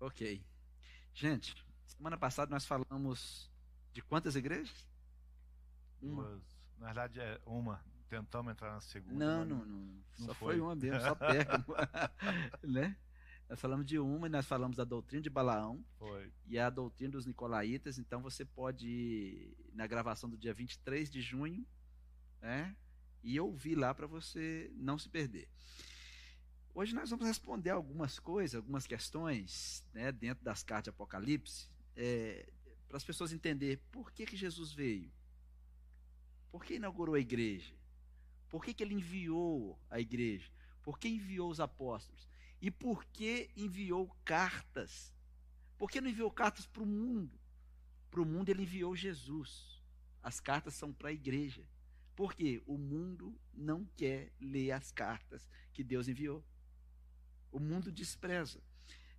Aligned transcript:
Ok. 0.00 0.44
Gente, 1.12 1.54
semana 1.86 2.16
passada 2.16 2.50
nós 2.50 2.64
falamos 2.64 3.50
de 3.92 4.02
quantas 4.02 4.36
igrejas? 4.36 4.86
Uma. 6.00 6.24
Duas. 6.24 6.58
Na 6.78 6.86
verdade 6.86 7.20
é 7.20 7.40
uma. 7.44 7.84
Tentamos 8.08 8.52
entrar 8.52 8.72
na 8.72 8.80
segunda. 8.80 9.14
Não, 9.14 9.44
não, 9.44 9.64
não. 9.64 10.02
não 10.18 10.26
só 10.26 10.34
foi. 10.34 10.54
foi 10.54 10.60
uma 10.60 10.74
mesmo, 10.74 11.00
só 11.00 11.14
perto. 11.14 11.64
né? 12.62 12.96
Nós 13.48 13.60
falamos 13.60 13.86
de 13.86 13.98
uma 13.98 14.26
e 14.26 14.30
nós 14.30 14.46
falamos 14.46 14.76
da 14.76 14.84
doutrina 14.84 15.22
de 15.22 15.30
Balaão 15.30 15.82
Foi. 15.98 16.30
e 16.46 16.58
a 16.58 16.68
doutrina 16.68 17.12
dos 17.12 17.24
Nicolaítas. 17.24 17.98
Então 17.98 18.20
você 18.20 18.44
pode 18.44 18.86
ir 18.86 19.56
na 19.72 19.86
gravação 19.86 20.28
do 20.28 20.36
dia 20.36 20.52
23 20.52 21.10
de 21.10 21.22
junho 21.22 21.66
né? 22.42 22.76
e 23.22 23.40
ouvir 23.40 23.74
lá 23.74 23.94
para 23.94 24.06
você 24.06 24.70
não 24.76 24.98
se 24.98 25.08
perder. 25.08 25.48
Hoje 26.78 26.94
nós 26.94 27.10
vamos 27.10 27.26
responder 27.26 27.70
algumas 27.70 28.20
coisas, 28.20 28.54
algumas 28.54 28.86
questões 28.86 29.84
né, 29.92 30.12
dentro 30.12 30.44
das 30.44 30.62
cartas 30.62 30.84
de 30.84 30.90
Apocalipse, 30.90 31.68
é, 31.96 32.48
para 32.86 32.96
as 32.96 33.02
pessoas 33.02 33.32
entenderem 33.32 33.78
por 33.90 34.12
que, 34.12 34.24
que 34.24 34.36
Jesus 34.36 34.72
veio, 34.72 35.10
por 36.52 36.64
que 36.64 36.74
inaugurou 36.74 37.16
a 37.16 37.18
igreja, 37.18 37.74
por 38.48 38.64
que, 38.64 38.72
que 38.72 38.84
ele 38.84 38.94
enviou 38.94 39.76
a 39.90 39.98
igreja, 39.98 40.52
por 40.80 41.00
que 41.00 41.08
enviou 41.08 41.50
os 41.50 41.58
apóstolos. 41.58 42.28
E 42.62 42.70
por 42.70 43.04
que 43.06 43.50
enviou 43.56 44.16
cartas? 44.24 45.12
Por 45.76 45.90
que 45.90 46.00
não 46.00 46.08
enviou 46.08 46.30
cartas 46.30 46.64
para 46.64 46.84
o 46.84 46.86
mundo? 46.86 47.36
Para 48.08 48.22
o 48.22 48.24
mundo 48.24 48.50
ele 48.50 48.62
enviou 48.62 48.94
Jesus. 48.94 49.82
As 50.22 50.38
cartas 50.38 50.74
são 50.74 50.92
para 50.92 51.08
a 51.08 51.12
igreja. 51.12 51.66
Porque 52.14 52.62
o 52.66 52.78
mundo 52.78 53.36
não 53.52 53.84
quer 53.96 54.32
ler 54.40 54.70
as 54.70 54.92
cartas 54.92 55.48
que 55.72 55.82
Deus 55.82 56.06
enviou. 56.06 56.44
O 57.50 57.58
mundo 57.58 57.90
despreza. 57.90 58.60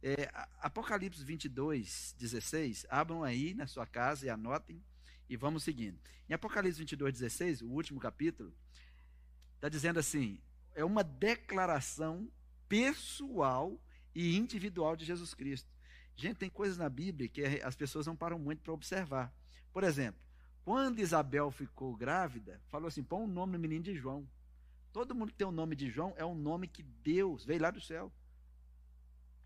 É, 0.02 0.30
Apocalipse 0.60 1.24
22, 1.24 2.16
16. 2.18 2.86
Abram 2.90 3.24
aí 3.24 3.54
na 3.54 3.68
sua 3.68 3.86
casa 3.86 4.26
e 4.26 4.30
anotem. 4.30 4.84
E 5.30 5.36
vamos 5.36 5.64
seguindo. 5.64 6.00
Em 6.28 6.34
Apocalipse 6.34 6.80
22, 6.80 7.14
16, 7.14 7.62
o 7.62 7.68
último 7.68 8.00
capítulo, 8.00 8.54
está 9.56 9.70
dizendo 9.70 10.00
assim: 10.00 10.42
é 10.74 10.84
uma 10.84 11.04
declaração 11.04 12.32
pessoal 12.68 13.80
e 14.16 14.38
individual 14.38 14.96
de 14.96 15.06
Jesus 15.06 15.34
Cristo. 15.34 15.70
Gente, 16.16 16.38
tem 16.38 16.50
coisas 16.50 16.78
na 16.78 16.90
Bíblia 16.90 17.30
que 17.30 17.44
as 17.64 17.76
pessoas 17.76 18.06
não 18.06 18.16
param 18.16 18.40
muito 18.40 18.62
para 18.62 18.74
observar. 18.74 19.34
Por 19.72 19.84
exemplo, 19.84 20.20
quando 20.64 21.00
Isabel 21.00 21.50
ficou 21.52 21.96
grávida, 21.96 22.62
falou 22.68 22.88
assim: 22.88 23.04
põe 23.04 23.22
o 23.22 23.24
um 23.24 23.28
nome 23.28 23.54
no 23.54 23.60
menino 23.60 23.84
de 23.84 23.96
João. 23.96 24.28
Todo 24.92 25.16
mundo 25.16 25.32
que 25.32 25.38
tem 25.38 25.48
o 25.48 25.52
nome 25.52 25.76
de 25.76 25.90
João 25.90 26.14
é 26.18 26.26
um 26.26 26.36
nome 26.36 26.68
que 26.68 26.84
Deus 26.84 27.46
veio 27.46 27.62
lá 27.62 27.72
do 27.72 27.80
céu. 27.80 28.12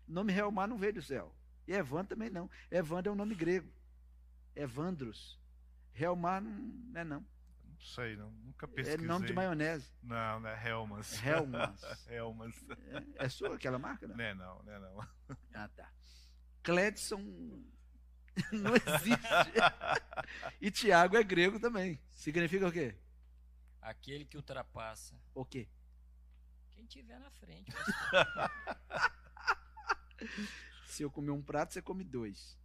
O 0.08 0.12
nome 0.12 0.32
Helmar 0.32 0.68
não 0.68 0.76
veio 0.76 0.94
do 0.94 1.02
céu. 1.02 1.34
E 1.66 1.72
Evandro 1.72 2.08
também 2.08 2.30
não. 2.30 2.50
Evandro 2.70 3.10
é 3.10 3.12
um 3.12 3.16
nome 3.16 3.34
grego. 3.34 3.72
Evandros. 4.54 5.40
Helmar 5.94 6.42
não 6.42 7.00
é 7.00 7.04
não. 7.04 7.26
Não 7.64 7.80
sei, 7.80 8.16
não, 8.16 8.30
nunca 8.30 8.68
pesquisei. 8.68 9.04
É 9.04 9.08
nome 9.08 9.26
de 9.26 9.32
maionese. 9.32 9.90
Não, 10.02 10.40
não 10.40 10.48
é 10.48 10.68
Helmas. 10.68 11.24
Helmas. 11.24 11.80
Helmas. 12.08 12.54
É, 13.18 13.24
é, 13.24 13.28
sua 13.28 13.54
aquela 13.54 13.78
marca? 13.78 14.06
Não? 14.06 14.16
não 14.16 14.24
é 14.24 14.34
não, 14.34 14.62
não 14.62 14.72
é 14.72 14.78
não. 14.78 15.08
Ah, 15.54 15.68
tá. 15.68 15.90
Cledson 16.62 17.18
não 18.52 18.74
existe. 18.74 19.28
e 20.60 20.70
Tiago 20.70 21.16
é 21.16 21.22
grego 21.22 21.60
também. 21.60 22.00
Significa 22.10 22.66
o 22.66 22.72
quê? 22.72 22.96
Aquele 23.80 24.24
que 24.24 24.36
ultrapassa. 24.36 25.14
O 25.34 25.44
quê? 25.44 25.68
Quem 26.70 26.86
tiver 26.86 27.18
na 27.20 27.30
frente. 27.30 27.72
Se 30.86 31.02
eu 31.02 31.10
comer 31.10 31.30
um 31.30 31.42
prato, 31.42 31.72
você 31.72 31.82
come 31.82 32.04
dois. 32.04 32.58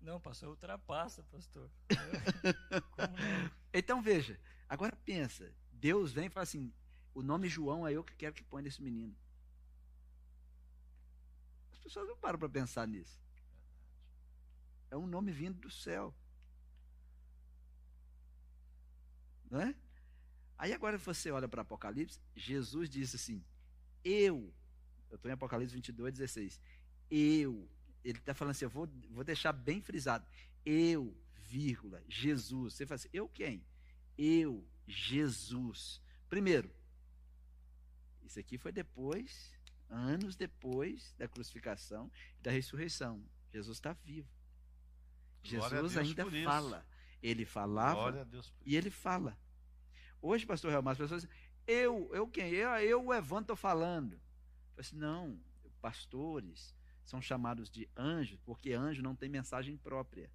Não, 0.00 0.20
pastor, 0.20 0.50
ultrapassa, 0.50 1.22
pastor. 1.24 1.70
então 3.72 4.00
veja, 4.00 4.38
agora 4.68 4.94
pensa, 5.04 5.52
Deus 5.72 6.12
vem 6.12 6.26
e 6.26 6.30
fala 6.30 6.44
assim: 6.44 6.72
o 7.14 7.22
nome 7.22 7.48
João 7.48 7.86
é 7.86 7.92
eu 7.92 8.04
que 8.04 8.14
quero 8.14 8.34
que 8.34 8.44
põe 8.44 8.62
nesse 8.62 8.82
menino. 8.82 9.16
As 11.72 11.78
pessoas 11.78 12.06
não 12.06 12.16
param 12.16 12.38
para 12.38 12.48
pensar 12.48 12.86
nisso. 12.86 13.20
É 14.90 14.96
um 14.96 15.06
nome 15.06 15.32
vindo 15.32 15.58
do 15.58 15.70
céu. 15.70 16.14
Não 19.50 19.60
é? 19.60 19.74
Aí 20.56 20.72
agora 20.72 20.98
você 20.98 21.30
olha 21.30 21.48
para 21.48 21.62
Apocalipse, 21.62 22.20
Jesus 22.34 22.88
disse 22.88 23.16
assim: 23.16 23.44
Eu, 24.04 24.52
eu 25.10 25.16
estou 25.16 25.30
em 25.30 25.34
Apocalipse 25.34 25.74
22, 25.74 26.14
16. 26.14 26.60
Eu 27.10 27.68
ele 28.04 28.18
está 28.18 28.34
falando 28.34 28.52
assim, 28.52 28.64
eu 28.64 28.70
vou, 28.70 28.88
vou 29.10 29.24
deixar 29.24 29.52
bem 29.52 29.80
frisado. 29.80 30.26
Eu, 30.64 31.16
vírgula, 31.36 32.02
Jesus. 32.08 32.74
Você 32.74 32.86
fala 32.86 32.96
assim, 32.96 33.08
eu 33.12 33.28
quem? 33.28 33.64
Eu, 34.16 34.66
Jesus. 34.86 36.00
Primeiro, 36.28 36.70
isso 38.24 38.38
aqui 38.38 38.58
foi 38.58 38.72
depois, 38.72 39.52
anos 39.88 40.36
depois 40.36 41.14
da 41.18 41.28
crucificação 41.28 42.10
e 42.38 42.42
da 42.42 42.50
ressurreição. 42.50 43.22
Jesus 43.52 43.78
está 43.78 43.92
vivo. 43.92 44.28
Jesus 45.42 45.96
ainda 45.96 46.24
fala. 46.44 46.86
Ele 47.22 47.44
falava 47.44 48.28
e 48.64 48.76
ele 48.76 48.90
fala. 48.90 49.36
Hoje, 50.20 50.46
pastor 50.46 50.72
Helmar, 50.72 50.92
as 50.92 50.98
pessoas 50.98 51.22
dizem, 51.22 51.36
eu, 51.66 52.10
eu 52.14 52.26
quem? 52.28 52.50
Eu, 52.52 52.70
eu 52.78 53.04
o 53.04 53.14
Evandro, 53.14 53.42
estou 53.42 53.56
falando. 53.56 54.20
Assim, 54.78 54.96
não, 54.96 55.40
pastores, 55.80 56.74
são 57.04 57.20
chamados 57.20 57.70
de 57.70 57.88
anjos, 57.96 58.38
porque 58.44 58.72
anjo 58.72 59.02
não 59.02 59.16
tem 59.16 59.28
mensagem 59.28 59.76
própria. 59.76 60.30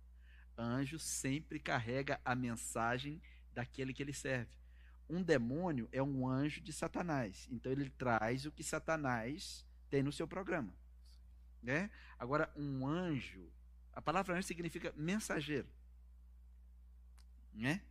Anjo 0.57 0.99
sempre 0.99 1.59
carrega 1.59 2.19
a 2.25 2.35
mensagem 2.35 3.21
daquele 3.53 3.93
que 3.93 4.03
ele 4.03 4.13
serve. 4.13 4.51
Um 5.09 5.21
demônio 5.21 5.87
é 5.91 6.01
um 6.01 6.27
anjo 6.27 6.61
de 6.61 6.73
Satanás. 6.73 7.47
Então 7.51 7.71
ele 7.71 7.89
traz 7.91 8.45
o 8.45 8.51
que 8.51 8.63
Satanás 8.63 9.65
tem 9.89 10.01
no 10.01 10.11
seu 10.11 10.27
programa. 10.27 10.73
Né? 11.61 11.89
Agora, 12.17 12.51
um 12.55 12.85
anjo, 12.87 13.51
a 13.93 14.01
palavra 14.01 14.35
anjo 14.35 14.47
significa 14.47 14.93
mensageiro. 14.97 15.67
Né? 17.53 17.81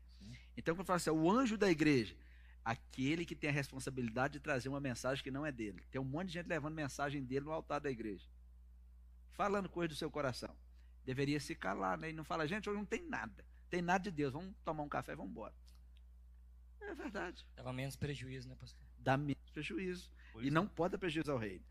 Então, 0.56 0.74
quando 0.74 0.86
fala 0.86 0.96
assim, 0.96 1.10
o 1.10 1.30
anjo 1.30 1.56
da 1.56 1.70
igreja, 1.70 2.16
aquele 2.64 3.24
que 3.24 3.34
tem 3.36 3.50
a 3.50 3.52
responsabilidade 3.52 4.34
de 4.34 4.40
trazer 4.40 4.68
uma 4.68 4.80
mensagem 4.80 5.22
que 5.22 5.30
não 5.30 5.44
é 5.44 5.52
dele. 5.52 5.82
Tem 5.90 6.00
um 6.00 6.04
monte 6.04 6.28
de 6.28 6.34
gente 6.34 6.46
levando 6.46 6.74
mensagem 6.74 7.24
dele 7.24 7.44
no 7.44 7.52
altar 7.52 7.80
da 7.80 7.90
igreja 7.90 8.26
falando 9.34 9.68
coisa 9.68 9.88
do 9.88 9.96
seu 9.96 10.10
coração. 10.10 10.54
Deveria 11.04 11.40
se 11.40 11.54
calar, 11.54 11.98
né? 11.98 12.10
E 12.10 12.12
não 12.12 12.24
fala, 12.24 12.46
gente, 12.46 12.68
hoje 12.68 12.78
não 12.78 12.86
tem 12.86 13.02
nada. 13.02 13.44
Tem 13.68 13.82
nada 13.82 14.04
de 14.04 14.10
Deus. 14.10 14.32
Vamos 14.32 14.54
tomar 14.64 14.82
um 14.82 14.88
café 14.88 15.12
e 15.12 15.16
vamos 15.16 15.32
embora. 15.32 15.54
É 16.80 16.94
verdade. 16.94 17.44
Dava 17.56 17.72
menos 17.72 17.96
prejuízo, 17.96 18.48
né, 18.48 18.54
pastor? 18.54 18.86
Dá 18.98 19.16
menos 19.16 19.50
prejuízo. 19.50 20.10
e 20.40 20.50
não 20.50 20.66
pode 20.66 20.92
dar 20.92 20.98
prejuízo 20.98 21.32
ao 21.32 21.38
reino. 21.38 21.64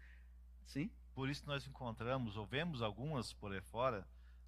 Sim? 0.65 0.91
Por 1.13 1.29
isso 1.29 1.45
nós 1.45 1.65
encontramos, 1.67 2.37
ou 2.37 2.45
vemos 2.45 2.81
algumas 2.81 3.33
por 3.33 3.51
aí 3.53 3.61
fora, 3.61 4.07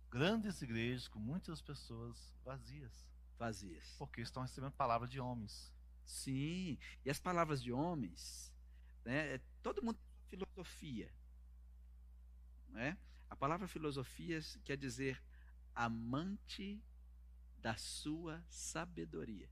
grandes 0.09 0.61
igrejas 0.61 1.07
com 1.07 1.19
muitas 1.19 1.61
pessoas 1.61 2.33
vazias. 2.43 3.07
Vazias. 3.37 3.95
Porque 3.97 4.21
estão 4.21 4.43
recebendo 4.43 4.71
palavras 4.71 5.09
de 5.09 5.19
homens. 5.19 5.73
Sim. 6.05 6.77
E 7.05 7.09
as 7.09 7.19
palavras 7.19 7.61
de 7.61 7.71
homens, 7.71 8.53
né? 9.05 9.35
É, 9.35 9.41
todo 9.61 9.83
mundo 9.83 9.97
tem 9.97 10.39
filosofia. 10.39 11.11
Né? 12.69 12.97
A 13.29 13.35
palavra 13.35 13.67
filosofia 13.67 14.39
quer 14.63 14.77
dizer 14.77 15.21
amante 15.75 16.81
da 17.59 17.75
sua 17.75 18.43
sabedoria. 18.47 19.49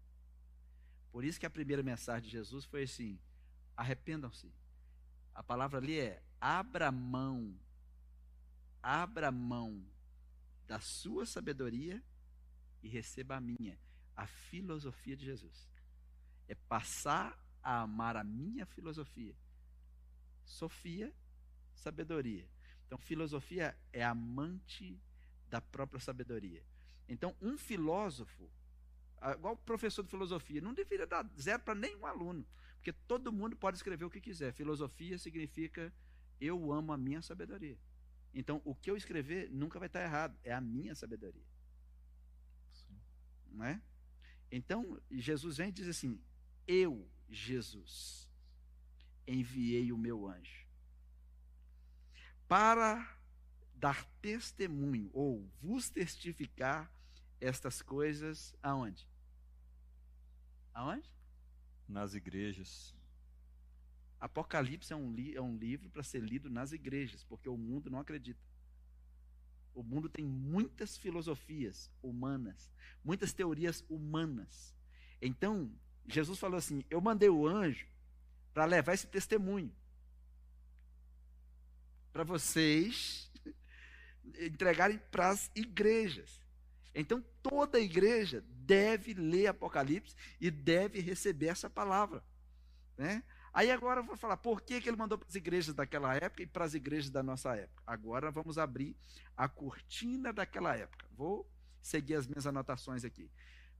Por 1.11 1.23
isso 1.23 1.39
que 1.39 1.45
a 1.45 1.49
primeira 1.49 1.83
mensagem 1.83 2.23
de 2.23 2.31
Jesus 2.31 2.65
foi 2.65 2.83
assim: 2.83 3.19
arrependam-se. 3.75 4.53
A 5.33 5.43
palavra 5.43 5.79
ali 5.79 5.99
é 5.99 6.21
abra 6.39 6.91
mão, 6.91 7.57
abra 8.81 9.31
mão 9.31 9.85
da 10.67 10.79
sua 10.79 11.25
sabedoria 11.25 12.03
e 12.81 12.87
receba 12.87 13.35
a 13.35 13.41
minha, 13.41 13.79
a 14.15 14.25
filosofia 14.25 15.15
de 15.15 15.25
Jesus. 15.25 15.69
É 16.51 16.55
passar 16.55 17.37
a 17.63 17.81
amar 17.81 18.17
a 18.17 18.23
minha 18.23 18.65
filosofia. 18.65 19.33
Sofia, 20.43 21.13
sabedoria. 21.73 22.45
Então, 22.85 22.97
filosofia 22.97 23.77
é 23.93 24.03
amante 24.03 24.99
da 25.49 25.61
própria 25.61 26.01
sabedoria. 26.01 26.61
Então, 27.07 27.33
um 27.41 27.57
filósofo, 27.57 28.49
igual 29.33 29.55
professor 29.55 30.03
de 30.03 30.09
filosofia, 30.09 30.59
não 30.59 30.73
deveria 30.73 31.07
dar 31.07 31.25
zero 31.39 31.63
para 31.63 31.73
nenhum 31.73 32.05
aluno, 32.05 32.45
porque 32.75 32.91
todo 32.91 33.31
mundo 33.31 33.55
pode 33.55 33.77
escrever 33.77 34.03
o 34.03 34.09
que 34.09 34.19
quiser. 34.19 34.51
Filosofia 34.51 35.17
significa 35.17 35.93
eu 36.39 36.73
amo 36.73 36.91
a 36.91 36.97
minha 36.97 37.21
sabedoria. 37.21 37.77
Então, 38.33 38.61
o 38.65 38.75
que 38.75 38.91
eu 38.91 38.97
escrever 38.97 39.49
nunca 39.49 39.79
vai 39.79 39.87
estar 39.87 40.03
errado, 40.03 40.37
é 40.43 40.51
a 40.51 40.59
minha 40.59 40.95
sabedoria. 40.95 41.45
Sim. 42.73 42.99
Não 43.51 43.65
é? 43.65 43.81
Então, 44.51 45.01
Jesus 45.09 45.57
vem 45.57 45.69
e 45.69 45.71
diz 45.71 45.87
assim: 45.87 46.19
Eu, 46.67 47.09
Jesus, 47.29 48.29
enviei 49.27 49.91
o 49.91 49.97
meu 49.97 50.27
anjo 50.27 50.61
para 52.47 53.17
dar 53.73 54.05
testemunho 54.21 55.09
ou 55.13 55.49
vos 55.61 55.89
testificar 55.89 56.91
estas 57.39 57.81
coisas 57.81 58.53
aonde? 58.61 59.07
Aonde? 60.73 61.09
Nas 61.87 62.13
igrejas. 62.13 62.93
Apocalipse 64.19 64.93
é 64.93 64.95
um, 64.95 65.11
li 65.13 65.33
é 65.33 65.41
um 65.41 65.57
livro 65.57 65.89
para 65.89 66.03
ser 66.03 66.21
lido 66.21 66.49
nas 66.49 66.73
igrejas, 66.73 67.23
porque 67.23 67.49
o 67.49 67.57
mundo 67.57 67.89
não 67.89 67.99
acredita. 67.99 68.39
O 69.73 69.81
mundo 69.81 70.09
tem 70.09 70.25
muitas 70.25 70.97
filosofias 70.97 71.89
humanas, 72.03 72.69
muitas 73.03 73.33
teorias 73.33 73.83
humanas. 73.89 74.75
Então, 75.21 75.73
Jesus 76.07 76.39
falou 76.39 76.57
assim: 76.57 76.83
Eu 76.89 77.01
mandei 77.01 77.29
o 77.29 77.47
anjo 77.47 77.87
para 78.53 78.65
levar 78.65 78.93
esse 78.93 79.07
testemunho 79.07 79.73
para 82.11 82.23
vocês 82.23 83.31
entregarem 84.39 84.99
para 85.09 85.29
as 85.29 85.49
igrejas. 85.55 86.41
Então, 86.93 87.23
toda 87.41 87.79
igreja 87.79 88.43
deve 88.47 89.13
ler 89.13 89.47
Apocalipse 89.47 90.15
e 90.39 90.51
deve 90.51 90.99
receber 90.99 91.47
essa 91.47 91.69
palavra. 91.69 92.23
Né? 92.97 93.23
Aí 93.53 93.71
agora 93.71 94.01
eu 94.01 94.03
vou 94.03 94.17
falar 94.17 94.37
por 94.37 94.61
que, 94.61 94.79
que 94.81 94.89
ele 94.89 94.97
mandou 94.97 95.17
para 95.17 95.27
as 95.27 95.35
igrejas 95.35 95.73
daquela 95.73 96.13
época 96.15 96.43
e 96.43 96.47
para 96.47 96.65
as 96.65 96.73
igrejas 96.73 97.09
da 97.09 97.23
nossa 97.23 97.55
época. 97.55 97.81
Agora 97.87 98.29
vamos 98.29 98.57
abrir 98.57 98.95
a 99.35 99.47
cortina 99.47 100.33
daquela 100.33 100.75
época. 100.75 101.07
Vou 101.11 101.49
seguir 101.81 102.15
as 102.15 102.27
minhas 102.27 102.45
anotações 102.45 103.03
aqui. 103.03 103.31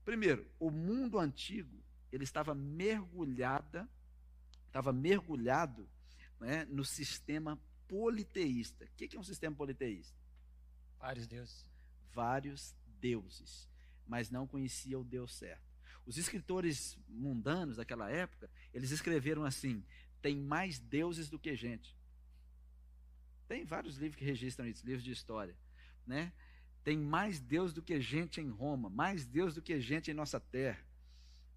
Primeiro, 0.04 0.50
o 0.58 0.70
mundo 0.70 1.18
antigo 1.18 1.81
ele 2.12 2.24
estava 2.24 2.54
mergulhada, 2.54 3.88
estava 4.66 4.92
mergulhado 4.92 5.88
né, 6.38 6.64
no 6.66 6.84
sistema 6.84 7.58
politeísta. 7.88 8.84
O 8.84 8.88
que 8.94 9.16
é 9.16 9.18
um 9.18 9.24
sistema 9.24 9.56
politeísta? 9.56 10.16
Vários 10.98 11.26
deuses. 11.26 11.66
Vários 12.12 12.76
deuses, 13.00 13.68
mas 14.06 14.30
não 14.30 14.46
conhecia 14.46 14.98
o 14.98 15.04
Deus 15.04 15.34
certo. 15.34 15.72
Os 16.04 16.18
escritores 16.18 16.98
mundanos 17.08 17.76
daquela 17.76 18.10
época, 18.10 18.50
eles 18.74 18.90
escreveram 18.90 19.44
assim: 19.44 19.84
tem 20.20 20.36
mais 20.36 20.78
deuses 20.78 21.28
do 21.28 21.38
que 21.38 21.56
gente. 21.56 21.96
Tem 23.48 23.64
vários 23.64 23.96
livros 23.96 24.16
que 24.16 24.24
registram 24.24 24.66
isso, 24.66 24.84
livros 24.86 25.04
de 25.04 25.10
história, 25.10 25.56
né? 26.06 26.32
Tem 26.84 26.96
mais 26.96 27.40
Deus 27.40 27.72
do 27.72 27.82
que 27.82 28.00
gente 28.00 28.40
em 28.40 28.48
Roma, 28.48 28.90
mais 28.90 29.24
Deus 29.24 29.54
do 29.54 29.62
que 29.62 29.80
gente 29.80 30.10
em 30.10 30.14
nossa 30.14 30.40
terra, 30.40 30.84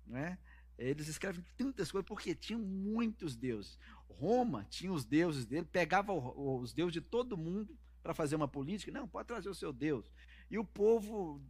né? 0.05 0.37
Eles 0.77 1.07
escrevem 1.07 1.43
tantas 1.55 1.91
coisas 1.91 2.07
porque 2.07 2.35
tinham 2.35 2.59
muitos 2.59 3.35
deuses. 3.35 3.79
Roma 4.09 4.65
tinha 4.69 4.91
os 4.91 5.05
deuses 5.05 5.45
dele, 5.45 5.65
pegava 5.65 6.13
os 6.13 6.73
deuses 6.73 6.93
de 6.93 7.01
todo 7.01 7.37
mundo 7.37 7.77
para 8.03 8.13
fazer 8.13 8.35
uma 8.35 8.47
política. 8.47 8.91
Não, 8.91 9.07
pode 9.07 9.27
trazer 9.27 9.49
o 9.49 9.55
seu 9.55 9.71
Deus. 9.71 10.11
E 10.49 10.57
o 10.57 10.65
povo 10.65 11.41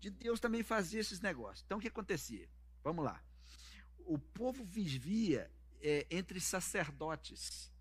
de 0.00 0.10
Deus 0.10 0.40
também 0.40 0.62
fazia 0.62 1.00
esses 1.00 1.20
negócios. 1.20 1.62
Então 1.64 1.78
o 1.78 1.80
que 1.80 1.88
acontecia? 1.88 2.48
Vamos 2.82 3.04
lá. 3.04 3.22
O 3.98 4.18
povo 4.18 4.64
vivia 4.64 5.50
é, 5.80 6.06
entre 6.10 6.40
sacerdotes. 6.40 7.72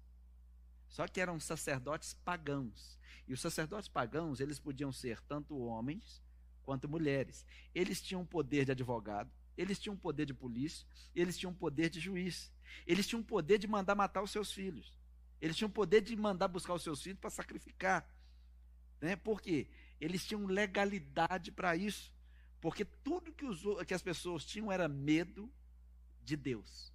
Só 0.88 1.08
que 1.08 1.20
eram 1.20 1.40
sacerdotes 1.40 2.14
pagãos. 2.14 3.00
E 3.28 3.34
os 3.34 3.42
sacerdotes 3.42 3.90
pagãos, 3.90 4.40
eles 4.40 4.60
podiam 4.60 4.92
ser 4.92 5.20
tanto 5.22 5.58
homens 5.58 6.22
quanto 6.64 6.88
mulheres. 6.88 7.46
Eles 7.74 8.02
tinham 8.02 8.26
poder 8.26 8.66
de 8.66 8.72
advogado, 8.72 9.32
eles 9.58 9.80
tinham 9.80 9.96
poder 9.96 10.26
de 10.26 10.34
polícia, 10.34 10.88
eles 11.16 11.38
tinham 11.38 11.54
poder 11.54 11.90
de 11.90 12.00
juiz. 12.00 12.52
Eles 12.88 13.08
tinham 13.08 13.22
poder 13.22 13.58
de 13.58 13.68
mandar 13.68 13.96
matar 13.96 14.22
os 14.22 14.32
seus 14.32 14.52
filhos. 14.52 14.94
Eles 15.40 15.56
tinham 15.56 15.70
poder 15.70 16.02
de 16.02 16.16
mandar 16.16 16.48
buscar 16.48 16.74
os 16.74 16.84
seus 16.84 17.02
filhos 17.02 17.20
para 17.20 17.30
sacrificar. 17.30 18.10
Né? 19.00 19.16
Por 19.16 19.42
quê? 19.42 19.68
Eles 20.00 20.26
tinham 20.26 20.46
legalidade 20.46 21.52
para 21.52 21.76
isso. 21.76 22.12
Porque 22.62 22.86
tudo 22.86 23.34
que, 23.34 23.46
os, 23.46 23.62
que 23.86 23.94
as 23.94 24.02
pessoas 24.02 24.46
tinham 24.46 24.72
era 24.72 24.88
medo 24.88 25.52
de 26.24 26.36
Deus. 26.38 26.94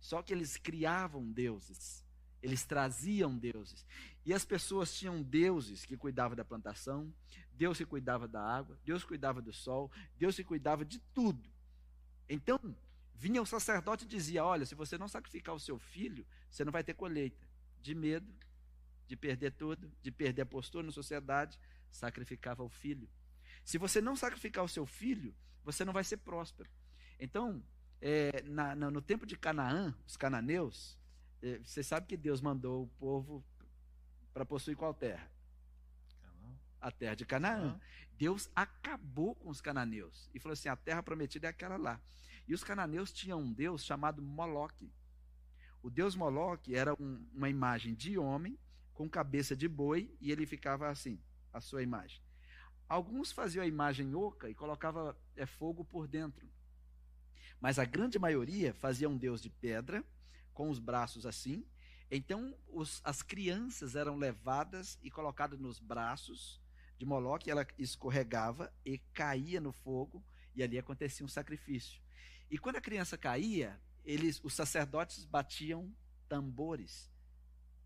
Só 0.00 0.22
que 0.22 0.32
eles 0.32 0.56
criavam 0.56 1.30
deuses. 1.30 2.04
Eles 2.40 2.64
traziam 2.64 3.36
deuses. 3.36 3.84
E 4.24 4.32
as 4.32 4.44
pessoas 4.44 4.94
tinham 4.94 5.20
deuses 5.20 5.84
que 5.84 5.96
cuidavam 5.96 6.36
da 6.36 6.44
plantação, 6.44 7.12
Deus 7.52 7.78
que 7.78 7.84
cuidava 7.84 8.28
da 8.28 8.40
água, 8.40 8.78
Deus 8.84 9.02
cuidava 9.02 9.42
do 9.42 9.52
sol, 9.52 9.90
Deus 10.16 10.36
que 10.36 10.44
cuidava 10.44 10.84
de 10.84 11.00
tudo. 11.12 11.50
Então, 12.28 12.60
vinha 13.14 13.40
o 13.40 13.46
sacerdote 13.46 14.04
e 14.04 14.08
dizia: 14.08 14.44
Olha, 14.44 14.66
se 14.66 14.74
você 14.74 14.98
não 14.98 15.08
sacrificar 15.08 15.54
o 15.54 15.60
seu 15.60 15.78
filho, 15.78 16.26
você 16.50 16.64
não 16.64 16.72
vai 16.72 16.84
ter 16.84 16.94
colheita. 16.94 17.46
De 17.80 17.94
medo, 17.94 18.32
de 19.06 19.16
perder 19.16 19.52
tudo, 19.52 19.90
de 20.02 20.10
perder 20.10 20.42
a 20.42 20.46
postura 20.46 20.84
na 20.84 20.92
sociedade, 20.92 21.58
sacrificava 21.90 22.62
o 22.62 22.68
filho. 22.68 23.08
Se 23.64 23.78
você 23.78 24.00
não 24.00 24.16
sacrificar 24.16 24.64
o 24.64 24.68
seu 24.68 24.84
filho, 24.86 25.34
você 25.64 25.84
não 25.84 25.92
vai 25.92 26.04
ser 26.04 26.18
próspero. 26.18 26.70
Então, 27.18 27.62
é, 28.00 28.42
na, 28.44 28.74
na, 28.74 28.90
no 28.90 29.00
tempo 29.00 29.26
de 29.26 29.36
Canaã, 29.36 29.94
os 30.06 30.16
cananeus, 30.16 30.98
é, 31.42 31.58
você 31.58 31.82
sabe 31.82 32.06
que 32.06 32.16
Deus 32.16 32.40
mandou 32.40 32.84
o 32.84 32.88
povo 32.98 33.44
para 34.32 34.44
possuir 34.44 34.76
qual 34.76 34.94
terra? 34.94 35.30
A 36.80 36.90
terra 36.90 37.14
de 37.14 37.24
Canaã. 37.24 37.78
Deus 38.18 38.50
acabou 38.54 39.36
com 39.36 39.48
os 39.48 39.60
cananeus 39.60 40.28
e 40.34 40.40
falou 40.40 40.52
assim: 40.54 40.68
a 40.68 40.76
terra 40.76 41.02
prometida 41.02 41.46
é 41.46 41.50
aquela 41.50 41.76
lá. 41.76 42.00
E 42.48 42.52
os 42.52 42.64
cananeus 42.64 43.12
tinham 43.12 43.40
um 43.40 43.52
deus 43.52 43.84
chamado 43.84 44.20
Moloque. 44.20 44.92
O 45.82 45.88
deus 45.88 46.16
Moloque 46.16 46.74
era 46.74 46.94
um, 46.94 47.24
uma 47.32 47.48
imagem 47.48 47.94
de 47.94 48.18
homem 48.18 48.58
com 48.92 49.08
cabeça 49.08 49.54
de 49.54 49.68
boi 49.68 50.12
e 50.20 50.32
ele 50.32 50.46
ficava 50.46 50.88
assim, 50.88 51.20
a 51.52 51.60
sua 51.60 51.82
imagem. 51.82 52.20
Alguns 52.88 53.30
faziam 53.30 53.62
a 53.62 53.68
imagem 53.68 54.14
oca 54.14 54.50
e 54.50 54.54
colocava 54.54 55.16
é, 55.36 55.46
fogo 55.46 55.84
por 55.84 56.08
dentro. 56.08 56.48
Mas 57.60 57.78
a 57.78 57.84
grande 57.84 58.18
maioria 58.18 58.74
fazia 58.74 59.08
um 59.08 59.16
deus 59.16 59.40
de 59.40 59.50
pedra, 59.50 60.02
com 60.52 60.70
os 60.70 60.80
braços 60.80 61.26
assim. 61.26 61.64
Então 62.10 62.56
os, 62.66 63.00
as 63.04 63.22
crianças 63.22 63.94
eram 63.94 64.16
levadas 64.16 64.98
e 65.02 65.10
colocadas 65.10 65.60
nos 65.60 65.78
braços 65.78 66.60
de 66.98 67.06
Moloque, 67.06 67.50
ela 67.50 67.66
escorregava 67.78 68.72
e 68.84 68.98
caía 69.14 69.60
no 69.60 69.72
fogo, 69.72 70.24
e 70.54 70.62
ali 70.62 70.78
acontecia 70.78 71.24
um 71.24 71.28
sacrifício. 71.28 72.02
E 72.50 72.58
quando 72.58 72.76
a 72.76 72.80
criança 72.80 73.16
caía, 73.16 73.80
eles, 74.04 74.40
os 74.42 74.54
sacerdotes 74.54 75.24
batiam 75.24 75.94
tambores. 76.28 77.10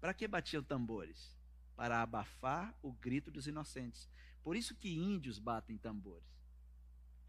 Para 0.00 0.14
que 0.14 0.26
batiam 0.26 0.62
tambores? 0.62 1.36
Para 1.76 2.00
abafar 2.00 2.74
o 2.82 2.92
grito 2.92 3.30
dos 3.30 3.46
inocentes. 3.46 4.08
Por 4.42 4.56
isso 4.56 4.74
que 4.74 4.96
índios 4.96 5.38
batem 5.38 5.76
tambores 5.76 6.32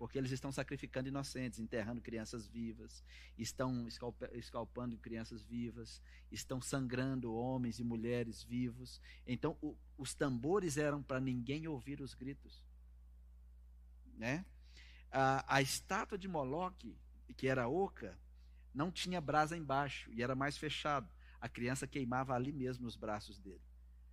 porque 0.04 0.18
eles 0.18 0.32
estão 0.32 0.52
sacrificando 0.52 1.08
inocentes, 1.08 1.60
enterrando 1.60 2.02
crianças 2.02 2.46
vivas, 2.46 3.02
estão 3.38 3.88
escalpando 4.34 4.98
crianças 4.98 5.46
vivas, 5.46 6.02
estão 6.30 6.60
sangrando 6.60 7.34
homens 7.34 7.80
e 7.80 7.86
mulheres 7.86 8.44
vivos. 8.44 9.00
Então, 9.26 9.58
o, 9.62 9.78
os 9.98 10.14
tambores 10.14 10.76
eram 10.76 11.02
para 11.02 11.22
ninguém 11.22 11.70
ouvir 11.70 12.02
os 12.02 12.14
gritos. 12.14 12.62
Né? 14.18 14.46
A, 15.10 15.56
a 15.56 15.62
estátua 15.62 16.18
de 16.18 16.28
Moloque, 16.28 16.98
que 17.38 17.48
era 17.48 17.70
oca, 17.70 18.20
não 18.74 18.92
tinha 18.92 19.22
brasa 19.22 19.56
embaixo 19.56 20.12
e 20.12 20.22
era 20.22 20.36
mais 20.36 20.58
fechado. 20.58 21.10
A 21.40 21.48
criança 21.48 21.88
queimava 21.88 22.36
ali 22.36 22.52
mesmo 22.52 22.84
nos 22.84 22.98
braços 22.98 23.40
dele. 23.40 23.64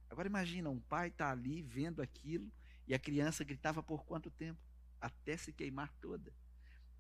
Agora 0.09 0.29
imagina, 0.29 0.71
um 0.71 0.79
pai 0.79 1.09
está 1.09 1.33
ali 1.33 1.63
vendo 1.63 2.01
aquilo 2.01 2.49
e 2.87 2.95
a 2.95 2.99
criança 3.01 3.43
gritava 3.43 3.83
por 3.83 4.05
quanto 4.05 4.31
tempo? 4.31 4.70
Até 5.01 5.37
se 5.37 5.53
queimar 5.53 5.93
toda. 6.01 6.33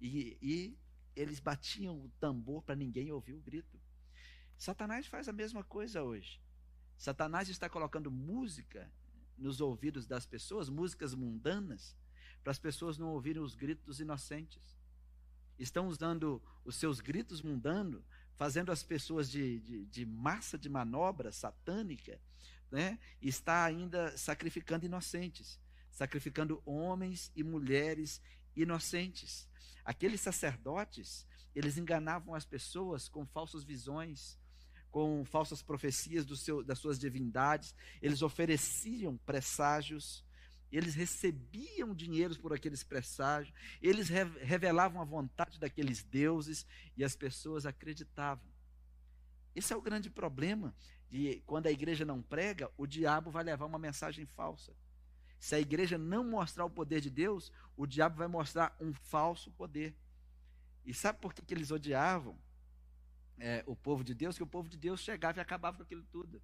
E, 0.00 0.38
e 0.40 0.78
eles 1.14 1.40
batiam 1.40 2.04
o 2.04 2.08
tambor 2.20 2.62
para 2.62 2.74
ninguém 2.74 3.12
ouvir 3.12 3.34
o 3.34 3.40
grito. 3.40 3.78
Satanás 4.56 5.06
faz 5.06 5.28
a 5.28 5.32
mesma 5.32 5.62
coisa 5.62 6.02
hoje. 6.02 6.40
Satanás 6.96 7.48
está 7.48 7.68
colocando 7.68 8.10
música 8.10 8.90
nos 9.36 9.60
ouvidos 9.60 10.06
das 10.06 10.26
pessoas, 10.26 10.68
músicas 10.68 11.14
mundanas, 11.14 11.96
para 12.42 12.50
as 12.50 12.58
pessoas 12.58 12.98
não 12.98 13.08
ouvirem 13.08 13.42
os 13.42 13.54
gritos 13.54 14.00
inocentes. 14.00 14.78
Estão 15.58 15.88
usando 15.88 16.42
os 16.64 16.76
seus 16.76 17.00
gritos 17.00 17.42
mundanos, 17.42 18.02
fazendo 18.36 18.72
as 18.72 18.82
pessoas 18.82 19.30
de, 19.30 19.60
de, 19.60 19.84
de 19.86 20.06
massa 20.06 20.58
de 20.58 20.68
manobra 20.68 21.32
satânica, 21.32 22.18
né? 22.70 22.98
está 23.20 23.64
ainda 23.64 24.16
sacrificando 24.16 24.86
inocentes 24.86 25.58
sacrificando 25.90 26.62
homens 26.64 27.30
e 27.34 27.42
mulheres 27.42 28.20
inocentes. 28.54 29.48
Aqueles 29.84 30.20
sacerdotes, 30.20 31.26
eles 31.54 31.76
enganavam 31.76 32.34
as 32.34 32.44
pessoas 32.44 33.08
com 33.08 33.26
falsas 33.26 33.64
visões, 33.64 34.38
com 34.90 35.24
falsas 35.24 35.62
profecias 35.62 36.26
seu, 36.38 36.62
das 36.62 36.78
suas 36.78 36.98
divindades, 36.98 37.74
eles 38.02 38.22
ofereciam 38.22 39.16
presságios, 39.18 40.24
eles 40.70 40.94
recebiam 40.94 41.94
dinheiros 41.94 42.36
por 42.36 42.52
aqueles 42.52 42.82
presságios, 42.82 43.54
eles 43.80 44.08
revelavam 44.08 45.00
a 45.00 45.04
vontade 45.04 45.58
daqueles 45.58 46.02
deuses 46.02 46.66
e 46.96 47.04
as 47.04 47.16
pessoas 47.16 47.66
acreditavam. 47.66 48.48
Esse 49.54 49.72
é 49.72 49.76
o 49.76 49.82
grande 49.82 50.08
problema 50.08 50.74
de 51.08 51.42
quando 51.46 51.66
a 51.66 51.72
igreja 51.72 52.04
não 52.04 52.22
prega, 52.22 52.70
o 52.76 52.86
diabo 52.86 53.30
vai 53.30 53.42
levar 53.42 53.66
uma 53.66 53.78
mensagem 53.78 54.26
falsa. 54.26 54.72
Se 55.40 55.54
a 55.54 55.58
igreja 55.58 55.96
não 55.96 56.22
mostrar 56.22 56.66
o 56.66 56.70
poder 56.70 57.00
de 57.00 57.08
Deus, 57.08 57.50
o 57.74 57.86
diabo 57.86 58.16
vai 58.16 58.28
mostrar 58.28 58.76
um 58.78 58.92
falso 58.92 59.50
poder. 59.52 59.96
E 60.84 60.92
sabe 60.92 61.18
por 61.18 61.32
que, 61.32 61.40
que 61.40 61.54
eles 61.54 61.70
odiavam 61.70 62.38
é, 63.38 63.64
o 63.66 63.74
povo 63.74 64.04
de 64.04 64.14
Deus? 64.14 64.36
Que 64.36 64.42
o 64.42 64.46
povo 64.46 64.68
de 64.68 64.76
Deus 64.76 65.00
chegava 65.00 65.38
e 65.38 65.40
acabava 65.40 65.78
com 65.78 65.82
aquilo 65.82 66.04
tudo. 66.12 66.42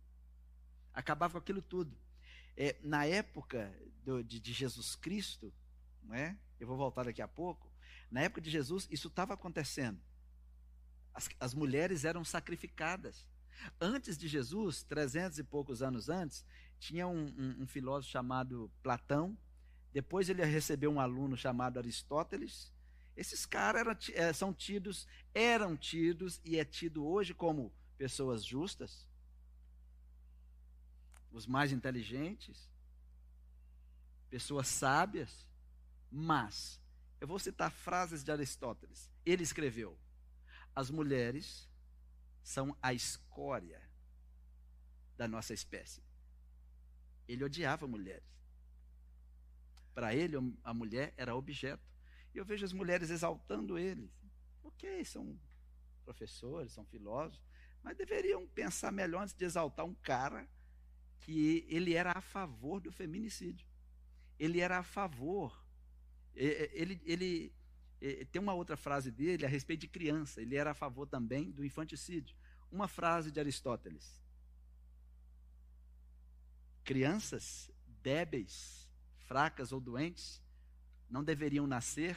Acabava 0.95 1.33
com 1.33 1.39
aquilo 1.39 1.61
tudo. 1.61 1.95
É, 2.57 2.75
na 2.83 3.05
época 3.05 3.71
do, 4.03 4.25
de, 4.25 4.41
de, 4.41 4.53
Jesus 4.55 4.97
Cristo, 4.97 5.53
não 6.03 6.15
é? 6.15 6.39
eu 6.59 6.67
vou 6.67 6.79
voltar 6.79 7.05
daqui 7.05 7.21
a 7.21 7.29
pouco, 7.29 7.71
na 8.11 8.23
época 8.23 8.41
de 8.41 8.49
Jesus, 8.49 8.89
isso 8.91 9.09
estava 9.09 9.35
acontecendo. 9.35 10.01
As, 11.13 11.29
as 11.39 11.53
mulheres 11.53 12.07
eram 12.07 12.25
sacrificadas. 12.25 13.29
Antes 13.79 14.17
de 14.17 14.27
Jesus, 14.27 14.83
trezentos 14.83 15.39
e 15.39 15.45
poucos 15.45 15.83
anos 15.83 16.09
antes, 16.09 16.47
tinha 16.79 17.07
um, 17.07 17.27
um, 17.27 17.63
um 17.63 17.67
filósofo 17.67 18.13
chamado 18.13 18.71
Platão. 18.83 19.37
Depois 19.93 20.29
ele 20.29 20.45
recebeu 20.45 20.91
um 20.91 21.01
aluno 21.01 21.37
chamado 21.37 21.79
Aristóteles. 21.79 22.73
Esses 23.17 23.47
caras 23.47 24.11
eh, 24.13 24.33
são 24.33 24.53
tidos, 24.53 25.09
eram 25.35 25.77
tidos 25.77 26.41
e 26.45 26.59
é 26.59 26.65
tido 26.65 27.07
hoje 27.07 27.33
como 27.33 27.73
pessoas 27.97 28.45
justas, 28.45 29.09
os 31.33 31.47
mais 31.47 31.73
inteligentes, 31.73 32.69
pessoas 34.29 34.69
sábias, 34.69 35.49
mas 36.11 36.81
eu 37.21 37.27
vou 37.27 37.39
citar 37.39 37.71
frases 37.71 38.23
de 38.23 38.31
Aristóteles. 38.31 39.11
Ele 39.25 39.43
escreveu: 39.43 39.99
as 40.75 40.91
mulheres 40.91 41.69
são 42.43 42.77
a 42.83 42.93
escória 42.93 43.81
da 45.17 45.27
nossa 45.27 45.55
espécie. 45.55 46.06
Ele 47.29 47.45
odiava 47.45 47.87
mulheres. 47.87 48.25
Para 49.95 50.15
ele, 50.15 50.37
a 50.63 50.75
mulher 50.75 51.15
era 51.17 51.35
objeto. 51.35 51.83
E 52.35 52.39
eu 52.39 52.45
vejo 52.45 52.65
as 52.65 52.73
mulheres 52.73 53.11
exaltando 53.11 53.79
ele. 53.79 54.13
Ok, 54.63 55.05
são 55.05 55.39
professores, 56.05 56.73
são 56.73 56.85
filósofos, 56.85 57.43
mas 57.83 57.97
deveriam 57.97 58.47
pensar 58.49 58.93
melhor 58.93 59.23
antes 59.23 59.35
de 59.35 59.45
exaltar 59.45 59.85
um 59.85 59.95
cara 59.95 60.49
que 61.21 61.67
ele 61.69 61.95
era 61.95 62.13
a 62.13 62.21
favor 62.21 62.81
do 62.81 62.93
feminicídio. 62.93 63.67
Ele 64.39 64.61
era 64.61 64.79
a 64.79 64.83
favor. 64.83 65.65
Ele, 66.35 67.01
ele, 67.05 67.53
ele 68.01 68.25
tem 68.27 68.41
uma 68.41 68.55
outra 68.55 68.77
frase 68.77 69.11
dele 69.11 69.45
a 69.45 69.49
respeito 69.49 69.81
de 69.81 69.89
criança. 69.89 70.41
Ele 70.41 70.57
era 70.57 70.73
a 70.73 70.75
favor 70.75 71.07
também 71.07 71.51
do 71.51 71.65
infanticídio. 71.65 72.37
Uma 72.71 72.87
frase 72.87 73.31
de 73.33 73.41
Aristóteles: 73.41 74.23
Crianças 76.87 77.69
débeis, 78.01 78.89
fracas 79.27 79.73
ou 79.73 79.81
doentes 79.81 80.41
não 81.11 81.25
deveriam 81.25 81.67
nascer 81.67 82.17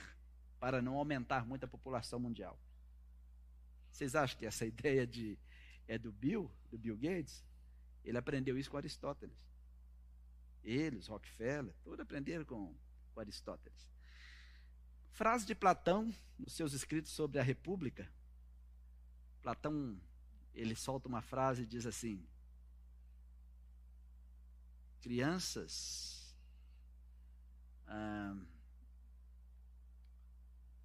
para 0.60 0.80
não 0.80 0.96
aumentar 0.96 1.44
muito 1.44 1.64
a 1.64 1.68
população 1.68 2.20
mundial. 2.20 2.56
Vocês 3.90 4.16
acham 4.16 4.38
que 4.38 4.46
essa 4.46 4.68
ideia 4.68 5.08
de, 5.08 5.40
é 5.88 5.98
do 5.98 6.12
Bill, 6.12 6.52
do 6.70 6.78
Bill 6.78 6.96
Gates? 6.96 7.44
Ele 8.06 8.20
aprendeu 8.20 8.60
isso 8.60 8.70
com 8.70 8.78
Aristóteles. 8.78 9.36
Eles, 10.64 11.08
Rockefeller, 11.08 11.74
todos 11.84 12.00
aprenderam 12.00 12.46
com, 12.46 12.78
com 13.12 13.20
Aristóteles. 13.20 13.90
Frase 15.10 15.48
de 15.48 15.56
Platão, 15.56 16.14
nos 16.38 16.54
seus 16.54 16.74
escritos 16.74 17.12
sobre 17.12 17.40
a 17.40 17.44
República. 17.44 18.08
Platão, 19.42 20.00
ele 20.54 20.76
solta 20.76 21.08
uma 21.08 21.24
frase 21.24 21.64
e 21.64 21.66
diz 21.66 21.88
assim: 21.88 22.24
crianças. 25.02 26.36
Ah, 27.88 28.36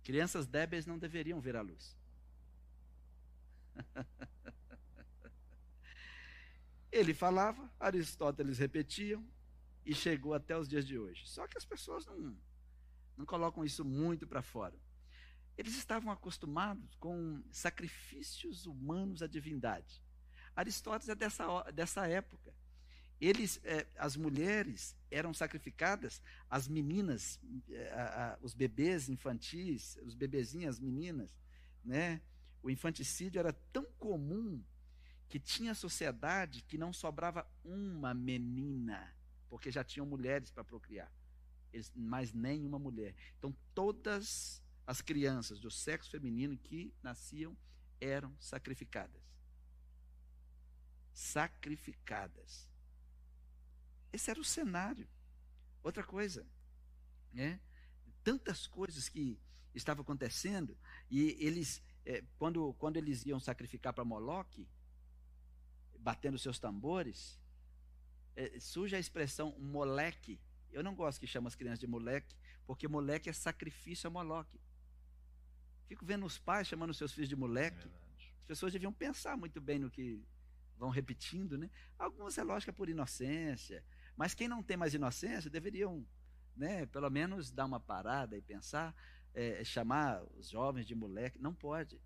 crianças 0.02 0.46
débeis 0.46 0.86
não 0.86 0.98
deveriam 0.98 1.40
ver 1.40 1.56
a 1.56 1.62
luz. 1.62 1.96
Ele 6.90 7.12
falava, 7.12 7.70
Aristóteles 7.78 8.58
repetia 8.58 9.20
e 9.84 9.94
chegou 9.94 10.32
até 10.32 10.56
os 10.56 10.68
dias 10.68 10.86
de 10.86 10.96
hoje. 10.98 11.26
Só 11.26 11.46
que 11.48 11.58
as 11.58 11.64
pessoas 11.64 12.06
não, 12.06 12.38
não 13.16 13.26
colocam 13.26 13.64
isso 13.64 13.84
muito 13.84 14.26
para 14.26 14.42
fora. 14.42 14.78
Eles 15.56 15.76
estavam 15.76 16.12
acostumados 16.12 16.94
com 16.96 17.42
sacrifícios 17.50 18.66
humanos 18.66 19.22
à 19.22 19.26
divindade. 19.26 20.02
Aristóteles 20.54 21.08
é 21.08 21.14
dessa, 21.14 21.62
dessa 21.72 22.06
época 22.06 22.54
eles, 23.26 23.60
é, 23.64 23.86
as 23.96 24.16
mulheres 24.16 24.96
eram 25.10 25.32
sacrificadas, 25.32 26.20
as 26.50 26.68
meninas, 26.68 27.40
é, 27.70 27.90
a, 27.92 28.34
a, 28.34 28.38
os 28.42 28.54
bebês 28.54 29.08
infantis, 29.08 29.96
os 30.02 30.14
bebezinhos, 30.14 30.76
as 30.76 30.80
meninas, 30.80 31.30
né? 31.84 32.20
O 32.62 32.70
infanticídio 32.70 33.38
era 33.38 33.52
tão 33.72 33.84
comum 33.98 34.62
que 35.28 35.38
tinha 35.38 35.74
sociedade 35.74 36.62
que 36.62 36.76
não 36.76 36.92
sobrava 36.92 37.46
uma 37.64 38.12
menina, 38.12 39.14
porque 39.48 39.70
já 39.70 39.84
tinham 39.84 40.06
mulheres 40.06 40.50
para 40.50 40.64
procriar, 40.64 41.12
eles, 41.72 41.92
mas 41.94 42.32
nenhuma 42.32 42.78
mulher. 42.78 43.14
Então 43.38 43.56
todas 43.74 44.62
as 44.86 45.00
crianças 45.00 45.58
do 45.60 45.70
sexo 45.70 46.10
feminino 46.10 46.56
que 46.58 46.92
nasciam 47.02 47.56
eram 48.00 48.34
sacrificadas. 48.38 49.22
Sacrificadas. 51.12 52.73
Esse 54.14 54.30
era 54.30 54.40
o 54.40 54.44
cenário. 54.44 55.08
Outra 55.82 56.04
coisa, 56.04 56.46
né? 57.32 57.60
Tantas 58.22 58.64
coisas 58.64 59.08
que 59.08 59.40
estavam 59.74 60.02
acontecendo 60.02 60.78
e 61.10 61.36
eles, 61.44 61.82
é, 62.06 62.22
quando, 62.38 62.72
quando 62.74 62.96
eles 62.96 63.26
iam 63.26 63.40
sacrificar 63.40 63.92
para 63.92 64.04
Moloque, 64.04 64.68
batendo 65.98 66.38
seus 66.38 66.60
tambores, 66.60 67.40
é, 68.36 68.60
surge 68.60 68.94
a 68.94 69.00
expressão 69.00 69.58
moleque. 69.58 70.40
Eu 70.70 70.84
não 70.84 70.94
gosto 70.94 71.18
que 71.18 71.26
chama 71.26 71.48
as 71.48 71.56
crianças 71.56 71.80
de 71.80 71.88
moleque, 71.88 72.36
porque 72.64 72.86
moleque 72.86 73.28
é 73.28 73.32
sacrifício 73.32 74.06
a 74.06 74.10
Moloque. 74.10 74.60
Fico 75.88 76.06
vendo 76.06 76.24
os 76.24 76.38
pais 76.38 76.68
chamando 76.68 76.94
seus 76.94 77.12
filhos 77.12 77.28
de 77.28 77.34
moleque. 77.34 77.88
É 77.88 78.24
as 78.38 78.46
pessoas 78.46 78.72
deviam 78.72 78.92
pensar 78.92 79.36
muito 79.36 79.60
bem 79.60 79.80
no 79.80 79.90
que 79.90 80.24
vão 80.76 80.90
repetindo, 80.90 81.56
né? 81.56 81.70
Algumas 81.98 82.36
é 82.38 82.42
lógica 82.42 82.72
por 82.72 82.88
inocência, 82.88 83.84
mas 84.16 84.34
quem 84.34 84.48
não 84.48 84.62
tem 84.62 84.76
mais 84.76 84.94
inocência 84.94 85.50
deveriam, 85.50 86.06
né, 86.56 86.86
pelo 86.86 87.10
menos 87.10 87.50
dar 87.50 87.64
uma 87.64 87.80
parada 87.80 88.36
e 88.36 88.42
pensar, 88.42 88.94
é, 89.32 89.64
chamar 89.64 90.22
os 90.36 90.48
jovens 90.48 90.86
de 90.86 90.94
moleque. 90.94 91.38
Não 91.38 91.54
pode. 91.54 92.00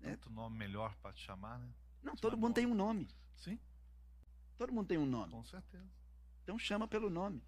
Né? 0.00 0.10
Tanto 0.10 0.30
nome 0.30 0.56
melhor 0.56 0.94
para 0.96 1.12
te 1.12 1.22
chamar, 1.22 1.58
né? 1.58 1.72
Não, 2.02 2.14
todo 2.14 2.36
mundo 2.36 2.54
tem 2.54 2.66
um 2.66 2.74
nome. 2.74 3.08
Sim. 3.36 3.58
Todo 4.56 4.72
mundo 4.72 4.86
tem 4.86 4.98
um 4.98 5.06
nome. 5.06 5.32
Com 5.32 5.44
certeza. 5.44 5.90
Então 6.42 6.58
chama 6.58 6.86
pelo 6.86 7.10
nome. 7.10 7.42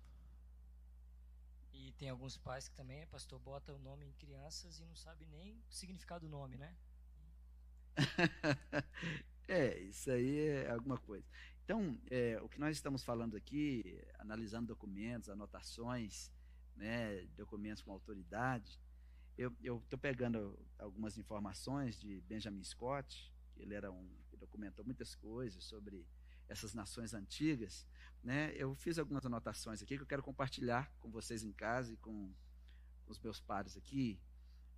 E 1.72 1.92
tem 1.92 2.08
alguns 2.08 2.36
pais 2.38 2.68
que 2.68 2.74
também, 2.74 3.06
pastor, 3.06 3.38
bota 3.38 3.72
o 3.72 3.78
nome 3.78 4.06
em 4.06 4.12
crianças 4.12 4.80
e 4.80 4.84
não 4.84 4.96
sabe 4.96 5.26
nem 5.26 5.62
o 5.68 5.72
significado 5.72 6.26
do 6.26 6.30
nome, 6.30 6.56
né? 6.56 6.74
é, 9.46 9.78
isso 9.80 10.10
aí 10.10 10.48
é 10.48 10.70
alguma 10.70 10.98
coisa. 10.98 11.24
Então, 11.66 11.98
é, 12.08 12.40
o 12.40 12.48
que 12.48 12.60
nós 12.60 12.76
estamos 12.76 13.02
falando 13.02 13.36
aqui, 13.36 14.00
analisando 14.20 14.68
documentos, 14.68 15.28
anotações, 15.28 16.30
né, 16.76 17.26
documentos 17.36 17.82
com 17.82 17.90
autoridade, 17.90 18.80
eu 19.36 19.52
estou 19.78 19.98
pegando 19.98 20.56
algumas 20.78 21.18
informações 21.18 21.98
de 21.98 22.20
Benjamin 22.20 22.62
Scott, 22.62 23.32
que 23.52 23.62
ele 23.62 23.74
era 23.74 23.90
um 23.90 24.08
que 24.28 24.36
documentou 24.36 24.84
muitas 24.84 25.16
coisas 25.16 25.64
sobre 25.64 26.06
essas 26.48 26.72
nações 26.72 27.12
antigas, 27.12 27.84
né? 28.22 28.54
Eu 28.54 28.72
fiz 28.76 28.96
algumas 28.96 29.26
anotações 29.26 29.82
aqui 29.82 29.96
que 29.96 30.02
eu 30.04 30.06
quero 30.06 30.22
compartilhar 30.22 30.88
com 31.00 31.10
vocês 31.10 31.42
em 31.42 31.52
casa 31.52 31.92
e 31.92 31.96
com 31.96 32.32
os 33.08 33.18
meus 33.18 33.40
pares 33.40 33.76
aqui, 33.76 34.20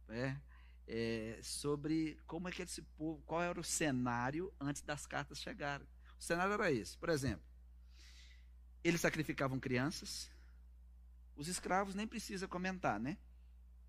né? 0.08 0.40
É, 0.86 1.38
sobre 1.42 2.18
como 2.26 2.48
é 2.48 2.50
que 2.50 2.62
esse 2.62 2.80
povo, 2.80 3.22
qual 3.26 3.42
era 3.42 3.60
o 3.60 3.64
cenário 3.64 4.50
antes 4.58 4.80
das 4.80 5.06
cartas 5.06 5.38
chegarem. 5.38 5.86
O 6.18 6.22
cenário 6.22 6.52
era 6.52 6.72
esse. 6.72 6.96
Por 6.98 7.08
exemplo, 7.08 7.44
eles 8.82 9.00
sacrificavam 9.00 9.60
crianças. 9.60 10.30
Os 11.36 11.46
escravos 11.48 11.94
nem 11.94 12.06
precisa 12.06 12.48
comentar, 12.48 12.98
né? 12.98 13.16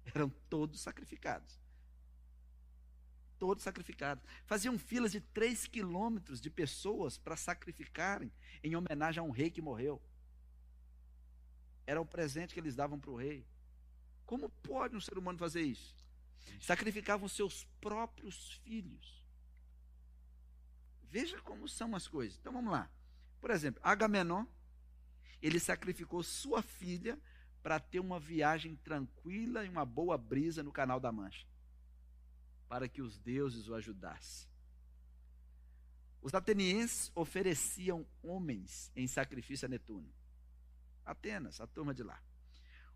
Eram 0.14 0.30
todos 0.50 0.80
sacrificados. 0.82 1.60
Todos 3.40 3.64
sacrificados. 3.64 4.24
Faziam 4.46 4.78
filas 4.78 5.12
de 5.12 5.22
três 5.22 5.66
quilômetros 5.66 6.42
de 6.42 6.50
pessoas 6.50 7.18
para 7.18 7.38
sacrificarem 7.38 8.32
em 8.64 8.76
homenagem 8.76 9.20
a 9.20 9.24
um 9.24 9.32
rei 9.32 9.50
que 9.50 9.62
morreu. 9.62 10.02
Era 11.88 12.02
o 12.02 12.06
presente 12.06 12.54
que 12.54 12.60
eles 12.60 12.76
davam 12.76 13.00
para 13.00 13.10
o 13.10 13.16
rei. 13.16 13.48
Como 14.26 14.50
pode 14.50 14.96
um 14.96 15.02
ser 15.02 15.18
humano 15.18 15.40
fazer 15.40 15.62
isso? 15.62 15.96
Sacrificavam 16.62 17.28
seus 17.28 17.64
próprios 17.82 18.52
filhos 18.64 19.20
Veja 21.10 21.40
como 21.42 21.68
são 21.68 21.96
as 21.96 22.08
coisas. 22.08 22.38
Então 22.38 22.54
vamos 22.54 22.72
lá. 22.72 22.90
Por 23.40 23.52
exemplo, 23.52 23.82
Agamenon, 23.84 24.46
ele 25.42 25.60
sacrificou 25.60 26.22
sua 26.22 26.62
filha 26.62 27.20
para 27.62 27.80
ter 27.80 28.00
uma 28.00 28.20
viagem 28.20 28.76
tranquila 28.76 29.66
e 29.66 29.70
uma 29.70 29.86
boa 29.86 30.18
brisa 30.18 30.64
no 30.64 30.72
Canal 30.72 31.00
da 31.00 31.12
Mancha, 31.12 31.46
para 32.68 32.88
que 32.88 33.02
os 33.02 33.18
deuses 33.18 33.68
o 33.68 33.76
ajudassem. 33.76 34.50
Os 36.22 36.34
atenienses 36.34 37.12
ofereciam 37.16 38.06
homens 38.22 38.92
em 38.96 39.08
sacrifício 39.08 39.66
a 39.66 39.70
Netuno. 39.70 40.12
Atenas, 41.06 41.62
a 41.62 41.68
turma 41.68 41.94
de 41.94 42.04
lá. 42.04 42.22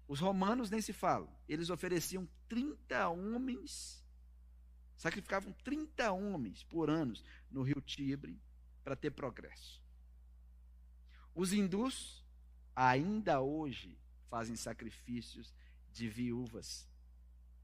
Os 0.08 0.20
romanos 0.20 0.70
nem 0.70 0.82
se 0.82 0.92
falam. 0.92 1.34
Eles 1.48 1.70
ofereciam 1.70 2.28
30 2.50 3.08
homens, 3.10 4.03
sacrificavam 5.04 5.52
30 5.66 6.14
homens 6.14 6.64
por 6.64 6.90
ano 6.90 7.14
no 7.52 7.62
rio 7.62 7.82
Tibre 7.82 8.42
para 8.86 8.96
ter 8.96 9.12
progresso. 9.12 9.84
Os 11.36 11.52
hindus, 11.52 12.26
ainda 12.74 13.42
hoje, 13.42 14.00
fazem 14.30 14.56
sacrifícios 14.56 15.54
de 15.92 16.08
viúvas 16.08 16.88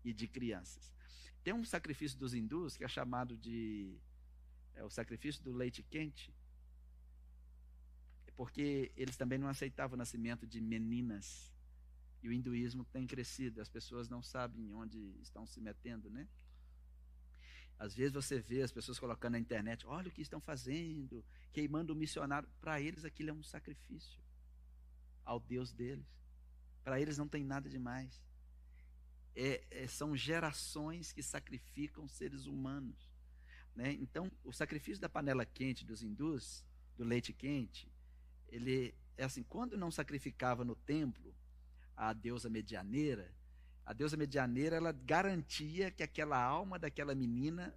e 0.03 0.11
de 0.11 0.27
crianças. 0.27 0.93
Tem 1.41 1.53
um 1.53 1.63
sacrifício 1.63 2.19
dos 2.19 2.33
hindus 2.33 2.75
que 2.75 2.83
é 2.83 2.89
chamado 2.89 3.37
de 3.37 3.97
é 4.75 4.83
o 4.83 4.89
sacrifício 4.89 5.41
do 5.41 5.53
leite 5.53 5.81
quente, 5.81 6.33
porque 8.35 8.91
eles 8.97 9.15
também 9.15 9.37
não 9.37 9.47
aceitavam 9.47 9.95
o 9.95 9.97
nascimento 9.97 10.45
de 10.45 10.59
meninas. 10.59 11.53
E 12.21 12.27
o 12.27 12.33
hinduísmo 12.33 12.83
tem 12.83 13.07
crescido, 13.07 13.61
as 13.61 13.69
pessoas 13.69 14.09
não 14.09 14.21
sabem 14.21 14.73
onde 14.73 14.99
estão 15.21 15.45
se 15.45 15.61
metendo, 15.61 16.09
né? 16.09 16.27
Às 17.79 17.95
vezes 17.95 18.13
você 18.13 18.39
vê 18.39 18.61
as 18.61 18.73
pessoas 18.73 18.99
colocando 18.99 19.31
na 19.31 19.39
internet, 19.39 19.87
olha 19.87 20.09
o 20.09 20.11
que 20.11 20.21
estão 20.21 20.41
fazendo, 20.41 21.23
queimando 21.53 21.93
o 21.93 21.95
missionário. 21.95 22.49
Para 22.59 22.81
eles 22.81 23.05
aquilo 23.05 23.29
é 23.29 23.33
um 23.33 23.41
sacrifício 23.41 24.21
ao 25.23 25.39
Deus 25.39 25.71
deles. 25.71 26.05
Para 26.83 26.99
eles 26.99 27.17
não 27.17 27.27
tem 27.27 27.41
nada 27.41 27.69
demais. 27.69 28.21
É, 29.33 29.63
é, 29.71 29.87
são 29.87 30.17
gerações 30.17 31.13
que 31.13 31.23
sacrificam 31.23 32.05
seres 32.09 32.47
humanos. 32.47 33.09
Né? 33.73 33.93
Então, 33.93 34.29
o 34.43 34.51
sacrifício 34.51 34.99
da 34.99 35.07
panela 35.07 35.45
quente 35.45 35.85
dos 35.85 36.03
hindus, 36.03 36.65
do 36.97 37.05
leite 37.05 37.31
quente, 37.31 37.89
ele 38.49 38.93
é 39.15 39.23
assim: 39.23 39.43
quando 39.43 39.77
não 39.77 39.89
sacrificava 39.89 40.65
no 40.65 40.75
templo 40.75 41.33
a 41.95 42.11
deusa 42.11 42.49
medianeira, 42.49 43.33
a 43.89 43.93
deusa 43.93 44.15
medianeira 44.15 44.75
ela 44.75 44.91
garantia 44.91 45.89
que 45.89 46.03
aquela 46.03 46.39
alma 46.39 46.77
daquela 46.77 47.15
menina 47.15 47.73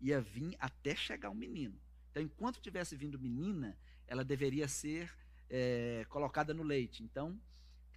ia 0.00 0.20
vir 0.20 0.54
até 0.60 0.94
chegar 0.94 1.28
um 1.28 1.34
menino. 1.34 1.76
Então, 2.08 2.22
enquanto 2.22 2.60
tivesse 2.60 2.94
vindo 2.94 3.18
menina, 3.18 3.76
ela 4.06 4.24
deveria 4.24 4.68
ser 4.68 5.12
é, 5.50 6.06
colocada 6.08 6.54
no 6.54 6.62
leite. 6.62 7.02
Então, 7.02 7.36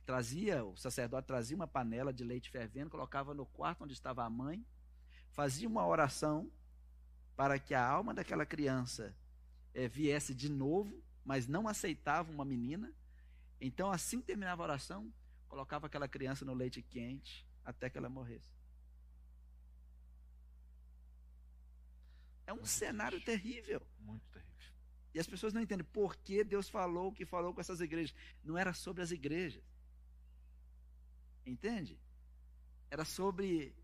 trazia 0.04 0.66
o 0.66 0.76
sacerdote 0.76 1.28
trazia 1.28 1.56
uma 1.56 1.68
panela 1.68 2.12
de 2.12 2.24
leite 2.24 2.50
fervendo, 2.50 2.90
colocava 2.90 3.36
no 3.36 3.46
quarto 3.46 3.84
onde 3.84 3.94
estava 3.94 4.24
a 4.24 4.30
mãe, 4.32 4.66
fazia 5.30 5.68
uma 5.68 5.86
oração 5.86 6.52
para 7.36 7.60
que 7.60 7.76
a 7.76 7.88
alma 7.88 8.16
daquela 8.16 8.48
criança 8.48 9.16
é, 9.76 9.88
viesse 9.88 10.34
de 10.34 10.50
novo, 10.50 11.04
mas 11.24 11.46
não 11.46 11.68
aceitava 11.68 12.32
uma 12.32 12.44
menina. 12.44 12.92
Então, 13.62 13.92
assim 13.92 14.22
que 14.22 14.26
terminava 14.26 14.64
a 14.64 14.66
oração, 14.66 15.14
colocava 15.48 15.86
aquela 15.86 16.08
criança 16.08 16.44
no 16.44 16.56
leite 16.56 16.82
quente 16.82 17.48
até 17.70 17.90
que 17.90 17.98
ela 17.98 18.10
morresse. 18.10 18.50
É 22.46 22.52
um 22.52 22.58
Muito 22.58 22.68
cenário 22.68 23.22
triste. 23.22 23.26
terrível. 23.26 23.82
Muito 24.00 24.28
terrível. 24.30 24.50
E 25.14 25.20
as 25.20 25.28
pessoas 25.28 25.54
não 25.54 25.62
entendem 25.62 25.86
por 25.86 26.16
que 26.18 26.44
Deus 26.44 26.68
falou 26.68 27.10
o 27.10 27.14
que 27.14 27.26
falou 27.26 27.54
com 27.54 27.62
essas 27.62 27.80
igrejas. 27.80 28.16
Não 28.44 28.58
era 28.58 28.74
sobre 28.74 29.04
as 29.04 29.12
igrejas. 29.12 29.64
Entende? 31.46 32.00
Era 32.90 33.06
sobre 33.06 33.76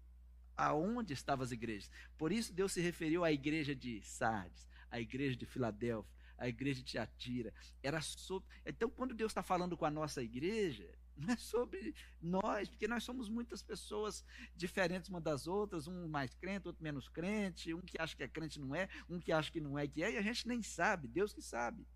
aonde 0.58 1.14
estavam 1.14 1.44
as 1.44 1.52
igrejas. 1.52 1.90
Por 2.18 2.32
isso 2.32 2.54
Deus 2.54 2.72
se 2.72 2.82
referiu 2.82 3.24
à 3.24 3.32
igreja 3.32 3.76
de 3.76 4.02
Sardes, 4.02 4.68
à 4.90 5.00
igreja 5.00 5.36
de 5.36 5.46
Filadélfia, 5.46 6.12
à 6.38 6.48
igreja 6.48 6.80
de 6.82 6.86
Tiatira. 6.86 7.54
Era 7.84 8.02
sobre. 8.02 8.48
Então, 8.66 8.90
quando 8.90 9.14
Deus 9.14 9.32
está 9.32 9.44
falando 9.44 9.78
com 9.78 9.86
a 9.86 9.92
nossa 9.92 10.24
igreja, 10.24 10.92
não 11.16 11.34
é 11.34 11.38
sobre 11.38 11.94
nós, 12.22 12.70
porque 12.70 12.88
nós 12.88 13.04
somos 13.04 13.30
muitas 13.30 13.64
pessoas 13.64 14.24
diferentes 14.56 15.10
uma 15.10 15.22
das 15.22 15.48
outras, 15.48 15.88
um 15.88 16.08
mais 16.08 16.34
crente, 16.34 16.68
outro 16.68 16.84
menos 16.84 17.08
crente, 17.08 17.74
um 17.74 17.82
que 17.82 18.00
acha 18.00 18.16
que 18.16 18.24
é 18.24 18.28
crente 18.28 18.60
não 18.60 18.76
é, 18.76 18.90
um 19.10 19.20
que 19.20 19.32
acha 19.32 19.52
que 19.52 19.62
não 19.62 19.78
é 19.78 19.88
que 19.88 20.04
é, 20.04 20.14
e 20.14 20.18
a 20.18 20.22
gente 20.22 20.48
nem 20.48 20.62
sabe, 20.62 21.08
Deus 21.08 21.34
que 21.34 21.42
sabe. 21.42 21.88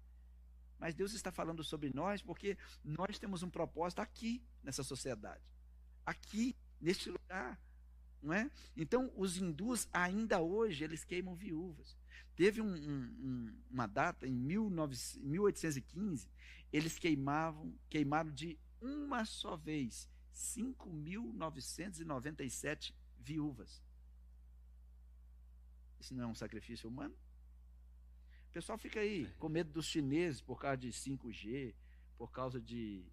Mas 0.78 0.96
Deus 0.96 1.14
está 1.14 1.32
falando 1.32 1.64
sobre 1.64 1.92
nós 1.94 2.22
porque 2.22 2.58
nós 2.84 3.20
temos 3.20 3.44
um 3.44 3.50
propósito 3.50 4.00
aqui 4.00 4.42
nessa 4.64 4.84
sociedade, 4.84 5.44
aqui 6.06 6.56
neste 6.80 7.10
lugar 7.10 7.60
não 8.22 8.34
é? 8.34 8.52
Então, 8.76 9.12
os 9.16 9.38
hindus, 9.38 9.88
ainda 9.92 10.42
hoje, 10.42 10.84
eles 10.84 11.04
queimam 11.04 11.36
viúvas. 11.36 11.98
Teve 12.36 12.62
um, 12.62 12.74
um, 12.74 13.54
uma 13.70 13.88
data, 13.88 14.28
em 14.28 14.36
19, 14.36 14.96
1815, 15.22 16.30
eles 16.72 16.98
queimavam, 16.98 17.74
queimaram 17.90 18.32
de 18.32 18.58
uma 18.82 19.24
só 19.26 19.56
vez 19.56 20.10
5.997 20.34 22.94
viúvas. 23.18 23.82
Isso 26.00 26.14
não 26.14 26.24
é 26.24 26.28
um 26.28 26.36
sacrifício 26.36 26.90
humano? 26.90 27.16
O 28.50 28.52
pessoal 28.52 28.78
fica 28.78 29.00
aí 29.00 29.28
com 29.38 29.50
medo 29.50 29.72
dos 29.72 29.86
chineses 29.86 30.42
por 30.42 30.60
causa 30.60 30.78
de 30.78 30.90
5G, 30.90 31.76
por 32.18 32.32
causa 32.32 32.60
de, 32.60 33.06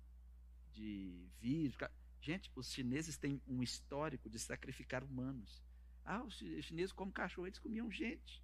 de 0.72 1.29
vírus. 1.40 1.76
Gente, 2.20 2.50
os 2.55 2.72
chineses 2.72 3.18
têm 3.18 3.40
um 3.46 3.62
histórico 3.62 4.31
de 4.31 4.38
sacrificar 4.38 5.05
humanos. 5.05 5.62
Ah, 6.05 6.22
os 6.22 6.37
chineses, 6.37 6.92
como 6.92 7.12
cachorro, 7.12 7.46
eles 7.46 7.59
comiam 7.59 7.90
gente. 7.90 8.42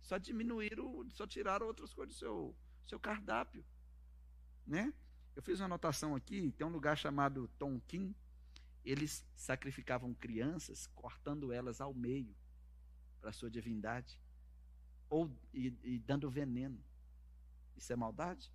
Só 0.00 0.18
diminuíram, 0.18 1.08
só 1.10 1.26
tiraram 1.26 1.66
outras 1.66 1.94
coisas 1.94 2.14
do 2.14 2.18
seu, 2.18 2.56
seu 2.86 2.98
cardápio. 2.98 3.64
Né? 4.66 4.92
Eu 5.34 5.42
fiz 5.42 5.60
uma 5.60 5.66
anotação 5.66 6.14
aqui, 6.14 6.52
tem 6.52 6.66
um 6.66 6.70
lugar 6.70 6.96
chamado 6.96 7.48
Tonkin. 7.58 8.14
Eles 8.84 9.24
sacrificavam 9.34 10.12
crianças, 10.12 10.86
cortando 10.88 11.52
elas 11.52 11.80
ao 11.80 11.94
meio 11.94 12.34
para 13.20 13.32
sua 13.32 13.50
divindade. 13.50 14.20
Ou 15.08 15.30
e, 15.52 15.76
e 15.82 15.98
dando 15.98 16.30
veneno. 16.30 16.82
Isso 17.76 17.92
é 17.92 17.96
maldade? 17.96 18.52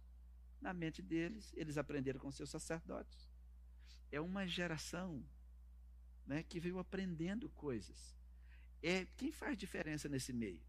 Na 0.59 0.73
mente 0.73 1.01
deles, 1.01 1.53
eles 1.55 1.77
aprenderam 1.77 2.19
com 2.19 2.31
seus 2.31 2.49
sacerdotes 2.49 3.27
é 4.11 4.19
uma 4.19 4.47
geração 4.47 5.23
né, 6.25 6.43
que 6.43 6.59
veio 6.59 6.79
aprendendo 6.79 7.49
coisas. 7.49 8.15
É 8.81 9.05
quem 9.17 9.31
faz 9.31 9.57
diferença 9.57 10.07
nesse 10.07 10.31
meio? 10.33 10.61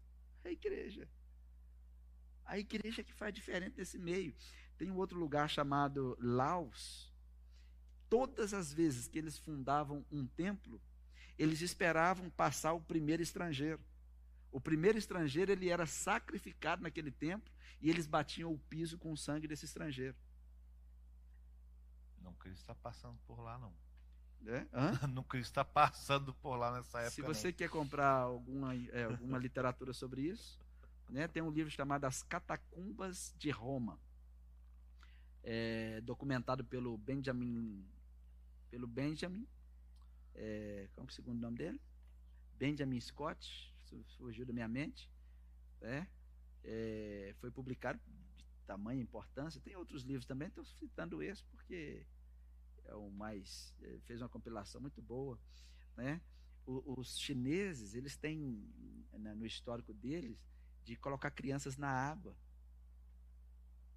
A 0.43 0.49
igreja. 0.49 1.07
A 2.45 2.57
igreja 2.57 3.03
que 3.03 3.13
faz 3.13 3.33
diferença 3.33 3.75
nesse 3.77 3.97
meio. 3.97 4.33
Tem 4.79 4.89
um 4.89 4.95
outro 4.95 5.19
lugar 5.19 5.49
chamado 5.49 6.17
Laos. 6.21 7.13
Todas 8.09 8.53
as 8.53 8.73
vezes 8.73 9.09
que 9.09 9.19
eles 9.19 9.37
fundavam 9.37 10.05
um 10.09 10.25
templo, 10.25 10.81
eles 11.37 11.59
esperavam 11.59 12.29
passar 12.29 12.71
o 12.71 12.79
primeiro 12.79 13.21
estrangeiro. 13.21 13.81
O 14.49 14.61
primeiro 14.61 14.97
estrangeiro 14.97 15.51
ele 15.51 15.69
era 15.69 15.85
sacrificado 15.85 16.81
naquele 16.81 17.11
templo 17.11 17.53
e 17.81 17.89
eles 17.89 18.07
batiam 18.07 18.53
o 18.53 18.57
piso 18.57 18.97
com 18.97 19.11
o 19.11 19.17
sangue 19.17 19.49
desse 19.49 19.65
estrangeiro. 19.65 20.15
Não 22.21 22.33
que 22.33 22.47
está 22.47 22.73
passando 22.73 23.19
por 23.27 23.41
lá, 23.41 23.59
não. 23.59 23.73
É? 24.47 24.65
Não 25.07 25.23
creio 25.23 25.43
que 25.43 25.49
está 25.49 25.65
passando 25.65 26.33
por 26.35 26.55
lá 26.55 26.71
nessa 26.71 26.99
época. 26.99 27.11
Se 27.11 27.21
você 27.21 27.47
não. 27.47 27.53
quer 27.53 27.69
comprar 27.69 28.11
alguma, 28.11 28.73
é, 28.73 29.03
alguma 29.03 29.37
literatura 29.37 29.91
sobre 29.91 30.21
isso, 30.21 30.57
né, 31.09 31.27
tem 31.27 31.43
um 31.43 31.51
livro 31.51 31.69
chamado 31.69 32.05
As 32.05 32.23
Catacumbas 32.23 33.35
de 33.37 33.51
Roma, 33.51 33.99
é, 35.51 35.99
documentado 36.01 36.63
pelo 36.63 36.95
Benjamin, 36.95 37.83
pelo 38.69 38.85
Benjamin, 38.85 39.47
é, 40.35 40.87
qual 40.93 41.07
é 41.07 41.09
o 41.09 41.11
segundo 41.11 41.39
nome 41.39 41.57
dele? 41.57 41.81
Benjamin 42.55 43.01
Scott, 43.01 43.73
surgiu 44.05 44.45
da 44.45 44.53
minha 44.53 44.67
mente, 44.67 45.09
né? 45.81 46.07
É, 46.63 47.33
foi 47.39 47.49
publicado 47.49 47.99
de 48.37 48.45
tamanha 48.67 49.01
importância. 49.01 49.59
Tem 49.59 49.75
outros 49.75 50.03
livros 50.03 50.27
também, 50.27 50.49
estou 50.49 50.63
citando 50.63 51.23
esse 51.23 51.43
porque 51.45 52.05
é 52.85 52.93
o 52.93 53.09
mais 53.09 53.73
é, 53.81 53.97
fez 54.05 54.21
uma 54.21 54.29
compilação 54.29 54.79
muito 54.79 55.01
boa, 55.01 55.39
né? 55.97 56.21
Os 56.63 57.17
chineses 57.17 57.95
eles 57.95 58.15
têm 58.15 58.71
né, 59.13 59.33
no 59.33 59.47
histórico 59.47 59.95
deles 59.95 60.37
de 60.83 60.95
colocar 60.95 61.31
crianças 61.31 61.75
na 61.75 61.89
água 61.89 62.37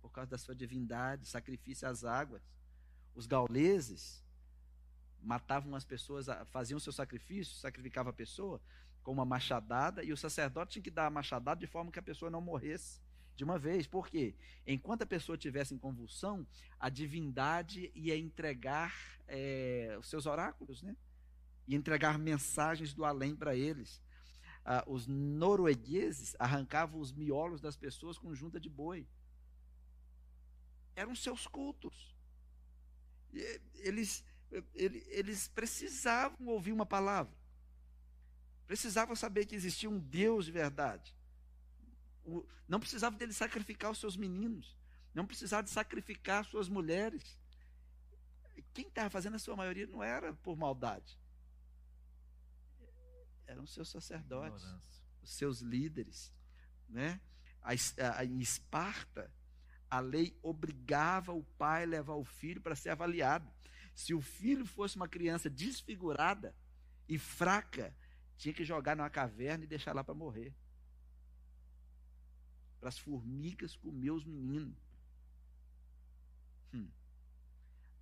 por 0.02 0.10
causa 0.10 0.30
da 0.30 0.36
sua 0.38 0.54
divindade, 0.54 1.26
sacrifício 1.26 1.88
às 1.88 2.04
águas. 2.04 2.42
Os 3.14 3.26
gauleses 3.26 4.22
matavam 5.22 5.74
as 5.76 5.84
pessoas, 5.84 6.26
faziam 6.50 6.80
seu 6.80 6.92
sacrifício, 6.92 7.54
sacrificava 7.54 8.10
a 8.10 8.12
pessoa 8.12 8.60
com 9.02 9.12
uma 9.12 9.24
machadada 9.24 10.02
e 10.02 10.12
o 10.12 10.16
sacerdote 10.16 10.72
tinha 10.72 10.82
que 10.82 10.90
dar 10.90 11.06
a 11.06 11.10
machadada 11.10 11.60
de 11.60 11.66
forma 11.66 11.92
que 11.92 11.98
a 11.98 12.02
pessoa 12.02 12.30
não 12.30 12.40
morresse. 12.40 13.00
de 13.34 13.44
uma 13.44 13.58
vez. 13.58 13.86
Por 13.86 14.08
quê? 14.08 14.34
Enquanto 14.66 15.02
a 15.02 15.06
pessoa 15.06 15.36
estivesse 15.36 15.74
em 15.74 15.78
convulsão, 15.78 16.46
a 16.78 16.90
divindade 16.90 17.90
ia 17.94 18.16
entregar 18.16 18.94
é, 19.26 19.96
os 19.98 20.06
seus 20.08 20.26
oráculos, 20.26 20.82
né? 20.82 20.94
Ia 21.66 21.78
entregar 21.78 22.18
mensagens 22.18 22.92
do 22.92 23.04
além 23.04 23.34
para 23.34 23.56
eles. 23.56 24.02
Ah, 24.64 24.84
os 24.86 25.06
noruegueses 25.06 26.36
arrancavam 26.38 27.00
os 27.00 27.12
miolos 27.12 27.60
das 27.60 27.76
pessoas 27.76 28.18
com 28.18 28.34
junta 28.34 28.60
de 28.60 28.68
boi. 28.68 29.06
Eram 30.94 31.14
seus 31.14 31.46
cultos. 31.46 32.14
Eles, 33.74 34.24
eles 34.74 35.48
precisavam 35.48 36.46
ouvir 36.48 36.72
uma 36.72 36.87
palavra. 36.87 37.35
Precisavam 38.66 39.16
saber 39.16 39.46
que 39.46 39.55
existia 39.55 39.88
um 39.88 39.98
Deus 39.98 40.44
de 40.44 40.52
verdade. 40.52 41.14
Não 42.68 42.78
precisavam 42.78 43.18
dele 43.18 43.33
sacrificar 43.33 43.90
os 43.90 43.98
seus 43.98 44.16
meninos. 44.16 44.76
Não 45.14 45.26
precisavam 45.26 45.64
de 45.64 45.70
sacrificar 45.70 46.44
suas 46.44 46.68
mulheres. 46.68 47.38
Quem 48.72 48.88
estava 48.88 49.11
fazendo 49.11 49.37
a 49.37 49.38
sua 49.38 49.57
maioria 49.57 49.87
não 49.87 50.02
era 50.02 50.33
por 50.35 50.57
maldade. 50.57 51.18
Eram 53.46 53.66
seus 53.66 53.90
sacerdotes, 53.90 54.64
os 55.22 55.31
seus 55.31 55.61
líderes. 55.61 56.33
Né? 56.88 57.20
A, 57.61 57.72
a, 58.18 58.24
em 58.24 58.40
Esparta, 58.40 59.31
a 59.92 60.00
lei 60.00 60.35
obrigava 60.42 61.35
o 61.35 61.44
pai 61.59 61.83
a 61.83 61.87
levar 61.87 62.14
o 62.14 62.24
filho 62.24 62.62
para 62.62 62.74
ser 62.74 62.88
avaliado. 62.88 63.46
Se 63.94 64.14
o 64.14 64.22
filho 64.22 64.64
fosse 64.64 64.96
uma 64.96 65.07
criança 65.07 65.50
desfigurada 65.50 66.57
e 67.07 67.18
fraca, 67.18 67.94
tinha 68.38 68.55
que 68.55 68.64
jogar 68.64 68.96
numa 68.96 69.11
caverna 69.11 69.64
e 69.64 69.66
deixar 69.66 69.94
lá 69.94 70.02
para 70.02 70.14
morrer. 70.14 70.57
Para 72.81 72.88
as 72.88 72.98
formigas 72.98 73.76
comer 73.76 74.12
os 74.12 74.24
meninos. 74.24 74.78
Hum. 76.72 76.88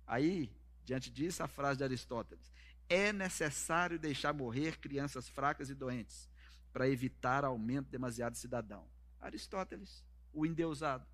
Aí, 0.07 0.49
diante 0.85 1.11
disso, 1.11 1.43
a 1.43 1.47
frase 1.49 1.79
de 1.79 1.83
Aristóteles: 1.83 2.53
é 2.87 3.11
necessário 3.11 3.99
deixar 3.99 4.31
morrer 4.31 4.79
crianças 4.79 5.27
fracas 5.27 5.69
e 5.69 5.75
doentes 5.75 6.29
para 6.71 6.87
evitar 6.87 7.43
aumento 7.43 7.89
demasiado 7.89 8.31
de 8.31 8.39
cidadão. 8.39 8.87
Aristóteles, 9.19 10.05
o 10.31 10.45
endeusado. 10.45 11.10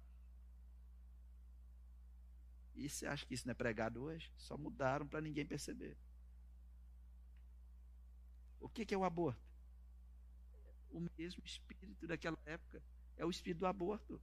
E 2.78 2.88
você 2.88 3.08
acha 3.08 3.26
que 3.26 3.34
isso 3.34 3.48
não 3.48 3.52
é 3.52 3.56
pregado 3.56 4.04
hoje? 4.04 4.32
Só 4.38 4.56
mudaram 4.56 5.08
para 5.08 5.20
ninguém 5.20 5.46
perceber. 5.46 5.98
O 8.60 8.70
que, 8.70 8.86
que 8.86 8.94
é 8.94 8.98
o 8.98 9.04
aborto? 9.04 9.42
O 10.92 11.00
mesmo 11.18 11.44
espírito 11.44 12.06
daquela 12.06 12.38
época. 12.46 12.82
É 13.16 13.26
o 13.26 13.32
espírito 13.32 13.60
do 13.60 13.66
aborto. 13.66 14.22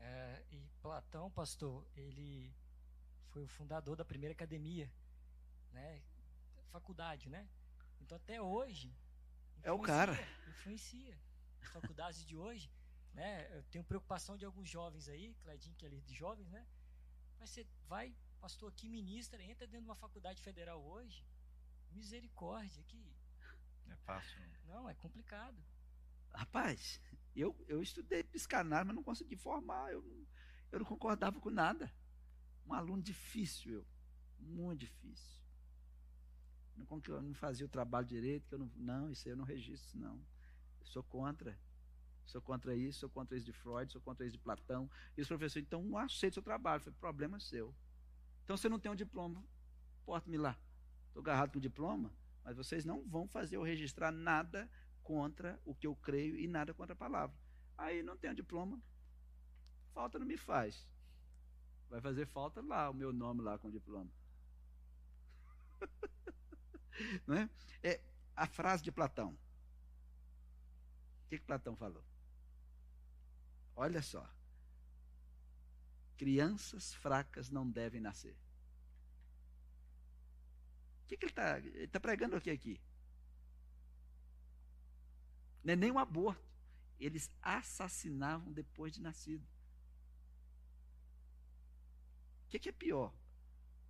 É, 0.00 0.44
e 0.50 0.68
Platão, 0.82 1.30
pastor, 1.30 1.86
ele 1.94 2.52
foi 3.28 3.44
o 3.44 3.48
fundador 3.48 3.96
da 3.96 4.04
primeira 4.04 4.32
academia, 4.32 4.92
né? 5.70 6.02
Faculdade, 6.72 7.28
né? 7.28 7.48
Então 8.00 8.16
até 8.16 8.42
hoje. 8.42 8.92
É 9.62 9.70
o 9.70 9.78
cara. 9.78 10.18
Influencia. 10.48 11.16
As 11.62 11.68
faculdades 11.68 12.24
de 12.24 12.36
hoje, 12.36 12.68
né? 13.12 13.56
Eu 13.56 13.62
tenho 13.64 13.84
preocupação 13.84 14.36
de 14.36 14.44
alguns 14.44 14.68
jovens 14.68 15.08
aí, 15.08 15.34
Cledinho, 15.42 15.76
que 15.76 15.86
é 15.86 15.88
líder 15.88 16.06
de 16.06 16.14
jovens, 16.14 16.48
né? 16.50 16.66
Mas 17.38 17.50
você 17.50 17.66
vai, 17.86 18.14
pastor, 18.40 18.70
aqui 18.70 18.88
ministra, 18.88 19.42
entra 19.42 19.66
dentro 19.66 19.82
de 19.82 19.88
uma 19.88 19.96
faculdade 19.96 20.42
federal 20.42 20.82
hoje. 20.82 21.24
Misericórdia, 21.90 22.82
que. 22.84 23.16
É 23.88 23.96
fácil. 23.96 24.40
Não, 24.66 24.88
é 24.88 24.94
complicado. 24.94 25.56
Rapaz, 26.32 27.00
eu, 27.34 27.56
eu 27.66 27.82
estudei 27.82 28.22
psicanálise, 28.22 28.86
mas 28.86 28.96
não 28.96 29.02
consegui 29.02 29.36
formar. 29.36 29.90
Eu 29.90 30.02
não, 30.02 30.26
eu 30.70 30.78
não 30.78 30.86
concordava 30.86 31.40
com 31.40 31.50
nada. 31.50 31.92
Um 32.66 32.72
aluno 32.72 33.02
difícil, 33.02 33.72
eu. 33.72 33.86
Muito 34.38 34.80
difícil. 34.80 35.40
Não, 36.76 37.00
eu 37.08 37.22
não 37.22 37.34
fazia 37.34 37.66
o 37.66 37.68
trabalho 37.68 38.06
direito, 38.06 38.46
que 38.48 38.54
eu 38.54 38.58
não. 38.58 38.70
Não, 38.76 39.10
isso 39.10 39.26
aí 39.28 39.32
eu 39.32 39.36
não 39.36 39.44
registro, 39.44 39.98
não. 39.98 40.16
Eu 40.80 40.86
sou 40.86 41.02
contra. 41.02 41.58
Sou 42.26 42.40
contra 42.40 42.74
isso, 42.76 43.00
sou 43.00 43.10
contra 43.10 43.36
isso 43.36 43.46
de 43.46 43.52
Freud, 43.52 43.90
sou 43.90 44.00
contra 44.00 44.24
isso 44.24 44.36
de 44.36 44.42
Platão. 44.42 44.90
E 45.16 45.20
os 45.20 45.28
professores, 45.28 45.66
então, 45.66 45.82
não 45.82 45.98
aceito 45.98 46.32
o 46.32 46.34
seu 46.34 46.42
trabalho. 46.42 46.82
Foi 46.82 46.92
problema 46.92 47.40
seu. 47.40 47.74
Então, 48.44 48.56
você 48.56 48.68
não 48.68 48.78
tem 48.78 48.90
um 48.90 48.96
diploma, 48.96 49.44
porte-me 50.04 50.36
lá. 50.36 50.56
Estou 51.08 51.20
agarrado 51.20 51.52
com 51.52 51.58
o 51.58 51.60
diploma, 51.60 52.12
mas 52.44 52.56
vocês 52.56 52.84
não 52.84 53.02
vão 53.08 53.26
fazer 53.26 53.56
eu 53.56 53.62
registrar 53.62 54.12
nada 54.12 54.70
contra 55.02 55.60
o 55.64 55.74
que 55.74 55.86
eu 55.86 55.96
creio 55.96 56.38
e 56.38 56.46
nada 56.46 56.72
contra 56.72 56.92
a 56.92 56.96
palavra. 56.96 57.36
Aí 57.76 58.02
não 58.02 58.16
tenho 58.16 58.34
diploma, 58.34 58.80
falta 59.92 60.18
não 60.18 60.26
me 60.26 60.36
faz. 60.36 60.86
Vai 61.88 62.00
fazer 62.00 62.26
falta 62.26 62.60
lá 62.60 62.88
o 62.88 62.94
meu 62.94 63.12
nome 63.12 63.42
lá 63.42 63.58
com 63.58 63.68
o 63.68 63.70
diploma. 63.72 64.10
não 67.26 67.36
é? 67.36 67.50
é 67.82 68.00
a 68.36 68.46
frase 68.46 68.82
de 68.82 68.92
Platão. 68.92 69.30
O 71.24 71.28
que, 71.28 71.38
que 71.38 71.44
Platão 71.44 71.74
falou? 71.76 72.04
Olha 73.80 74.02
só. 74.02 74.24
Crianças 76.16 76.94
fracas 76.94 77.50
não 77.50 77.68
devem 77.68 78.00
nascer 78.00 78.36
que, 81.10 81.16
que 81.16 81.24
ele 81.24 81.32
está 81.32 81.58
ele 81.58 81.88
tá 81.88 81.98
pregando 81.98 82.36
aqui 82.36 82.50
aqui? 82.50 82.80
Não 85.64 85.72
é 85.72 85.76
nem 85.76 85.90
um 85.90 85.98
aborto. 85.98 86.48
Eles 86.98 87.30
assassinavam 87.42 88.52
depois 88.52 88.92
de 88.92 89.00
nascido. 89.00 89.44
O 92.44 92.48
que, 92.50 92.58
que 92.58 92.68
é 92.68 92.72
pior? 92.72 93.12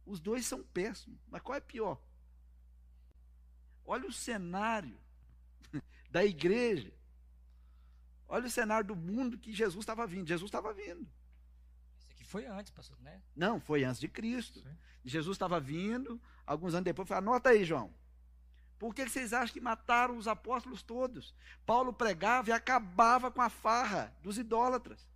Os 0.07 0.21
dois 0.21 0.47
são 0.47 0.63
péssimos, 0.63 1.21
mas 1.29 1.43
qual 1.43 1.57
é 1.57 1.61
pior? 1.61 2.01
Olha 3.85 4.07
o 4.07 4.13
cenário 4.13 4.99
da 6.11 6.25
igreja. 6.25 6.93
Olha 8.33 8.47
o 8.47 8.51
cenário 8.51 8.87
do 8.87 8.95
mundo 8.95 9.37
que 9.37 9.53
Jesus 9.53 9.83
estava 9.83 10.07
vindo. 10.07 10.29
Jesus 10.29 10.47
estava 10.47 10.73
vindo. 10.73 11.03
Isso 11.99 12.09
aqui 12.13 12.25
foi 12.25 12.47
antes, 12.47 12.71
pastor, 12.71 12.97
né? 13.01 13.21
Não, 13.35 13.59
foi 13.61 13.83
antes 13.83 14.01
de 14.01 14.07
Cristo. 14.07 14.61
Sim. 14.61 14.77
Jesus 15.05 15.35
estava 15.35 15.59
vindo, 15.59 16.21
alguns 16.47 16.73
anos 16.73 16.85
depois, 16.85 17.09
falou, 17.09 17.33
anota 17.33 17.49
aí, 17.49 17.65
João. 17.65 17.93
Por 18.79 18.95
que 18.95 19.07
vocês 19.09 19.33
acham 19.33 19.53
que 19.53 19.61
mataram 19.61 20.17
os 20.17 20.29
apóstolos 20.29 20.81
todos? 20.81 21.35
Paulo 21.67 21.93
pregava 21.93 22.51
e 22.51 22.53
acabava 22.53 23.33
com 23.33 23.43
a 23.43 23.51
farra 23.51 24.17
dos 24.23 24.39
idólatras. 24.39 25.11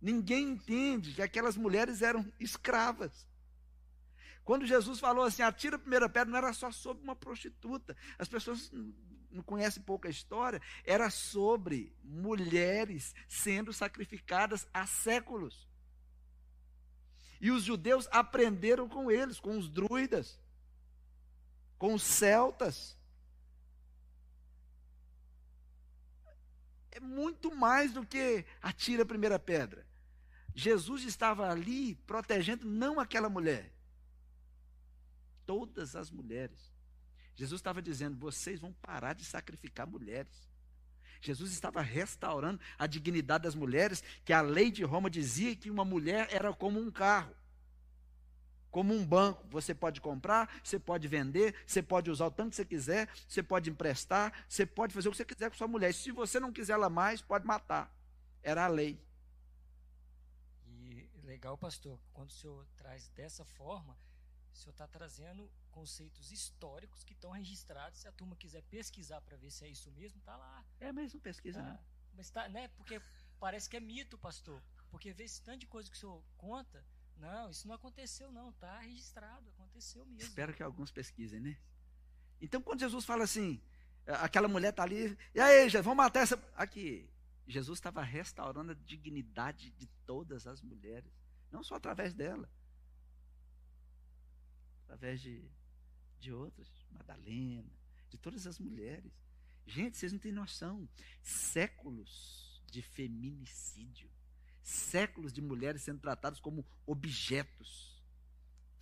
Ninguém 0.00 0.50
entende 0.50 1.12
que 1.14 1.20
aquelas 1.20 1.56
mulheres 1.56 2.00
eram 2.00 2.32
escravas. 2.38 3.26
Quando 4.44 4.66
Jesus 4.66 5.00
falou 5.00 5.24
assim, 5.24 5.42
atira 5.42 5.74
a 5.74 5.80
primeira 5.80 6.08
pedra, 6.08 6.30
não 6.30 6.38
era 6.38 6.52
só 6.52 6.70
sobre 6.70 7.02
uma 7.02 7.16
prostituta. 7.16 7.96
As 8.18 8.28
pessoas 8.28 8.70
não 9.30 9.42
conhecem 9.42 9.82
pouca 9.82 10.08
história, 10.08 10.60
era 10.84 11.08
sobre 11.10 11.94
mulheres 12.02 13.14
sendo 13.28 13.72
sacrificadas 13.72 14.66
há 14.72 14.86
séculos. 14.86 15.68
E 17.40 17.50
os 17.50 17.62
judeus 17.62 18.06
aprenderam 18.10 18.88
com 18.88 19.10
eles, 19.10 19.40
com 19.40 19.56
os 19.56 19.68
druidas, 19.68 20.38
com 21.78 21.94
os 21.94 22.02
celtas. 22.02 22.98
É 26.90 27.00
muito 27.00 27.54
mais 27.54 27.92
do 27.92 28.04
que 28.04 28.44
atira 28.60 29.04
a 29.04 29.06
primeira 29.06 29.38
pedra. 29.38 29.86
Jesus 30.54 31.04
estava 31.04 31.48
ali 31.48 31.94
protegendo 31.94 32.66
não 32.66 33.00
aquela 33.00 33.30
mulher, 33.30 33.72
todas 35.46 35.96
as 35.96 36.10
mulheres. 36.10 36.69
Jesus 37.40 37.58
estava 37.58 37.80
dizendo: 37.80 38.18
vocês 38.18 38.60
vão 38.60 38.70
parar 38.70 39.14
de 39.14 39.24
sacrificar 39.24 39.86
mulheres. 39.86 40.46
Jesus 41.22 41.52
estava 41.52 41.80
restaurando 41.80 42.60
a 42.78 42.86
dignidade 42.86 43.44
das 43.44 43.54
mulheres, 43.54 44.04
que 44.26 44.32
a 44.34 44.42
lei 44.42 44.70
de 44.70 44.84
Roma 44.84 45.08
dizia 45.08 45.56
que 45.56 45.70
uma 45.70 45.82
mulher 45.82 46.28
era 46.30 46.52
como 46.52 46.78
um 46.78 46.90
carro. 46.90 47.34
Como 48.70 48.94
um 48.94 49.04
banco, 49.04 49.46
você 49.48 49.74
pode 49.74 50.02
comprar, 50.02 50.60
você 50.62 50.78
pode 50.78 51.08
vender, 51.08 51.54
você 51.66 51.82
pode 51.82 52.10
usar 52.10 52.26
o 52.26 52.30
tanto 52.30 52.50
que 52.50 52.56
você 52.56 52.64
quiser, 52.64 53.08
você 53.26 53.42
pode 53.42 53.70
emprestar, 53.70 54.44
você 54.46 54.66
pode 54.66 54.92
fazer 54.92 55.08
o 55.08 55.10
que 55.10 55.16
você 55.16 55.24
quiser 55.24 55.50
com 55.50 55.56
sua 55.56 55.66
mulher. 55.66 55.94
Se 55.94 56.12
você 56.12 56.38
não 56.38 56.52
quiser 56.52 56.74
ela 56.74 56.90
mais, 56.90 57.22
pode 57.22 57.46
matar. 57.46 57.90
Era 58.42 58.66
a 58.66 58.68
lei. 58.68 59.02
E 60.66 61.08
legal, 61.24 61.56
pastor, 61.56 61.98
quando 62.12 62.28
o 62.28 62.34
senhor 62.34 62.66
traz 62.76 63.08
dessa 63.08 63.46
forma, 63.46 63.96
o 64.52 64.56
senhor 64.56 64.72
está 64.72 64.86
trazendo 64.86 65.50
conceitos 65.70 66.30
históricos 66.30 67.02
que 67.02 67.12
estão 67.12 67.30
registrados. 67.30 68.00
Se 68.00 68.08
a 68.08 68.12
turma 68.12 68.36
quiser 68.36 68.62
pesquisar 68.64 69.20
para 69.20 69.36
ver 69.36 69.50
se 69.50 69.64
é 69.64 69.68
isso 69.68 69.90
mesmo, 69.92 70.18
está 70.18 70.36
lá. 70.36 70.64
É 70.78 70.92
mesmo 70.92 71.20
pesquisa, 71.20 71.62
né? 71.62 71.78
Mas 72.14 72.30
tá, 72.30 72.48
né? 72.48 72.68
Porque 72.68 73.00
parece 73.38 73.68
que 73.68 73.76
é 73.76 73.80
mito, 73.80 74.18
pastor. 74.18 74.62
Porque 74.90 75.12
vê 75.12 75.24
esse 75.24 75.42
tanto 75.42 75.60
de 75.60 75.66
coisa 75.66 75.90
que 75.90 75.96
o 75.96 76.00
senhor 76.00 76.22
conta, 76.36 76.84
não, 77.16 77.50
isso 77.50 77.66
não 77.66 77.74
aconteceu, 77.74 78.30
não. 78.32 78.50
Está 78.50 78.78
registrado, 78.80 79.48
aconteceu 79.50 80.04
mesmo. 80.06 80.22
Espero 80.22 80.52
que 80.52 80.62
alguns 80.62 80.90
pesquisem, 80.90 81.40
né? 81.40 81.56
Então, 82.40 82.60
quando 82.60 82.80
Jesus 82.80 83.04
fala 83.04 83.24
assim, 83.24 83.62
Aquela 84.06 84.48
mulher 84.48 84.70
está 84.70 84.82
ali, 84.82 85.16
e 85.34 85.40
aí, 85.40 85.68
Jesus, 85.68 85.84
vamos 85.84 85.98
matar 85.98 86.20
essa. 86.20 86.42
Aqui, 86.56 87.08
Jesus 87.46 87.78
estava 87.78 88.02
restaurando 88.02 88.72
a 88.72 88.74
dignidade 88.74 89.70
de 89.72 89.86
todas 90.06 90.46
as 90.46 90.60
mulheres, 90.62 91.12
não 91.50 91.62
só 91.62 91.76
através 91.76 92.14
dela, 92.14 92.50
através 94.84 95.20
de, 95.20 95.48
de 96.20 96.32
outras, 96.32 96.68
Madalena, 96.90 97.72
de 98.08 98.18
todas 98.18 98.46
as 98.46 98.58
mulheres. 98.58 99.12
Gente, 99.66 99.96
vocês 99.96 100.12
não 100.12 100.18
têm 100.18 100.32
noção. 100.32 100.88
Séculos 101.22 102.62
de 102.66 102.82
feminicídio. 102.82 104.10
Séculos 104.62 105.32
de 105.32 105.40
mulheres 105.40 105.82
sendo 105.82 106.00
tratadas 106.00 106.38
como 106.38 106.64
objetos. 106.86 108.04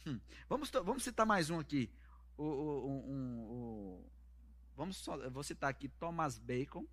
Hum. 0.07 0.20
Vamos, 0.48 0.70
vamos 0.70 1.05
citar 1.05 1.24
mais 1.24 1.51
um 1.51 1.59
aqui. 1.59 1.90
O, 2.37 2.44
o, 2.44 3.11
um, 3.11 3.40
o, 3.40 4.12
vamos 4.77 4.96
só, 4.96 5.29
vou 5.31 5.42
citar 5.42 5.70
aqui 5.70 5.88
Thomas 5.88 6.38
Bacon, 6.38 6.87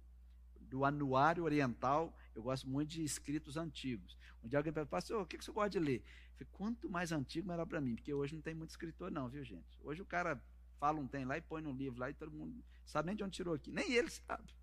do 0.75 0.83
Anuário 0.83 1.45
Oriental. 1.45 2.13
Eu 2.35 2.43
gosto 2.43 2.67
muito 2.67 2.89
de 2.89 3.01
escritos 3.01 3.55
antigos. 3.55 4.17
Um 4.43 4.47
dia 4.49 4.59
alguém 4.59 4.73
pergunta, 4.73 4.91
pastor, 4.91 5.21
o 5.21 5.25
que 5.25 5.37
você 5.37 5.49
gosta 5.49 5.69
de 5.69 5.79
ler? 5.79 5.99
Eu 6.01 6.33
falei, 6.33 6.47
quanto 6.51 6.89
mais 6.89 7.13
antigo, 7.13 7.47
melhor 7.47 7.65
para 7.65 7.79
mim, 7.79 7.95
porque 7.95 8.13
hoje 8.13 8.35
não 8.35 8.41
tem 8.41 8.53
muito 8.53 8.71
escritor, 8.71 9.09
não, 9.09 9.29
viu, 9.29 9.41
gente? 9.45 9.79
Hoje 9.81 10.01
o 10.01 10.05
cara 10.05 10.41
fala 10.77 10.99
um 10.99 11.07
tem 11.07 11.23
lá 11.23 11.37
e 11.37 11.41
põe 11.41 11.61
no 11.61 11.71
livro 11.71 11.97
lá 11.97 12.09
e 12.09 12.13
todo 12.13 12.29
mundo 12.29 12.61
sabe 12.85 13.07
nem 13.07 13.15
de 13.15 13.23
onde 13.23 13.37
tirou 13.37 13.53
aqui. 13.53 13.71
Nem 13.71 13.93
ele 13.93 14.09
sabe. 14.27 14.53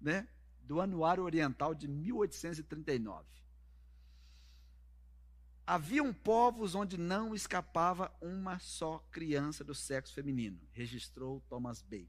Né? 0.00 0.28
Do 0.60 0.80
Anuário 0.80 1.24
Oriental 1.24 1.74
de 1.74 1.88
1839. 1.88 3.26
Haviam 5.66 6.14
povos 6.14 6.76
onde 6.76 6.96
não 6.96 7.34
escapava 7.34 8.14
uma 8.20 8.60
só 8.60 8.98
criança 9.10 9.64
do 9.64 9.74
sexo 9.74 10.14
feminino, 10.14 10.60
registrou 10.72 11.40
Thomas 11.48 11.82
Bacon. 11.82 12.06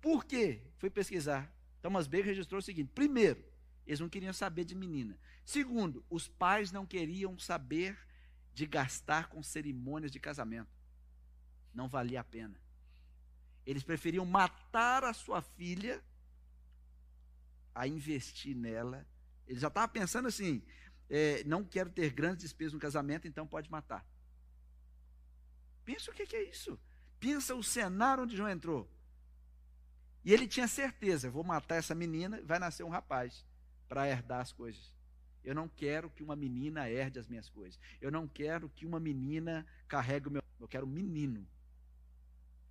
Por 0.00 0.24
quê? 0.24 0.62
Fui 0.78 0.88
pesquisar. 0.88 1.55
Thomas 1.86 2.08
Bacon 2.08 2.26
registrou 2.26 2.58
o 2.58 2.62
seguinte: 2.62 2.90
primeiro, 2.92 3.44
eles 3.86 4.00
não 4.00 4.08
queriam 4.08 4.32
saber 4.32 4.64
de 4.64 4.74
menina. 4.74 5.16
Segundo, 5.44 6.04
os 6.10 6.26
pais 6.26 6.72
não 6.72 6.84
queriam 6.84 7.38
saber 7.38 7.96
de 8.52 8.66
gastar 8.66 9.28
com 9.28 9.40
cerimônias 9.40 10.10
de 10.10 10.18
casamento 10.18 10.76
não 11.72 11.88
valia 11.88 12.20
a 12.20 12.24
pena. 12.24 12.58
Eles 13.64 13.84
preferiam 13.84 14.26
matar 14.26 15.04
a 15.04 15.12
sua 15.12 15.40
filha 15.40 16.02
a 17.72 17.86
investir 17.86 18.56
nela. 18.56 19.06
Ele 19.46 19.60
já 19.60 19.68
estava 19.68 19.86
pensando 19.86 20.26
assim: 20.26 20.64
é, 21.08 21.44
não 21.44 21.62
quero 21.62 21.90
ter 21.90 22.10
grandes 22.10 22.42
despesas 22.42 22.72
no 22.72 22.80
casamento, 22.80 23.28
então 23.28 23.46
pode 23.46 23.70
matar. 23.70 24.04
Pensa 25.84 26.10
o 26.10 26.14
que 26.14 26.34
é 26.34 26.50
isso. 26.50 26.76
Pensa 27.20 27.54
o 27.54 27.62
cenário 27.62 28.24
onde 28.24 28.36
João 28.36 28.50
entrou. 28.50 28.90
E 30.26 30.32
ele 30.32 30.48
tinha 30.48 30.66
certeza: 30.66 31.30
vou 31.30 31.44
matar 31.44 31.76
essa 31.76 31.94
menina, 31.94 32.42
vai 32.42 32.58
nascer 32.58 32.82
um 32.82 32.88
rapaz 32.88 33.46
para 33.88 34.08
herdar 34.08 34.40
as 34.40 34.52
coisas. 34.52 34.92
Eu 35.44 35.54
não 35.54 35.68
quero 35.68 36.10
que 36.10 36.24
uma 36.24 36.34
menina 36.34 36.90
herde 36.90 37.20
as 37.20 37.28
minhas 37.28 37.48
coisas. 37.48 37.78
Eu 38.00 38.10
não 38.10 38.26
quero 38.26 38.68
que 38.68 38.84
uma 38.84 38.98
menina 38.98 39.64
carregue 39.86 40.26
o 40.26 40.30
meu. 40.32 40.42
Eu 40.58 40.66
quero 40.66 40.84
um 40.84 40.90
menino. 40.90 41.48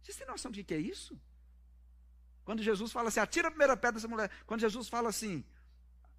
Vocês 0.02 0.18
têm 0.18 0.28
noção 0.28 0.52
de 0.52 0.65
que 0.65 0.74
é 0.74 0.78
isso? 0.78 1.18
Quando 2.44 2.62
Jesus 2.62 2.91
fala 2.91 3.08
assim, 3.08 3.22
atira 3.22 3.48
a 3.48 3.52
primeira 3.52 3.78
pedra 3.78 3.94
dessa 3.94 4.08
mulher. 4.10 4.30
Quando 4.46 4.60
Jesus 4.60 4.89
fala 4.89 5.08
assim, 5.08 5.44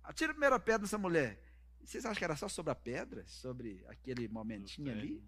atira 0.02 0.32
a 0.32 0.34
primeira 0.34 0.58
pedra 0.58 0.80
dessa 0.80 0.96
mulher. 0.96 1.38
Vocês 1.84 2.06
acham 2.06 2.16
que 2.16 2.24
era 2.24 2.34
só 2.34 2.48
sobre 2.48 2.72
a 2.72 2.74
pedra? 2.74 3.26
Sobre 3.26 3.84
aquele 3.88 4.26
momentinho 4.26 4.90
ali? 4.90 5.22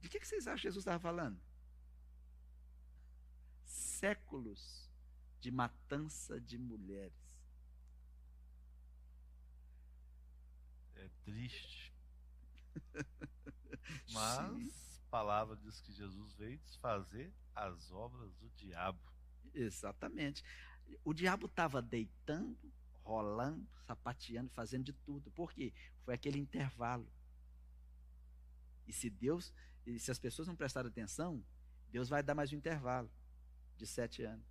De 0.00 0.08
que, 0.08 0.20
que 0.20 0.26
vocês 0.26 0.46
acham 0.46 0.56
que 0.56 0.62
Jesus 0.62 0.82
estava 0.82 1.00
falando? 1.00 1.38
Séculos 3.64 4.89
de 5.40 5.50
matança 5.50 6.40
de 6.40 6.58
mulheres. 6.58 7.18
É 10.96 11.08
triste. 11.24 11.92
Mas 14.12 15.02
a 15.06 15.10
palavra 15.10 15.56
diz 15.56 15.80
que 15.80 15.92
Jesus 15.92 16.34
veio 16.34 16.58
desfazer 16.58 17.32
as 17.54 17.90
obras 17.90 18.34
do 18.34 18.48
diabo. 18.50 19.00
Exatamente. 19.54 20.44
O 21.04 21.14
diabo 21.14 21.46
estava 21.46 21.80
deitando, 21.80 22.72
rolando, 23.02 23.66
sapateando, 23.86 24.50
fazendo 24.50 24.84
de 24.84 24.92
tudo. 24.92 25.30
Por 25.30 25.52
quê? 25.52 25.72
Foi 26.04 26.14
aquele 26.14 26.38
intervalo. 26.38 27.10
E 28.86 28.92
se 28.92 29.08
Deus, 29.08 29.52
e 29.86 29.98
se 29.98 30.10
as 30.10 30.18
pessoas 30.18 30.48
não 30.48 30.56
prestarem 30.56 30.90
atenção, 30.90 31.44
Deus 31.90 32.08
vai 32.08 32.22
dar 32.22 32.34
mais 32.34 32.52
um 32.52 32.56
intervalo 32.56 33.10
de 33.76 33.86
sete 33.86 34.22
anos. 34.22 34.49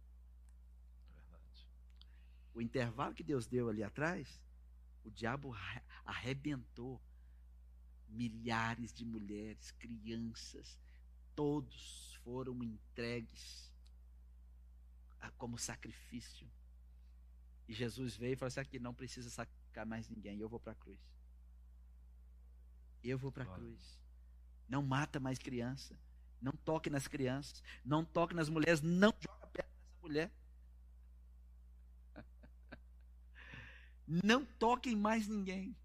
O 2.53 2.61
intervalo 2.61 3.13
que 3.13 3.23
Deus 3.23 3.47
deu 3.47 3.69
ali 3.69 3.83
atrás, 3.83 4.41
o 5.03 5.11
diabo 5.11 5.55
arrebentou 6.05 7.01
milhares 8.07 8.91
de 8.91 9.05
mulheres, 9.05 9.71
crianças, 9.71 10.77
todos 11.35 12.19
foram 12.23 12.63
entregues 12.63 13.71
como 15.37 15.57
sacrifício. 15.57 16.49
E 17.67 17.73
Jesus 17.73 18.15
veio 18.15 18.33
e 18.33 18.35
falou 18.35 18.47
assim: 18.47 18.59
aqui 18.59 18.79
não 18.79 18.93
precisa 18.93 19.29
sacar 19.29 19.85
mais 19.85 20.09
ninguém, 20.09 20.39
eu 20.39 20.49
vou 20.49 20.59
para 20.59 20.73
a 20.73 20.75
cruz. 20.75 20.99
Eu 23.03 23.17
vou 23.17 23.31
para 23.31 23.43
a 23.43 23.47
cruz. 23.47 23.99
Não 24.67 24.83
mata 24.83 25.19
mais 25.19 25.39
criança. 25.39 25.97
Não 26.41 26.51
toque 26.51 26.89
nas 26.89 27.07
crianças. 27.07 27.63
Não 27.83 28.03
toque 28.03 28.33
nas 28.33 28.49
mulheres. 28.49 28.81
Não 28.81 29.13
joga 29.19 29.47
perto 29.47 29.69
dessa 29.69 30.01
mulher. 30.01 30.31
Não 34.09 34.43
toquem 34.43 34.95
mais 34.95 35.27
ninguém. 35.27 35.77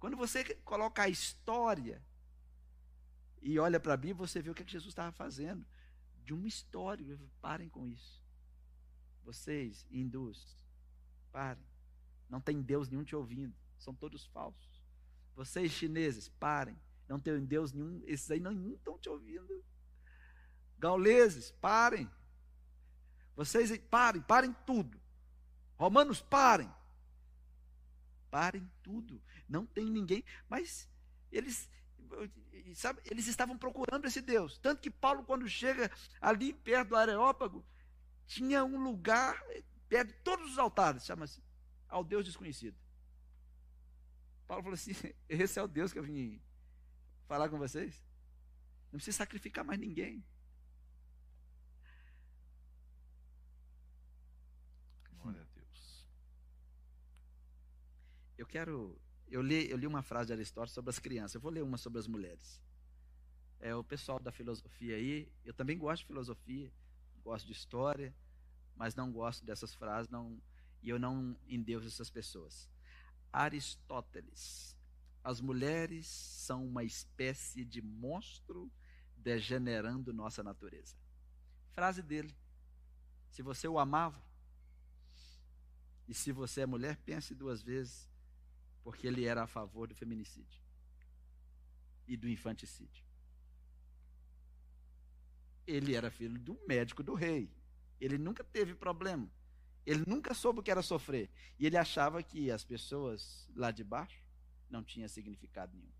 Quando 0.00 0.16
você 0.16 0.42
coloca 0.64 1.02
a 1.02 1.08
história 1.08 2.02
e 3.42 3.58
olha 3.58 3.78
para 3.78 3.92
a 3.92 3.96
Bíblia, 3.96 4.26
você 4.26 4.40
vê 4.40 4.48
o 4.48 4.54
que, 4.54 4.62
é 4.62 4.64
que 4.64 4.72
Jesus 4.72 4.92
estava 4.92 5.12
fazendo. 5.12 5.66
De 6.24 6.32
uma 6.32 6.48
história. 6.48 7.20
Parem 7.42 7.68
com 7.68 7.86
isso. 7.86 8.22
Vocês, 9.22 9.86
hindus, 9.90 10.56
parem. 11.30 11.66
Não 12.26 12.40
tem 12.40 12.62
Deus 12.62 12.88
nenhum 12.88 13.04
te 13.04 13.14
ouvindo. 13.14 13.54
São 13.78 13.94
todos 13.94 14.24
falsos. 14.26 14.82
Vocês, 15.36 15.70
chineses, 15.70 16.30
parem. 16.40 16.80
Não 17.06 17.20
tem 17.20 17.44
Deus 17.44 17.70
nenhum. 17.70 18.02
Esses 18.06 18.30
aí 18.30 18.40
não 18.40 18.52
estão 18.72 18.98
te 18.98 19.10
ouvindo. 19.10 19.62
Gauleses, 20.78 21.50
parem. 21.50 22.10
Vocês, 23.36 23.76
parem, 23.90 24.22
parem 24.22 24.54
tudo. 24.64 24.98
Romanos, 25.76 26.22
parem. 26.22 26.77
Parem 28.30 28.70
tudo. 28.82 29.22
Não 29.48 29.64
tem 29.64 29.90
ninguém. 29.90 30.24
Mas 30.48 30.88
eles 31.30 31.68
sabe, 32.74 33.00
eles 33.04 33.26
estavam 33.26 33.56
procurando 33.56 34.06
esse 34.06 34.20
Deus. 34.20 34.58
Tanto 34.58 34.80
que 34.80 34.90
Paulo, 34.90 35.24
quando 35.24 35.48
chega 35.48 35.90
ali 36.20 36.52
perto 36.52 36.90
do 36.90 36.96
Areópago, 36.96 37.64
tinha 38.26 38.64
um 38.64 38.82
lugar 38.82 39.42
perto 39.88 40.08
de 40.08 40.18
todos 40.20 40.52
os 40.52 40.58
altares, 40.58 41.04
chama-se 41.04 41.42
ao 41.88 42.04
Deus 42.04 42.24
desconhecido. 42.24 42.76
Paulo 44.46 44.62
falou 44.62 44.74
assim: 44.74 44.92
esse 45.28 45.58
é 45.58 45.62
o 45.62 45.68
Deus 45.68 45.92
que 45.92 45.98
eu 45.98 46.02
vim 46.02 46.40
falar 47.26 47.48
com 47.48 47.58
vocês. 47.58 48.02
Não 48.90 48.98
precisa 48.98 49.18
sacrificar 49.18 49.64
mais 49.64 49.78
ninguém. 49.78 50.24
Glória 55.10 55.42
a 55.42 55.44
Deus. 55.54 56.06
Eu 58.38 58.46
quero 58.46 58.98
eu 59.30 59.42
li, 59.42 59.70
eu 59.70 59.76
li 59.76 59.86
uma 59.86 60.02
frase 60.02 60.28
de 60.28 60.32
Aristóteles 60.32 60.72
sobre 60.72 60.90
as 60.90 60.98
crianças. 60.98 61.34
Eu 61.34 61.40
vou 61.40 61.50
ler 61.50 61.62
uma 61.62 61.76
sobre 61.76 61.98
as 61.98 62.06
mulheres. 62.06 62.62
É 63.60 63.74
o 63.74 63.84
pessoal 63.84 64.18
da 64.18 64.32
filosofia 64.32 64.96
aí. 64.96 65.30
Eu 65.44 65.52
também 65.52 65.76
gosto 65.76 66.02
de 66.02 66.06
filosofia, 66.06 66.72
gosto 67.22 67.46
de 67.46 67.52
história, 67.52 68.14
mas 68.74 68.94
não 68.94 69.12
gosto 69.12 69.44
dessas 69.44 69.74
frases, 69.74 70.08
não, 70.08 70.40
e 70.82 70.88
eu 70.88 70.98
não 70.98 71.36
endeuso 71.46 71.88
essas 71.88 72.08
pessoas. 72.08 72.70
Aristóteles. 73.30 74.74
As 75.22 75.40
mulheres 75.40 76.06
são 76.06 76.64
uma 76.64 76.84
espécie 76.84 77.64
de 77.64 77.82
monstro 77.82 78.72
degenerando 79.14 80.12
nossa 80.12 80.42
natureza. 80.42 80.96
Frase 81.72 82.00
dele. 82.00 82.34
Se 83.30 83.42
você 83.42 83.68
o 83.68 83.78
amava, 83.78 84.22
e 86.06 86.14
se 86.14 86.32
você 86.32 86.62
é 86.62 86.66
mulher, 86.66 86.96
pense 87.04 87.34
duas 87.34 87.60
vezes 87.62 88.08
porque 88.88 89.06
ele 89.06 89.26
era 89.26 89.42
a 89.42 89.46
favor 89.46 89.86
do 89.86 89.94
feminicídio 89.94 90.62
e 92.06 92.16
do 92.16 92.26
infanticídio. 92.26 93.04
Ele 95.66 95.94
era 95.94 96.10
filho 96.10 96.38
do 96.38 96.58
médico 96.66 97.02
do 97.02 97.12
rei. 97.12 97.52
Ele 98.00 98.16
nunca 98.16 98.42
teve 98.42 98.74
problema. 98.74 99.30
Ele 99.84 100.04
nunca 100.06 100.32
soube 100.32 100.60
o 100.60 100.62
que 100.62 100.70
era 100.70 100.80
sofrer. 100.80 101.28
E 101.58 101.66
ele 101.66 101.76
achava 101.76 102.22
que 102.22 102.50
as 102.50 102.64
pessoas 102.64 103.46
lá 103.54 103.70
de 103.70 103.84
baixo 103.84 104.24
não 104.70 104.82
tinham 104.82 105.06
significado 105.06 105.76
nenhum. 105.76 105.92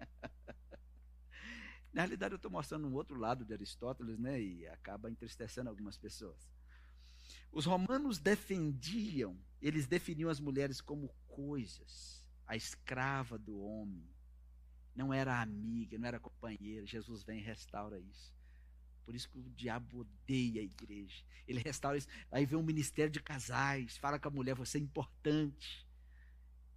Na 1.94 2.02
realidade, 2.02 2.32
eu 2.34 2.36
estou 2.36 2.50
mostrando 2.50 2.88
um 2.88 2.94
outro 2.94 3.16
lado 3.16 3.44
de 3.44 3.52
Aristóteles, 3.52 4.18
né? 4.18 4.42
E 4.42 4.66
acaba 4.66 5.08
entristecendo 5.08 5.70
algumas 5.70 5.96
pessoas. 5.96 6.50
Os 7.52 7.64
romanos 7.64 8.18
defendiam, 8.18 9.38
eles 9.60 9.86
definiam 9.86 10.30
as 10.30 10.40
mulheres 10.40 10.80
como 10.80 11.08
coisas, 11.26 12.24
a 12.46 12.56
escrava 12.56 13.38
do 13.38 13.60
homem. 13.60 14.08
Não 14.94 15.12
era 15.12 15.40
amiga, 15.40 15.98
não 15.98 16.08
era 16.08 16.18
companheira. 16.18 16.86
Jesus 16.86 17.22
vem 17.22 17.38
e 17.38 17.42
restaura 17.42 17.98
isso. 17.98 18.32
Por 19.04 19.14
isso 19.14 19.28
que 19.28 19.38
o 19.38 19.50
diabo 19.50 20.00
odeia 20.00 20.60
a 20.60 20.64
igreja. 20.64 21.24
Ele 21.46 21.60
restaura 21.60 21.96
isso. 21.96 22.08
Aí 22.30 22.44
vem 22.44 22.58
um 22.58 22.62
ministério 22.62 23.10
de 23.10 23.20
casais, 23.20 23.96
fala 23.96 24.18
com 24.18 24.28
a 24.28 24.30
mulher, 24.30 24.54
você 24.54 24.78
é 24.78 24.80
importante. 24.80 25.86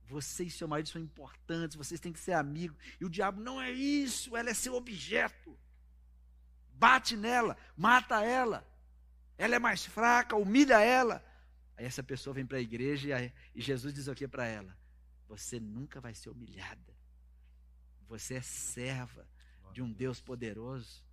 Você 0.05 0.43
e 0.43 0.51
seu 0.51 0.67
marido 0.67 0.89
são 0.89 1.01
importantes, 1.01 1.75
vocês 1.75 1.99
têm 1.99 2.11
que 2.13 2.19
ser 2.19 2.33
amigos. 2.33 2.77
E 2.99 3.05
o 3.05 3.09
diabo 3.09 3.41
não 3.41 3.61
é 3.61 3.71
isso, 3.71 4.35
ela 4.35 4.49
é 4.49 4.53
seu 4.53 4.75
objeto. 4.75 5.57
Bate 6.73 7.15
nela, 7.15 7.57
mata 7.75 8.23
ela. 8.23 8.67
Ela 9.37 9.55
é 9.55 9.59
mais 9.59 9.85
fraca, 9.85 10.35
humilha 10.35 10.79
ela. 10.79 11.23
Aí 11.81 11.87
essa 11.87 12.03
pessoa 12.03 12.31
vem 12.35 12.45
para 12.45 12.59
a 12.59 12.61
igreja 12.61 13.33
e, 13.55 13.59
Jesus 13.59 13.91
diz 13.91 14.07
o 14.07 14.13
que 14.13 14.27
para 14.27 14.45
ela? 14.45 14.77
Você 15.27 15.59
nunca 15.59 15.99
vai 15.99 16.13
ser 16.13 16.29
humilhada. 16.29 16.95
Você 18.07 18.35
é 18.35 18.41
serva 18.41 19.27
de 19.73 19.81
um 19.81 19.91
Deus 19.91 20.21
poderoso. 20.21 21.03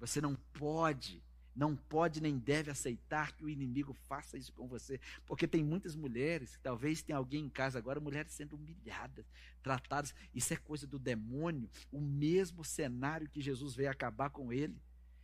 Você 0.00 0.20
não 0.20 0.34
pode, 0.34 1.22
não 1.54 1.76
pode 1.76 2.20
nem 2.20 2.36
deve 2.38 2.72
aceitar 2.72 3.30
que 3.36 3.44
o 3.44 3.48
inimigo 3.48 3.92
faça 4.08 4.36
isso 4.36 4.52
com 4.52 4.66
você. 4.66 4.98
Porque 5.26 5.46
tem 5.46 5.62
muitas 5.62 5.94
mulheres, 5.94 6.58
talvez 6.60 7.02
tenha 7.02 7.16
alguém 7.16 7.44
em 7.44 7.48
casa 7.48 7.78
agora, 7.78 8.00
mulheres 8.00 8.32
sendo 8.32 8.56
humilhadas, 8.56 9.24
tratadas. 9.62 10.12
Isso 10.34 10.52
é 10.52 10.56
coisa 10.56 10.88
do 10.88 10.98
demônio. 10.98 11.70
O 11.92 12.00
mesmo 12.00 12.64
cenário 12.64 13.28
que 13.28 13.40
Jesus 13.40 13.76
veio 13.76 13.92
acabar 13.92 14.30
com 14.30 14.52
ele. 14.52 14.76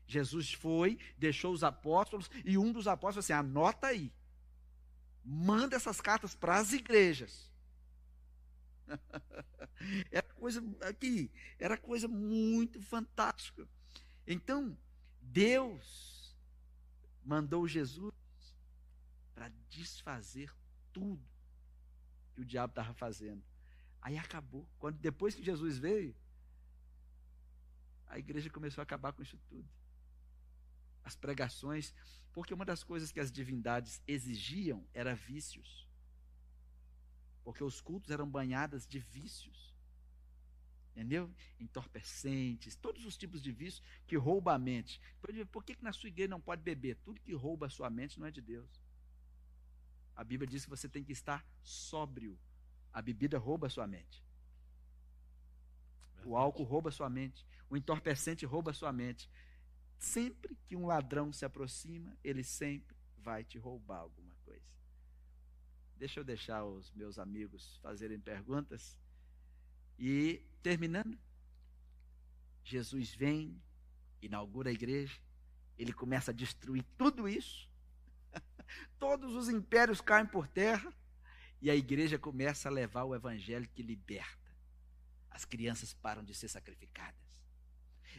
Jesus 0.07 0.53
foi, 0.53 0.96
deixou 1.18 1.53
os 1.53 1.64
apóstolos, 1.64 2.31
e 2.44 2.57
um 2.57 2.70
dos 2.70 2.87
apóstolos 2.87 3.25
assim: 3.25 3.33
anota 3.33 3.88
aí. 3.88 4.12
Manda 5.29 5.75
essas 5.75 6.01
cartas 6.01 6.37
para 6.37 6.57
as 6.57 6.73
igrejas. 6.73 7.51
era 10.12 10.23
coisa 10.35 10.62
aqui, 10.83 11.33
era 11.59 11.77
coisa 11.77 12.07
muito 12.07 12.81
fantástica. 12.81 13.69
Então, 14.25 14.79
Deus 15.21 16.33
mandou 17.25 17.67
Jesus 17.67 18.15
para 19.35 19.51
desfazer 19.69 20.55
tudo 20.93 21.29
que 22.33 22.43
o 22.43 22.45
diabo 22.45 22.71
estava 22.71 22.95
fazendo. 22.95 23.43
Aí 24.01 24.17
acabou. 24.17 24.69
Quando 24.79 24.97
depois 24.99 25.35
que 25.35 25.43
Jesus 25.43 25.77
veio, 25.77 26.15
a 28.07 28.17
igreja 28.17 28.49
começou 28.49 28.81
a 28.81 28.85
acabar 28.85 29.12
com 29.12 29.23
isso 29.23 29.37
tudo. 29.49 29.69
As 31.07 31.16
pregações, 31.16 31.95
porque 32.35 32.53
uma 32.53 32.66
das 32.66 32.83
coisas 32.83 33.11
que 33.11 33.21
as 33.21 33.33
divindades 33.33 34.03
exigiam 34.07 34.85
era 34.92 35.14
vícios. 35.14 35.88
Porque 37.42 37.64
os 37.64 37.81
cultos 37.81 38.11
eram 38.11 38.29
banhados 38.29 38.87
de 38.87 38.99
vícios 38.99 39.66
entendeu? 40.97 41.31
Entorpecentes, 41.61 42.75
todos 42.75 43.05
os 43.05 43.19
tipos 43.19 43.42
de 43.42 43.53
vícios 43.53 43.83
que 44.07 44.16
roubam 44.16 44.55
a 44.55 44.59
mente. 44.59 44.99
Por 45.53 45.62
que, 45.62 45.75
que 45.75 45.85
na 45.85 45.92
sua 45.92 46.09
igreja 46.09 46.31
não 46.31 46.40
pode 46.40 46.62
beber? 46.62 46.97
Tudo 47.05 47.21
que 47.21 47.35
rouba 47.35 47.66
a 47.66 47.71
sua 47.71 47.90
mente 47.90 48.19
não 48.19 48.27
é 48.27 48.31
de 48.31 48.40
Deus. 48.40 48.81
A 50.14 50.25
Bíblia 50.25 50.49
diz 50.49 50.64
que 50.64 50.71
você 50.71 50.88
tem 50.88 51.05
que 51.05 51.12
estar 51.12 51.47
sóbrio. 51.62 52.38
A 52.95 53.03
bebida 53.03 53.37
rouba 53.38 53.66
a 53.66 53.71
sua 53.71 53.87
mente. 53.87 54.25
O 56.25 56.35
álcool 56.35 56.64
rouba 56.64 56.88
a 56.88 56.92
sua 56.92 57.11
mente. 57.11 57.47
O 57.69 57.77
entorpecente 57.77 58.47
rouba 58.47 58.71
a 58.71 58.75
sua 58.75 58.90
mente. 58.90 59.29
Sempre 59.99 60.57
que 60.67 60.77
um 60.77 60.87
ladrão 60.87 61.33
se 61.33 61.45
aproxima, 61.45 62.17
ele 62.23 62.45
sempre 62.45 62.97
vai 63.17 63.43
te 63.43 63.59
roubar 63.59 63.99
alguma 63.99 64.35
coisa. 64.45 64.65
Deixa 65.97 66.21
eu 66.21 66.25
deixar 66.25 66.65
os 66.65 66.93
meus 66.93 67.19
amigos 67.19 67.79
fazerem 67.83 68.21
perguntas. 68.21 68.99
E 69.99 70.43
terminando, 70.63 71.19
Jesus 72.63 73.15
vem, 73.15 73.61
inaugura 74.21 74.71
a 74.71 74.73
igreja, 74.73 75.19
ele 75.79 75.93
começa 75.93 76.31
a 76.31 76.35
destruir 76.35 76.85
tudo 76.97 77.29
isso. 77.29 77.69
Todos 78.99 79.35
os 79.35 79.49
impérios 79.49 80.01
caem 80.01 80.27
por 80.27 80.47
terra 80.47 80.93
e 81.61 81.71
a 81.71 81.75
igreja 81.75 82.19
começa 82.19 82.69
a 82.69 82.73
levar 82.73 83.05
o 83.05 83.15
evangelho 83.15 83.69
que 83.69 83.83
liberta. 83.83 84.55
As 85.31 85.45
crianças 85.45 85.95
param 85.95 86.23
de 86.23 86.35
ser 86.35 86.49
sacrificadas. 86.49 87.26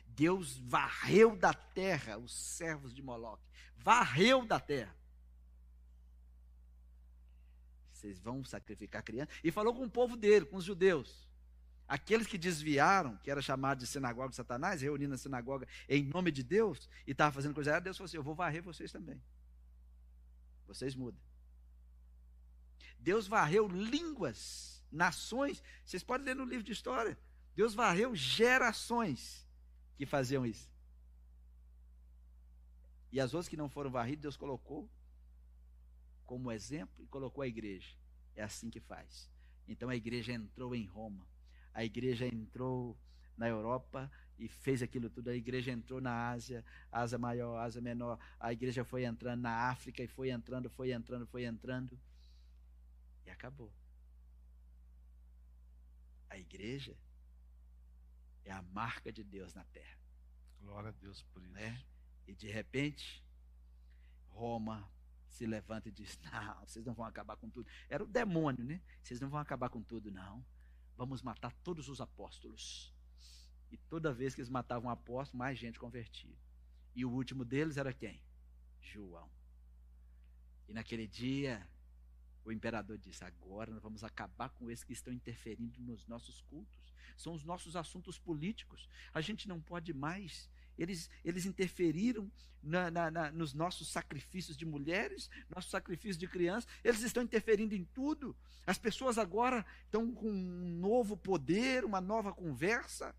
Deus 0.07 0.57
varreu 0.57 1.35
da 1.35 1.53
terra 1.53 2.17
os 2.17 2.33
servos 2.33 2.93
de 2.93 3.01
Moloque. 3.01 3.47
Varreu 3.77 4.45
da 4.45 4.59
terra. 4.59 4.95
Vocês 7.91 8.19
vão 8.19 8.43
sacrificar 8.43 9.03
crianças. 9.03 9.35
E 9.43 9.51
falou 9.51 9.73
com 9.73 9.83
o 9.83 9.89
povo 9.89 10.15
dele, 10.15 10.45
com 10.45 10.57
os 10.57 10.63
judeus. 10.63 11.27
Aqueles 11.87 12.27
que 12.27 12.37
desviaram, 12.37 13.17
que 13.17 13.31
era 13.31 13.41
chamado 13.41 13.79
de 13.79 13.87
sinagoga 13.87 14.29
de 14.29 14.35
Satanás, 14.35 14.81
reunindo 14.81 15.11
na 15.11 15.17
sinagoga 15.17 15.67
em 15.87 16.03
nome 16.03 16.31
de 16.31 16.43
Deus, 16.43 16.89
e 17.07 17.11
estava 17.11 17.31
fazendo 17.31 17.55
coisa 17.55 17.69
errada, 17.71 17.85
Deus 17.85 17.97
falou 17.97 18.05
assim: 18.05 18.17
Eu 18.17 18.23
vou 18.23 18.35
varrer 18.35 18.61
vocês 18.61 18.91
também. 18.91 19.21
Vocês 20.67 20.93
mudam. 20.95 21.21
Deus 22.99 23.25
varreu 23.25 23.67
línguas, 23.67 24.83
nações. 24.91 25.63
Vocês 25.85 26.03
podem 26.03 26.25
ler 26.25 26.35
no 26.35 26.43
livro 26.43 26.63
de 26.63 26.73
história. 26.73 27.17
Deus 27.55 27.73
varreu 27.73 28.13
gerações 28.13 29.46
que 29.97 30.05
faziam 30.05 30.45
isso. 30.45 30.69
E 33.11 33.19
as 33.19 33.33
outras 33.33 33.49
que 33.49 33.57
não 33.57 33.69
foram 33.69 33.89
varridas, 33.89 34.21
Deus 34.21 34.37
colocou 34.37 34.89
como 36.25 36.51
exemplo 36.51 37.03
e 37.03 37.07
colocou 37.07 37.41
a 37.41 37.47
igreja. 37.47 37.95
É 38.35 38.43
assim 38.43 38.69
que 38.69 38.79
faz. 38.79 39.29
Então 39.67 39.89
a 39.89 39.95
igreja 39.95 40.33
entrou 40.33 40.75
em 40.75 40.85
Roma 40.85 41.25
a 41.77 41.85
igreja 41.85 42.25
entrou 42.25 42.97
na 43.37 43.47
Europa 43.47 44.11
e 44.39 44.47
fez 44.47 44.81
aquilo 44.81 45.11
tudo. 45.11 45.29
A 45.29 45.35
igreja 45.35 45.71
entrou 45.71 46.01
na 46.01 46.31
Ásia, 46.31 46.65
Ásia 46.91 47.19
maior, 47.19 47.55
Ásia 47.59 47.79
menor. 47.79 48.17
A 48.39 48.51
igreja 48.51 48.83
foi 48.83 49.05
entrando 49.05 49.41
na 49.41 49.69
África 49.69 50.01
e 50.01 50.07
foi 50.07 50.31
entrando, 50.31 50.71
foi 50.71 50.91
entrando, 50.91 51.27
foi 51.27 51.45
entrando. 51.45 51.95
E 53.27 53.29
acabou. 53.29 53.71
A 56.31 56.39
igreja 56.39 56.97
é 58.47 58.51
a 58.51 58.61
marca 58.61 59.11
de 59.11 59.23
Deus 59.23 59.53
na 59.53 59.63
terra. 59.65 59.97
Glória 60.59 60.89
a 60.89 60.93
Deus 60.93 61.21
por 61.33 61.43
isso. 61.43 61.57
É? 61.57 61.83
E 62.27 62.33
de 62.33 62.49
repente, 62.49 63.23
Roma 64.29 64.91
se 65.29 65.45
levanta 65.45 65.89
e 65.89 65.91
diz: 65.91 66.19
Não, 66.31 66.65
vocês 66.65 66.85
não 66.85 66.93
vão 66.93 67.05
acabar 67.05 67.37
com 67.37 67.49
tudo. 67.49 67.69
Era 67.89 68.03
o 68.03 68.07
demônio, 68.07 68.63
né? 68.63 68.81
Vocês 69.03 69.19
não 69.19 69.29
vão 69.29 69.39
acabar 69.39 69.69
com 69.69 69.81
tudo, 69.81 70.11
não 70.11 70.45
vamos 70.97 71.21
matar 71.21 71.53
todos 71.63 71.87
os 71.87 72.01
apóstolos. 72.01 72.91
E 73.71 73.77
toda 73.77 74.13
vez 74.13 74.33
que 74.33 74.41
eles 74.41 74.49
matavam 74.49 74.89
um 74.89 74.91
apóstolo, 74.91 75.37
mais 75.37 75.57
gente 75.57 75.79
convertia. 75.79 76.35
E 76.95 77.05
o 77.05 77.11
último 77.11 77.45
deles 77.45 77.77
era 77.77 77.93
quem? 77.93 78.21
João. 78.81 79.29
E 80.67 80.73
naquele 80.73 81.05
dia, 81.05 81.69
o 82.49 82.51
imperador 82.51 82.97
disse: 82.97 83.23
Agora 83.23 83.71
nós 83.71 83.81
vamos 83.81 84.03
acabar 84.03 84.49
com 84.49 84.71
esses 84.71 84.83
que 84.83 84.93
estão 84.93 85.13
interferindo 85.13 85.81
nos 85.81 86.07
nossos 86.07 86.41
cultos. 86.41 86.93
São 87.15 87.33
os 87.33 87.43
nossos 87.43 87.75
assuntos 87.75 88.17
políticos. 88.17 88.87
A 89.13 89.21
gente 89.21 89.47
não 89.47 89.59
pode 89.59 89.93
mais 89.93 90.49
eles, 90.77 91.09
eles 91.25 91.45
interferiram 91.45 92.31
na, 92.61 92.91
na, 92.91 93.09
na, 93.09 93.31
nos 93.31 93.53
nossos 93.53 93.89
sacrifícios 93.89 94.55
de 94.55 94.65
mulheres, 94.65 95.29
nossos 95.49 95.71
sacrifícios 95.71 96.17
de 96.17 96.27
crianças, 96.27 96.69
eles 96.83 97.01
estão 97.01 97.23
interferindo 97.23 97.73
em 97.73 97.83
tudo. 97.85 98.35
As 98.65 98.77
pessoas 98.77 99.17
agora 99.17 99.65
estão 99.85 100.13
com 100.13 100.29
um 100.29 100.77
novo 100.79 101.17
poder, 101.17 101.83
uma 101.83 102.01
nova 102.01 102.33
conversa 102.33 103.15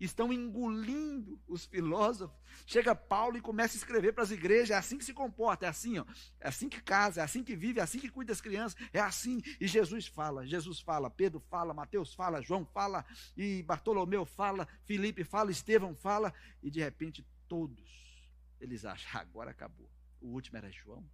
estão 0.00 0.32
engolindo 0.32 1.40
os 1.46 1.64
filósofos. 1.64 2.36
Chega 2.66 2.94
Paulo 2.94 3.36
e 3.36 3.40
começa 3.40 3.76
a 3.76 3.78
escrever 3.78 4.12
para 4.12 4.22
as 4.22 4.30
igrejas, 4.30 4.70
é 4.70 4.74
assim 4.74 4.98
que 4.98 5.04
se 5.04 5.12
comporta, 5.12 5.66
é 5.66 5.68
assim, 5.68 5.98
ó, 5.98 6.04
é 6.40 6.48
assim 6.48 6.68
que 6.68 6.80
casa, 6.80 7.20
é 7.20 7.24
assim 7.24 7.42
que 7.42 7.54
vive, 7.54 7.80
é 7.80 7.82
assim 7.82 7.98
que 7.98 8.08
cuida 8.08 8.32
das 8.32 8.40
crianças, 8.40 8.80
é 8.92 9.00
assim. 9.00 9.42
E 9.60 9.66
Jesus 9.66 10.06
fala, 10.06 10.46
Jesus 10.46 10.80
fala, 10.80 11.10
Pedro 11.10 11.40
fala, 11.40 11.74
Mateus 11.74 12.14
fala, 12.14 12.42
João 12.42 12.64
fala, 12.64 13.04
e 13.36 13.62
Bartolomeu 13.62 14.24
fala, 14.24 14.68
Felipe 14.84 15.24
fala, 15.24 15.50
Estevão 15.50 15.94
fala, 15.94 16.32
e 16.62 16.70
de 16.70 16.80
repente 16.80 17.26
todos 17.48 18.04
eles 18.60 18.84
acham, 18.84 19.10
ah, 19.14 19.20
agora 19.20 19.50
acabou. 19.50 19.90
O 20.20 20.28
último 20.28 20.56
era 20.56 20.70
João. 20.70 21.06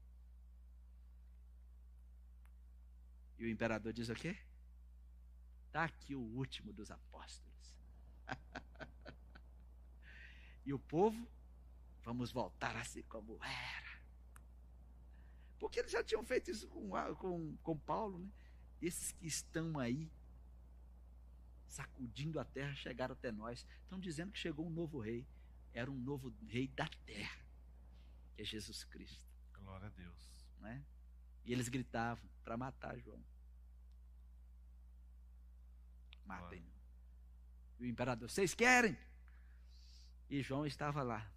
E 3.38 3.44
o 3.44 3.48
imperador 3.48 3.92
diz 3.92 4.08
o 4.08 4.14
quê? 4.14 4.36
Está 5.66 5.84
aqui 5.84 6.14
o 6.14 6.20
último 6.20 6.72
dos 6.72 6.90
apóstolos. 6.90 7.74
e 10.64 10.72
o 10.72 10.78
povo, 10.78 11.28
vamos 12.02 12.30
voltar 12.30 12.76
a 12.76 12.84
ser 12.84 13.02
como 13.04 13.38
era. 13.42 14.00
Porque 15.58 15.78
eles 15.78 15.92
já 15.92 16.02
tinham 16.02 16.24
feito 16.24 16.50
isso 16.50 16.66
com, 16.68 16.90
com, 17.16 17.56
com 17.62 17.78
Paulo, 17.78 18.18
né? 18.18 18.30
Esses 18.80 19.12
que 19.12 19.26
estão 19.26 19.78
aí 19.78 20.10
sacudindo 21.68 22.40
a 22.40 22.44
terra, 22.44 22.74
chegaram 22.74 23.12
até 23.12 23.30
nós. 23.30 23.66
Estão 23.82 24.00
dizendo 24.00 24.32
que 24.32 24.38
chegou 24.38 24.66
um 24.66 24.70
novo 24.70 24.98
rei. 24.98 25.26
Era 25.72 25.90
um 25.90 25.96
novo 25.96 26.34
rei 26.48 26.66
da 26.68 26.88
terra, 27.06 27.44
que 28.34 28.42
é 28.42 28.44
Jesus 28.44 28.84
Cristo. 28.84 29.24
Glória 29.52 29.86
a 29.86 29.90
Deus. 29.90 30.46
Né? 30.60 30.82
E 31.44 31.52
eles 31.52 31.68
gritavam 31.68 32.28
para 32.42 32.56
matar 32.56 32.98
João. 32.98 33.22
Matem. 36.24 36.64
E 37.78 37.84
o 37.84 37.86
imperador, 37.86 38.28
vocês 38.30 38.54
querem? 38.54 38.96
E 40.30 40.40
João 40.42 40.64
estava 40.64 41.02
lá. 41.02 41.28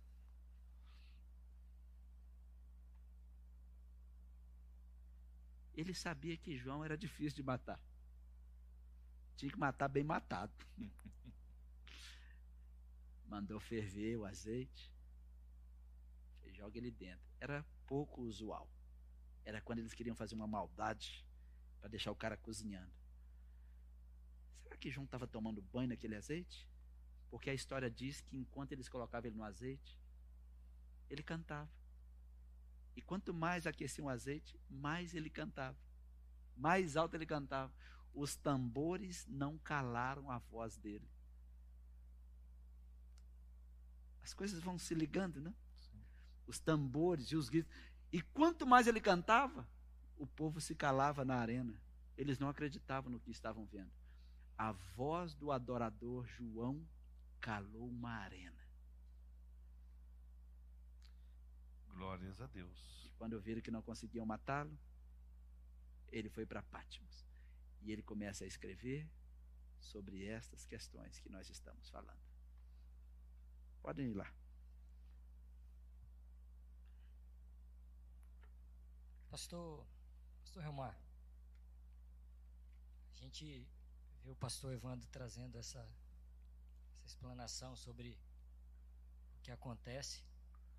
Ele 5.74 5.96
sabia 5.96 6.38
que 6.38 6.56
João 6.56 6.86
era 6.86 6.96
difícil 6.96 7.36
de 7.36 7.42
matar. 7.42 7.82
Tinha 9.36 9.52
que 9.52 9.58
matar 9.58 9.88
bem 9.88 10.04
matado. 10.04 10.54
Mandou 13.26 13.60
ferver 13.60 14.16
o 14.18 14.26
azeite. 14.26 14.94
Joga 16.52 16.78
ele 16.78 16.92
dentro. 16.92 17.26
Era 17.40 17.66
pouco 17.88 18.22
usual. 18.22 18.70
Era 19.44 19.60
quando 19.60 19.80
eles 19.80 19.96
queriam 19.96 20.16
fazer 20.16 20.36
uma 20.36 20.46
maldade 20.46 21.26
para 21.80 21.90
deixar 21.90 22.12
o 22.12 22.16
cara 22.16 22.38
cozinhando. 22.38 22.94
Será 24.62 24.78
que 24.78 24.92
João 24.92 25.06
estava 25.06 25.26
tomando 25.26 25.64
banho 25.64 25.90
naquele 25.90 26.16
azeite? 26.16 26.70
Porque 27.34 27.50
a 27.50 27.54
história 27.56 27.90
diz 27.90 28.22
que 28.22 28.38
enquanto 28.38 28.74
eles 28.74 28.88
colocavam 28.88 29.28
ele 29.28 29.36
no 29.36 29.44
azeite, 29.44 30.00
ele 31.10 31.24
cantava. 31.24 31.68
E 32.96 33.02
quanto 33.02 33.34
mais 33.34 33.66
aqueciam 33.66 34.06
o 34.06 34.10
azeite, 34.10 34.56
mais 34.70 35.16
ele 35.16 35.32
cantava. 35.32 35.76
Mais 36.56 36.96
alto 36.96 37.16
ele 37.16 37.26
cantava. 37.26 37.74
Os 38.14 38.36
tambores 38.36 39.26
não 39.26 39.58
calaram 39.58 40.30
a 40.30 40.38
voz 40.38 40.78
dele. 40.78 41.10
As 44.22 44.32
coisas 44.32 44.62
vão 44.62 44.78
se 44.78 44.94
ligando, 44.94 45.42
né? 45.42 45.56
Os 46.46 46.60
tambores 46.60 47.32
e 47.32 47.36
os 47.36 47.50
gritos. 47.50 47.74
E 48.12 48.22
quanto 48.22 48.68
mais 48.68 48.86
ele 48.86 49.02
cantava, 49.02 49.68
o 50.18 50.28
povo 50.28 50.62
se 50.62 50.76
calava 50.76 51.26
na 51.26 51.38
arena. 51.38 51.82
Eles 52.16 52.38
não 52.38 52.48
acreditavam 52.48 53.12
no 53.12 53.20
que 53.20 53.32
estavam 53.32 53.66
vendo. 53.66 53.92
A 54.56 54.72
voz 54.72 55.34
do 55.34 55.52
adorador 55.52 56.28
João 56.28 56.88
calou 57.44 57.90
uma 57.90 58.12
arena. 58.12 58.64
Glórias 61.90 62.40
a 62.40 62.48
Deus. 62.48 63.04
E 63.06 63.10
quando 63.18 63.40
viram 63.42 63.62
que 63.62 63.70
não 63.70 63.82
conseguiam 63.82 64.26
matá-lo, 64.26 64.80
ele 66.08 66.30
foi 66.30 66.46
para 66.46 66.64
Patmos. 66.64 67.28
E 67.82 67.92
ele 67.92 68.02
começa 68.02 68.46
a 68.46 68.48
escrever 68.48 69.12
sobre 69.82 70.26
estas 70.26 70.66
questões 70.66 71.20
que 71.20 71.28
nós 71.28 71.50
estamos 71.50 71.90
falando. 71.90 72.24
Podem 73.82 74.08
ir 74.08 74.14
lá. 74.14 74.34
Pastor, 79.30 79.86
pastor 80.40 80.64
Relmar, 80.64 80.98
a 83.12 83.16
gente 83.16 83.68
vê 84.24 84.30
o 84.30 84.36
pastor 84.36 84.72
Evandro 84.72 85.10
trazendo 85.10 85.58
essa, 85.58 85.84
essa 87.04 87.08
explanação 87.08 87.76
sobre 87.76 88.18
o 89.38 89.42
que 89.44 89.52
acontece. 89.52 90.24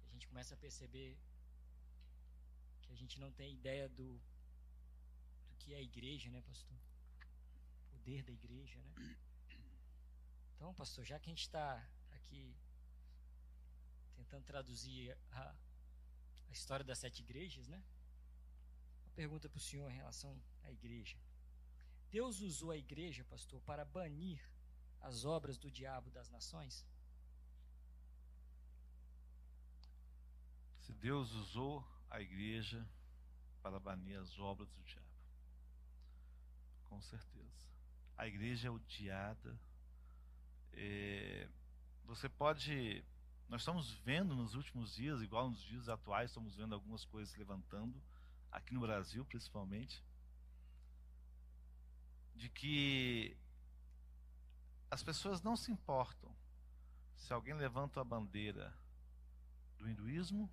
A 0.08 0.12
gente 0.12 0.26
começa 0.26 0.54
a 0.54 0.56
perceber 0.56 1.18
que 2.82 2.92
a 2.92 2.96
gente 2.96 3.20
não 3.20 3.30
tem 3.30 3.52
ideia 3.52 3.88
do, 3.88 4.18
do 5.48 5.56
que 5.58 5.74
é 5.74 5.76
a 5.76 5.82
igreja, 5.82 6.30
né, 6.30 6.40
pastor? 6.42 6.78
O 7.84 7.98
poder 7.98 8.22
da 8.22 8.32
igreja, 8.32 8.78
né? 8.82 9.16
Então, 10.54 10.72
pastor, 10.74 11.04
já 11.04 11.18
que 11.18 11.28
a 11.28 11.32
gente 11.32 11.42
está 11.42 11.86
aqui 12.12 12.56
tentando 14.16 14.44
traduzir 14.44 15.16
a, 15.30 15.54
a 16.48 16.52
história 16.52 16.84
das 16.84 16.98
sete 16.98 17.20
igrejas, 17.20 17.68
né? 17.68 17.82
pergunta 19.14 19.48
para 19.48 19.58
o 19.58 19.60
senhor 19.60 19.90
em 19.90 19.94
relação 19.94 20.40
à 20.62 20.72
igreja. 20.72 21.16
Deus 22.10 22.40
usou 22.40 22.70
a 22.70 22.76
igreja, 22.76 23.24
pastor, 23.24 23.60
para 23.62 23.84
banir 23.84 24.40
as 25.04 25.24
obras 25.24 25.58
do 25.58 25.70
diabo 25.70 26.10
das 26.10 26.30
nações? 26.30 26.84
Se 30.80 30.92
Deus 30.94 31.32
usou 31.32 31.86
a 32.10 32.20
igreja 32.20 32.86
para 33.62 33.78
banir 33.78 34.18
as 34.18 34.38
obras 34.38 34.70
do 34.70 34.82
diabo, 34.82 35.08
com 36.88 37.00
certeza. 37.00 37.64
A 38.16 38.26
igreja 38.26 38.68
é 38.68 38.70
odiada. 38.70 39.58
É, 40.72 41.48
você 42.04 42.28
pode. 42.28 43.04
Nós 43.48 43.60
estamos 43.60 43.90
vendo 44.04 44.34
nos 44.34 44.54
últimos 44.54 44.94
dias, 44.94 45.20
igual 45.20 45.50
nos 45.50 45.62
dias 45.62 45.88
atuais, 45.88 46.30
estamos 46.30 46.56
vendo 46.56 46.74
algumas 46.74 47.04
coisas 47.04 47.34
levantando 47.36 48.02
aqui 48.50 48.72
no 48.72 48.80
Brasil 48.80 49.24
principalmente, 49.24 50.02
de 52.34 52.48
que 52.48 53.36
as 54.94 55.02
pessoas 55.02 55.42
não 55.42 55.56
se 55.56 55.72
importam 55.72 56.32
se 57.16 57.32
alguém 57.32 57.52
levanta 57.52 58.00
a 58.00 58.04
bandeira 58.04 58.72
do 59.76 59.90
hinduísmo, 59.90 60.48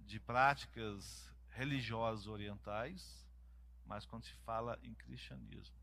de 0.00 0.18
práticas 0.18 1.32
religiosas 1.50 2.26
orientais, 2.26 3.24
mas 3.84 4.04
quando 4.04 4.24
se 4.24 4.34
fala 4.44 4.76
em 4.82 4.92
cristianismo, 4.94 5.78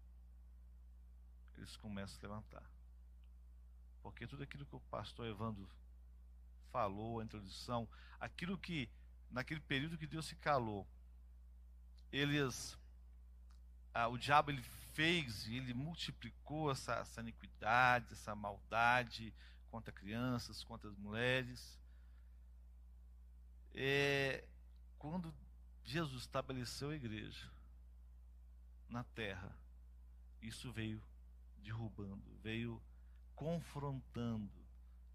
eles 1.55 1.77
começam 1.77 2.17
a 2.19 2.21
levantar. 2.21 2.69
Porque 4.01 4.27
tudo 4.27 4.43
aquilo 4.43 4.65
que 4.65 4.75
o 4.75 4.81
pastor 4.81 5.25
Evandro 5.25 5.69
falou, 6.69 7.21
a 7.21 7.23
introdução, 7.23 7.88
aquilo 8.19 8.57
que 8.57 8.89
naquele 9.31 9.61
período 9.61 9.97
que 9.97 10.05
Deus 10.05 10.25
se 10.25 10.36
calou, 10.36 10.86
eles, 12.11 12.77
ah, 13.93 14.09
o 14.09 14.17
diabo 14.17 14.51
ele 14.51 14.61
fez 14.93 15.47
ele 15.47 15.73
multiplicou 15.73 16.71
essa, 16.71 16.93
essa 16.95 17.21
iniquidade, 17.21 18.13
essa 18.13 18.35
maldade 18.35 19.33
contra 19.69 19.91
crianças, 19.91 20.63
contra 20.63 20.89
as 20.89 20.97
mulheres. 20.97 21.79
É, 23.73 24.47
quando 24.99 25.33
Jesus 25.83 26.21
estabeleceu 26.21 26.91
a 26.91 26.95
igreja 26.95 27.51
na 28.87 29.03
terra, 29.03 29.57
isso 30.41 30.71
veio 30.71 31.03
derrubando, 31.57 32.23
veio 32.41 32.81
confrontando 33.35 34.51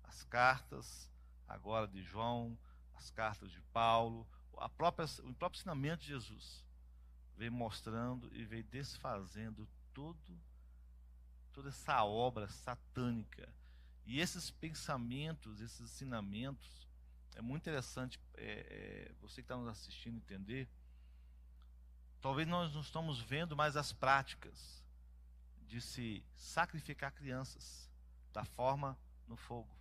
as 0.02 0.24
cartas 0.24 1.10
agora 1.46 1.86
de 1.86 2.02
João, 2.02 2.58
as 2.94 3.10
cartas 3.10 3.50
de 3.52 3.60
Paulo, 3.72 4.26
a 4.56 4.68
própria, 4.68 5.06
o 5.22 5.34
próprio 5.34 5.58
ensinamento 5.58 6.02
de 6.02 6.08
Jesus 6.08 6.67
veio 7.38 7.52
mostrando 7.52 8.28
e 8.34 8.44
veio 8.44 8.64
desfazendo 8.64 9.68
todo, 9.94 10.38
toda 11.52 11.70
essa 11.70 12.04
obra 12.04 12.48
satânica. 12.48 13.48
E 14.04 14.20
esses 14.20 14.50
pensamentos, 14.50 15.60
esses 15.60 15.80
ensinamentos, 15.80 16.86
é 17.36 17.40
muito 17.40 17.62
interessante 17.62 18.20
é, 18.34 19.10
é, 19.10 19.14
você 19.20 19.36
que 19.36 19.40
está 19.42 19.56
nos 19.56 19.68
assistindo 19.68 20.16
entender. 20.16 20.68
Talvez 22.20 22.46
nós 22.46 22.74
não 22.74 22.80
estamos 22.80 23.20
vendo 23.20 23.56
mais 23.56 23.76
as 23.76 23.92
práticas 23.92 24.84
de 25.62 25.80
se 25.80 26.24
sacrificar 26.34 27.12
crianças 27.12 27.88
da 28.32 28.44
forma 28.44 28.98
no 29.26 29.36
fogo 29.36 29.78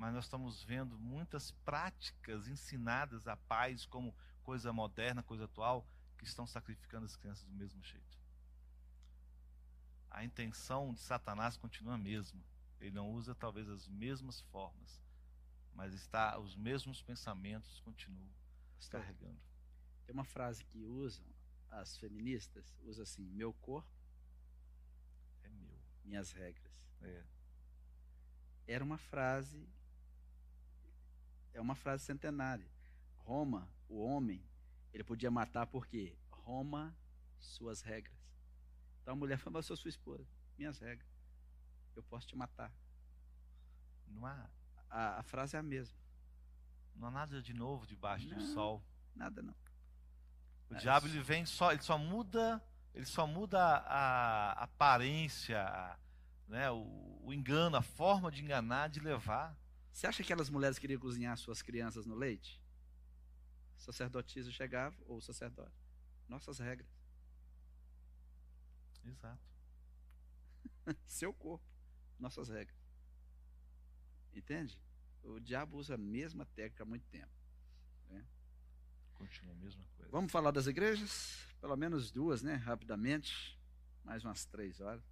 mas 0.00 0.14
nós 0.14 0.24
estamos 0.24 0.62
vendo 0.64 0.98
muitas 0.98 1.50
práticas 1.50 2.48
ensinadas 2.48 3.28
a 3.28 3.36
pais 3.36 3.84
como 3.84 4.14
coisa 4.42 4.72
moderna, 4.72 5.22
coisa 5.22 5.44
atual, 5.44 5.86
que 6.20 6.26
estão 6.26 6.46
sacrificando 6.46 7.06
as 7.06 7.16
crianças 7.16 7.46
do 7.46 7.54
mesmo 7.54 7.82
jeito. 7.82 8.18
A 10.10 10.22
intenção 10.22 10.92
de 10.92 11.00
Satanás 11.00 11.56
continua 11.56 11.94
a 11.94 11.98
mesma. 11.98 12.44
Ele 12.78 12.90
não 12.90 13.10
usa 13.10 13.34
talvez 13.34 13.70
as 13.70 13.88
mesmas 13.88 14.42
formas, 14.42 15.00
mas 15.72 15.94
está 15.94 16.38
os 16.38 16.54
mesmos 16.54 17.00
pensamentos 17.02 17.80
continuam 17.80 18.30
carregando. 18.90 19.40
Tem 20.04 20.12
uma 20.12 20.24
frase 20.24 20.62
que 20.64 20.84
usam 20.84 21.24
as 21.70 21.96
feministas, 21.96 22.76
usa 22.82 23.02
assim: 23.04 23.24
meu 23.24 23.54
corpo 23.54 23.90
é 25.42 25.48
meu, 25.48 25.78
minhas 26.04 26.32
regras. 26.32 26.84
É. 27.00 27.24
Era 28.66 28.84
uma 28.84 28.98
frase 28.98 29.66
é 31.54 31.60
uma 31.60 31.74
frase 31.74 32.04
centenária. 32.04 32.70
Roma, 33.18 33.68
o 33.88 34.02
homem, 34.02 34.44
ele 34.92 35.04
podia 35.04 35.30
matar 35.30 35.66
porque 35.66 36.16
Roma, 36.30 36.96
suas 37.38 37.82
regras. 37.82 38.18
Então 39.02 39.14
a 39.14 39.16
mulher 39.16 39.38
falou: 39.38 39.58
Eu 39.58 39.62
sou 39.62 39.76
sua 39.76 39.88
esposa, 39.88 40.26
minhas 40.58 40.78
regras. 40.78 41.08
Eu 41.94 42.02
posso 42.02 42.26
te 42.26 42.36
matar. 42.36 42.72
Não 44.06 44.26
há. 44.26 44.48
A, 44.88 45.20
a 45.20 45.22
frase 45.22 45.56
é 45.56 45.58
a 45.58 45.62
mesma. 45.62 45.96
Não 46.94 47.08
há 47.08 47.10
nada 47.10 47.40
de 47.40 47.54
novo 47.54 47.86
debaixo 47.86 48.28
não, 48.28 48.38
do 48.38 48.44
sol. 48.44 48.84
Nada 49.14 49.42
não. 49.42 49.54
O 50.68 50.74
é 50.74 50.78
diabo 50.78 51.06
ele 51.06 51.20
vem 51.20 51.46
só, 51.46 51.72
ele 51.72 51.82
só 51.82 51.98
muda 51.98 52.62
Ele 52.94 53.06
só 53.06 53.26
muda 53.26 53.58
a, 53.58 54.52
a 54.52 54.64
aparência, 54.64 55.60
a, 55.62 55.98
né, 56.48 56.70
o, 56.70 57.20
o 57.22 57.32
engano, 57.32 57.76
a 57.76 57.82
forma 57.82 58.30
de 58.30 58.42
enganar, 58.42 58.88
de 58.88 59.00
levar. 59.00 59.56
Você 59.92 60.06
acha 60.06 60.18
que 60.18 60.22
aquelas 60.22 60.50
mulheres 60.50 60.78
queriam 60.78 61.00
cozinhar 61.00 61.36
suas 61.36 61.62
crianças 61.62 62.06
no 62.06 62.14
leite? 62.14 62.59
Sacerdotisa 63.80 64.52
chegava, 64.52 64.94
ou 65.06 65.16
o 65.16 65.22
sacerdote. 65.22 65.74
Nossas 66.28 66.58
regras. 66.58 66.88
Exato. 69.04 69.42
Seu 71.06 71.32
corpo, 71.32 71.64
nossas 72.18 72.50
regras. 72.50 72.78
Entende? 74.34 74.78
O 75.22 75.40
diabo 75.40 75.78
usa 75.78 75.94
a 75.94 75.98
mesma 75.98 76.44
técnica 76.44 76.82
há 76.82 76.86
muito 76.86 77.06
tempo. 77.08 77.32
Né? 78.10 78.24
Continua 79.14 79.54
a 79.54 79.56
mesma 79.56 79.84
coisa. 79.96 80.12
Vamos 80.12 80.30
falar 80.30 80.50
das 80.50 80.66
igrejas? 80.66 81.38
Pelo 81.58 81.76
menos 81.76 82.10
duas, 82.10 82.42
né? 82.42 82.56
Rapidamente. 82.56 83.58
Mais 84.04 84.24
umas 84.24 84.44
três 84.44 84.80
horas. 84.80 85.02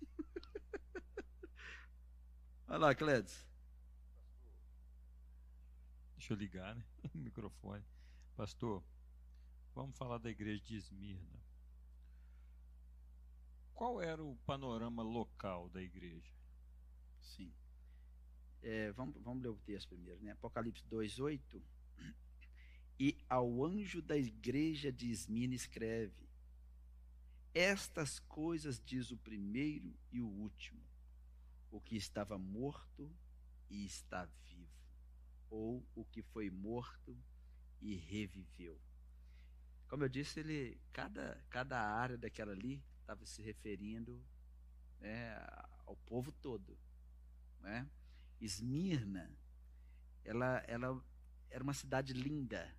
Olha 2.66 2.78
lá, 2.78 2.94
Cledes. 2.94 3.49
Deixa 6.20 6.34
eu 6.34 6.36
ligar, 6.36 6.76
né? 6.76 6.84
O 7.14 7.18
microfone. 7.18 7.82
Pastor, 8.36 8.84
vamos 9.74 9.96
falar 9.96 10.18
da 10.18 10.28
igreja 10.28 10.62
de 10.62 10.76
Esmirna. 10.76 11.42
Qual 13.72 14.02
era 14.02 14.22
o 14.22 14.36
panorama 14.44 15.02
local 15.02 15.70
da 15.70 15.80
igreja? 15.80 16.30
Sim. 17.18 17.50
É, 18.60 18.92
vamos, 18.92 19.18
vamos 19.22 19.42
ler 19.42 19.48
o 19.48 19.56
texto 19.60 19.88
primeiro, 19.88 20.22
né? 20.22 20.32
Apocalipse 20.32 20.84
2,8. 20.90 21.62
E 22.98 23.16
ao 23.26 23.64
anjo 23.64 24.02
da 24.02 24.18
igreja 24.18 24.92
de 24.92 25.10
Esmina 25.10 25.54
escreve: 25.54 26.28
Estas 27.54 28.18
coisas 28.18 28.78
diz 28.78 29.10
o 29.10 29.16
primeiro 29.16 29.98
e 30.12 30.20
o 30.20 30.28
último, 30.28 30.84
o 31.70 31.80
que 31.80 31.96
estava 31.96 32.36
morto 32.36 33.10
e 33.70 33.86
está 33.86 34.26
vivo, 34.44 34.79
ou 35.50 35.84
o 35.94 36.04
que 36.04 36.22
foi 36.22 36.48
morto 36.48 37.18
e 37.80 37.96
reviveu. 37.96 38.80
Como 39.88 40.04
eu 40.04 40.08
disse, 40.08 40.40
ele 40.40 40.80
cada, 40.92 41.44
cada 41.50 41.78
área 41.78 42.16
daquela 42.16 42.52
ali 42.52 42.82
estava 43.00 43.26
se 43.26 43.42
referindo 43.42 44.24
né, 45.00 45.34
ao 45.84 45.96
povo 45.96 46.30
todo, 46.30 46.78
né? 47.58 47.90
Esmirna, 48.40 49.30
ela, 50.24 50.58
ela 50.68 51.04
era 51.50 51.62
uma 51.62 51.74
cidade 51.74 52.12
linda. 52.12 52.72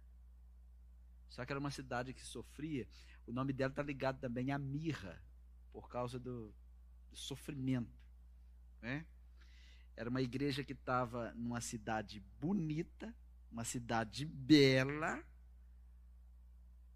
Só 1.27 1.45
que 1.45 1.51
era 1.51 1.59
uma 1.59 1.71
cidade 1.71 2.13
que 2.13 2.25
sofria. 2.25 2.87
O 3.27 3.31
nome 3.31 3.53
dela 3.53 3.71
está 3.71 3.83
ligado 3.83 4.19
também 4.19 4.51
à 4.51 4.57
mirra, 4.57 5.21
por 5.71 5.87
causa 5.89 6.19
do, 6.19 6.53
do 7.09 7.15
sofrimento. 7.15 7.99
Né? 8.81 9.05
Era 10.01 10.09
uma 10.09 10.23
igreja 10.23 10.63
que 10.63 10.73
estava 10.73 11.31
numa 11.35 11.61
cidade 11.61 12.25
bonita, 12.39 13.15
uma 13.51 13.63
cidade 13.63 14.25
bela, 14.25 15.23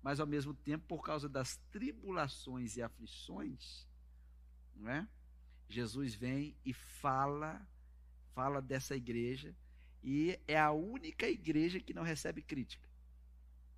mas 0.01 0.19
ao 0.19 0.25
mesmo 0.25 0.55
tempo, 0.55 0.87
por 0.87 1.03
causa 1.03 1.29
das 1.29 1.55
tribulações 1.69 2.77
e 2.77 2.81
aflições, 2.81 3.87
não 4.75 4.89
é? 4.89 5.07
Jesus 5.69 6.15
vem 6.15 6.57
e 6.65 6.73
fala 6.73 7.63
fala 8.33 8.59
dessa 8.59 8.95
igreja 8.95 9.55
e 10.03 10.39
é 10.47 10.57
a 10.57 10.71
única 10.71 11.29
igreja 11.29 11.79
que 11.79 11.93
não 11.93 12.01
recebe 12.01 12.41
crítica. 12.41 12.89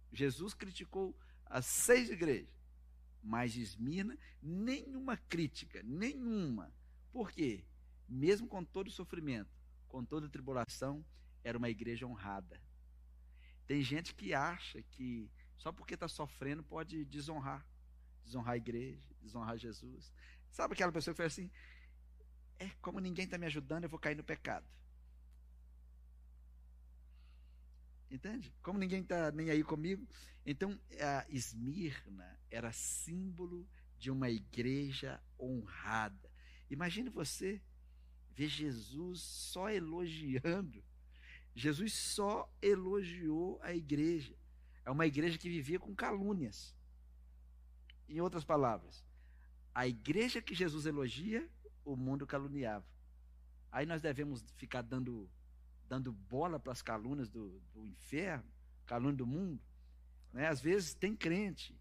Jesus 0.09 0.53
criticou 0.53 1.13
as 1.47 1.65
seis 1.65 2.09
igrejas, 2.09 2.47
mas 3.21 3.57
Esmirna, 3.57 4.17
nenhuma 4.41 5.17
crítica, 5.17 5.83
nenhuma. 5.83 6.73
Por 7.11 7.29
quê? 7.29 7.65
Mesmo 8.07 8.47
com 8.47 8.63
todo 8.63 8.87
o 8.87 8.91
sofrimento, 8.91 9.51
com 9.87 10.03
toda 10.05 10.27
a 10.27 10.29
tribulação, 10.29 11.05
era 11.43 11.57
uma 11.57 11.69
igreja 11.69 12.05
honrada. 12.05 12.61
Tem 13.65 13.81
gente 13.81 14.15
que 14.15 14.33
acha 14.33 14.81
que 14.83 15.29
só 15.57 15.71
porque 15.71 15.95
está 15.95 16.07
sofrendo 16.07 16.63
pode 16.63 17.03
desonrar. 17.05 17.65
Desonrar 18.23 18.53
a 18.53 18.57
igreja, 18.57 19.15
desonrar 19.21 19.57
Jesus. 19.57 20.11
Sabe 20.49 20.73
aquela 20.73 20.91
pessoa 20.91 21.13
que 21.13 21.17
foi 21.17 21.25
assim? 21.25 21.51
é 22.59 22.69
como 22.81 22.99
ninguém 22.99 23.25
está 23.25 23.37
me 23.37 23.45
ajudando, 23.45 23.83
eu 23.83 23.89
vou 23.89 23.99
cair 23.99 24.15
no 24.15 24.23
pecado. 24.23 24.65
Entende? 28.09 28.53
Como 28.61 28.79
ninguém 28.79 29.01
está 29.01 29.31
nem 29.31 29.49
aí 29.49 29.63
comigo. 29.63 30.07
Então, 30.45 30.79
a 30.99 31.25
Esmirna 31.29 32.39
era 32.49 32.71
símbolo 32.71 33.67
de 33.97 34.09
uma 34.09 34.29
igreja 34.29 35.21
honrada. 35.39 36.31
Imagine 36.69 37.09
você 37.09 37.61
ver 38.37 38.47
Jesus 38.47 39.19
só 39.19 39.67
elogiando. 39.67 40.83
Jesus 41.55 41.91
só 41.93 42.47
elogiou 42.61 43.59
a 43.63 43.73
igreja. 43.73 44.37
É 44.85 44.91
uma 44.91 45.07
igreja 45.07 45.39
que 45.39 45.49
vivia 45.49 45.79
com 45.79 45.95
calúnias. 45.95 46.75
Em 48.07 48.21
outras 48.21 48.45
palavras, 48.45 49.03
a 49.73 49.87
igreja 49.87 50.39
que 50.39 50.53
Jesus 50.53 50.85
elogia 50.85 51.49
o 51.83 51.95
mundo 51.95 52.27
caluniava. 52.27 52.85
Aí 53.71 53.87
nós 53.87 54.01
devemos 54.01 54.45
ficar 54.55 54.83
dando, 54.83 55.27
dando 55.89 56.11
bola 56.11 56.59
para 56.59 56.71
as 56.71 56.83
calunas 56.83 57.27
do, 57.29 57.59
do 57.73 57.87
inferno, 57.87 58.49
calúnia 58.85 59.17
do 59.17 59.25
mundo. 59.25 59.61
Né? 60.31 60.47
Às 60.47 60.61
vezes 60.61 60.93
tem 60.93 61.15
crente 61.15 61.75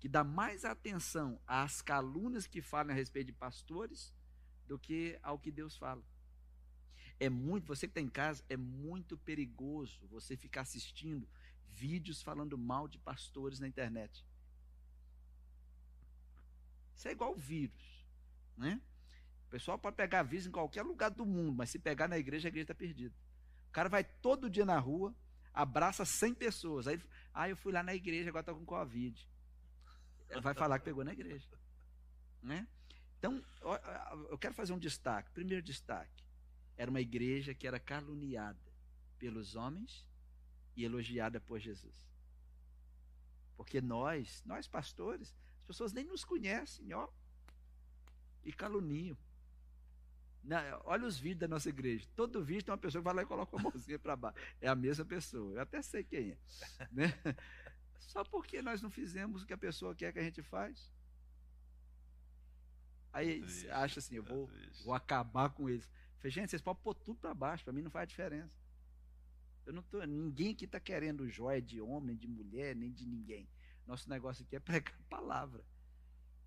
que 0.00 0.08
dá 0.08 0.24
mais 0.24 0.64
atenção 0.64 1.40
às 1.46 1.80
calúnias 1.80 2.46
que 2.46 2.60
falam 2.60 2.92
a 2.92 2.94
respeito 2.94 3.28
de 3.28 3.32
pastores 3.32 4.15
do 4.66 4.78
que 4.78 5.18
ao 5.22 5.38
que 5.38 5.50
Deus 5.50 5.76
fala. 5.76 6.02
É 7.18 7.30
muito, 7.30 7.66
você 7.66 7.86
que 7.86 7.92
está 7.92 8.00
em 8.00 8.08
casa, 8.08 8.44
é 8.48 8.56
muito 8.56 9.16
perigoso 9.16 10.06
você 10.08 10.36
ficar 10.36 10.62
assistindo 10.62 11.28
vídeos 11.68 12.22
falando 12.22 12.56
mal 12.58 12.86
de 12.86 12.98
pastores 12.98 13.58
na 13.58 13.68
internet. 13.68 14.24
Isso 16.94 17.08
é 17.08 17.12
igual 17.12 17.34
vírus, 17.34 18.06
né? 18.56 18.80
O 19.46 19.48
pessoal 19.48 19.78
pode 19.78 19.96
pegar 19.96 20.20
aviso 20.20 20.48
em 20.48 20.52
qualquer 20.52 20.82
lugar 20.82 21.10
do 21.10 21.24
mundo, 21.24 21.56
mas 21.56 21.70
se 21.70 21.78
pegar 21.78 22.08
na 22.08 22.18
igreja, 22.18 22.48
a 22.48 22.50
igreja 22.50 22.64
está 22.64 22.74
perdida. 22.74 23.14
O 23.68 23.72
cara 23.72 23.88
vai 23.88 24.02
todo 24.02 24.50
dia 24.50 24.64
na 24.64 24.78
rua, 24.78 25.14
abraça 25.52 26.04
100 26.04 26.34
pessoas. 26.34 26.86
Aí, 26.86 27.00
ah, 27.32 27.48
eu 27.48 27.56
fui 27.56 27.72
lá 27.72 27.82
na 27.82 27.94
igreja, 27.94 28.30
agora 28.30 28.42
estou 28.42 28.56
com 28.56 28.64
Covid. 28.64 29.28
Vai 30.42 30.54
falar 30.54 30.78
que 30.78 30.84
pegou 30.86 31.04
na 31.04 31.12
igreja. 31.12 31.46
Né? 32.42 32.66
Então, 33.18 33.42
eu 34.30 34.38
quero 34.38 34.54
fazer 34.54 34.72
um 34.72 34.78
destaque. 34.78 35.30
Primeiro 35.30 35.62
destaque: 35.62 36.24
era 36.76 36.90
uma 36.90 37.00
igreja 37.00 37.54
que 37.54 37.66
era 37.66 37.80
caluniada 37.80 38.60
pelos 39.18 39.56
homens 39.56 40.06
e 40.76 40.84
elogiada 40.84 41.40
por 41.40 41.58
Jesus. 41.58 42.06
Porque 43.56 43.80
nós, 43.80 44.42
nós 44.44 44.68
pastores, 44.68 45.34
as 45.60 45.66
pessoas 45.66 45.92
nem 45.92 46.04
nos 46.04 46.24
conhecem, 46.24 46.92
ó, 46.92 47.08
e 48.44 48.52
caluniam. 48.52 49.16
Não, 50.44 50.58
olha 50.84 51.06
os 51.06 51.18
vídeos 51.18 51.40
da 51.40 51.48
nossa 51.48 51.68
igreja. 51.68 52.06
Todo 52.14 52.44
vídeo 52.44 52.66
tem 52.66 52.72
uma 52.72 52.78
pessoa 52.78 53.02
que 53.02 53.04
vai 53.04 53.14
lá 53.14 53.22
e 53.22 53.26
coloca 53.26 53.56
uma 53.56 53.70
mãozinha 53.70 53.98
para 53.98 54.14
baixo. 54.14 54.38
É 54.60 54.68
a 54.68 54.76
mesma 54.76 55.04
pessoa. 55.04 55.54
Eu 55.54 55.60
até 55.60 55.82
sei 55.82 56.04
quem 56.04 56.30
é. 56.30 56.38
Né? 56.92 57.12
Só 57.98 58.22
porque 58.22 58.62
nós 58.62 58.80
não 58.80 58.88
fizemos 58.88 59.42
o 59.42 59.46
que 59.46 59.52
a 59.52 59.58
pessoa 59.58 59.94
quer 59.94 60.12
que 60.12 60.20
a 60.20 60.22
gente 60.22 60.42
faz. 60.42 60.92
Aí 63.16 63.40
você 63.40 63.70
acha 63.70 63.98
assim, 63.98 64.16
eu 64.16 64.22
vou, 64.22 64.50
vou 64.84 64.92
acabar 64.92 65.48
com 65.48 65.70
eles. 65.70 65.88
Falei, 66.18 66.30
gente, 66.30 66.50
vocês 66.50 66.60
podem 66.60 66.82
pôr 66.82 66.92
tudo 66.92 67.18
para 67.18 67.32
baixo, 67.32 67.64
para 67.64 67.72
mim 67.72 67.80
não 67.80 67.90
faz 67.90 68.06
diferença. 68.06 68.54
Eu 69.64 69.72
não 69.72 69.82
tô, 69.82 70.04
ninguém 70.04 70.52
aqui 70.52 70.66
está 70.66 70.78
querendo 70.78 71.26
joia 71.26 71.62
de 71.62 71.80
homem, 71.80 72.08
nem 72.08 72.16
de 72.18 72.28
mulher, 72.28 72.76
nem 72.76 72.92
de 72.92 73.06
ninguém. 73.06 73.48
Nosso 73.86 74.06
negócio 74.10 74.44
aqui 74.44 74.56
é 74.56 74.60
pregar 74.60 74.94
a 75.00 75.02
palavra. 75.04 75.64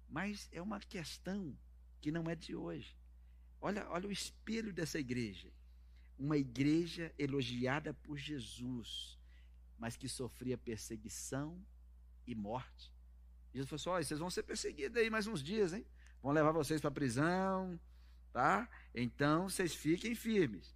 Mas 0.08 0.48
é 0.52 0.62
uma 0.62 0.80
questão 0.80 1.58
que 2.00 2.12
não 2.12 2.30
é 2.30 2.36
de 2.36 2.56
hoje. 2.56 2.96
Olha, 3.60 3.90
olha 3.90 4.08
o 4.08 4.12
espelho 4.12 4.72
dessa 4.72 5.00
igreja. 5.00 5.52
Uma 6.20 6.38
igreja 6.38 7.12
elogiada 7.18 7.96
por 7.96 8.16
Jesus, 8.16 9.18
mas 9.76 9.98
que 9.98 10.08
sofria 10.08 10.56
perseguição 10.56 11.66
e 12.28 12.36
morte. 12.36 12.94
Jesus 13.56 13.68
falou 13.68 13.80
assim: 13.80 13.90
olha, 13.90 14.04
vocês 14.04 14.20
vão 14.20 14.30
ser 14.30 14.44
perseguidos 14.44 14.98
aí 14.98 15.10
mais 15.10 15.26
uns 15.26 15.42
dias, 15.42 15.74
hein? 15.74 15.84
Vão 16.22 16.32
levar 16.32 16.52
vocês 16.52 16.82
para 16.82 16.90
a 16.90 16.94
prisão, 16.94 17.80
tá? 18.32 18.70
Então 18.94 19.50
vocês 19.50 19.74
fiquem 19.74 20.16
firmes. 20.16 20.76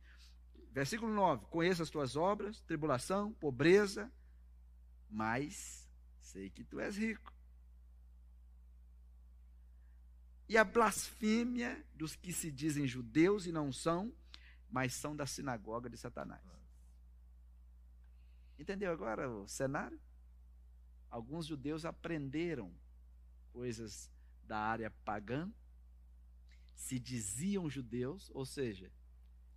Versículo 0.72 1.14
9: 1.14 1.46
Conheça 1.48 1.84
as 1.84 1.90
tuas 1.90 2.16
obras, 2.16 2.62
tribulação, 2.62 3.34
pobreza, 3.34 4.12
mas 5.10 5.90
sei 6.22 6.50
que 6.50 6.64
tu 6.64 6.80
és 6.80 6.98
rico. 6.98 7.34
e 10.54 10.58
a 10.58 10.64
blasfêmia 10.64 11.84
dos 11.96 12.16
que 12.16 12.32
se 12.32 12.52
dizem 12.52 12.86
judeus 12.86 13.48
e 13.48 13.52
não 13.52 13.72
são, 13.72 14.14
mas 14.70 14.94
são 14.94 15.16
da 15.16 15.26
sinagoga 15.26 15.90
de 15.90 15.98
Satanás. 15.98 16.44
Entendeu 18.60 18.92
agora 18.92 19.28
o 19.28 19.48
cenário? 19.48 20.00
Alguns 21.10 21.48
judeus 21.48 21.86
aprenderam 21.86 22.72
coisas 23.52 24.12
da 24.46 24.58
área 24.58 24.92
pagã, 25.04 25.52
se 26.76 27.00
diziam 27.00 27.70
judeus, 27.70 28.30
ou 28.34 28.46
seja, 28.46 28.92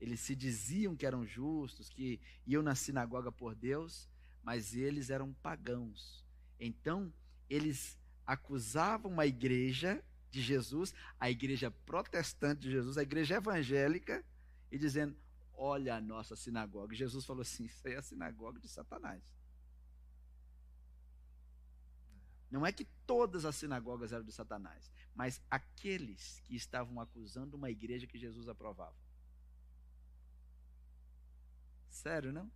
eles 0.00 0.20
se 0.20 0.34
diziam 0.34 0.94
que 0.94 1.06
eram 1.06 1.26
justos, 1.26 1.88
que 1.88 2.20
iam 2.46 2.62
na 2.62 2.74
sinagoga 2.74 3.32
por 3.32 3.54
Deus, 3.54 4.08
mas 4.42 4.74
eles 4.74 5.10
eram 5.10 5.32
pagãos. 5.34 6.24
Então, 6.60 7.12
eles 7.48 7.98
acusavam 8.26 9.18
a 9.18 9.26
igreja 9.26 10.02
de 10.30 10.42
Jesus, 10.42 10.94
a 11.18 11.30
igreja 11.30 11.70
protestante 11.70 12.62
de 12.62 12.70
Jesus, 12.70 12.98
a 12.98 13.02
igreja 13.02 13.36
evangélica, 13.36 14.24
e 14.70 14.78
dizendo: 14.78 15.16
Olha 15.54 15.96
a 15.96 16.00
nossa 16.00 16.36
sinagoga. 16.36 16.94
Jesus 16.94 17.24
falou 17.24 17.42
assim: 17.42 17.64
Isso 17.64 17.86
aí 17.86 17.94
é 17.94 17.98
a 17.98 18.02
sinagoga 18.02 18.60
de 18.60 18.68
Satanás. 18.68 19.22
Não 22.50 22.64
é 22.64 22.72
que 22.72 22.84
todas 23.06 23.44
as 23.44 23.56
sinagogas 23.56 24.12
eram 24.12 24.24
de 24.24 24.32
Satanás, 24.32 24.90
mas 25.14 25.40
aqueles 25.50 26.40
que 26.44 26.54
estavam 26.54 27.00
acusando 27.00 27.56
uma 27.56 27.70
igreja 27.70 28.06
que 28.06 28.18
Jesus 28.18 28.48
aprovava. 28.48 28.96
Sério, 31.90 32.32
não? 32.32 32.50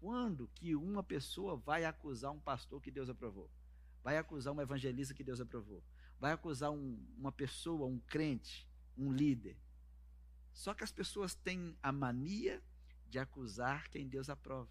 Quando 0.00 0.48
que 0.54 0.74
uma 0.74 1.02
pessoa 1.02 1.56
vai 1.56 1.84
acusar 1.84 2.32
um 2.32 2.40
pastor 2.40 2.80
que 2.80 2.90
Deus 2.90 3.08
aprovou? 3.08 3.50
Vai 4.02 4.18
acusar 4.18 4.52
um 4.52 4.60
evangelista 4.60 5.14
que 5.14 5.24
Deus 5.24 5.40
aprovou? 5.40 5.82
Vai 6.18 6.32
acusar 6.32 6.70
um, 6.70 6.98
uma 7.16 7.32
pessoa, 7.32 7.86
um 7.86 7.98
crente, 8.00 8.68
um 8.96 9.12
líder? 9.12 9.56
Só 10.52 10.74
que 10.74 10.84
as 10.84 10.92
pessoas 10.92 11.34
têm 11.34 11.76
a 11.82 11.92
mania 11.92 12.62
de 13.08 13.18
acusar 13.18 13.88
quem 13.88 14.08
Deus 14.08 14.28
aprova. 14.28 14.70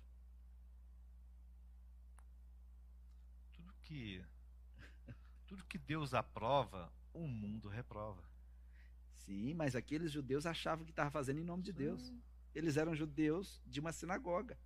Tudo 3.54 3.74
que 3.82 4.24
tudo 5.54 5.66
que 5.66 5.78
Deus 5.78 6.16
aprova, 6.16 6.92
o 7.14 7.28
mundo 7.28 7.70
reprova. 7.70 8.24
Sim, 9.14 9.54
mas 9.54 9.76
aqueles 9.76 10.12
judeus 10.12 10.48
achavam 10.48 10.84
que 10.84 10.92
estavam 10.92 11.12
fazendo 11.12 11.40
em 11.40 11.44
nome 11.44 11.62
de 11.62 11.72
Deus. 11.72 12.12
Eles 12.56 12.76
eram 12.76 12.96
judeus 12.96 13.62
de 13.64 13.80
uma 13.80 13.92
sinagoga. 13.92 14.58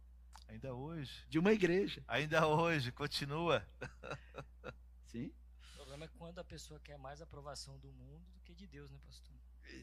Ainda 0.48 0.74
hoje. 0.74 1.26
De 1.28 1.38
uma 1.38 1.52
igreja. 1.52 2.02
Ainda 2.08 2.48
hoje, 2.48 2.90
continua. 2.94 3.68
Sim. 5.04 5.34
O 5.74 5.76
problema 5.76 6.06
é 6.06 6.08
quando 6.18 6.40
a 6.40 6.44
pessoa 6.44 6.80
quer 6.80 6.98
mais 6.98 7.22
aprovação 7.22 7.78
do 7.80 7.92
mundo 7.92 8.26
do 8.32 8.40
que 8.40 8.56
de 8.56 8.66
Deus, 8.66 8.90
né, 8.90 8.98
pastor? 9.06 9.36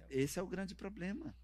Esse 0.08 0.38
é 0.38 0.42
o 0.42 0.46
grande 0.46 0.74
problema. 0.74 1.36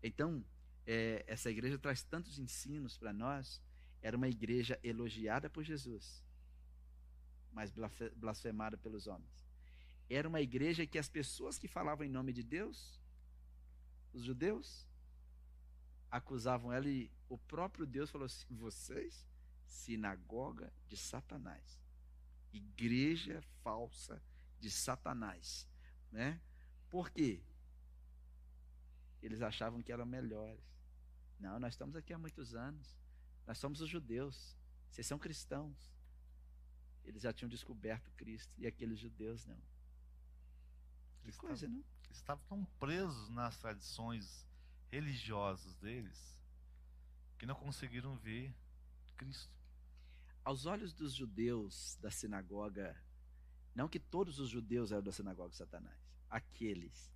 Então, 0.00 0.44
é, 0.86 1.24
essa 1.26 1.50
igreja 1.50 1.76
traz 1.76 2.04
tantos 2.04 2.38
ensinos 2.38 2.96
para 2.96 3.12
nós. 3.12 3.60
Era 4.00 4.16
uma 4.16 4.28
igreja 4.28 4.78
elogiada 4.84 5.50
por 5.50 5.64
Jesus 5.64 6.22
mas 7.52 7.70
blasfemada 8.16 8.76
pelos 8.76 9.06
homens. 9.06 9.46
Era 10.08 10.28
uma 10.28 10.40
igreja 10.40 10.86
que 10.86 10.98
as 10.98 11.08
pessoas 11.08 11.58
que 11.58 11.68
falavam 11.68 12.04
em 12.04 12.10
nome 12.10 12.32
de 12.32 12.42
Deus, 12.42 13.00
os 14.12 14.22
judeus, 14.22 14.86
acusavam 16.10 16.72
ela 16.72 16.88
e 16.88 17.10
o 17.28 17.38
próprio 17.38 17.86
Deus 17.86 18.10
falou 18.10 18.26
assim: 18.26 18.54
vocês, 18.54 19.26
sinagoga 19.64 20.72
de 20.86 20.96
Satanás, 20.96 21.80
igreja 22.52 23.42
falsa 23.62 24.22
de 24.58 24.70
Satanás, 24.70 25.66
né? 26.10 26.40
Por 26.90 27.10
quê? 27.10 27.42
Eles 29.22 29.40
achavam 29.40 29.82
que 29.82 29.92
eram 29.92 30.04
melhores. 30.04 30.62
Não, 31.38 31.58
nós 31.58 31.74
estamos 31.74 31.96
aqui 31.96 32.12
há 32.12 32.18
muitos 32.18 32.54
anos. 32.54 32.96
Nós 33.46 33.56
somos 33.56 33.80
os 33.80 33.88
judeus. 33.88 34.56
Vocês 34.90 35.06
são 35.06 35.18
cristãos. 35.18 35.92
Eles 37.04 37.22
já 37.22 37.32
tinham 37.32 37.48
descoberto 37.48 38.10
Cristo 38.12 38.52
e 38.58 38.66
aqueles 38.66 38.98
judeus 38.98 39.44
não. 39.46 39.60
Que 41.20 41.26
eles 41.26 41.36
coisa, 41.36 41.66
estavam, 41.66 41.76
não? 41.76 42.12
Estavam 42.12 42.44
tão 42.48 42.64
presos 42.78 43.28
nas 43.30 43.56
tradições 43.56 44.46
religiosas 44.90 45.74
deles 45.76 46.38
que 47.38 47.46
não 47.46 47.54
conseguiram 47.54 48.16
ver 48.16 48.54
Cristo. 49.16 49.52
Aos 50.44 50.66
olhos 50.66 50.92
dos 50.92 51.14
judeus 51.14 51.96
da 52.00 52.10
sinagoga, 52.10 52.96
não 53.74 53.88
que 53.88 53.98
todos 53.98 54.38
os 54.38 54.48
judeus 54.48 54.92
eram 54.92 55.02
da 55.02 55.12
sinagoga 55.12 55.50
de 55.50 55.56
Satanás, 55.56 55.98
aqueles, 56.28 57.12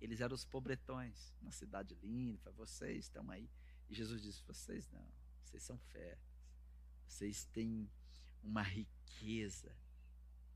eles 0.00 0.20
eram 0.20 0.34
os 0.34 0.44
pobretões, 0.44 1.32
uma 1.40 1.52
cidade 1.52 1.94
linda, 2.02 2.50
vocês 2.52 3.04
estão 3.04 3.30
aí. 3.30 3.48
E 3.88 3.94
Jesus 3.94 4.20
disse: 4.20 4.42
vocês 4.42 4.88
não, 4.90 5.06
vocês 5.44 5.62
são 5.62 5.78
férteis, 5.78 6.18
vocês 7.06 7.44
têm 7.46 7.88
uma 8.42 8.62
riqueza. 8.62 9.74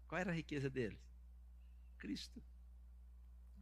Qual 0.08 0.20
era 0.20 0.30
a 0.30 0.34
riqueza 0.34 0.68
deles? 0.68 1.00
Cristo. 1.98 2.42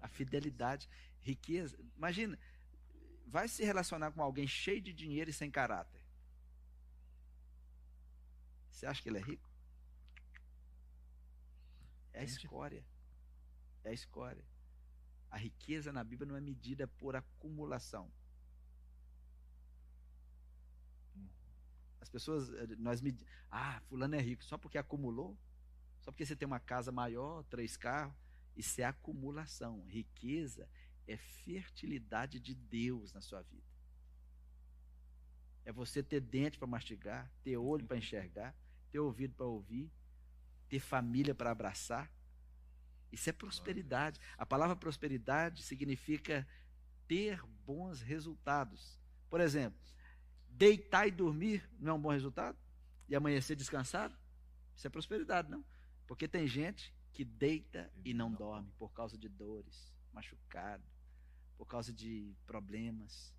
A 0.01 0.09
fidelidade, 0.09 0.89
riqueza. 1.21 1.79
Imagina, 1.97 2.39
vai 3.27 3.49
se 3.49 3.65
relacionar 3.65 4.13
com 4.13 4.23
alguém 4.23 4.47
cheio 4.47 4.81
de 4.81 4.93
dinheiro 4.93 5.31
e 5.31 5.33
sem 5.33 5.51
caráter. 5.51 6.03
Você 8.71 8.87
acha 8.87 9.03
que 9.03 9.09
ele 9.09 9.19
é 9.19 9.23
rico? 9.23 9.49
É 12.13 12.21
a 12.21 12.25
escória. 12.25 12.85
É 13.83 13.91
a 13.91 13.93
escória. 13.93 14.45
A 15.31 15.37
riqueza 15.37 15.93
na 15.93 16.05
Bíblia 16.05 16.29
não 16.29 16.37
é 16.37 16.41
medida 16.41 16.87
por 16.87 17.17
acumulação. 17.17 18.11
As 22.05 22.11
pessoas, 22.11 22.53
eh, 22.53 22.67
nós 22.77 23.01
me, 23.01 23.17
ah, 23.51 23.81
fulano 23.89 24.15
é 24.15 24.21
rico 24.21 24.45
só 24.45 24.59
porque 24.59 24.77
acumulou, 24.77 25.39
só 26.03 26.13
porque 26.13 26.27
você 26.27 26.37
tem 26.37 26.45
uma 26.45 26.61
casa 26.61 26.93
maior, 26.93 27.43
três 27.45 27.79
carros, 27.79 28.15
isso 28.55 28.79
é 28.83 28.85
acumulação. 28.85 29.83
Riqueza 29.87 30.69
é 31.09 31.17
fertilidade 31.17 32.39
de 32.39 32.55
Deus 32.55 33.15
na 33.15 33.23
sua 33.23 33.41
vida. 33.41 33.67
É 35.65 35.73
você 35.73 36.03
ter 36.03 36.21
dente 36.21 36.59
para 36.59 36.67
mastigar, 36.67 37.33
ter 37.43 37.57
olho 37.57 37.87
para 37.87 37.97
enxergar, 37.97 38.55
ter 38.93 38.99
ouvido 38.99 39.35
para 39.35 39.47
ouvir, 39.47 39.91
ter 40.69 40.81
família 40.81 41.35
para 41.35 41.53
abraçar. 41.53 42.13
Isso 43.11 43.31
é 43.31 43.33
prosperidade. 43.33 44.21
A 44.37 44.45
palavra 44.45 44.77
prosperidade 44.77 45.63
significa 45.63 46.47
ter 47.09 47.43
bons 47.65 48.03
resultados. 48.03 49.01
Por 49.31 49.41
exemplo, 49.41 49.81
Deitar 50.57 51.09
e 51.09 51.11
dormir 51.11 51.69
não 51.81 51.93
é 51.93 51.95
um 51.95 52.01
bom 52.01 52.11
resultado? 52.11 52.57
E 53.09 53.17
amanhecer 53.17 53.57
descansado? 53.57 54.17
Isso 54.77 54.87
é 54.87 54.91
prosperidade, 54.91 55.51
não? 55.51 55.65
Porque 56.07 56.29
tem 56.29 56.47
gente 56.47 56.95
que 57.13 57.25
deita 57.25 57.93
e 58.05 58.15
não 58.15 58.33
dorme 58.33 58.71
por 58.79 58.93
causa 58.93 59.19
de 59.19 59.29
dores, 59.29 59.93
machucado, 60.13 60.85
por 61.57 61.67
causa 61.67 61.93
de 61.93 62.37
problemas. 62.47 63.35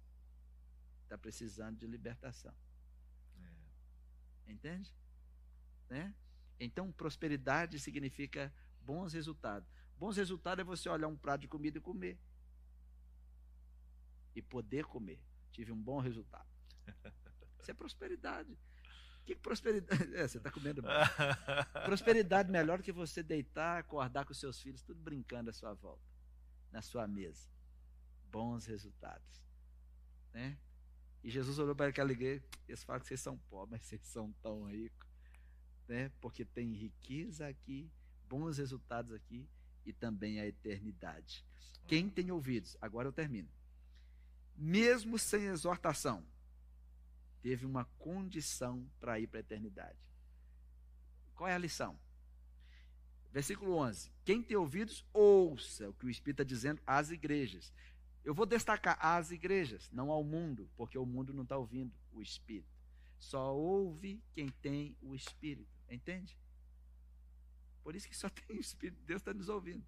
Está 1.03 1.17
precisando 1.17 1.77
de 1.77 1.87
libertação. 1.87 2.53
É. 3.37 4.51
Entende? 4.51 4.93
Né? 5.89 6.13
Então, 6.59 6.91
prosperidade 6.91 7.79
significa 7.79 8.53
bons 8.81 9.13
resultados. 9.13 9.69
Bons 9.97 10.17
resultados 10.17 10.61
é 10.61 10.65
você 10.65 10.89
olhar 10.89 11.07
um 11.07 11.15
prato 11.15 11.41
de 11.41 11.47
comida 11.47 11.77
e 11.77 11.81
comer. 11.81 12.19
E 14.35 14.41
poder 14.41 14.83
comer. 14.83 15.21
Tive 15.51 15.71
um 15.71 15.81
bom 15.81 15.99
resultado. 15.99 16.54
Isso 17.65 17.71
é 17.71 17.73
prosperidade. 17.73 18.55
Que 19.25 19.35
prosperidade? 19.35 20.03
É, 20.13 20.27
você 20.27 20.37
está 20.37 20.51
comendo 20.51 20.83
bem. 20.83 20.91
prosperidade 21.83 22.51
melhor 22.51 22.83
que 22.83 22.91
você 22.91 23.23
deitar, 23.23 23.79
acordar 23.79 24.23
com 24.23 24.35
seus 24.35 24.61
filhos, 24.61 24.83
tudo 24.83 25.01
brincando 25.01 25.49
à 25.49 25.53
sua 25.53 25.73
volta, 25.73 26.05
na 26.71 26.83
sua 26.83 27.07
mesa. 27.07 27.49
Bons 28.31 28.67
resultados. 28.67 29.43
Né? 30.31 30.59
E 31.23 31.31
Jesus 31.31 31.57
olhou 31.57 31.75
para 31.75 31.87
aquela 31.87 32.11
igreja, 32.11 32.45
eles 32.67 32.83
falam 32.83 33.01
que 33.01 33.07
vocês 33.07 33.19
são 33.19 33.35
pobres, 33.49 33.71
mas 33.71 33.81
vocês 33.89 34.01
são 34.05 34.31
tão 34.43 34.65
ricos. 34.65 35.09
Né? 35.87 36.11
Porque 36.21 36.45
tem 36.45 36.71
riqueza 36.71 37.47
aqui, 37.47 37.91
bons 38.29 38.59
resultados 38.59 39.11
aqui 39.11 39.49
e 39.83 39.91
também 39.91 40.39
a 40.39 40.45
eternidade. 40.45 41.43
Quem 41.87 42.11
tem 42.11 42.29
ouvidos, 42.29 42.77
agora 42.79 43.07
eu 43.07 43.13
termino. 43.13 43.49
Mesmo 44.55 45.17
sem 45.17 45.45
exortação, 45.45 46.23
teve 47.41 47.65
uma 47.65 47.85
condição 47.97 48.89
para 48.99 49.19
ir 49.19 49.27
para 49.27 49.39
a 49.39 49.41
eternidade. 49.41 49.99
Qual 51.35 51.49
é 51.49 51.53
a 51.53 51.57
lição? 51.57 51.99
Versículo 53.31 53.75
11: 53.75 54.11
Quem 54.23 54.41
tem 54.41 54.55
ouvidos, 54.55 55.05
ouça 55.13 55.89
o 55.89 55.93
que 55.93 56.05
o 56.05 56.09
Espírito 56.09 56.41
está 56.41 56.43
dizendo 56.43 56.81
às 56.87 57.11
igrejas. 57.11 57.73
Eu 58.23 58.33
vou 58.33 58.45
destacar 58.45 58.97
às 58.99 59.29
igrejas, 59.29 59.89
não 59.91 60.09
ao 60.09 60.23
mundo, 60.23 60.69
porque 60.75 60.97
o 60.97 61.05
mundo 61.05 61.33
não 61.33 61.43
está 61.43 61.57
ouvindo 61.57 61.93
o 62.13 62.21
Espírito. 62.21 62.73
Só 63.19 63.53
ouve 63.53 64.23
quem 64.33 64.47
tem 64.47 64.95
o 65.01 65.13
Espírito, 65.13 65.69
entende? 65.89 66.37
Por 67.83 67.95
isso 67.95 68.07
que 68.07 68.15
só 68.15 68.29
tem 68.47 68.55
o 68.55 68.59
Espírito, 68.59 69.03
Deus 69.03 69.21
está 69.21 69.33
nos 69.33 69.49
ouvindo. 69.49 69.85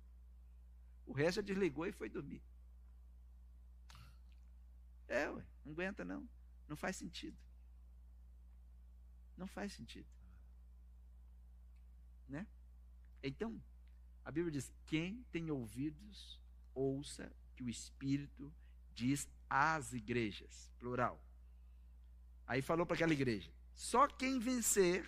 O 1.06 1.14
resto 1.14 1.38
já 1.38 1.42
desligou 1.42 1.86
e 1.88 1.92
foi 1.92 2.10
dormir. 2.10 2.44
É, 5.08 5.30
ué, 5.30 5.44
não 5.64 5.72
aguenta 5.72 6.04
não. 6.04 6.28
Não 6.68 6.76
faz 6.76 6.96
sentido. 6.96 7.38
Não 9.36 9.48
faz 9.48 9.74
sentido. 9.74 10.08
Né? 12.28 12.46
Então, 13.24 13.62
A 14.28 14.32
Bíblia 14.32 14.52
diz: 14.52 14.74
quem 14.86 15.24
tem 15.32 15.50
ouvidos, 15.50 16.38
ouça 16.76 17.32
que 17.56 17.64
o 17.64 17.70
Espírito 17.70 18.54
diz 18.94 19.26
às 19.50 19.94
igrejas, 19.94 20.70
plural. 20.78 21.24
Aí 22.46 22.62
falou 22.62 22.86
para 22.86 22.96
aquela 22.96 23.14
igreja: 23.14 23.50
só 23.74 24.06
quem 24.06 24.38
vencer 24.38 25.08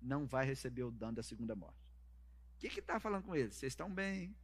não 0.00 0.26
vai 0.26 0.46
receber 0.46 0.82
o 0.82 0.90
dano 0.90 1.16
da 1.16 1.22
segunda 1.22 1.54
morte. 1.54 1.76
O 2.54 2.58
que 2.58 2.68
está 2.68 2.98
falando 2.98 3.24
com 3.24 3.36
eles? 3.36 3.54
Vocês 3.54 3.72
estão 3.72 3.92
bem, 3.92 4.34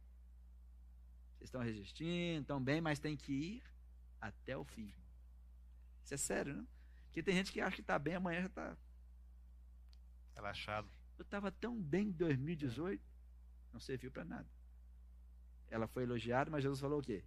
vocês 1.33 1.47
estão 1.47 1.61
resistindo, 1.61 2.41
estão 2.41 2.63
bem, 2.63 2.79
mas 2.79 2.99
tem 2.99 3.17
que 3.17 3.33
ir 3.33 3.63
até 4.21 4.55
o 4.55 4.63
fim. 4.63 4.93
Isso 6.07 6.13
é 6.13 6.17
sério, 6.17 6.55
não? 6.55 6.67
Porque 7.07 7.21
tem 7.21 7.35
gente 7.35 7.51
que 7.51 7.59
acha 7.59 7.75
que 7.75 7.81
está 7.81 7.99
bem, 7.99 8.15
amanhã 8.15 8.39
já 8.39 8.47
está. 8.47 8.77
Relaxado. 10.35 10.89
Eu 11.17 11.23
estava 11.23 11.51
tão 11.51 11.77
bem 11.81 12.07
em 12.07 12.11
2018, 12.11 13.03
não 13.73 13.79
serviu 13.81 14.09
para 14.09 14.23
nada. 14.23 14.47
Ela 15.69 15.85
foi 15.85 16.03
elogiada, 16.03 16.49
mas 16.49 16.63
Jesus 16.63 16.79
falou 16.79 16.99
o 16.99 17.03
quê? 17.03 17.25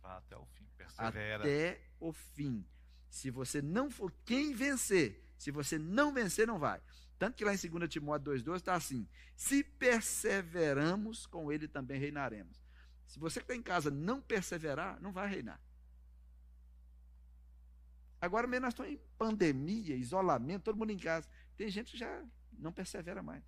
Vá 0.00 0.18
até 0.18 0.36
o 0.36 0.46
fim, 0.46 0.64
persevera. 0.76 1.42
Até 1.42 1.80
o 1.98 2.12
fim. 2.12 2.64
Se 3.08 3.28
você 3.28 3.60
não 3.60 3.90
for 3.90 4.14
quem 4.24 4.54
vencer, 4.54 5.20
se 5.36 5.50
você 5.50 5.76
não 5.76 6.14
vencer, 6.14 6.46
não 6.46 6.60
vai. 6.60 6.80
Tanto 7.18 7.36
que 7.36 7.44
lá 7.44 7.52
em 7.52 7.56
2 7.56 7.90
Timóteo 7.90 8.34
2,12 8.34 8.56
está 8.56 8.74
assim: 8.74 9.08
se 9.34 9.64
perseveramos, 9.64 11.26
com 11.26 11.50
ele 11.50 11.66
também 11.66 11.98
reinaremos. 11.98 12.62
Se 13.08 13.18
você 13.18 13.40
que 13.40 13.44
está 13.46 13.56
em 13.56 13.62
casa 13.62 13.90
não 13.90 14.22
perseverar, 14.22 15.00
não 15.00 15.10
vai 15.10 15.28
reinar. 15.28 15.60
Agora 18.20 18.46
mesmo 18.46 18.66
nós 18.66 18.74
estamos 18.74 18.92
em 18.92 19.00
pandemia, 19.16 19.96
isolamento, 19.96 20.64
todo 20.64 20.76
mundo 20.76 20.90
em 20.90 20.98
casa. 20.98 21.28
Tem 21.56 21.68
gente 21.70 21.92
que 21.92 21.98
já 21.98 22.24
não 22.52 22.72
persevera 22.72 23.22
mais. 23.22 23.42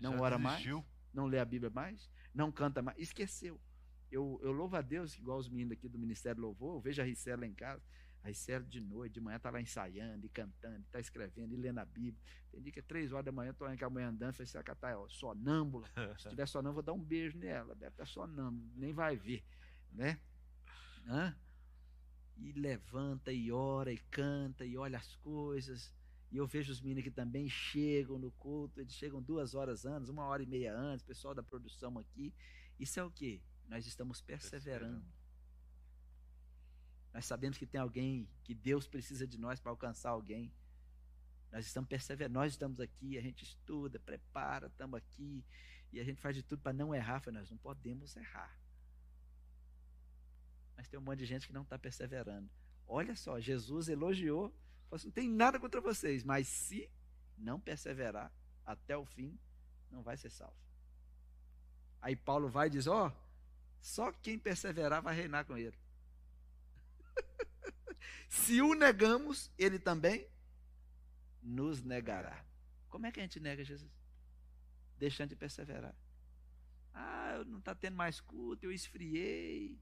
Não 0.00 0.12
Já 0.12 0.20
ora 0.22 0.38
desistiu. 0.38 0.76
mais, 0.76 0.88
não 1.12 1.26
lê 1.26 1.38
a 1.38 1.44
Bíblia 1.44 1.70
mais, 1.70 2.08
não 2.34 2.52
canta 2.52 2.80
mais, 2.80 2.98
esqueceu. 2.98 3.60
Eu, 4.10 4.40
eu 4.42 4.52
louvo 4.52 4.76
a 4.76 4.80
Deus, 4.80 5.16
igual 5.16 5.38
os 5.38 5.48
meninos 5.48 5.72
aqui 5.72 5.88
do 5.88 5.98
Ministério 5.98 6.40
Louvor, 6.40 6.76
eu 6.76 6.80
vejo 6.80 7.02
a 7.02 7.04
Ricela 7.04 7.42
lá 7.42 7.46
em 7.46 7.54
casa, 7.54 7.82
a 8.22 8.28
Ricela 8.28 8.64
de 8.64 8.80
noite, 8.80 9.14
de 9.14 9.20
manhã 9.20 9.36
está 9.36 9.50
lá 9.50 9.60
ensaiando, 9.60 10.26
e 10.26 10.28
cantando, 10.28 10.80
está 10.80 10.98
escrevendo, 10.98 11.52
e 11.52 11.56
lendo 11.56 11.78
a 11.78 11.84
Bíblia. 11.84 12.20
Tem 12.50 12.60
dia 12.60 12.72
que 12.72 12.80
é 12.80 12.82
três 12.82 13.12
horas 13.12 13.24
da 13.24 13.32
manhã, 13.32 13.50
estou 13.50 13.68
com 13.68 13.84
a 13.84 13.90
manhã 13.90 14.08
andando, 14.08 14.34
falei, 14.34 14.46
será 14.46 14.64
que 14.64 14.70
ela 14.70 14.76
está 14.76 15.08
sonâmbula? 15.08 15.86
Se 16.18 16.28
tiver 16.28 16.46
sonâmbula, 16.46 16.74
vou 16.74 16.82
dar 16.82 16.92
um 16.92 17.04
beijo 17.04 17.38
nela, 17.38 17.74
deve 17.74 17.92
estar 17.92 18.06
sonâmbula, 18.06 18.72
nem 18.74 18.92
vai 18.92 19.16
ver, 19.16 19.44
né? 19.92 20.18
Hã? 21.06 21.36
E 22.40 22.52
levanta, 22.52 23.30
e 23.30 23.52
ora, 23.52 23.92
e 23.92 23.98
canta, 24.10 24.64
e 24.64 24.74
olha 24.76 24.96
as 24.96 25.14
coisas, 25.16 25.92
e 26.32 26.38
eu 26.38 26.46
vejo 26.46 26.72
os 26.72 26.80
meninos 26.80 27.04
que 27.04 27.10
também 27.10 27.48
chegam 27.50 28.18
no 28.18 28.30
culto, 28.32 28.80
eles 28.80 28.94
chegam 28.94 29.20
duas 29.20 29.54
horas 29.54 29.84
antes, 29.84 30.08
uma 30.08 30.24
hora 30.24 30.42
e 30.42 30.46
meia 30.46 30.74
antes, 30.74 31.04
pessoal 31.04 31.34
da 31.34 31.42
produção 31.42 31.98
aqui. 31.98 32.32
Isso 32.78 32.98
é 32.98 33.04
o 33.04 33.10
que? 33.10 33.42
Nós 33.68 33.86
estamos 33.86 34.22
perseverando. 34.22 35.04
Nós 37.12 37.26
sabemos 37.26 37.58
que 37.58 37.66
tem 37.66 37.80
alguém, 37.80 38.26
que 38.42 38.54
Deus 38.54 38.86
precisa 38.86 39.26
de 39.26 39.36
nós 39.36 39.60
para 39.60 39.70
alcançar 39.70 40.10
alguém. 40.10 40.50
Nós 41.52 41.66
estamos 41.66 41.88
perseverando, 41.88 42.34
nós 42.34 42.52
estamos 42.52 42.80
aqui, 42.80 43.18
a 43.18 43.20
gente 43.20 43.42
estuda, 43.42 43.98
prepara, 43.98 44.68
estamos 44.68 44.96
aqui, 44.96 45.44
e 45.92 46.00
a 46.00 46.04
gente 46.04 46.20
faz 46.20 46.36
de 46.36 46.42
tudo 46.42 46.62
para 46.62 46.72
não 46.72 46.94
errar. 46.94 47.20
Falei, 47.20 47.40
nós 47.40 47.50
não 47.50 47.58
podemos 47.58 48.16
errar. 48.16 48.56
Mas 50.80 50.88
tem 50.88 50.98
um 50.98 51.02
monte 51.02 51.18
de 51.18 51.26
gente 51.26 51.46
que 51.46 51.52
não 51.52 51.60
está 51.60 51.78
perseverando. 51.78 52.48
Olha 52.86 53.14
só, 53.14 53.38
Jesus 53.38 53.88
elogiou 53.88 54.50
Falou 54.90 54.96
assim, 54.96 55.06
não 55.06 55.12
tem 55.12 55.28
nada 55.28 55.60
contra 55.60 55.80
vocês, 55.80 56.24
mas 56.24 56.48
se 56.48 56.90
não 57.38 57.60
perseverar 57.60 58.32
até 58.66 58.96
o 58.96 59.04
fim, 59.06 59.38
não 59.88 60.02
vai 60.02 60.16
ser 60.16 60.30
salvo. 60.30 60.56
Aí 62.00 62.16
Paulo 62.16 62.48
vai 62.48 62.66
e 62.66 62.70
diz: 62.70 62.88
Ó, 62.88 63.06
oh, 63.06 63.12
só 63.80 64.10
quem 64.10 64.36
perseverar 64.36 65.00
vai 65.00 65.14
reinar 65.14 65.44
com 65.44 65.56
ele. 65.56 65.78
se 68.28 68.60
o 68.60 68.74
negamos, 68.74 69.52
ele 69.56 69.78
também 69.78 70.26
nos 71.40 71.84
negará. 71.84 72.44
Como 72.88 73.06
é 73.06 73.12
que 73.12 73.20
a 73.20 73.22
gente 73.22 73.38
nega 73.38 73.62
Jesus? 73.62 73.92
Deixando 74.98 75.28
de 75.28 75.36
perseverar. 75.36 75.94
Ah, 76.92 77.44
não 77.46 77.60
está 77.60 77.76
tendo 77.76 77.94
mais 77.94 78.20
culto, 78.20 78.66
eu 78.66 78.72
esfriei. 78.72 79.78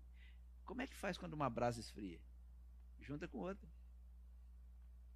Como 0.69 0.83
é 0.83 0.87
que 0.87 0.95
faz 0.95 1.17
quando 1.17 1.33
uma 1.33 1.49
brasa 1.49 1.81
esfria? 1.81 2.21
Junta 3.01 3.27
com 3.27 3.39
outra. 3.39 3.67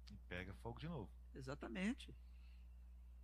E 0.09 0.17
pega 0.27 0.51
fogo 0.55 0.79
de 0.79 0.87
novo. 0.87 1.11
Exatamente. 1.35 2.11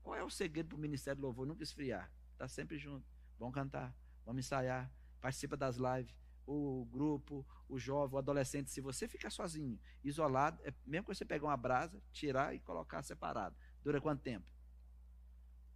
Qual 0.04 0.16
é 0.16 0.24
o 0.24 0.30
segredo 0.30 0.70
para 0.70 0.78
o 0.78 0.80
Ministério 0.80 1.20
do 1.20 1.26
Louvor 1.26 1.48
nunca 1.48 1.64
esfriar? 1.64 2.14
Está 2.34 2.48
sempre 2.48 2.78
junto. 2.78 3.04
Vamos 3.40 3.56
cantar, 3.56 3.96
vamos 4.24 4.46
ensaiar, 4.46 4.94
participa 5.20 5.58
das 5.58 5.78
lives. 5.78 6.16
O 6.46 6.86
grupo, 6.92 7.44
o 7.68 7.80
jovem, 7.80 8.14
o 8.14 8.20
adolescente, 8.20 8.70
se 8.70 8.80
você 8.80 9.08
ficar 9.08 9.32
sozinho, 9.32 9.80
isolado, 10.04 10.62
é 10.64 10.72
mesmo 10.86 11.08
que 11.08 11.16
você 11.16 11.26
pegar 11.26 11.48
uma 11.48 11.58
brasa, 11.58 12.00
tirar 12.12 12.54
e 12.54 12.60
colocar 12.60 13.02
separado. 13.02 13.58
Dura 13.82 14.00
quanto 14.00 14.22
tempo? 14.22 14.46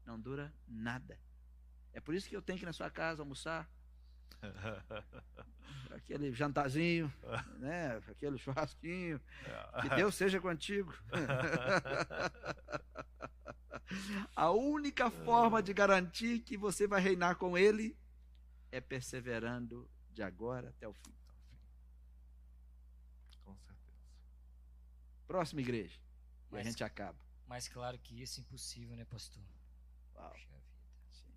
Não 0.05 0.19
dura 0.19 0.53
nada. 0.67 1.19
É 1.91 1.99
por 1.99 2.13
isso 2.13 2.29
que 2.29 2.35
eu 2.35 2.43
tenho 2.43 2.59
que 2.59 2.63
ir 2.65 2.67
na 2.67 2.73
sua 2.73 2.91
casa 2.91 3.23
almoçar. 3.23 3.67
aquele 5.91 6.31
jantarzinho, 6.33 7.11
né? 7.59 7.97
aquele 8.07 8.37
churrasquinho. 8.37 9.19
Que 9.81 9.89
Deus 9.95 10.15
seja 10.15 10.39
contigo. 10.41 10.93
A 14.35 14.49
única 14.51 15.09
forma 15.11 15.61
de 15.61 15.73
garantir 15.73 16.39
que 16.39 16.57
você 16.57 16.87
vai 16.87 17.01
reinar 17.01 17.35
com 17.35 17.57
Ele 17.57 17.97
é 18.71 18.79
perseverando 18.81 19.89
de 20.11 20.23
agora 20.23 20.69
até 20.69 20.87
o 20.87 20.93
fim. 20.93 21.13
Com 23.43 23.55
certeza. 23.57 23.91
Próxima 25.27 25.61
igreja. 25.61 25.99
E 26.51 26.55
a 26.55 26.57
Mas- 26.57 26.67
gente 26.67 26.83
acaba. 26.83 27.19
Mais 27.45 27.67
claro 27.67 27.99
que 27.99 28.19
isso, 28.21 28.39
impossível, 28.39 28.95
né, 28.95 29.05
pastor? 29.05 29.43
Uau. 30.15 30.31
Puxa 30.31 30.47
vida. 30.47 30.63
Sim. 31.11 31.33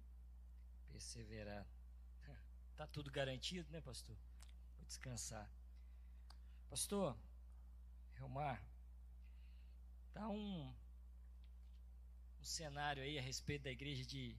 Perseverar. 0.88 1.66
Tá 2.76 2.86
tudo 2.86 3.10
garantido, 3.10 3.70
né, 3.70 3.80
pastor? 3.80 4.16
Vou 4.76 4.84
descansar. 4.84 5.50
Pastor, 6.68 7.16
Relmar, 8.14 8.62
tá 10.12 10.28
um, 10.28 10.74
um 12.38 12.44
cenário 12.44 13.02
aí 13.02 13.18
a 13.18 13.22
respeito 13.22 13.62
da 13.62 13.70
igreja 13.70 14.04
de 14.04 14.36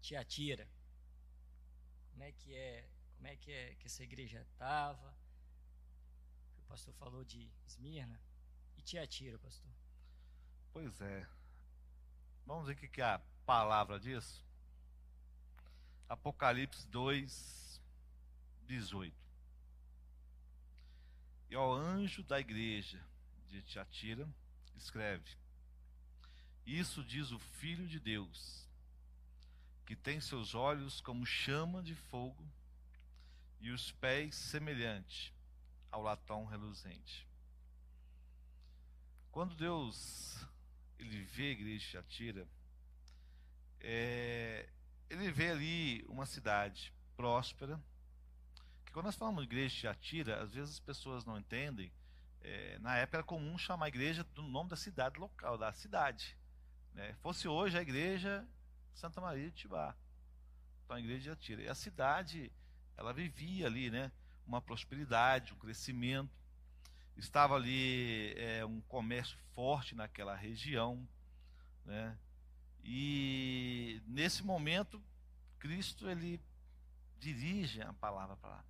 Tiatira. 0.00 0.68
Como 2.10 2.22
é 2.22 2.32
que 2.32 2.54
é, 2.54 2.88
como 3.16 3.26
é 3.26 3.36
que 3.36 3.50
é 3.50 3.74
que 3.74 3.86
essa 3.86 4.04
igreja 4.04 4.40
estava? 4.42 5.14
O 6.58 6.62
pastor 6.68 6.94
falou 6.94 7.24
de 7.24 7.50
Esmirna 7.66 8.20
e 8.76 8.82
Tiatira, 8.82 9.38
pastor. 9.38 9.70
Pois 10.72 11.00
é. 11.00 11.26
Vamos 12.46 12.66
ver 12.66 12.74
o 12.74 12.76
que, 12.76 12.88
que 12.88 13.02
a 13.02 13.20
palavra 13.44 13.98
diz? 13.98 14.44
Apocalipse 16.08 16.86
2, 16.88 17.69
18. 18.70 19.12
E 21.50 21.54
ao 21.56 21.72
anjo 21.72 22.22
da 22.22 22.38
igreja 22.38 23.04
de 23.48 23.60
Tiatira, 23.62 24.28
escreve: 24.76 25.28
Isso 26.64 27.02
diz 27.02 27.32
o 27.32 27.38
Filho 27.38 27.88
de 27.88 27.98
Deus, 27.98 28.68
que 29.84 29.96
tem 29.96 30.20
seus 30.20 30.54
olhos 30.54 31.00
como 31.00 31.26
chama 31.26 31.82
de 31.82 31.96
fogo 31.96 32.48
e 33.60 33.70
os 33.70 33.90
pés 33.90 34.36
semelhante 34.36 35.34
ao 35.90 36.02
latão 36.02 36.44
reluzente. 36.44 37.26
Quando 39.32 39.56
Deus 39.56 40.46
ele 40.98 41.24
vê 41.24 41.48
a 41.48 41.52
igreja 41.52 41.84
de 41.84 41.90
Tiatira, 41.90 42.48
é, 43.80 44.68
ele 45.08 45.32
vê 45.32 45.50
ali 45.50 46.04
uma 46.08 46.26
cidade 46.26 46.92
próspera. 47.16 47.82
Que 48.90 48.94
quando 48.94 49.06
nós 49.06 49.14
falamos 49.14 49.46
de 49.46 49.46
igreja 49.46 49.68
de 49.68 49.80
Tiatira, 49.82 50.42
às 50.42 50.52
vezes 50.52 50.74
as 50.74 50.80
pessoas 50.80 51.24
não 51.24 51.38
entendem. 51.38 51.92
é, 52.42 52.76
na 52.80 52.96
época 52.96 53.18
era 53.18 53.24
comum 53.24 53.56
chamar 53.56 53.86
a 53.86 53.88
igreja 53.88 54.24
do 54.34 54.42
nome 54.42 54.68
da 54.68 54.74
cidade 54.74 55.16
local, 55.20 55.56
da 55.56 55.72
cidade. 55.72 56.36
Né? 56.92 57.14
Fosse 57.22 57.46
hoje 57.46 57.78
a 57.78 57.82
igreja 57.82 58.44
Santa 58.92 59.20
Maria 59.20 59.48
de 59.48 59.56
Tibá. 59.56 59.94
Então 60.84 60.96
a 60.96 61.00
igreja 61.00 61.20
de 61.20 61.24
Tiatira. 61.24 61.62
E 61.62 61.68
a 61.68 61.74
cidade, 61.76 62.50
ela 62.96 63.12
vivia 63.12 63.66
ali, 63.66 63.90
né? 63.90 64.10
Uma 64.44 64.60
prosperidade, 64.60 65.52
um 65.52 65.56
crescimento 65.56 66.34
estava 67.16 67.54
ali 67.54 68.34
é, 68.36 68.64
um 68.64 68.80
comércio 68.80 69.38
forte 69.54 69.94
naquela 69.94 70.34
região, 70.34 71.08
né? 71.84 72.18
E 72.82 74.02
nesse 74.04 74.42
momento 74.42 75.00
Cristo 75.60 76.08
ele 76.10 76.40
dirige 77.20 77.82
a 77.82 77.92
palavra 77.92 78.36
para 78.36 78.50
lá, 78.50 78.64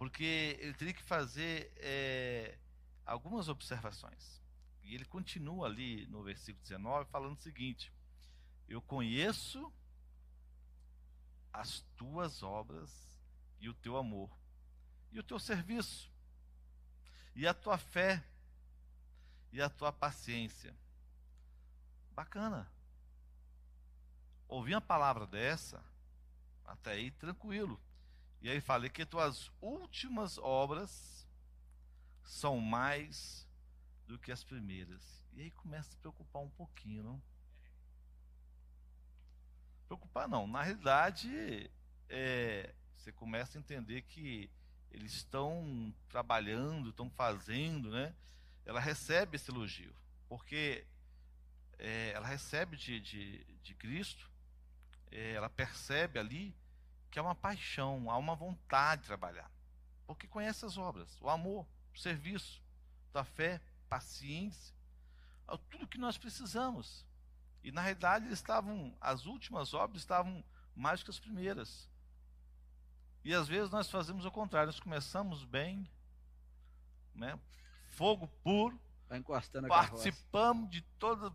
porque 0.00 0.56
ele 0.60 0.72
teria 0.72 0.94
que 0.94 1.02
fazer 1.02 1.70
é, 1.76 2.56
algumas 3.04 3.50
observações. 3.50 4.40
E 4.82 4.94
ele 4.94 5.04
continua 5.04 5.66
ali 5.66 6.06
no 6.06 6.22
versículo 6.22 6.62
19 6.62 7.10
falando 7.10 7.36
o 7.36 7.42
seguinte: 7.42 7.92
Eu 8.66 8.80
conheço 8.80 9.70
as 11.52 11.82
tuas 11.98 12.42
obras 12.42 12.90
e 13.60 13.68
o 13.68 13.74
teu 13.74 13.98
amor, 13.98 14.34
e 15.12 15.18
o 15.18 15.22
teu 15.22 15.38
serviço, 15.38 16.10
e 17.36 17.46
a 17.46 17.52
tua 17.52 17.76
fé, 17.76 18.24
e 19.52 19.60
a 19.60 19.68
tua 19.68 19.92
paciência. 19.92 20.74
Bacana. 22.12 22.72
Ouvi 24.48 24.72
uma 24.72 24.80
palavra 24.80 25.26
dessa, 25.26 25.84
até 26.64 26.92
aí 26.92 27.10
tranquilo. 27.10 27.78
E 28.40 28.48
aí 28.48 28.60
falei 28.60 28.88
que 28.88 29.04
tuas 29.04 29.50
últimas 29.60 30.38
obras 30.38 31.26
são 32.24 32.58
mais 32.58 33.46
do 34.06 34.18
que 34.18 34.32
as 34.32 34.42
primeiras. 34.42 35.22
E 35.32 35.42
aí 35.42 35.50
começa 35.50 35.94
a 35.94 36.00
preocupar 36.00 36.42
um 36.42 36.50
pouquinho, 36.50 37.02
não? 37.02 37.22
Preocupar 39.86 40.28
não. 40.28 40.46
Na 40.46 40.62
realidade, 40.62 41.70
é, 42.08 42.74
você 42.96 43.12
começa 43.12 43.58
a 43.58 43.60
entender 43.60 44.02
que 44.02 44.50
eles 44.90 45.12
estão 45.12 45.94
trabalhando, 46.08 46.90
estão 46.90 47.10
fazendo, 47.10 47.90
né? 47.90 48.14
Ela 48.64 48.80
recebe 48.80 49.36
esse 49.36 49.50
elogio, 49.50 49.94
porque 50.28 50.86
é, 51.78 52.12
ela 52.14 52.26
recebe 52.26 52.76
de, 52.76 53.00
de, 53.00 53.44
de 53.62 53.74
Cristo, 53.74 54.30
é, 55.10 55.32
ela 55.32 55.48
percebe 55.48 56.18
ali 56.18 56.54
que 57.10 57.18
há 57.18 57.22
uma 57.22 57.34
paixão, 57.34 58.10
há 58.10 58.16
uma 58.16 58.34
vontade 58.34 59.02
de 59.02 59.08
trabalhar, 59.08 59.50
porque 60.06 60.26
conhece 60.26 60.64
as 60.64 60.78
obras, 60.78 61.20
o 61.20 61.28
amor, 61.28 61.66
o 61.94 61.98
serviço, 61.98 62.62
da 63.12 63.24
fé, 63.24 63.60
paciência, 63.88 64.74
tudo 65.68 65.88
que 65.88 65.98
nós 65.98 66.16
precisamos. 66.16 67.04
E 67.62 67.72
na 67.72 67.80
realidade 67.80 68.26
eles 68.26 68.38
estavam, 68.38 68.96
as 69.00 69.26
últimas 69.26 69.74
obras 69.74 70.00
estavam 70.00 70.44
mais 70.74 71.02
que 71.02 71.10
as 71.10 71.18
primeiras. 71.18 71.90
E 73.24 73.34
às 73.34 73.48
vezes 73.48 73.70
nós 73.70 73.90
fazemos 73.90 74.24
o 74.24 74.30
contrário, 74.30 74.68
nós 74.68 74.80
começamos 74.80 75.44
bem, 75.44 75.90
né? 77.14 77.38
Fogo 77.88 78.28
puro, 78.42 78.80
participamos 79.68 80.70
de 80.70 80.80
toda 80.98 81.34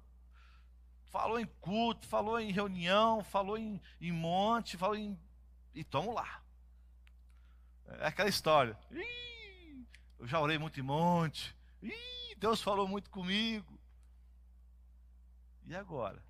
falou 1.16 1.40
em 1.40 1.46
culto, 1.62 2.06
falou 2.08 2.38
em 2.38 2.52
reunião, 2.52 3.24
falou 3.24 3.58
em, 3.58 3.82
em 4.02 4.12
monte, 4.12 4.76
falou 4.76 4.98
em 4.98 5.18
e 5.76 5.82
estamos 5.82 6.16
lá. 6.16 6.42
É 8.00 8.08
aquela 8.08 8.30
história. 8.30 8.80
Ih, 8.90 9.86
eu 10.18 10.26
já 10.26 10.40
orei 10.40 10.58
muito 10.58 10.80
em 10.80 10.84
monte. 10.84 11.56
Ih, 11.84 12.36
Deus 12.38 12.62
falou 12.62 12.88
muito 12.88 13.10
comigo. 13.10 13.78
E 15.66 15.76
agora? 15.76 16.24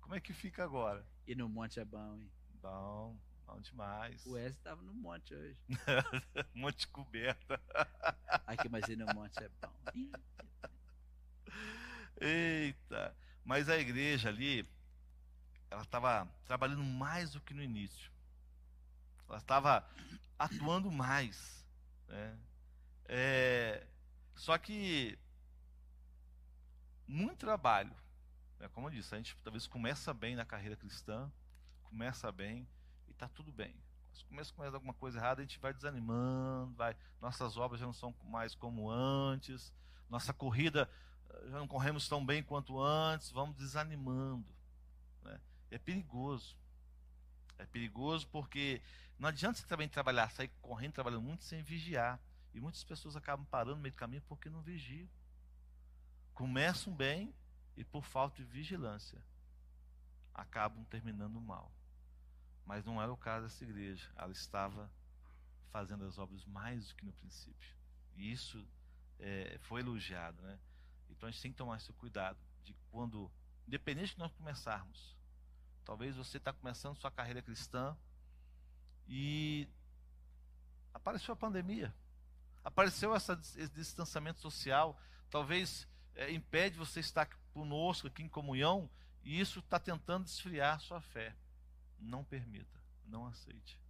Como 0.00 0.14
é 0.14 0.20
que 0.20 0.32
fica 0.32 0.62
agora? 0.62 1.04
E 1.26 1.34
no 1.34 1.48
monte 1.48 1.80
é 1.80 1.84
bom, 1.84 2.16
hein? 2.16 2.30
Bom, 2.60 3.18
bom 3.46 3.60
demais. 3.60 4.24
O 4.26 4.32
Wesley 4.32 4.52
estava 4.52 4.82
no 4.82 4.92
monte 4.92 5.34
hoje. 5.34 5.58
monte 6.54 6.86
coberta. 6.88 7.60
Aqui, 8.46 8.68
mas 8.68 8.86
ir 8.88 8.96
no 8.96 9.06
monte 9.14 9.42
é 9.42 9.48
bom. 9.48 9.72
Eita. 12.20 13.16
Mas 13.44 13.68
a 13.68 13.78
igreja 13.78 14.28
ali, 14.28 14.68
ela 15.70 15.82
estava 15.82 16.28
trabalhando 16.44 16.84
mais 16.84 17.30
do 17.30 17.40
que 17.40 17.54
no 17.54 17.62
início. 17.62 18.15
Ela 19.28 19.38
estava 19.38 19.88
atuando 20.38 20.90
mais. 20.90 21.64
Né? 22.08 22.38
É, 23.06 23.86
só 24.34 24.56
que 24.58 25.18
muito 27.06 27.36
trabalho 27.36 27.94
é 28.60 28.68
como 28.68 28.86
eu 28.86 28.90
disse, 28.90 29.14
a 29.14 29.18
gente 29.18 29.36
talvez 29.42 29.66
começa 29.66 30.14
bem 30.14 30.34
na 30.34 30.44
carreira 30.44 30.76
cristã, 30.76 31.30
começa 31.84 32.30
bem 32.32 32.66
e 33.06 33.10
está 33.10 33.28
tudo 33.28 33.52
bem. 33.52 33.74
Mas 34.10 34.22
começa 34.22 34.52
com 34.52 34.62
alguma 34.62 34.94
coisa 34.94 35.18
errada, 35.18 35.42
a 35.42 35.44
gente 35.44 35.58
vai 35.58 35.74
desanimando, 35.74 36.74
vai, 36.74 36.96
nossas 37.20 37.56
obras 37.56 37.80
já 37.80 37.86
não 37.86 37.92
são 37.92 38.14
mais 38.24 38.54
como 38.54 38.90
antes, 38.90 39.72
nossa 40.08 40.32
corrida 40.32 40.90
eh, 41.28 41.50
já 41.50 41.58
não 41.58 41.68
corremos 41.68 42.08
tão 42.08 42.24
bem 42.24 42.42
quanto 42.42 42.80
antes, 42.80 43.30
vamos 43.30 43.56
desanimando. 43.56 44.46
Né? 45.22 45.38
É 45.70 45.78
perigoso. 45.78 46.56
É 47.58 47.66
perigoso 47.66 48.26
porque 48.28 48.82
não 49.18 49.28
adianta 49.28 49.58
você 49.58 49.66
também 49.66 49.88
trabalhar, 49.88 50.30
sair 50.30 50.48
correndo, 50.60 50.92
trabalhando 50.92 51.22
muito 51.22 51.44
sem 51.44 51.62
vigiar. 51.62 52.20
E 52.52 52.60
muitas 52.60 52.84
pessoas 52.84 53.16
acabam 53.16 53.46
parando 53.46 53.76
no 53.76 53.82
meio 53.82 53.92
do 53.92 53.98
caminho 53.98 54.22
porque 54.22 54.48
não 54.48 54.62
vigiam. 54.62 55.08
Começam 56.34 56.94
bem, 56.94 57.34
e 57.76 57.84
por 57.84 58.04
falta 58.04 58.36
de 58.36 58.44
vigilância 58.44 59.22
acabam 60.34 60.84
terminando 60.86 61.40
mal. 61.40 61.70
Mas 62.64 62.84
não 62.84 63.00
era 63.00 63.12
o 63.12 63.16
caso 63.16 63.46
dessa 63.46 63.62
igreja. 63.64 64.10
Ela 64.16 64.32
estava 64.32 64.90
fazendo 65.70 66.04
as 66.04 66.18
obras 66.18 66.44
mais 66.46 66.88
do 66.88 66.94
que 66.94 67.04
no 67.04 67.12
princípio. 67.12 67.74
E 68.14 68.32
isso 68.32 68.66
é, 69.18 69.58
foi 69.62 69.80
elogiado. 69.80 70.42
Né? 70.42 70.58
Então 71.10 71.28
a 71.28 71.32
gente 71.32 71.42
tem 71.42 71.52
que 71.52 71.58
tomar 71.58 71.76
esse 71.76 71.92
cuidado 71.92 72.38
de 72.64 72.74
quando, 72.90 73.30
independente 73.66 74.14
de 74.14 74.18
nós 74.18 74.32
começarmos, 74.32 75.14
talvez 75.84 76.16
você 76.16 76.38
está 76.38 76.52
começando 76.52 76.96
sua 76.96 77.10
carreira 77.10 77.42
cristã 77.42 77.96
e 79.08 79.68
apareceu 80.92 81.34
a 81.34 81.36
pandemia, 81.36 81.94
apareceu 82.64 83.14
essa, 83.14 83.34
esse 83.34 83.68
distanciamento 83.68 84.40
social, 84.40 85.00
talvez 85.30 85.86
é, 86.14 86.32
impede 86.32 86.76
você 86.76 87.00
estar 87.00 87.26
conosco 87.52 88.08
aqui 88.08 88.22
em 88.22 88.28
comunhão, 88.28 88.90
e 89.22 89.40
isso 89.40 89.60
está 89.60 89.78
tentando 89.78 90.26
esfriar 90.26 90.80
sua 90.80 91.00
fé. 91.00 91.34
Não 91.98 92.24
permita, 92.24 92.80
não 93.04 93.26
aceite. 93.26 93.80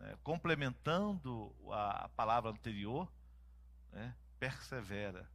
É, 0.00 0.16
complementando 0.22 1.54
a, 1.70 2.04
a, 2.04 2.08
palavra 2.10 2.50
anterior, 2.50 3.12
né, 3.90 4.14
persevera, 4.38 5.28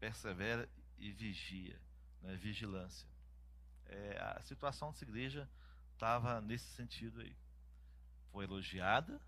persevera 0.00 0.68
e 0.96 1.12
vigia, 1.12 1.80
né, 2.22 2.34
vigilância. 2.36 3.08
É, 3.86 4.18
a 4.36 4.42
situação 4.42 4.90
dessa 4.90 5.04
igreja 5.04 5.48
estava 5.92 6.40
nesse 6.40 6.66
sentido 6.74 7.20
aí. 7.20 7.36
Foi 8.38 8.44
elogiada 8.44 9.20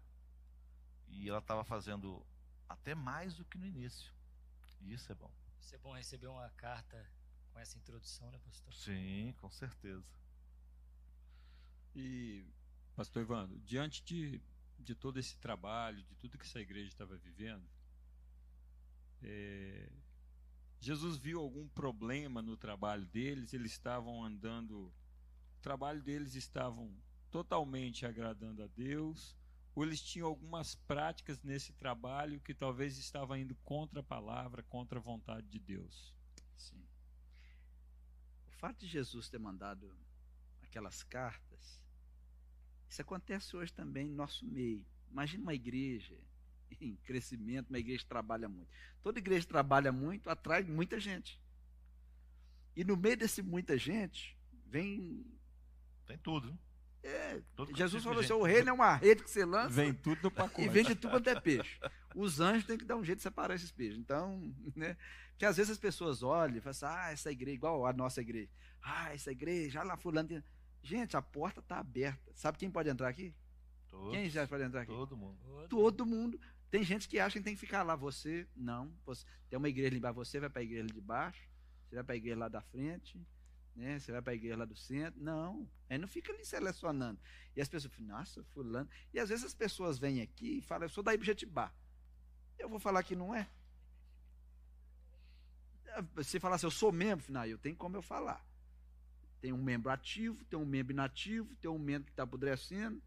e 1.09 1.29
ela 1.29 1.41
estava 1.41 1.65
fazendo 1.65 2.25
até 2.69 2.95
mais 2.95 3.35
do 3.35 3.45
que 3.45 3.59
no 3.59 3.67
início. 3.67 4.15
E 4.81 4.93
isso 4.93 5.11
é 5.11 5.17
bom. 5.17 5.33
Isso 5.59 5.75
é 5.75 5.79
bom 5.79 5.93
receber 5.93 6.29
uma 6.29 6.49
carta 6.51 7.11
com 7.49 7.59
essa 7.59 7.77
introdução, 7.77 8.31
né, 8.31 8.39
pastor? 8.39 8.73
Sim, 8.73 9.35
com 9.41 9.51
certeza. 9.51 10.07
E, 11.93 12.47
pastor 12.95 13.23
Evandro, 13.23 13.59
diante 13.63 14.01
de, 14.05 14.41
de 14.79 14.95
todo 14.95 15.19
esse 15.19 15.37
trabalho, 15.39 16.05
de 16.05 16.15
tudo 16.15 16.39
que 16.39 16.47
essa 16.47 16.61
igreja 16.61 16.87
estava 16.87 17.17
vivendo, 17.17 17.69
é, 19.25 19.91
Jesus 20.79 21.17
viu 21.17 21.41
algum 21.41 21.67
problema 21.67 22.41
no 22.41 22.57
trabalho 22.57 23.07
deles? 23.07 23.53
Eles 23.53 23.73
estavam 23.73 24.25
andando, 24.25 24.83
o 25.57 25.61
trabalho 25.61 26.01
deles 26.01 26.37
estavam 26.37 26.97
totalmente 27.31 28.05
agradando 28.07 28.63
a 28.63 28.67
Deus? 28.67 29.37
Ou 29.75 29.85
eles 29.85 30.01
tinham 30.03 30.29
algumas 30.29 30.75
práticas 30.75 31.41
nesse 31.43 31.73
trabalho 31.73 32.41
que 32.41 32.55
talvez 32.55 32.99
estavam 32.99 33.37
indo 33.37 33.55
contra 33.65 34.01
a 34.01 34.03
palavra, 34.03 34.63
contra 34.65 34.99
a 34.99 35.03
vontade 35.03 35.47
de 35.49 35.59
Deus? 35.59 36.15
Sim 36.57 36.85
fato 38.61 38.81
de 38.81 38.87
Jesus 38.87 39.31
ter 39.31 39.39
mandado 39.39 39.91
aquelas 40.63 41.03
cartas, 41.03 41.83
isso 42.87 43.01
acontece 43.01 43.57
hoje 43.57 43.73
também 43.73 44.07
no 44.07 44.15
nosso 44.15 44.45
meio. 44.47 44.85
Imagina 45.11 45.43
uma 45.43 45.55
igreja 45.55 46.21
em 46.79 46.95
crescimento, 46.97 47.71
uma 47.71 47.79
igreja 47.79 48.01
que 48.01 48.09
trabalha 48.09 48.51
muito. 48.51 48.71
Toda 49.03 49.19
igreja 49.19 49.47
que 49.47 49.53
trabalha 49.53 49.91
muito 49.91 50.29
atrai 50.29 50.63
muita 50.63 51.01
gente. 51.01 51.41
E 52.77 52.85
no 52.85 52.99
meio 52.99 53.17
desse 53.17 53.41
muita 53.41 53.79
gente, 53.79 54.37
vem. 54.67 55.25
Tem 56.07 56.19
tudo. 56.19 56.57
É, 57.03 57.41
Jesus 57.75 58.05
falou 58.05 58.21
assim: 58.21 58.33
o 58.33 58.43
reino 58.43 58.69
é 58.69 58.73
uma 58.73 58.95
rede 58.97 59.23
que 59.23 59.31
você 59.31 59.45
lança. 59.45 59.71
Vem 59.71 59.95
tudo 59.95 60.25
no 60.25 60.31
pacote. 60.31 60.63
E 60.63 60.69
vende 60.69 60.95
tudo 60.95 61.13
quanto 61.13 61.29
é 61.29 61.41
peixe. 61.41 61.79
Os 62.15 62.41
anjos 62.41 62.65
têm 62.65 62.77
que 62.77 62.85
dar 62.85 62.97
um 62.97 63.05
jeito 63.05 63.19
de 63.19 63.23
separar 63.23 63.55
esses 63.55 63.71
peixes. 63.71 63.99
Então, 63.99 64.55
né? 64.77 64.97
Porque 65.31 65.47
às 65.47 65.57
vezes 65.57 65.73
as 65.73 65.79
pessoas 65.79 66.23
olham 66.23 66.57
e 66.57 66.61
falam 66.61 66.71
assim: 66.71 66.85
ah, 66.87 67.13
essa 67.13 67.33
igreja, 67.33 67.55
igual 67.55 67.87
a 67.87 67.93
nossa 67.93 68.21
igreja. 68.21 68.51
Ah, 68.83 69.15
essa 69.15 69.33
igreja, 69.33 69.83
lá 69.83 69.97
fulano. 69.97 70.29
Tem... 70.29 70.45
Gente, 70.83 71.17
a 71.17 71.23
porta 71.23 71.61
está 71.61 71.79
aberta. 71.79 72.31
Sabe 72.35 72.59
quem 72.59 72.71
pode 72.71 72.89
entrar 72.89 73.09
aqui? 73.09 73.35
Todos, 73.89 74.11
quem 74.13 74.29
já 74.29 74.47
pode 74.47 74.63
entrar 74.63 74.83
aqui? 74.83 74.93
Todo 74.93 75.17
mundo. 75.17 75.39
Todo 75.69 76.07
mundo. 76.07 76.41
Tem 76.71 76.85
gente 76.85 77.09
que 77.09 77.19
acha 77.19 77.39
que 77.39 77.45
tem 77.45 77.55
que 77.55 77.61
ficar 77.61 77.83
lá. 77.83 77.97
Você, 77.97 78.47
não. 78.55 78.93
Você, 79.05 79.25
tem 79.49 79.59
uma 79.59 79.69
igreja 79.69 79.89
ali 79.89 79.97
embaixo, 79.97 80.17
você 80.17 80.39
vai 80.39 80.49
para 80.49 80.61
a 80.61 80.65
igreja 80.65 80.87
de 80.87 81.01
baixo, 81.01 81.49
você 81.89 81.97
vai 81.97 82.05
para 82.05 82.15
a 82.15 82.17
igreja 82.17 82.39
lá 82.39 82.49
da 82.49 82.61
frente, 82.61 83.21
né? 83.75 83.99
Você 83.99 84.13
vai 84.13 84.23
para 84.23 84.33
a 84.33 84.37
igreja 84.37 84.57
lá 84.57 84.65
do 84.65 84.77
centro. 84.77 85.23
Não. 85.23 85.69
Aí 85.89 85.99
não 85.99 86.09
fica 86.09 86.33
ali 86.33 86.45
selecionando. 86.45 87.21
E 87.55 87.61
as 87.61 87.69
pessoas 87.69 87.93
falam, 87.93 88.19
nossa, 88.19 88.43
fulano. 88.45 88.89
E 89.13 89.19
às 89.19 89.29
vezes 89.29 89.45
as 89.45 89.55
pessoas 89.55 89.99
vêm 89.99 90.21
aqui 90.21 90.59
e 90.59 90.61
falam, 90.61 90.85
eu 90.85 90.89
sou 90.89 91.03
da 91.03 91.15
Ibjetibá. 91.15 91.73
Eu 92.59 92.69
vou 92.69 92.79
falar 92.79 93.03
que 93.03 93.17
não 93.17 93.35
é. 93.35 93.49
Se 96.23 96.39
falar 96.39 96.57
assim, 96.57 96.67
eu 96.67 96.71
sou 96.71 96.93
membro, 96.93 97.25
final, 97.25 97.47
eu 97.47 97.59
tenho 97.59 97.77
como 97.77 97.97
eu 97.97 98.03
falar. 98.03 98.45
Tem 99.41 99.53
um 99.53 99.63
membro 99.63 99.91
ativo, 99.91 100.45
tem 100.45 100.59
um 100.59 100.67
membro 100.67 100.93
inativo, 100.93 101.55
tem 101.57 101.71
um 101.71 101.79
membro 101.79 102.05
que 102.05 102.13
está 102.13 102.23
apodrecendo. 102.23 103.03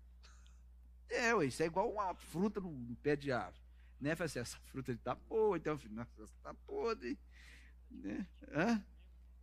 É, 1.10 1.32
isso 1.46 1.62
é 1.62 1.68
igual 1.68 1.92
uma 1.92 2.14
fruta 2.16 2.60
no, 2.60 2.96
pé 2.98 3.16
de 3.16 3.32
árvore. 3.32 3.62
Né? 4.02 4.16
Fala 4.16 4.26
assim, 4.26 4.40
essa 4.40 4.58
fruta 4.66 4.92
está 4.92 5.14
boa, 5.16 5.56
então, 5.56 5.78
filho, 5.78 5.94
nossa, 5.94 6.24
está 6.24 6.54
podre. 6.66 7.18
Né? 7.90 8.28
Hã? 8.52 8.84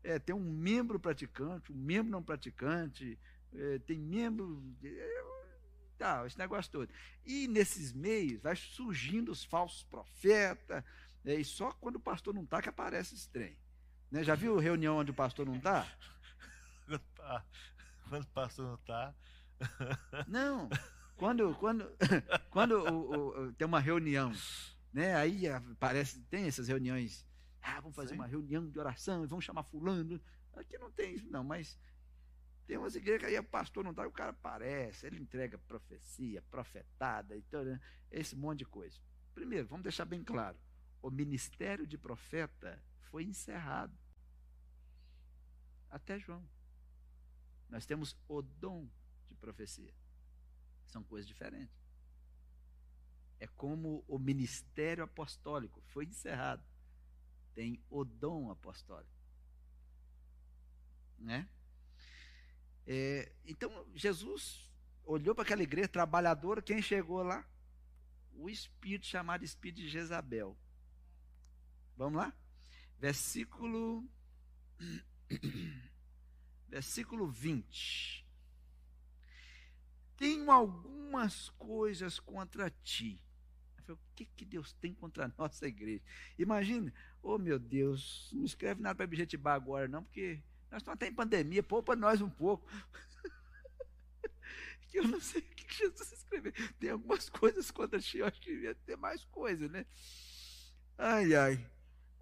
É, 0.03 0.19
tem 0.19 0.35
um 0.35 0.41
membro 0.41 0.99
praticante, 0.99 1.73
um 1.73 1.77
membro 1.77 2.11
não 2.11 2.23
praticante, 2.23 3.19
é, 3.55 3.79
tem 3.81 3.99
membro. 3.99 4.63
É, 4.83 5.25
tá, 5.99 6.27
esse 6.27 6.39
negócio 6.39 6.71
todo. 6.71 6.89
E 7.25 7.47
nesses 7.49 7.93
meios 7.93 8.41
vai 8.41 8.57
surgindo 8.57 9.31
os 9.31 9.45
falsos 9.45 9.83
profetas, 9.85 10.83
é, 11.25 11.35
e 11.35 11.45
só 11.45 11.73
quando 11.73 11.97
o 11.97 12.01
pastor 12.01 12.35
não 12.35 12.45
está 12.45 12.63
que 12.63 12.69
aparece 12.69 13.15
esse 13.15 13.29
trem. 13.29 13.57
Né? 14.11 14.25
Já 14.25 14.35
viu 14.35 14.59
reunião 14.59 14.97
onde 14.97 15.11
o 15.11 15.15
pastor 15.15 15.47
não 15.47 15.57
está? 15.57 15.87
Quando, 18.09 18.23
o 18.23 18.29
pastor 18.29 18.67
não 18.67 18.75
está. 18.75 19.15
Não. 20.27 20.69
Quando, 21.17 21.55
quando, 21.57 21.87
quando 22.51 22.73
o, 22.79 23.49
o, 23.49 23.53
tem 23.53 23.67
uma 23.67 23.79
reunião, 23.79 24.33
né? 24.91 25.15
Aí 25.15 25.47
aparece, 25.47 26.19
tem 26.31 26.47
essas 26.47 26.67
reuniões. 26.67 27.27
Ah, 27.63 27.81
vamos 27.81 27.97
fazer 27.97 28.11
Sim. 28.11 28.15
uma 28.17 28.27
reunião 28.27 28.69
de 28.69 28.79
oração 28.79 29.25
e 29.25 29.27
vamos 29.27 29.45
chamar 29.45 29.63
fulano. 29.65 30.21
Aqui 30.55 30.79
não 30.79 30.91
tem 30.91 31.15
isso, 31.15 31.31
não, 31.31 31.45
mas 31.45 31.79
tem 32.67 32.79
umas 32.79 32.95
igrejas 32.95 33.21
que 33.21 33.27
aí 33.27 33.39
o 33.39 33.45
pastor 33.45 33.83
não 33.83 33.91
está, 33.91 34.07
o 34.07 34.13
cara 34.13 34.31
aparece, 34.31 35.07
ele 35.07 35.19
entrega 35.19 35.59
profecia, 35.59 36.41
profetada, 36.43 37.37
e 37.37 37.45
né? 37.65 37.81
esse 38.11 38.37
monte 38.37 38.61
de 38.61 38.65
coisa. 38.65 38.97
Primeiro, 39.35 39.67
vamos 39.67 39.83
deixar 39.83 40.05
bem 40.05 40.23
claro: 40.23 40.57
o 41.03 41.11
ministério 41.11 41.87
de 41.87 41.99
profeta 41.99 42.81
foi 43.11 43.25
encerrado. 43.25 43.97
Até 45.91 46.19
João. 46.19 46.49
Nós 47.69 47.87
temos 47.87 48.17
o 48.29 48.43
dom 48.43 48.89
de 49.29 49.35
profecia. 49.35 49.93
São 50.87 51.03
coisas 51.03 51.27
diferentes. 51.27 51.81
É 53.39 53.47
como 53.47 54.05
o 54.07 54.19
ministério 54.19 55.03
apostólico 55.03 55.81
foi 55.87 56.05
encerrado. 56.05 56.65
Tem 57.55 57.83
o 57.91 58.05
dom 58.05 58.51
apostólico. 58.51 59.11
Né? 61.19 61.49
É, 62.87 63.33
então, 63.45 63.87
Jesus 63.95 64.69
olhou 65.05 65.35
para 65.35 65.43
aquela 65.43 65.63
igreja 65.63 65.89
trabalhadora, 65.89 66.63
quem 66.63 66.81
chegou 66.81 67.23
lá? 67.23 67.47
O 68.35 68.49
espírito 68.49 69.07
chamado 69.07 69.45
espírito 69.45 69.83
de 69.83 69.89
Jezabel. 69.89 70.57
Vamos 71.97 72.19
lá? 72.19 72.33
Versículo 72.99 74.09
versículo 76.69 77.29
20. 77.29 78.27
Tenho 80.17 80.51
algumas 80.51 81.51
coisas 81.51 82.19
contra 82.21 82.71
ti. 82.71 83.23
Falei, 83.77 83.95
o 83.95 84.15
que, 84.15 84.27
que 84.27 84.45
Deus 84.45 84.73
tem 84.75 84.95
contra 84.95 85.25
a 85.25 85.33
nossa 85.37 85.67
igreja? 85.67 86.03
Imagina, 87.21 87.23
oh 87.23 87.39
meu 87.39 87.59
Deus, 87.59 88.31
não 88.33 88.45
escreve 88.45 88.83
nada 88.83 88.95
para 88.95 89.05
objetivar 89.05 89.55
agora, 89.55 89.89
não, 89.89 90.03
porque 90.03 90.43
nós 90.71 90.81
estamos 90.81 90.97
até 90.97 91.09
em 91.09 91.15
pandemia, 91.15 91.63
poupa 91.63 91.95
nós 91.95 92.21
um 92.21 92.31
pouco. 92.31 92.69
que 94.89 94.99
eu 94.99 95.09
não 95.09 95.21
sei 95.21 95.41
o 95.41 95.45
que 95.45 95.75
Jesus 95.75 96.13
escreveu. 96.13 96.53
Tem 96.79 96.91
algumas 96.91 97.29
coisas 97.29 97.71
contra 97.71 98.01
ti, 98.01 98.19
eu 98.19 98.27
acho 98.27 98.41
que 98.41 98.53
devia 98.53 98.75
ter 98.75 98.97
mais 98.97 99.25
coisas, 99.25 99.71
né? 99.71 99.87
Ai, 100.99 101.35
ai. 101.35 101.71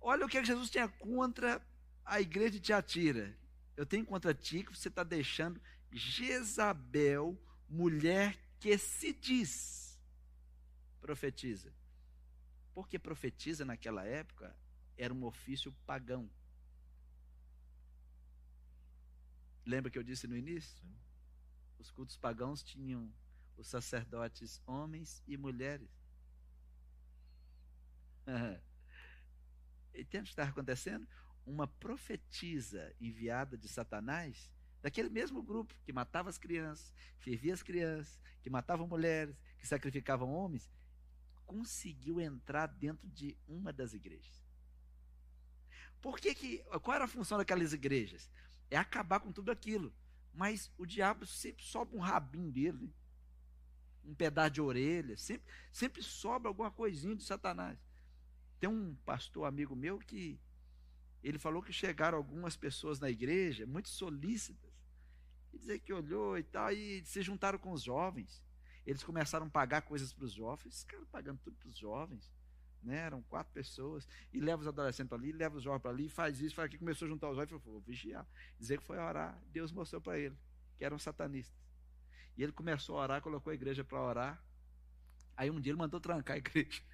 Olha 0.01 0.27
o 0.27 0.29
que 0.29 0.45
Jesus 0.45 0.71
tinha 0.71 0.89
contra 0.89 1.61
a 2.05 2.21
igreja 2.21 2.53
de 2.53 2.61
Tiatira 2.61 3.37
eu 3.79 3.87
tenho 3.87 4.05
contra 4.05 4.35
ti 4.35 4.65
que 4.65 4.77
você 4.77 4.89
está 4.89 5.05
deixando 5.05 5.63
Jezabel, 5.93 7.41
mulher 7.69 8.37
que 8.59 8.77
se 8.77 9.13
diz, 9.13 9.97
profetiza. 11.01 11.73
Porque 12.75 12.99
profetiza 12.99 13.65
naquela 13.65 14.05
época 14.05 14.53
era 14.99 15.15
um 15.15 15.25
ofício 15.25 15.73
pagão. 15.87 16.31
Lembra 19.65 19.91
que 19.91 19.99
eu 19.99 20.03
disse 20.03 20.27
no 20.27 20.37
início? 20.37 20.77
Sim. 20.77 20.95
Os 21.79 21.91
cultos 21.91 22.17
pagãos 22.17 22.63
tinham 22.63 23.11
os 23.57 23.69
sacerdotes 23.69 24.61
homens 24.67 25.23
e 25.27 25.37
mulheres. 25.37 25.89
Entende 29.95 30.23
o 30.23 30.25
que 30.25 30.31
está 30.31 30.45
acontecendo? 30.45 31.09
uma 31.49 31.67
profetisa 31.67 32.95
enviada 33.01 33.57
de 33.57 33.69
Satanás, 33.69 34.53
daquele 34.83 35.09
mesmo 35.09 35.43
grupo 35.43 35.75
que 35.83 35.93
matava 35.93 36.29
as 36.29 36.39
crianças, 36.39 36.93
fervia 37.19 37.55
as 37.55 37.63
crianças, 37.63 38.21
que 38.43 38.51
matava 38.51 38.87
mulheres, 38.87 39.37
que 39.59 39.67
sacrificavam 39.67 40.31
homens, 40.31 40.71
conseguiu 41.47 42.21
entrar 42.21 42.67
dentro 42.67 43.09
de 43.09 43.37
uma 43.49 43.73
das 43.73 43.95
igrejas. 43.95 44.47
Por 46.01 46.19
que, 46.19 46.35
que 46.35 46.59
qual 46.83 46.95
era 46.95 47.05
a 47.05 47.09
função 47.09 47.39
daquelas 47.39 47.73
igrejas? 47.73 48.31
É 48.71 48.77
acabar 48.77 49.21
com 49.21 49.33
tudo 49.33 49.51
aquilo. 49.51 49.93
Mas 50.33 50.71
o 50.79 50.87
diabo 50.87 51.27
sempre 51.27 51.65
sobra 51.65 51.97
um 51.97 52.01
rabinho 52.01 52.51
dele, 52.51 52.95
um 54.05 54.15
pedaço 54.15 54.53
de 54.53 54.61
orelha, 54.61 55.17
sempre, 55.17 55.53
sempre 55.73 56.03
sobra 56.03 56.49
alguma 56.49 56.71
coisinha 56.71 57.17
de 57.17 57.25
Satanás. 57.25 57.79
Tem 58.61 58.69
um 58.69 58.95
pastor 59.05 59.47
amigo 59.47 59.75
meu 59.75 59.99
que 59.99 60.41
ele 61.23 61.39
falou 61.39 61.63
que 61.63 61.73
chegaram 61.73 62.17
algumas 62.17 62.57
pessoas 62.57 63.01
na 63.01 63.11
igreja, 63.11 63.67
muito 63.67 63.89
solícitas, 63.89 64.73
e 65.53 65.59
dizer 65.59 65.81
que 65.81 65.93
olhou 65.93 66.39
e 66.39 66.43
tal, 66.43 66.71
e 66.73 67.05
se 67.05 67.23
juntaram 67.23 67.59
com 67.59 67.73
os 67.73 67.83
jovens. 67.83 68.43
Eles 68.87 69.03
começaram 69.03 69.47
a 69.47 69.51
pagar 69.51 69.83
coisas 69.83 70.13
para 70.13 70.25
os 70.25 70.33
jovens, 70.33 70.83
ficaram 70.83 71.07
pagando 71.07 71.41
tudo 71.41 71.57
para 71.57 71.69
os 71.69 71.77
jovens. 71.77 72.31
Né? 72.83 72.97
Eram 72.97 73.23
quatro 73.23 73.53
pessoas, 73.53 74.07
e 74.33 74.41
leva 74.41 74.63
os 74.63 74.69
adolescentes 74.69 75.09
para 75.09 75.19
ali, 75.19 75.33
leva 75.33 75.57
os 75.57 75.63
jovens 75.63 75.83
para 75.83 75.91
ali, 75.91 76.09
faz 76.09 76.41
isso, 76.41 76.55
faz 76.55 76.67
aquilo, 76.67 76.81
começou 76.81 77.07
a 77.07 77.09
juntar 77.09 77.29
os 77.29 77.37
jovens 77.37 77.49
e 77.49 77.51
falou: 77.51 77.75
vou 77.75 77.81
vigiar. 77.81 78.27
Dizer 78.59 78.79
que 78.79 78.85
foi 78.85 78.99
orar. 78.99 79.41
Deus 79.47 79.73
mostrou 79.73 80.01
para 80.01 80.19
ele 80.19 80.37
que 80.77 80.85
eram 80.85 80.99
satanistas. 80.99 81.59
E 82.37 82.43
ele 82.43 82.53
começou 82.53 82.99
a 82.99 83.03
orar, 83.03 83.21
colocou 83.21 83.51
a 83.51 83.55
igreja 83.55 83.83
para 83.83 84.01
orar. 84.01 84.43
Aí 85.37 85.51
um 85.51 85.61
dia 85.61 85.73
ele 85.73 85.79
mandou 85.79 86.01
trancar 86.01 86.37
a 86.37 86.39
igreja. 86.39 86.83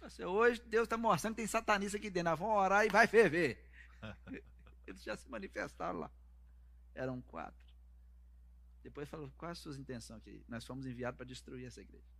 Assim, 0.00 0.24
hoje 0.24 0.62
Deus 0.62 0.84
está 0.84 0.96
mostrando 0.96 1.34
que 1.34 1.42
tem 1.42 1.46
satanista 1.46 1.98
aqui 1.98 2.08
dentro. 2.08 2.30
Nós 2.30 2.38
vamos 2.38 2.56
orar 2.56 2.86
e 2.86 2.88
vai 2.88 3.06
ferver. 3.06 3.68
Eles 4.86 5.02
já 5.02 5.16
se 5.16 5.28
manifestaram 5.28 5.98
lá. 5.98 6.10
Eram 6.94 7.20
quatro. 7.20 7.60
Depois 8.82 9.08
falou: 9.08 9.30
qual 9.36 9.50
é 9.50 9.52
a 9.52 9.54
sua 9.54 9.76
intenção 9.76 10.16
aqui? 10.16 10.42
Nós 10.48 10.64
fomos 10.64 10.86
enviados 10.86 11.16
para 11.16 11.26
destruir 11.26 11.66
essa 11.66 11.80
igreja. 11.80 12.19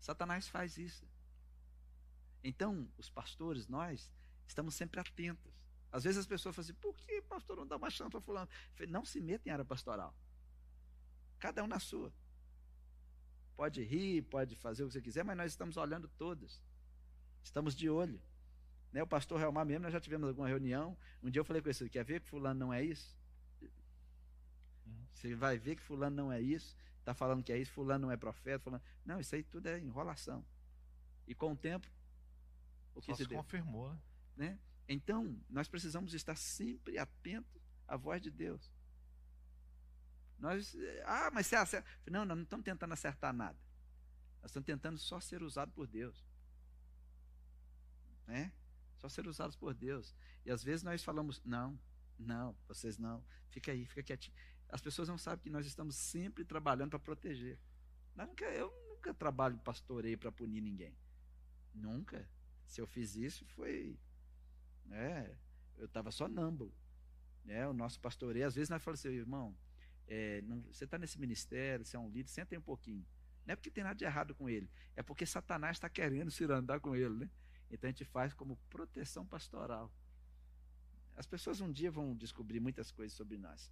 Satanás 0.00 0.48
faz 0.48 0.78
isso. 0.78 1.06
Então, 2.42 2.90
os 2.96 3.10
pastores, 3.10 3.68
nós, 3.68 4.10
estamos 4.46 4.74
sempre 4.74 4.98
atentos. 4.98 5.52
Às 5.92 6.04
vezes 6.04 6.18
as 6.18 6.26
pessoas 6.26 6.54
falam 6.54 6.64
assim: 6.64 6.74
por 6.80 6.96
que 6.96 7.20
pastor 7.22 7.56
não 7.56 7.66
dá 7.66 7.76
uma 7.76 7.90
chance 7.90 8.10
para 8.10 8.20
fulano? 8.20 8.48
Não 8.88 9.04
se 9.04 9.20
meta 9.20 9.48
em 9.48 9.52
área 9.52 9.64
pastoral. 9.64 10.14
Cada 11.38 11.62
um 11.62 11.66
na 11.66 11.78
sua. 11.78 12.12
Pode 13.56 13.82
rir, 13.82 14.22
pode 14.22 14.56
fazer 14.56 14.84
o 14.84 14.86
que 14.86 14.94
você 14.94 15.02
quiser, 15.02 15.22
mas 15.22 15.36
nós 15.36 15.52
estamos 15.52 15.76
olhando 15.76 16.08
todos. 16.08 16.62
Estamos 17.42 17.74
de 17.74 17.90
olho. 17.90 18.20
Né? 18.92 19.02
O 19.02 19.06
pastor 19.06 19.40
Helmar 19.40 19.66
mesmo, 19.66 19.82
nós 19.82 19.92
já 19.92 20.00
tivemos 20.00 20.28
alguma 20.28 20.48
reunião. 20.48 20.96
Um 21.22 21.30
dia 21.30 21.40
eu 21.40 21.44
falei 21.44 21.60
com 21.60 21.68
ele, 21.68 21.90
quer 21.90 22.04
ver 22.04 22.20
que 22.20 22.28
fulano 22.28 22.58
não 22.58 22.72
é 22.72 22.82
isso? 22.82 23.18
Você 25.12 25.34
vai 25.34 25.58
ver 25.58 25.76
que 25.76 25.82
fulano 25.82 26.16
não 26.16 26.32
é 26.32 26.40
isso, 26.40 26.74
está 27.00 27.14
falando 27.14 27.42
que 27.42 27.52
é 27.52 27.58
isso, 27.58 27.72
fulano 27.72 28.06
não 28.06 28.12
é 28.12 28.16
profeta, 28.16 28.62
fulano... 28.62 28.82
Não, 29.04 29.20
isso 29.20 29.34
aí 29.34 29.42
tudo 29.42 29.66
é 29.66 29.78
enrolação. 29.80 30.44
E 31.26 31.34
com 31.34 31.52
o 31.52 31.56
tempo, 31.56 31.88
o 32.94 33.00
que 33.00 33.12
Só 33.12 33.16
se, 33.16 33.24
se 33.24 33.28
confirmou, 33.28 33.92
né? 34.36 34.50
né? 34.50 34.58
Então, 34.88 35.40
nós 35.48 35.68
precisamos 35.68 36.14
estar 36.14 36.34
sempre 36.34 36.98
atentos 36.98 37.60
à 37.86 37.96
voz 37.96 38.20
de 38.20 38.30
Deus. 38.30 38.72
Nós, 40.38 40.74
ah, 41.04 41.30
mas 41.32 41.46
você 41.46 41.56
acerta. 41.56 41.88
Não, 42.10 42.24
nós 42.24 42.36
não 42.36 42.44
estamos 42.44 42.64
tentando 42.64 42.92
acertar 42.92 43.32
nada. 43.32 43.58
Nós 44.40 44.50
estamos 44.50 44.66
tentando 44.66 44.98
só 44.98 45.20
ser 45.20 45.42
usados 45.42 45.74
por 45.74 45.86
Deus. 45.86 46.26
Né? 48.26 48.52
Só 48.96 49.08
ser 49.08 49.26
usados 49.26 49.54
por 49.54 49.74
Deus. 49.74 50.14
E 50.44 50.50
às 50.50 50.64
vezes 50.64 50.82
nós 50.82 51.04
falamos, 51.04 51.40
não, 51.44 51.78
não, 52.18 52.56
vocês 52.66 52.98
não. 52.98 53.24
Fica 53.50 53.70
aí, 53.70 53.86
fica 53.86 54.02
quietinho. 54.02 54.36
As 54.70 54.80
pessoas 54.80 55.08
não 55.08 55.18
sabem 55.18 55.42
que 55.42 55.50
nós 55.50 55.66
estamos 55.66 55.96
sempre 55.96 56.44
trabalhando 56.44 56.90
para 56.90 56.98
proteger. 56.98 57.58
Nunca, 58.14 58.44
eu 58.46 58.72
nunca 58.88 59.12
trabalho 59.12 59.58
pastoreio 59.58 60.16
para 60.16 60.30
punir 60.30 60.60
ninguém. 60.60 60.96
Nunca. 61.74 62.28
Se 62.66 62.80
eu 62.80 62.86
fiz 62.86 63.16
isso, 63.16 63.44
foi. 63.46 63.98
Né, 64.84 65.36
eu 65.76 65.86
estava 65.86 66.10
só 66.10 66.28
nâmbulo. 66.28 66.72
Né, 67.44 67.66
o 67.66 67.72
nosso 67.72 67.98
pastoreio, 68.00 68.46
às 68.46 68.54
vezes 68.54 68.68
nós 68.68 68.82
falamos 68.82 69.04
assim, 69.04 69.14
irmão, 69.14 69.56
é, 70.06 70.42
não, 70.42 70.60
você 70.62 70.84
está 70.84 70.98
nesse 70.98 71.18
ministério, 71.18 71.84
você 71.84 71.96
é 71.96 71.98
um 71.98 72.08
líder, 72.08 72.28
senta 72.28 72.54
aí 72.54 72.58
um 72.58 72.62
pouquinho. 72.62 73.06
Não 73.46 73.52
é 73.52 73.56
porque 73.56 73.70
tem 73.70 73.82
nada 73.82 73.96
de 73.96 74.04
errado 74.04 74.34
com 74.34 74.48
ele, 74.48 74.70
é 74.94 75.02
porque 75.02 75.24
Satanás 75.24 75.76
está 75.76 75.88
querendo 75.88 76.30
se 76.30 76.44
andar 76.44 76.80
com 76.80 76.94
ele, 76.94 77.14
né? 77.14 77.30
Então 77.70 77.88
a 77.88 77.90
gente 77.90 78.04
faz 78.04 78.34
como 78.34 78.56
proteção 78.68 79.24
pastoral. 79.26 79.92
As 81.16 81.26
pessoas 81.26 81.60
um 81.60 81.72
dia 81.72 81.90
vão 81.90 82.14
descobrir 82.16 82.60
muitas 82.60 82.90
coisas 82.90 83.16
sobre 83.16 83.38
nós, 83.38 83.70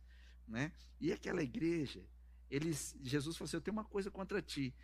né? 0.48 0.72
E 1.00 1.12
aquela 1.12 1.42
igreja 1.42 2.04
eles, 2.50 2.96
Jesus 3.02 3.36
falou 3.36 3.46
assim: 3.46 3.56
Eu 3.56 3.60
tenho 3.60 3.76
uma 3.76 3.84
coisa 3.84 4.10
contra 4.10 4.40
ti. 4.40 4.74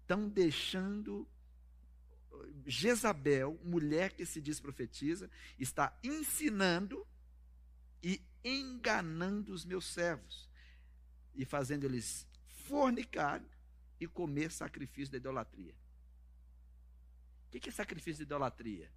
Estão 0.00 0.28
deixando 0.28 1.28
Jezabel, 2.66 3.58
mulher 3.64 4.12
que 4.12 4.26
se 4.26 4.40
diz 4.40 4.60
profetiza, 4.60 5.30
está 5.58 5.96
ensinando 6.02 7.06
e 8.02 8.20
enganando 8.44 9.52
os 9.52 9.64
meus 9.64 9.86
servos 9.86 10.48
e 11.34 11.44
fazendo 11.44 11.84
eles 11.84 12.26
fornicar 12.66 13.42
e 13.98 14.06
comer 14.06 14.50
sacrifício 14.50 15.12
da 15.12 15.18
idolatria. 15.18 15.74
O 17.46 17.58
que 17.58 17.68
é 17.68 17.72
sacrifício 17.72 18.18
de 18.18 18.22
idolatria? 18.24 18.92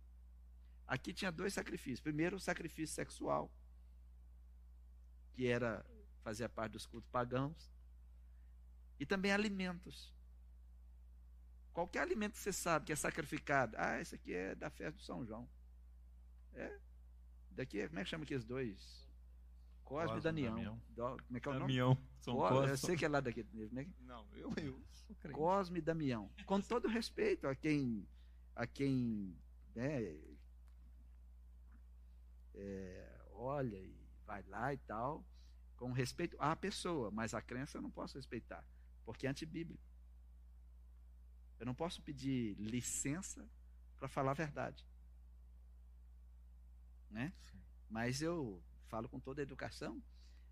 Aqui 0.85 1.13
tinha 1.13 1.31
dois 1.31 1.53
sacrifícios. 1.53 2.01
Primeiro, 2.01 2.35
o 2.35 2.39
sacrifício 2.39 2.93
sexual, 2.93 3.51
que 5.33 5.47
era 5.47 5.85
fazia 6.23 6.49
parte 6.49 6.73
dos 6.73 6.85
cultos 6.85 7.09
pagãos, 7.09 7.71
e 8.99 9.05
também 9.05 9.31
alimentos. 9.31 10.13
Qualquer 11.73 12.01
alimento 12.01 12.33
que 12.33 12.39
você 12.39 12.51
sabe 12.51 12.85
que 12.85 12.91
é 12.91 12.95
sacrificado, 12.95 13.75
ah, 13.77 13.99
esse 14.01 14.15
aqui 14.15 14.33
é 14.33 14.55
da 14.55 14.69
festa 14.69 14.97
do 14.97 15.03
São 15.03 15.25
João. 15.25 15.49
É. 16.53 16.77
Daqui, 17.51 17.87
como 17.87 17.99
é 17.99 18.03
que 18.03 18.09
chama 18.09 18.23
aqueles 18.23 18.43
dois? 18.43 19.07
Cosme, 19.83 20.07
Cosme 20.07 20.19
e 20.19 20.23
Damião. 20.23 20.55
Damião. 20.55 21.17
como 21.25 21.37
é 21.37 21.39
que 21.39 21.47
é 21.47 21.51
o 21.51 21.53
nome? 21.53 21.65
Damião. 21.67 21.97
São 22.19 22.35
Cosme, 22.35 22.69
eu 22.69 22.77
sei 22.77 22.95
que 22.95 23.05
é 23.05 23.07
lá 23.07 23.19
daqui. 23.19 23.45
Né? 23.71 23.87
Não, 24.01 24.27
eu, 24.33 24.53
eu 24.57 24.79
sou 24.91 25.15
crente. 25.15 25.35
Cosme 25.35 25.79
e 25.79 25.81
Damião. 25.81 26.29
Com 26.45 26.61
todo 26.61 26.87
respeito 26.87 27.47
a 27.47 27.55
quem, 27.55 28.07
a 28.55 28.67
quem 28.67 29.35
né, 29.73 30.19
é, 32.55 33.19
olha 33.31 33.77
e 33.77 33.95
vai 34.25 34.43
lá 34.43 34.73
e 34.73 34.77
tal, 34.77 35.25
com 35.79 35.93
respeito 35.93 36.35
à 36.41 36.53
pessoa, 36.57 37.09
mas 37.09 37.33
a 37.33 37.41
crença 37.41 37.77
eu 37.77 37.81
não 37.81 37.89
posso 37.89 38.17
respeitar, 38.17 38.65
porque 39.05 39.25
é 39.25 39.29
antibíblico. 39.29 39.81
Eu 41.57 41.65
não 41.65 41.73
posso 41.73 42.01
pedir 42.01 42.53
licença 42.55 43.49
para 43.97 44.09
falar 44.09 44.31
a 44.31 44.33
verdade. 44.35 44.85
Né? 47.09 47.33
Mas 47.89 48.21
eu 48.21 48.61
falo 48.89 49.07
com 49.07 49.21
toda 49.21 49.41
a 49.41 49.43
educação, 49.43 50.03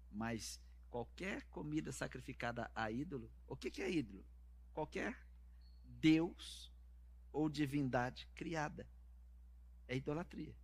mas 0.10 0.62
qualquer 0.90 1.44
comida 1.50 1.92
sacrificada 1.92 2.72
a 2.74 2.90
ídolo, 2.90 3.30
o 3.48 3.56
que, 3.56 3.70
que 3.70 3.82
é 3.82 3.92
ídolo? 3.92 4.26
Qualquer 4.74 5.28
Deus 5.84 6.72
ou 7.34 7.50
divindade 7.50 8.30
criada. 8.34 8.88
É 9.90 9.96
idolatria. 9.96 10.56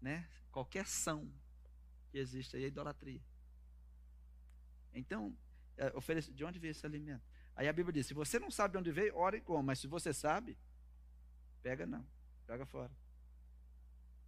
Né? 0.00 0.28
Qualquer 0.50 0.80
ação 0.80 1.32
que 2.12 2.18
existe 2.18 2.56
aí 2.56 2.64
é 2.64 2.66
idolatria. 2.66 3.20
Então, 4.92 5.34
é, 5.78 5.90
de 6.20 6.44
onde 6.44 6.58
veio 6.58 6.72
esse 6.72 6.84
alimento? 6.84 7.24
Aí 7.56 7.66
a 7.66 7.72
Bíblia 7.72 7.94
diz: 7.94 8.06
se 8.06 8.14
você 8.14 8.38
não 8.38 8.50
sabe 8.50 8.72
de 8.72 8.78
onde 8.78 8.92
veio, 8.92 9.16
ore 9.16 9.40
como, 9.40 9.62
mas 9.62 9.78
se 9.78 9.86
você 9.86 10.12
sabe, 10.12 10.56
pega 11.62 11.86
não, 11.86 12.06
joga 12.46 12.66
fora. 12.66 12.92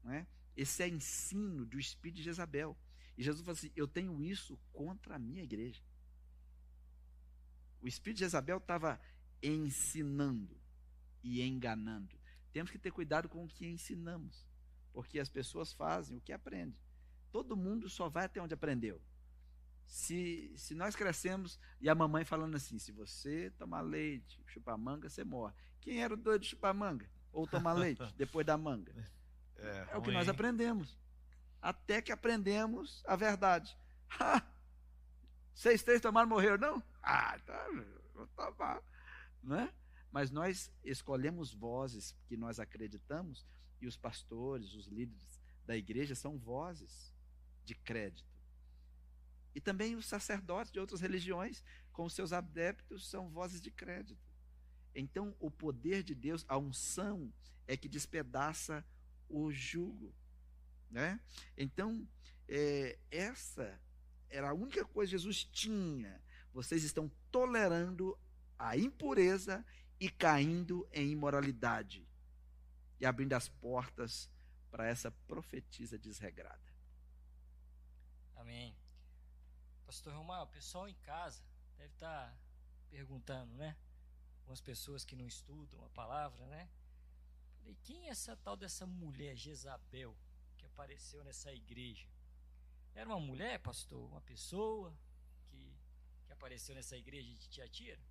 Não 0.02 0.12
é? 0.12 0.26
Esse 0.56 0.82
é 0.82 0.88
ensino 0.88 1.66
do 1.66 1.78
espírito 1.78 2.16
de 2.16 2.22
Jezabel. 2.22 2.76
E 3.18 3.22
Jesus 3.22 3.44
falou 3.44 3.56
assim: 3.56 3.72
Eu 3.76 3.86
tenho 3.86 4.22
isso 4.22 4.58
contra 4.72 5.16
a 5.16 5.18
minha 5.18 5.42
igreja. 5.42 5.82
O 7.82 7.86
espírito 7.86 8.18
de 8.18 8.24
Jezabel 8.24 8.56
estava 8.56 8.98
ensinando 9.42 10.58
e 11.22 11.42
enganando. 11.42 12.18
Temos 12.50 12.70
que 12.70 12.78
ter 12.78 12.90
cuidado 12.90 13.28
com 13.28 13.44
o 13.44 13.48
que 13.48 13.66
ensinamos, 13.66 14.46
porque 14.92 15.18
as 15.18 15.28
pessoas 15.28 15.72
fazem 15.72 16.16
o 16.16 16.20
que 16.20 16.32
aprendem. 16.32 16.83
Todo 17.34 17.56
mundo 17.56 17.90
só 17.90 18.08
vai 18.08 18.26
até 18.26 18.40
onde 18.40 18.54
aprendeu. 18.54 19.02
Se, 19.88 20.54
se 20.56 20.72
nós 20.72 20.94
crescemos 20.94 21.58
e 21.80 21.88
a 21.88 21.94
mamãe 21.94 22.24
falando 22.24 22.54
assim: 22.54 22.78
se 22.78 22.92
você 22.92 23.50
tomar 23.58 23.80
leite, 23.80 24.40
chupar 24.46 24.78
manga, 24.78 25.10
você 25.10 25.24
morre. 25.24 25.52
Quem 25.80 26.00
era 26.00 26.14
o 26.14 26.16
doido 26.16 26.42
de 26.42 26.50
chupar 26.50 26.72
manga? 26.72 27.10
Ou 27.32 27.44
tomar 27.44 27.72
leite 27.72 28.04
depois 28.16 28.46
da 28.46 28.56
manga? 28.56 28.94
É, 29.56 29.88
é 29.90 29.96
o 29.96 30.02
que 30.02 30.12
nós 30.12 30.28
aprendemos. 30.28 30.96
Até 31.60 32.00
que 32.00 32.12
aprendemos 32.12 33.02
a 33.04 33.16
verdade. 33.16 33.76
Seis, 35.52 35.82
três 35.82 36.00
tomaram, 36.00 36.28
morreram, 36.28 36.58
não? 36.58 36.82
Ah, 37.02 37.36
tá, 37.40 37.68
vou 38.14 38.28
tomar. 38.28 38.80
Não 39.42 39.58
é? 39.58 39.74
Mas 40.12 40.30
nós 40.30 40.72
escolhemos 40.84 41.52
vozes 41.52 42.16
que 42.28 42.36
nós 42.36 42.60
acreditamos, 42.60 43.44
e 43.80 43.88
os 43.88 43.96
pastores, 43.96 44.72
os 44.72 44.86
líderes 44.86 45.40
da 45.66 45.76
igreja 45.76 46.14
são 46.14 46.38
vozes 46.38 47.12
de 47.64 47.74
crédito. 47.74 48.34
E 49.54 49.60
também 49.60 49.94
os 49.94 50.06
sacerdotes 50.06 50.72
de 50.72 50.80
outras 50.80 51.00
religiões, 51.00 51.62
com 51.92 52.08
seus 52.08 52.32
adeptos, 52.32 53.08
são 53.08 53.30
vozes 53.30 53.60
de 53.60 53.70
crédito. 53.70 54.20
Então, 54.94 55.34
o 55.38 55.50
poder 55.50 56.02
de 56.02 56.14
Deus, 56.14 56.44
a 56.48 56.58
unção, 56.58 57.32
é 57.66 57.76
que 57.76 57.88
despedaça 57.88 58.84
o 59.28 59.50
jugo. 59.52 60.14
Né? 60.90 61.20
Então, 61.56 62.06
é, 62.48 62.98
essa 63.10 63.80
era 64.28 64.50
a 64.50 64.54
única 64.54 64.84
coisa 64.84 65.10
que 65.10 65.18
Jesus 65.18 65.44
tinha. 65.44 66.20
Vocês 66.52 66.84
estão 66.84 67.10
tolerando 67.30 68.18
a 68.58 68.76
impureza 68.76 69.64
e 69.98 70.10
caindo 70.10 70.86
em 70.92 71.10
imoralidade 71.10 72.06
e 73.00 73.06
abrindo 73.06 73.32
as 73.32 73.48
portas 73.48 74.30
para 74.70 74.86
essa 74.86 75.10
profetisa 75.28 75.98
desregrada. 75.98 76.73
Amém. 78.44 78.76
Pastor 79.86 80.12
Romar, 80.12 80.42
o 80.42 80.46
pessoal 80.48 80.86
em 80.86 80.94
casa 80.96 81.42
deve 81.78 81.94
estar 81.94 82.28
tá 82.28 82.38
perguntando, 82.90 83.54
né? 83.54 83.74
Algumas 84.40 84.60
pessoas 84.60 85.02
que 85.02 85.16
não 85.16 85.26
estudam 85.26 85.82
a 85.82 85.88
palavra, 85.88 86.46
né? 86.48 86.68
Falei, 87.56 87.74
quem 87.82 88.06
é 88.06 88.10
essa 88.10 88.36
tal 88.36 88.54
dessa 88.54 88.84
mulher 88.84 89.34
Jezabel 89.34 90.14
que 90.58 90.66
apareceu 90.66 91.24
nessa 91.24 91.54
igreja? 91.54 92.06
Era 92.94 93.08
uma 93.08 93.18
mulher, 93.18 93.60
pastor? 93.60 94.10
Uma 94.10 94.20
pessoa 94.20 94.94
que, 95.46 95.78
que 96.26 96.32
apareceu 96.34 96.74
nessa 96.74 96.98
igreja 96.98 97.32
de 97.32 97.48
Tiatira? 97.48 98.02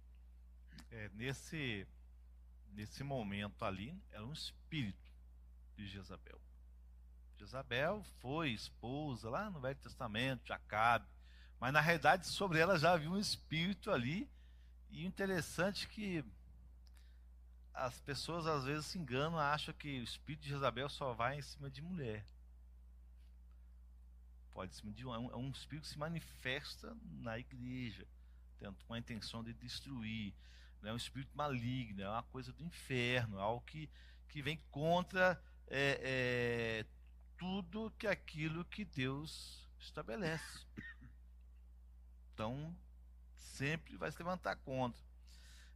É, 0.89 1.09
nesse, 1.09 1.87
nesse 2.71 3.03
momento 3.03 3.63
ali, 3.63 3.95
era 4.09 4.25
um 4.25 4.33
espírito 4.33 5.13
de 5.75 5.85
Jezabel. 5.85 6.41
Jezabel 7.43 8.01
foi 8.21 8.51
esposa 8.51 9.29
lá 9.29 9.49
no 9.49 9.59
Velho 9.59 9.75
Testamento 9.75 10.45
de 10.45 10.53
Acabe, 10.53 11.05
mas 11.59 11.73
na 11.73 11.81
realidade 11.81 12.25
sobre 12.25 12.59
ela 12.59 12.79
já 12.79 12.93
havia 12.93 13.11
um 13.11 13.19
espírito 13.19 13.91
ali. 13.91 14.29
E 14.89 15.05
interessante 15.05 15.85
é 15.85 15.89
que 15.89 16.25
as 17.73 17.99
pessoas 17.99 18.47
às 18.47 18.63
vezes 18.63 18.85
se 18.85 18.97
enganam, 18.97 19.37
acham 19.37 19.73
que 19.73 19.99
o 19.99 20.03
espírito 20.03 20.43
de 20.43 20.49
Jezabel 20.49 20.87
só 20.87 21.13
vai 21.13 21.37
em 21.37 21.41
cima 21.41 21.69
de 21.69 21.81
mulher. 21.81 22.25
Pode 24.53 24.73
ser 24.75 24.89
de 24.91 25.05
um, 25.05 25.13
é 25.13 25.35
um 25.35 25.49
espírito 25.49 25.83
que 25.83 25.89
se 25.89 25.99
manifesta 25.99 26.95
na 27.03 27.37
igreja, 27.37 28.07
tendo 28.57 28.77
com 28.85 28.93
a 28.93 28.99
intenção 28.99 29.43
de 29.43 29.53
destruir. 29.53 30.33
Né? 30.81 30.91
É 30.91 30.93
um 30.93 30.97
espírito 30.97 31.35
maligno, 31.35 32.03
é 32.03 32.09
uma 32.09 32.23
coisa 32.23 32.53
do 32.53 32.63
inferno, 32.63 33.37
é 33.37 33.41
algo 33.41 33.65
que, 33.65 33.89
que 34.29 34.41
vem 34.41 34.57
contra 34.69 35.41
é, 35.67 35.99
é, 36.01 37.02
tudo 37.37 37.93
que 37.97 38.07
aquilo 38.07 38.65
que 38.65 38.85
Deus 38.85 39.67
estabelece. 39.79 40.65
Então, 42.33 42.75
sempre 43.37 43.95
vai 43.95 44.11
se 44.11 44.17
levantar 44.17 44.55
contra. 44.57 44.99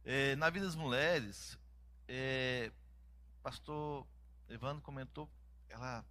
É, 0.04 0.34
na 0.36 0.50
vida 0.50 0.66
das 0.66 0.74
mulheres, 0.74 1.56
é, 2.08 2.72
pastor 3.42 4.06
Evandro 4.48 4.82
comentou, 4.82 5.30
ela, 5.68 6.04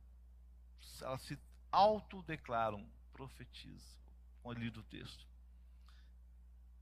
elas 1.01 1.21
se 1.21 1.37
autodeclaram, 1.71 2.87
profetizam, 3.11 3.99
com 4.41 4.49
o 4.49 4.71
do 4.71 4.83
texto. 4.83 5.27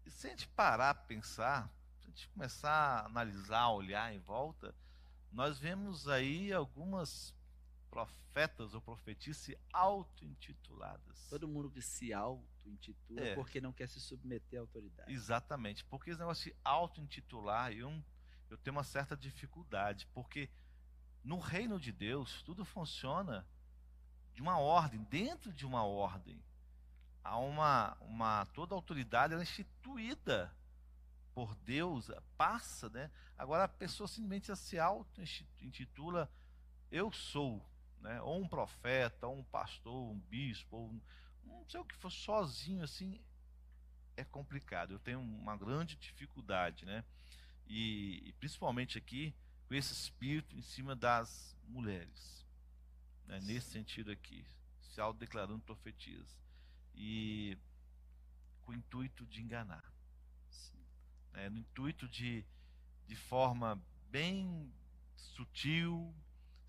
E 0.06 0.12
se 0.12 0.28
a 0.28 0.30
gente 0.30 0.48
parar 0.50 0.94
para 0.94 1.06
pensar, 1.06 1.70
se 2.00 2.08
a 2.08 2.10
gente 2.12 2.28
começar 2.30 2.72
a 2.72 3.06
analisar, 3.06 3.70
olhar 3.70 4.14
em 4.14 4.20
volta, 4.20 4.76
nós 5.32 5.60
vemos 5.60 6.08
aí 6.08 6.54
algumas 6.54 7.34
profetas 7.96 8.74
ou 8.74 8.82
profetisas 8.82 9.56
auto-intituladas. 9.72 11.30
Todo 11.30 11.48
mundo 11.48 11.72
que 11.72 11.82
se 11.82 12.12
auto-intitula 12.12 13.22
é. 13.22 13.36
porque 13.36 13.62
não 13.62 13.72
quer 13.72 13.88
se 13.88 14.02
submeter 14.02 14.60
à 14.60 14.64
autoridade. 14.64 15.14
Exatamente. 15.14 15.86
Porque 15.86 16.10
esse 16.10 16.20
negócio 16.20 16.52
de 16.52 16.60
auto-intitular, 16.62 17.72
eu 17.72 17.90
eu 18.50 18.58
tenho 18.58 18.76
uma 18.76 18.84
certa 18.84 19.16
dificuldade, 19.16 20.08
porque 20.14 20.50
no 21.24 21.40
reino 21.40 21.80
de 21.80 21.92
Deus 21.92 22.44
tudo 22.44 22.66
funciona 22.66 23.48
de 24.34 24.42
uma 24.42 24.60
ordem, 24.60 25.02
dentro 25.06 25.54
de 25.54 25.66
uma 25.66 25.84
ordem. 25.84 26.44
Há 27.24 27.38
uma, 27.38 27.98
uma 28.02 28.46
toda 28.48 28.76
autoridade 28.76 29.34
é 29.34 29.42
instituída 29.42 30.54
por 31.34 31.56
Deus, 31.56 32.12
passa, 32.38 32.90
né? 32.90 33.10
Agora 33.38 33.64
a 33.64 33.70
pessoa 33.70 34.08
simplesmente 34.08 34.54
se 34.56 34.78
auto-intitula 34.78 36.30
eu 36.92 37.12
sou, 37.12 37.66
né? 38.06 38.22
Ou 38.22 38.40
um 38.40 38.48
profeta, 38.48 39.27
ou 39.27 39.40
um 39.40 39.44
pastor, 39.44 40.11
um 40.11 40.19
bispo, 40.19 40.77
ou 40.77 40.90
um, 40.91 41.02
não 41.44 41.65
sei 41.68 41.80
o 41.80 41.86
que 41.86 41.95
for, 41.95 42.11
sozinho 42.11 42.84
assim, 42.84 43.19
é 44.15 44.23
complicado. 44.23 44.91
Eu 44.91 44.99
tenho 44.99 45.19
uma 45.19 45.57
grande 45.57 45.95
dificuldade, 45.95 46.86
né? 46.86 47.03
E, 47.68 48.30
e 48.30 48.34
principalmente 48.34 48.98
aqui 48.98 49.34
com 49.68 49.73
esse 49.73 49.91
espírito 49.91 50.56
em 50.56 50.61
cima 50.61 50.95
das 50.95 51.57
mulheres, 51.68 52.45
né? 53.26 53.40
nesse 53.41 53.72
sentido 53.72 54.11
aqui, 54.11 54.45
se 54.80 55.02
autodeclarando 55.02 55.64
profetiza 55.64 56.38
e 56.94 57.57
com 58.61 58.72
o 58.72 58.76
intuito 58.76 59.26
de 59.26 59.41
enganar, 59.41 59.84
né? 61.34 61.49
no 61.49 61.57
intuito 61.57 62.07
de, 62.07 62.45
de 63.07 63.15
forma 63.15 63.82
bem 64.11 64.72
sutil, 65.15 66.14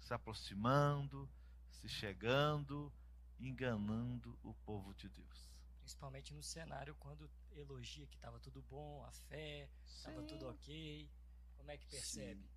se 0.06 0.14
aproximando, 0.14 1.28
se 1.68 1.88
chegando, 1.88 2.92
enganando 3.40 4.38
o 4.40 4.54
povo 4.54 4.94
de 4.94 5.08
Deus. 5.08 5.50
Principalmente 5.80 6.32
no 6.32 6.42
cenário 6.44 6.94
quando 6.94 7.28
elogia 7.50 8.06
que 8.06 8.14
estava 8.14 8.38
tudo 8.38 8.62
bom, 8.62 9.04
a 9.04 9.10
fé, 9.12 9.68
estava 9.84 10.22
tudo 10.22 10.48
ok. 10.48 11.10
Como 11.56 11.70
é 11.72 11.76
que 11.76 11.86
percebe? 11.88 12.48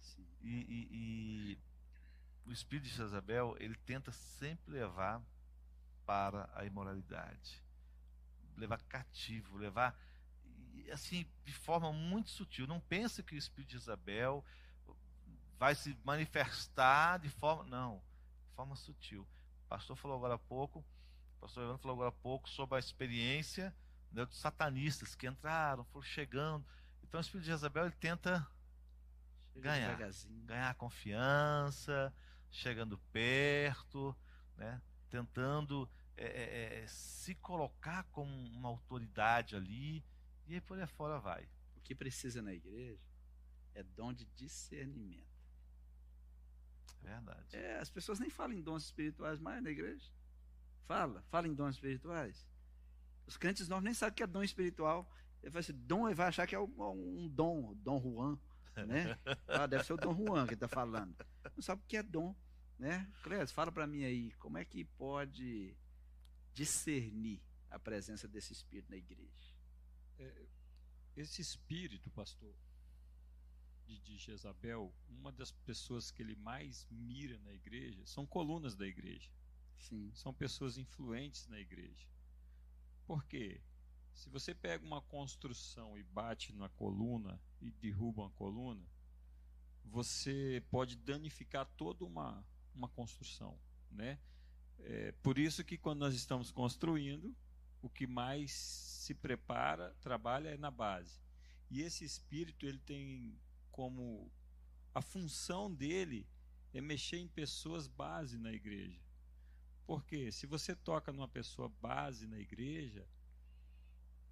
Sim. 0.00 0.22
Né? 0.22 0.26
E, 0.42 0.50
e, 0.50 0.88
e, 0.90 1.58
o 2.44 2.52
espírito 2.52 2.88
de 2.88 2.96
Jezabel, 2.96 3.56
ele 3.60 3.76
tenta 3.86 4.10
sempre 4.10 4.72
levar 4.72 5.22
para 6.04 6.50
a 6.54 6.64
imoralidade, 6.64 7.62
levar 8.56 8.82
cativo, 8.82 9.56
levar 9.56 9.96
assim 10.92 11.24
de 11.44 11.52
forma 11.52 11.92
muito 11.92 12.30
sutil. 12.30 12.66
Não 12.66 12.80
pense 12.80 13.22
que 13.22 13.36
o 13.36 13.38
espírito 13.38 13.70
de 13.70 13.78
Jezabel 13.78 14.44
vai 15.58 15.74
se 15.74 15.96
manifestar 16.04 17.18
de 17.18 17.28
forma 17.28 17.64
não, 17.64 18.02
de 18.48 18.54
forma 18.54 18.76
sutil. 18.76 19.22
O 19.64 19.68
pastor 19.68 19.96
falou 19.96 20.16
agora 20.16 20.34
há 20.34 20.38
pouco, 20.38 20.84
o 21.36 21.40
pastor 21.40 21.64
Evandro 21.64 21.82
falou 21.82 21.96
agora 21.96 22.08
há 22.10 22.22
pouco 22.22 22.48
sobre 22.48 22.76
a 22.76 22.78
experiência 22.78 23.74
né, 24.10 24.24
dos 24.24 24.38
satanistas 24.38 25.14
que 25.14 25.26
entraram, 25.26 25.84
foram 25.84 26.04
chegando. 26.04 26.64
Então 27.02 27.18
o 27.18 27.20
espírito 27.20 27.44
de 27.44 27.50
Jezabel 27.50 27.86
ele 27.86 27.94
tenta 27.96 28.46
Chega 29.54 29.70
ganhar, 29.70 29.98
ganhar 30.44 30.74
confiança, 30.74 32.12
chegando 32.50 32.98
perto, 33.12 34.16
né, 34.56 34.80
tentando 35.08 35.88
é, 36.16 36.24
é, 36.24 36.82
é, 36.82 36.86
se 36.86 37.34
colocar 37.36 38.04
como 38.04 38.32
uma 38.32 38.68
autoridade 38.68 39.56
ali, 39.56 40.04
e 40.46 40.54
aí 40.54 40.60
por 40.60 40.78
aí 40.78 40.86
fora 40.86 41.18
vai. 41.18 41.48
O 41.76 41.80
que 41.80 41.94
precisa 41.94 42.42
na 42.42 42.52
igreja 42.52 43.00
é 43.74 43.82
dom 43.82 44.12
de 44.12 44.24
discernimento. 44.36 45.33
Verdade. 47.04 47.56
É, 47.56 47.78
as 47.78 47.90
pessoas 47.90 48.18
nem 48.18 48.30
falam 48.30 48.56
em 48.56 48.62
dons 48.62 48.84
espirituais 48.84 49.38
mais 49.38 49.62
na 49.62 49.70
igreja. 49.70 50.10
Fala, 50.86 51.22
fala 51.30 51.46
em 51.46 51.54
dons 51.54 51.76
espirituais. 51.76 52.48
Os 53.26 53.36
crentes 53.36 53.68
novos 53.68 53.84
nem 53.84 53.94
sabem 53.94 54.12
o 54.12 54.16
que 54.16 54.22
é 54.22 54.26
dom 54.26 54.42
espiritual. 54.42 55.10
Ele 55.42 55.50
vai, 55.50 55.62
ser 55.62 55.74
dom, 55.74 56.08
ele 56.08 56.14
vai 56.14 56.28
achar 56.28 56.46
que 56.46 56.54
é 56.54 56.58
um, 56.58 57.28
dom, 57.30 57.74
Dom 57.76 58.00
Juan, 58.00 58.38
né? 58.86 59.18
Ah, 59.46 59.66
deve 59.66 59.84
ser 59.84 59.92
o 59.92 59.96
Dom 59.98 60.14
Juan 60.14 60.46
que 60.46 60.54
está 60.54 60.66
falando. 60.66 61.14
Não 61.54 61.62
sabe 61.62 61.82
o 61.82 61.86
que 61.86 61.98
é 61.98 62.02
dom, 62.02 62.34
né? 62.78 63.10
Clécio, 63.22 63.54
fala 63.54 63.70
para 63.70 63.86
mim 63.86 64.04
aí, 64.04 64.32
como 64.32 64.56
é 64.56 64.64
que 64.64 64.84
pode 64.84 65.76
discernir 66.54 67.42
a 67.70 67.78
presença 67.78 68.26
desse 68.26 68.52
espírito 68.52 68.90
na 68.90 68.96
igreja? 68.96 69.52
É, 70.18 70.46
esse 71.16 71.42
espírito, 71.42 72.10
pastor, 72.10 72.54
de, 73.86 73.98
de 73.98 74.16
Jezabel, 74.18 74.92
uma 75.08 75.30
das 75.32 75.52
pessoas 75.52 76.10
que 76.10 76.22
ele 76.22 76.36
mais 76.36 76.86
mira 76.90 77.38
na 77.40 77.52
igreja 77.52 78.04
são 78.06 78.26
colunas 78.26 78.74
da 78.74 78.86
igreja. 78.86 79.30
Sim. 79.76 80.10
São 80.14 80.32
pessoas 80.32 80.78
influentes 80.78 81.46
na 81.48 81.58
igreja. 81.58 82.08
Por 83.06 83.24
quê? 83.24 83.60
Se 84.14 84.28
você 84.28 84.54
pega 84.54 84.84
uma 84.84 85.02
construção 85.02 85.98
e 85.98 86.02
bate 86.02 86.52
na 86.52 86.68
coluna 86.68 87.40
e 87.60 87.70
derruba 87.70 88.22
uma 88.22 88.30
coluna, 88.30 88.86
você 89.84 90.62
pode 90.70 90.96
danificar 90.96 91.66
toda 91.76 92.04
uma, 92.04 92.46
uma 92.74 92.88
construção, 92.88 93.58
né? 93.90 94.18
É, 94.78 95.12
por 95.22 95.38
isso 95.38 95.64
que 95.64 95.76
quando 95.76 96.00
nós 96.00 96.14
estamos 96.14 96.50
construindo, 96.50 97.34
o 97.82 97.88
que 97.88 98.06
mais 98.06 98.52
se 98.52 99.14
prepara, 99.14 99.94
trabalha 100.00 100.48
é 100.48 100.56
na 100.56 100.70
base. 100.70 101.20
E 101.70 101.82
esse 101.82 102.04
espírito 102.04 102.66
ele 102.66 102.78
tem 102.78 103.38
como 103.74 104.30
a 104.94 105.02
função 105.02 105.74
dele 105.74 106.28
é 106.72 106.80
mexer 106.80 107.16
em 107.16 107.26
pessoas 107.26 107.88
base 107.88 108.38
na 108.38 108.52
igreja. 108.52 109.02
Porque 109.84 110.30
se 110.30 110.46
você 110.46 110.76
toca 110.76 111.12
numa 111.12 111.26
pessoa 111.26 111.68
base 111.68 112.28
na 112.28 112.38
igreja, 112.38 113.04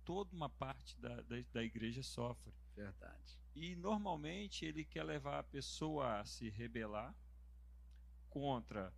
toda 0.04 0.32
uma 0.32 0.48
parte 0.48 0.96
da, 1.00 1.22
da, 1.22 1.42
da, 1.52 1.64
igreja 1.64 2.04
sofre. 2.04 2.54
Verdade. 2.76 3.36
E 3.52 3.74
normalmente 3.74 4.64
ele 4.64 4.84
quer 4.84 5.02
levar 5.02 5.40
a 5.40 5.42
pessoa 5.42 6.20
a 6.20 6.24
se 6.24 6.48
rebelar 6.48 7.12
contra 8.30 8.94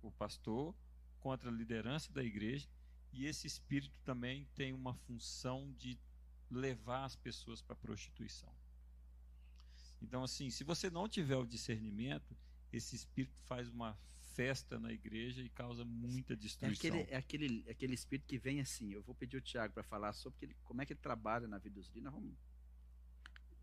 o 0.00 0.12
pastor, 0.12 0.72
contra 1.18 1.50
a 1.50 1.52
liderança 1.52 2.12
da 2.12 2.22
igreja, 2.22 2.68
e 3.12 3.26
esse 3.26 3.44
espírito 3.44 4.00
também 4.04 4.44
tem 4.54 4.72
uma 4.72 4.94
função 4.94 5.72
de 5.72 5.98
levar 6.48 7.06
as 7.06 7.16
pessoas 7.16 7.60
para 7.60 7.72
a 7.72 7.76
prostituição. 7.76 8.59
Então, 10.00 10.22
assim, 10.22 10.50
se 10.50 10.64
você 10.64 10.90
não 10.90 11.08
tiver 11.08 11.36
o 11.36 11.46
discernimento, 11.46 12.36
esse 12.72 12.96
espírito 12.96 13.40
faz 13.42 13.68
uma 13.68 13.98
festa 14.34 14.78
na 14.78 14.92
igreja 14.92 15.42
e 15.42 15.48
causa 15.48 15.84
muita 15.84 16.36
destruição. 16.36 16.96
É 16.96 16.98
aquele, 16.98 17.10
é 17.12 17.16
aquele, 17.16 17.64
é 17.66 17.70
aquele 17.72 17.94
espírito 17.94 18.26
que 18.26 18.38
vem 18.38 18.60
assim. 18.60 18.92
Eu 18.92 19.02
vou 19.02 19.14
pedir 19.14 19.36
o 19.36 19.40
Tiago 19.40 19.74
para 19.74 19.82
falar 19.82 20.12
sobre 20.12 20.46
ele, 20.46 20.56
como 20.64 20.80
é 20.80 20.86
que 20.86 20.92
ele 20.92 21.00
trabalha 21.00 21.46
na 21.46 21.58
vida 21.58 21.74
dos 21.74 21.88
líderes. 21.88 22.04
Nós 22.04 22.14
vamos 22.14 22.38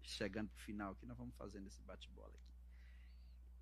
chegando 0.03 0.49
para 0.49 0.57
o 0.57 0.61
final 0.61 0.91
aqui, 0.93 1.05
nós 1.05 1.17
vamos 1.17 1.35
fazendo 1.35 1.67
esse 1.67 1.81
bate-bola 1.81 2.29
aqui. 2.29 2.53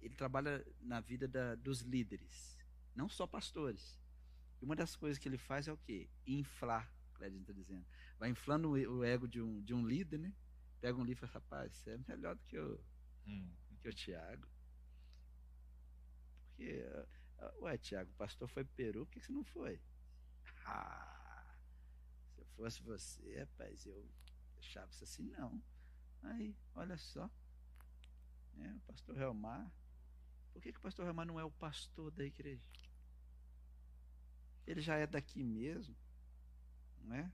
Ele 0.01 0.15
trabalha 0.15 0.65
na 0.81 0.99
vida 0.99 1.27
da, 1.27 1.55
dos 1.55 1.81
líderes, 1.81 2.57
não 2.95 3.09
só 3.09 3.25
pastores. 3.25 3.99
E 4.61 4.65
uma 4.65 4.75
das 4.75 4.95
coisas 4.95 5.17
que 5.17 5.27
ele 5.27 5.37
faz 5.37 5.67
é 5.67 5.73
o 5.73 5.77
quê? 5.77 6.09
Inflar, 6.27 6.91
Clédio 7.13 7.39
está 7.39 7.53
dizendo. 7.53 7.85
Vai 8.19 8.29
inflando 8.29 8.71
o 8.71 9.03
ego 9.03 9.27
de 9.27 9.41
um, 9.41 9.61
de 9.61 9.73
um 9.73 9.85
líder, 9.85 10.19
né? 10.19 10.33
Pega 10.81 10.97
um 10.97 11.03
livro 11.03 11.25
e 11.25 11.27
fala, 11.27 11.43
rapaz, 11.43 11.73
você 11.73 11.91
é 11.91 11.97
melhor 12.07 12.35
do 12.35 12.43
que 12.45 12.59
o, 12.59 12.79
hum. 13.25 13.53
que 13.81 13.89
o 13.89 13.93
Tiago. 13.93 14.47
Porque, 16.47 16.83
uh, 17.39 17.63
ué, 17.63 17.77
Tiago, 17.77 18.11
o 18.11 18.15
pastor 18.15 18.47
foi 18.47 18.63
Peru, 18.63 19.05
por 19.05 19.13
que 19.13 19.19
você 19.19 19.31
não 19.31 19.43
foi? 19.43 19.81
Ah, 20.65 21.57
se 22.33 22.41
eu 22.41 22.45
fosse 22.55 22.81
você, 22.81 23.39
rapaz, 23.39 23.85
eu 23.85 24.09
deixava 24.55 24.89
isso 24.91 25.03
assim, 25.03 25.23
não. 25.23 25.61
Aí, 26.23 26.55
olha 26.73 26.97
só. 26.97 27.29
Né, 28.53 28.73
o 28.73 28.79
pastor 28.91 29.17
Helmar. 29.17 29.71
Por 30.53 30.61
que, 30.61 30.71
que 30.71 30.79
o 30.79 30.81
pastor 30.81 31.05
Helmar 31.05 31.25
não 31.25 31.39
é 31.39 31.43
o 31.43 31.51
pastor 31.51 32.11
da 32.11 32.23
igreja? 32.23 32.65
Ele 34.65 34.81
já 34.81 34.95
é 34.95 35.05
daqui 35.05 35.43
mesmo, 35.43 35.95
não 37.01 37.15
é? 37.15 37.31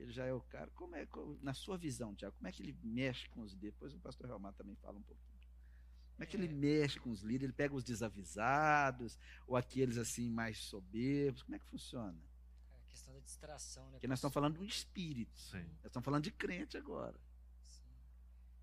Ele 0.00 0.12
já 0.12 0.24
é 0.24 0.32
o 0.32 0.40
cara. 0.40 0.70
Como 0.70 0.94
é, 0.94 1.06
na 1.42 1.54
sua 1.54 1.76
visão, 1.76 2.14
Tiago, 2.14 2.36
como 2.36 2.48
é 2.48 2.52
que 2.52 2.62
ele 2.62 2.76
mexe 2.82 3.28
com 3.30 3.42
os 3.42 3.54
depois 3.54 3.94
o 3.94 3.98
pastor 3.98 4.28
Helmar 4.28 4.52
também 4.54 4.76
fala 4.76 4.98
um 4.98 5.02
pouquinho. 5.02 5.28
Como 6.18 6.24
é 6.24 6.26
que 6.26 6.36
ele 6.36 6.48
mexe 6.48 6.98
com 6.98 7.10
os 7.10 7.22
líderes? 7.22 7.44
Ele 7.44 7.52
pega 7.52 7.76
os 7.76 7.84
desavisados 7.84 9.16
ou 9.46 9.56
aqueles 9.56 9.96
assim 9.96 10.28
mais 10.28 10.58
soberbos? 10.58 11.44
Como 11.44 11.54
é 11.54 11.60
que 11.60 11.66
funciona? 11.66 12.20
É 12.72 12.76
a 12.76 12.80
questão 12.88 13.14
da 13.14 13.20
distração, 13.20 13.84
né? 13.86 13.92
Porque 13.92 14.08
nós 14.08 14.18
estamos 14.18 14.34
falando 14.34 14.54
de 14.54 14.60
um 14.60 14.64
espírito. 14.64 15.38
Sim. 15.38 15.62
Nós 15.76 15.86
estamos 15.86 16.04
falando 16.04 16.24
de 16.24 16.32
crente 16.32 16.76
agora. 16.76 17.16
Sim. 17.66 17.86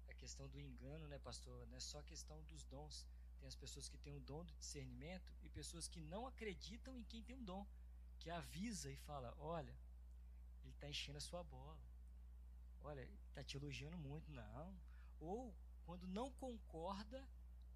É 0.07 0.11
a 0.11 0.15
questão 0.15 0.49
do 0.49 0.59
engano, 0.59 1.07
né, 1.07 1.17
pastor? 1.19 1.65
Não 1.67 1.77
é 1.77 1.79
só 1.79 1.99
a 1.99 2.03
questão 2.03 2.43
dos 2.43 2.65
dons. 2.65 3.07
Tem 3.39 3.47
as 3.47 3.55
pessoas 3.55 3.87
que 3.87 3.97
têm 3.97 4.13
o 4.13 4.19
dom 4.19 4.43
do 4.43 4.53
discernimento 4.55 5.31
e 5.41 5.47
pessoas 5.47 5.87
que 5.87 6.01
não 6.01 6.27
acreditam 6.27 6.97
em 6.97 7.03
quem 7.03 7.23
tem 7.23 7.37
o 7.37 7.41
dom. 7.41 7.65
Que 8.19 8.29
avisa 8.29 8.91
e 8.91 8.97
fala: 8.97 9.33
olha, 9.37 9.73
ele 10.67 10.75
está 10.75 10.89
enchendo 10.89 11.17
a 11.17 11.21
sua 11.21 11.43
bola. 11.43 11.79
Olha, 12.81 13.01
está 13.29 13.43
te 13.43 13.57
elogiando 13.57 13.97
muito. 13.97 14.31
Não. 14.31 14.79
Ou 15.19 15.55
quando 15.85 16.07
não 16.07 16.31
concorda 16.33 17.27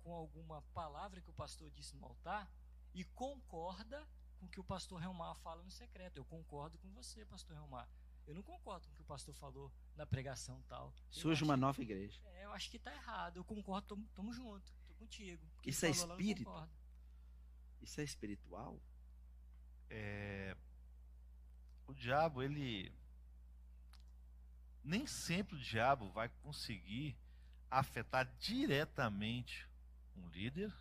com 0.03 0.13
alguma 0.13 0.61
palavra 0.73 1.21
que 1.21 1.29
o 1.29 1.33
pastor 1.33 1.69
disse 1.71 1.95
no 1.95 2.05
altar 2.05 2.51
e 2.93 3.03
concorda 3.03 4.07
com 4.39 4.45
o 4.45 4.49
que 4.49 4.59
o 4.59 4.63
pastor 4.63 5.01
Helmar 5.01 5.35
fala 5.35 5.63
no 5.63 5.71
secreto. 5.71 6.17
Eu 6.17 6.25
concordo 6.25 6.77
com 6.79 6.89
você, 6.91 7.25
pastor 7.25 7.55
Helmar. 7.55 7.87
Eu 8.25 8.35
não 8.35 8.43
concordo 8.43 8.87
com 8.87 8.93
o 8.93 8.95
que 8.95 9.01
o 9.01 9.05
pastor 9.05 9.33
falou 9.33 9.71
na 9.95 10.05
pregação 10.05 10.61
tal. 10.67 10.93
Surge 11.09 11.43
uma 11.43 11.57
nova 11.57 11.81
igreja. 11.81 12.21
É, 12.25 12.45
eu 12.45 12.51
acho 12.51 12.69
que 12.69 12.77
está 12.77 12.93
errado. 12.93 13.37
Eu 13.37 13.43
concordo, 13.43 13.87
tamo, 13.87 14.07
tamo 14.13 14.31
junto, 14.31 14.71
tô 14.85 14.93
contigo. 14.93 15.47
Isso 15.65 15.85
é 15.85 15.89
espírito? 15.89 16.69
Isso 17.81 17.99
é 17.99 18.03
espiritual? 18.03 18.79
É... 19.89 20.55
O 21.89 21.93
diabo, 21.95 22.43
ele. 22.43 22.93
Nem 24.83 25.07
sempre 25.07 25.55
o 25.55 25.59
diabo 25.59 26.07
vai 26.11 26.29
conseguir 26.43 27.17
afetar 27.69 28.31
diretamente 28.39 29.67
um 30.15 30.29
líder 30.29 30.71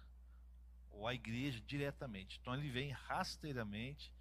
ou 0.91 1.09
a 1.09 1.15
igreja 1.15 1.63
diretamente. 1.63 2.39
Então 2.39 2.55
ele 2.55 2.71
vem 2.71 2.91
rasteiramente 2.91 4.13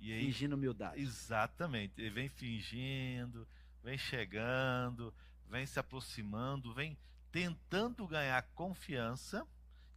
E 0.00 0.10
aí, 0.10 0.24
Fingindo 0.24 0.56
humildade. 0.56 1.02
Exatamente. 1.02 2.00
Ele 2.00 2.08
vem 2.08 2.30
fingindo, 2.30 3.46
vem 3.82 3.98
chegando, 3.98 5.14
vem 5.46 5.66
se 5.66 5.78
aproximando, 5.78 6.72
vem 6.72 6.96
tentando 7.30 8.08
ganhar 8.08 8.40
confiança. 8.54 9.46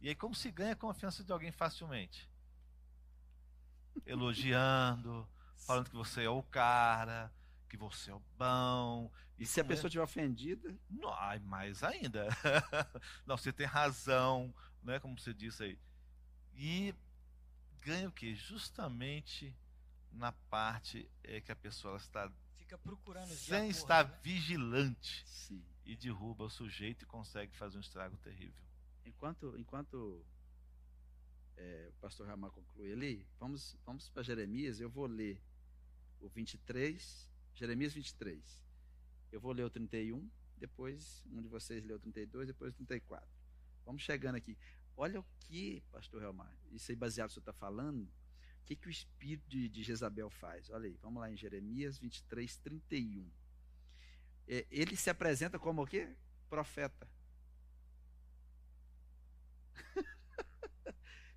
E 0.02 0.08
aí, 0.10 0.14
como 0.14 0.34
se 0.34 0.50
ganha 0.50 0.74
a 0.74 0.76
confiança 0.76 1.24
de 1.24 1.32
alguém 1.32 1.50
facilmente? 1.50 2.28
Elogiando, 4.04 5.26
falando 5.56 5.90
que 5.90 5.96
você 5.96 6.24
é 6.24 6.30
o 6.30 6.42
cara, 6.42 7.32
que 7.68 7.76
você 7.76 8.10
é 8.10 8.14
o 8.14 8.22
bom. 8.38 9.10
E 9.38 9.44
se 9.44 9.60
a 9.60 9.64
com 9.64 9.68
pessoa 9.68 9.88
estiver 9.88 10.04
ofendida, 10.04 10.74
não, 10.88 11.12
ai, 11.12 11.38
mais 11.40 11.82
ainda. 11.82 12.28
Não, 13.26 13.36
você 13.36 13.52
tem 13.52 13.66
razão, 13.66 14.54
né? 14.82 14.98
Como 14.98 15.18
você 15.18 15.34
disse 15.34 15.62
aí. 15.62 15.78
E 16.54 16.94
ganha 17.82 18.08
o 18.08 18.12
quê? 18.12 18.34
Justamente 18.34 19.54
na 20.10 20.32
parte 20.32 21.10
é, 21.22 21.40
que 21.40 21.52
a 21.52 21.56
pessoa 21.56 21.98
está 21.98 22.32
Fica 22.56 22.78
procurando 22.78 23.28
sem 23.28 23.56
acordo, 23.56 23.70
estar 23.70 24.08
né? 24.08 24.18
vigilante 24.22 25.24
sim. 25.28 25.62
e 25.84 25.94
derruba 25.94 26.44
o 26.44 26.50
sujeito 26.50 27.02
e 27.02 27.06
consegue 27.06 27.54
fazer 27.54 27.76
um 27.76 27.80
estrago 27.80 28.16
terrível. 28.16 28.64
Enquanto, 29.04 29.54
enquanto 29.56 30.24
é, 31.56 31.88
o 31.90 32.00
pastor 32.00 32.26
Ramar 32.26 32.50
conclui 32.50 32.92
ali, 32.92 33.26
vamos, 33.38 33.76
vamos 33.84 34.08
para 34.08 34.22
Jeremias. 34.22 34.80
Eu 34.80 34.90
vou 34.90 35.06
ler 35.06 35.40
o 36.20 36.28
23, 36.28 37.28
Jeremias 37.54 37.94
23. 37.94 38.62
Eu 39.32 39.40
vou 39.40 39.52
ler 39.52 39.64
o 39.64 39.70
31, 39.70 40.28
depois 40.56 41.24
um 41.26 41.40
de 41.40 41.48
vocês 41.48 41.84
lê 41.84 41.92
o 41.92 41.98
32, 41.98 42.48
depois 42.48 42.72
o 42.72 42.76
34. 42.76 43.28
Vamos 43.84 44.02
chegando 44.02 44.36
aqui. 44.36 44.56
Olha 44.96 45.20
o 45.20 45.24
que, 45.40 45.82
pastor 45.92 46.22
Helmar, 46.22 46.52
isso 46.72 46.90
aí 46.90 46.96
baseado 46.96 47.26
no 47.26 47.30
que 47.30 47.34
você 47.34 47.40
está 47.40 47.52
falando, 47.52 48.02
o 48.02 48.64
que, 48.64 48.74
que 48.74 48.88
o 48.88 48.90
espírito 48.90 49.48
de, 49.48 49.68
de 49.68 49.82
Jezabel 49.82 50.30
faz? 50.30 50.70
Olha 50.70 50.86
aí, 50.86 50.98
vamos 51.02 51.20
lá 51.20 51.30
em 51.30 51.36
Jeremias 51.36 51.98
23, 51.98 52.56
31. 52.58 53.30
É, 54.48 54.66
ele 54.70 54.96
se 54.96 55.10
apresenta 55.10 55.58
como 55.58 55.82
o 55.82 55.86
quê? 55.86 56.14
Profeta. 56.48 57.08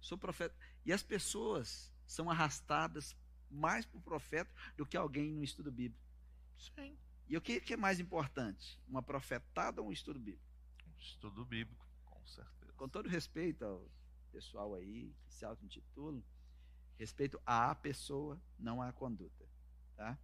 Sou 0.01 0.17
profeta. 0.17 0.55
E 0.85 0.93
as 0.93 1.03
pessoas 1.03 1.93
são 2.05 2.29
arrastadas 2.29 3.15
mais 3.49 3.85
para 3.85 3.97
o 3.97 4.01
profeta 4.01 4.53
do 4.77 4.85
que 4.85 4.97
alguém 4.97 5.31
no 5.31 5.43
estudo 5.43 5.71
bíblico. 5.71 6.03
Sim. 6.57 6.97
E 7.27 7.37
o 7.37 7.41
que, 7.41 7.61
que 7.61 7.73
é 7.73 7.77
mais 7.77 7.99
importante? 7.99 8.79
Uma 8.87 9.03
profetada 9.03 9.81
ou 9.81 9.89
um 9.89 9.91
estudo 9.91 10.19
bíblico? 10.19 10.43
Estudo 10.97 11.45
bíblico, 11.45 11.87
com 12.05 12.25
certeza. 12.25 12.73
Com 12.73 12.89
todo 12.89 13.07
respeito 13.07 13.63
ao 13.63 13.89
pessoal 14.31 14.73
aí 14.75 15.15
que 15.25 15.33
se 15.33 15.45
auto-intitulam, 15.45 16.23
respeito 16.97 17.39
à 17.45 17.73
pessoa, 17.75 18.41
não 18.57 18.81
à 18.81 18.91
conduta. 18.91 19.47
Tá? 19.95 20.17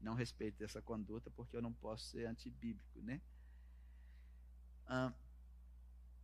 Não 0.00 0.14
respeito 0.14 0.64
essa 0.64 0.80
conduta 0.80 1.30
porque 1.30 1.56
eu 1.56 1.62
não 1.62 1.72
posso 1.72 2.04
ser 2.06 2.26
antibíblico, 2.26 3.00
né? 3.02 3.20
Ah, 4.86 5.12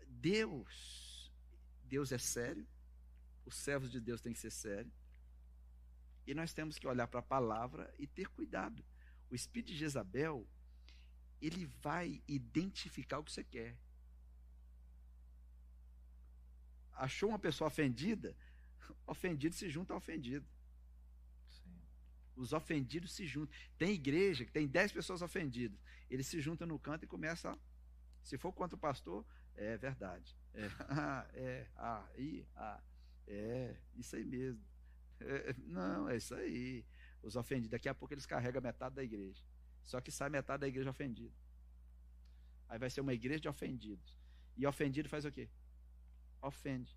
Deus, 0.08 1.30
Deus 1.84 2.10
é 2.10 2.18
sério, 2.18 2.66
os 3.46 3.54
servos 3.54 3.90
de 3.90 4.00
Deus 4.00 4.20
têm 4.20 4.32
que 4.32 4.38
ser 4.38 4.50
sérios, 4.50 4.92
e 6.26 6.34
nós 6.34 6.52
temos 6.52 6.78
que 6.78 6.86
olhar 6.86 7.06
para 7.06 7.20
a 7.20 7.22
palavra 7.22 7.94
e 7.98 8.06
ter 8.06 8.28
cuidado. 8.28 8.84
O 9.30 9.34
espírito 9.34 9.68
de 9.68 9.78
Jezabel, 9.78 10.46
ele 11.40 11.64
vai 11.80 12.20
identificar 12.26 13.18
o 13.18 13.24
que 13.24 13.32
você 13.32 13.44
quer. 13.44 13.78
Achou 16.92 17.28
uma 17.28 17.38
pessoa 17.38 17.68
ofendida? 17.68 18.36
Ofendido 19.06 19.54
se 19.54 19.70
junta 19.70 19.92
ao 19.92 19.98
ofendido. 19.98 20.46
Sim. 21.48 21.80
Os 22.34 22.52
ofendidos 22.52 23.12
se 23.12 23.24
juntam. 23.26 23.54
Tem 23.78 23.92
igreja 23.92 24.44
que 24.44 24.50
tem 24.50 24.66
10 24.66 24.92
pessoas 24.92 25.22
ofendidas. 25.22 25.78
Eles 26.10 26.26
se 26.26 26.40
juntam 26.40 26.66
no 26.66 26.78
canto 26.78 27.04
e 27.04 27.08
começam 27.08 27.52
a. 27.52 27.58
Se 28.22 28.36
for 28.36 28.52
contra 28.52 28.74
o 28.74 28.78
pastor, 28.78 29.24
é 29.54 29.76
verdade. 29.76 30.36
É, 30.54 30.66
ah, 30.88 31.26
é, 31.34 31.66
ah, 31.76 32.08
e, 32.16 32.44
ah, 32.56 32.82
é, 33.26 33.76
isso 33.96 34.16
aí 34.16 34.24
mesmo. 34.24 34.64
É, 35.20 35.54
não, 35.58 36.08
é 36.08 36.16
isso 36.16 36.34
aí. 36.34 36.84
Os 37.22 37.36
ofendidos. 37.36 37.70
Daqui 37.70 37.88
a 37.88 37.94
pouco 37.94 38.14
eles 38.14 38.26
carregam 38.26 38.62
metade 38.62 38.94
da 38.94 39.02
igreja. 39.02 39.42
Só 39.84 40.00
que 40.00 40.10
sai 40.10 40.28
metade 40.28 40.60
da 40.60 40.68
igreja 40.68 40.90
ofendida. 40.90 41.34
Aí 42.68 42.78
vai 42.78 42.90
ser 42.90 43.00
uma 43.00 43.14
igreja 43.14 43.40
de 43.40 43.48
ofendidos. 43.48 44.16
E 44.56 44.66
ofendido 44.66 45.08
faz 45.08 45.24
o 45.24 45.32
quê? 45.32 45.48
Ofende. 46.42 46.96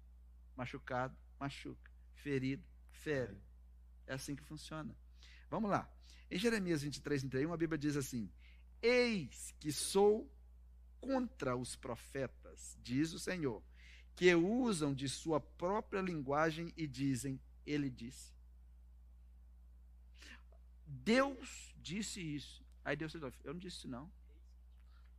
Machucado, 0.55 1.15
machuca. 1.39 1.91
Ferido, 2.13 2.65
fere. 2.91 3.37
É 4.07 4.13
assim 4.13 4.35
que 4.35 4.43
funciona. 4.43 4.95
Vamos 5.49 5.69
lá. 5.69 5.89
Em 6.29 6.37
Jeremias 6.37 6.81
23, 6.81 7.21
31, 7.21 7.53
a 7.53 7.57
Bíblia 7.57 7.77
diz 7.77 7.95
assim: 7.95 8.31
Eis 8.81 9.53
que 9.59 9.71
sou 9.71 10.31
contra 10.99 11.55
os 11.55 11.75
profetas, 11.75 12.77
diz 12.81 13.13
o 13.13 13.19
Senhor, 13.19 13.63
que 14.19 14.35
usam 14.35 14.93
de 14.93 15.07
sua 15.07 15.39
própria 15.39 16.01
linguagem 16.01 16.73
e 16.75 16.85
dizem: 16.85 17.39
Ele 17.65 17.89
disse. 17.89 18.33
Deus 20.85 21.73
disse 21.77 22.19
isso. 22.19 22.61
Aí 22.83 22.97
Deus 22.97 23.13
disse: 23.13 23.23
Eu 23.45 23.53
não 23.53 23.59
disse 23.61 23.77
isso, 23.77 23.87
não. 23.87 24.11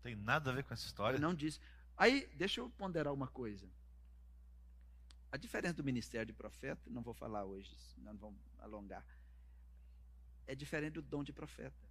Tem 0.02 0.14
nada 0.14 0.50
a 0.50 0.52
ver 0.52 0.64
com 0.64 0.74
essa 0.74 0.84
história. 0.84 1.16
Eu 1.16 1.20
não 1.20 1.34
disse. 1.34 1.58
Aí, 1.96 2.30
deixa 2.34 2.60
eu 2.60 2.68
ponderar 2.68 3.14
uma 3.14 3.26
coisa. 3.26 3.66
A 5.32 5.38
diferença 5.38 5.76
do 5.76 5.84
ministério 5.84 6.26
de 6.26 6.34
profeta, 6.34 6.90
não 6.90 7.00
vou 7.00 7.14
falar 7.14 7.46
hoje, 7.46 7.74
não 7.96 8.14
vamos 8.18 8.38
alongar, 8.58 9.06
é 10.46 10.54
diferente 10.54 10.94
do 10.94 11.02
dom 11.02 11.24
de 11.24 11.32
profeta. 11.32 11.88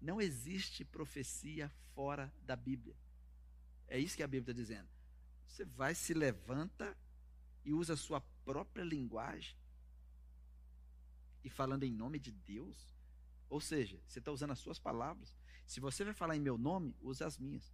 Não 0.00 0.18
existe 0.18 0.82
profecia 0.82 1.70
fora 1.94 2.32
da 2.40 2.56
Bíblia. 2.56 2.96
É 3.86 3.98
isso 3.98 4.16
que 4.16 4.22
a 4.22 4.26
Bíblia 4.26 4.52
está 4.52 4.62
dizendo. 4.62 4.88
Você 5.46 5.64
vai, 5.64 5.94
se 5.94 6.14
levanta 6.14 6.96
e 7.64 7.72
usa 7.72 7.94
a 7.94 7.96
sua 7.96 8.20
própria 8.44 8.82
linguagem 8.82 9.56
e 11.44 11.50
falando 11.50 11.84
em 11.84 11.92
nome 11.92 12.18
de 12.18 12.32
Deus. 12.32 12.94
Ou 13.48 13.60
seja, 13.60 14.00
você 14.06 14.18
está 14.18 14.32
usando 14.32 14.52
as 14.52 14.58
suas 14.58 14.78
palavras. 14.78 15.36
Se 15.66 15.80
você 15.80 16.04
vai 16.04 16.14
falar 16.14 16.36
em 16.36 16.40
meu 16.40 16.56
nome, 16.56 16.96
use 17.00 17.22
as 17.22 17.38
minhas. 17.38 17.72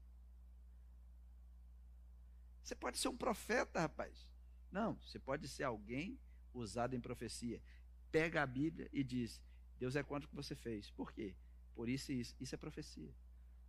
Você 2.62 2.74
pode 2.74 2.98
ser 2.98 3.08
um 3.08 3.16
profeta, 3.16 3.80
rapaz. 3.80 4.28
Não, 4.70 4.96
você 4.96 5.18
pode 5.18 5.48
ser 5.48 5.64
alguém 5.64 6.18
usado 6.52 6.94
em 6.94 7.00
profecia. 7.00 7.62
Pega 8.10 8.42
a 8.42 8.46
Bíblia 8.46 8.88
e 8.92 9.02
diz: 9.02 9.40
Deus 9.78 9.96
é 9.96 10.02
contra 10.02 10.26
o 10.26 10.30
que 10.30 10.36
você 10.36 10.54
fez. 10.54 10.90
Por 10.90 11.12
quê? 11.12 11.34
Por 11.74 11.88
isso 11.88 12.12
e 12.12 12.20
isso. 12.20 12.34
Isso 12.40 12.54
é 12.54 12.58
profecia. 12.58 13.14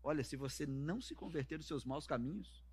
Olha, 0.02 0.24
se 0.24 0.36
você 0.36 0.66
não 0.66 1.00
se 1.00 1.14
converter 1.14 1.58
dos 1.58 1.68
seus 1.68 1.86
maus 1.86 2.08
caminhos, 2.08 2.64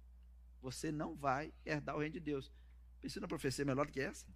você 0.67 0.91
não 0.91 1.15
vai 1.15 1.55
herdar 1.65 1.95
o 1.95 2.01
reino 2.01 2.15
de 2.15 2.21
Deus. 2.21 2.53
Pensa 3.01 3.21
na 3.21 3.29
profecia 3.29 3.65
melhor 3.65 3.87
do 3.87 3.93
que 3.93 4.01
essa? 4.01 4.27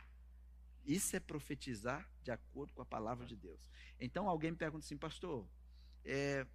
Isso 0.84 1.16
é 1.16 1.18
profetizar 1.18 2.08
de 2.22 2.30
acordo 2.30 2.72
com 2.72 2.82
a 2.82 2.86
palavra 2.86 3.26
de 3.26 3.34
Deus. 3.34 3.68
Então 3.98 4.28
alguém 4.28 4.52
me 4.52 4.56
pergunta 4.56 4.84
assim, 4.84 4.96
pastor, 4.96 5.44
é, 6.04 6.46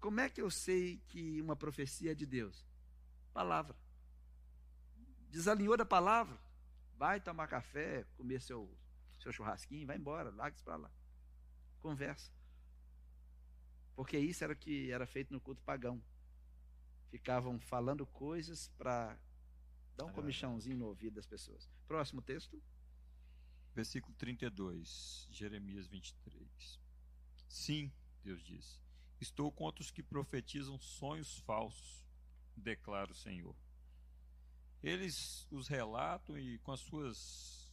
como 0.00 0.20
é 0.20 0.30
que 0.30 0.40
eu 0.40 0.50
sei 0.50 1.02
que 1.08 1.38
uma 1.42 1.54
profecia 1.54 2.12
é 2.12 2.14
de 2.14 2.24
Deus? 2.24 2.66
Palavra. 3.34 3.76
Desalinhou 5.28 5.76
da 5.76 5.84
palavra? 5.84 6.38
Vai 6.96 7.20
tomar 7.20 7.46
café, 7.46 8.06
comer 8.16 8.40
seu, 8.40 8.74
seu 9.20 9.30
churrasquinho, 9.30 9.86
vai 9.86 9.98
embora, 9.98 10.30
larga 10.30 10.56
para 10.64 10.76
lá. 10.76 10.90
Conversa. 11.78 12.32
Porque 13.94 14.18
isso 14.18 14.42
era 14.42 14.54
o 14.54 14.56
que 14.56 14.90
era 14.90 15.06
feito 15.06 15.30
no 15.30 15.40
culto 15.42 15.62
pagão. 15.62 16.02
Ficavam 17.10 17.58
falando 17.58 18.06
coisas 18.06 18.68
para 18.76 19.18
dar 19.96 20.04
um 20.04 20.12
comichãozinho 20.12 20.76
no 20.76 20.86
ouvido 20.86 21.14
das 21.14 21.26
pessoas. 21.26 21.68
Próximo 21.86 22.22
texto. 22.22 22.62
Versículo 23.74 24.14
32, 24.16 25.28
Jeremias 25.30 25.86
23. 25.86 26.80
Sim, 27.48 27.92
Deus 28.22 28.42
disse, 28.42 28.80
estou 29.20 29.50
contra 29.50 29.82
os 29.82 29.90
que 29.90 30.02
profetizam 30.02 30.78
sonhos 30.78 31.38
falsos, 31.40 32.04
declara 32.56 33.10
o 33.10 33.14
Senhor. 33.14 33.56
Eles 34.82 35.46
os 35.50 35.66
relatam 35.68 36.38
e, 36.38 36.58
com 36.58 36.72
as 36.72 36.80
suas 36.80 37.72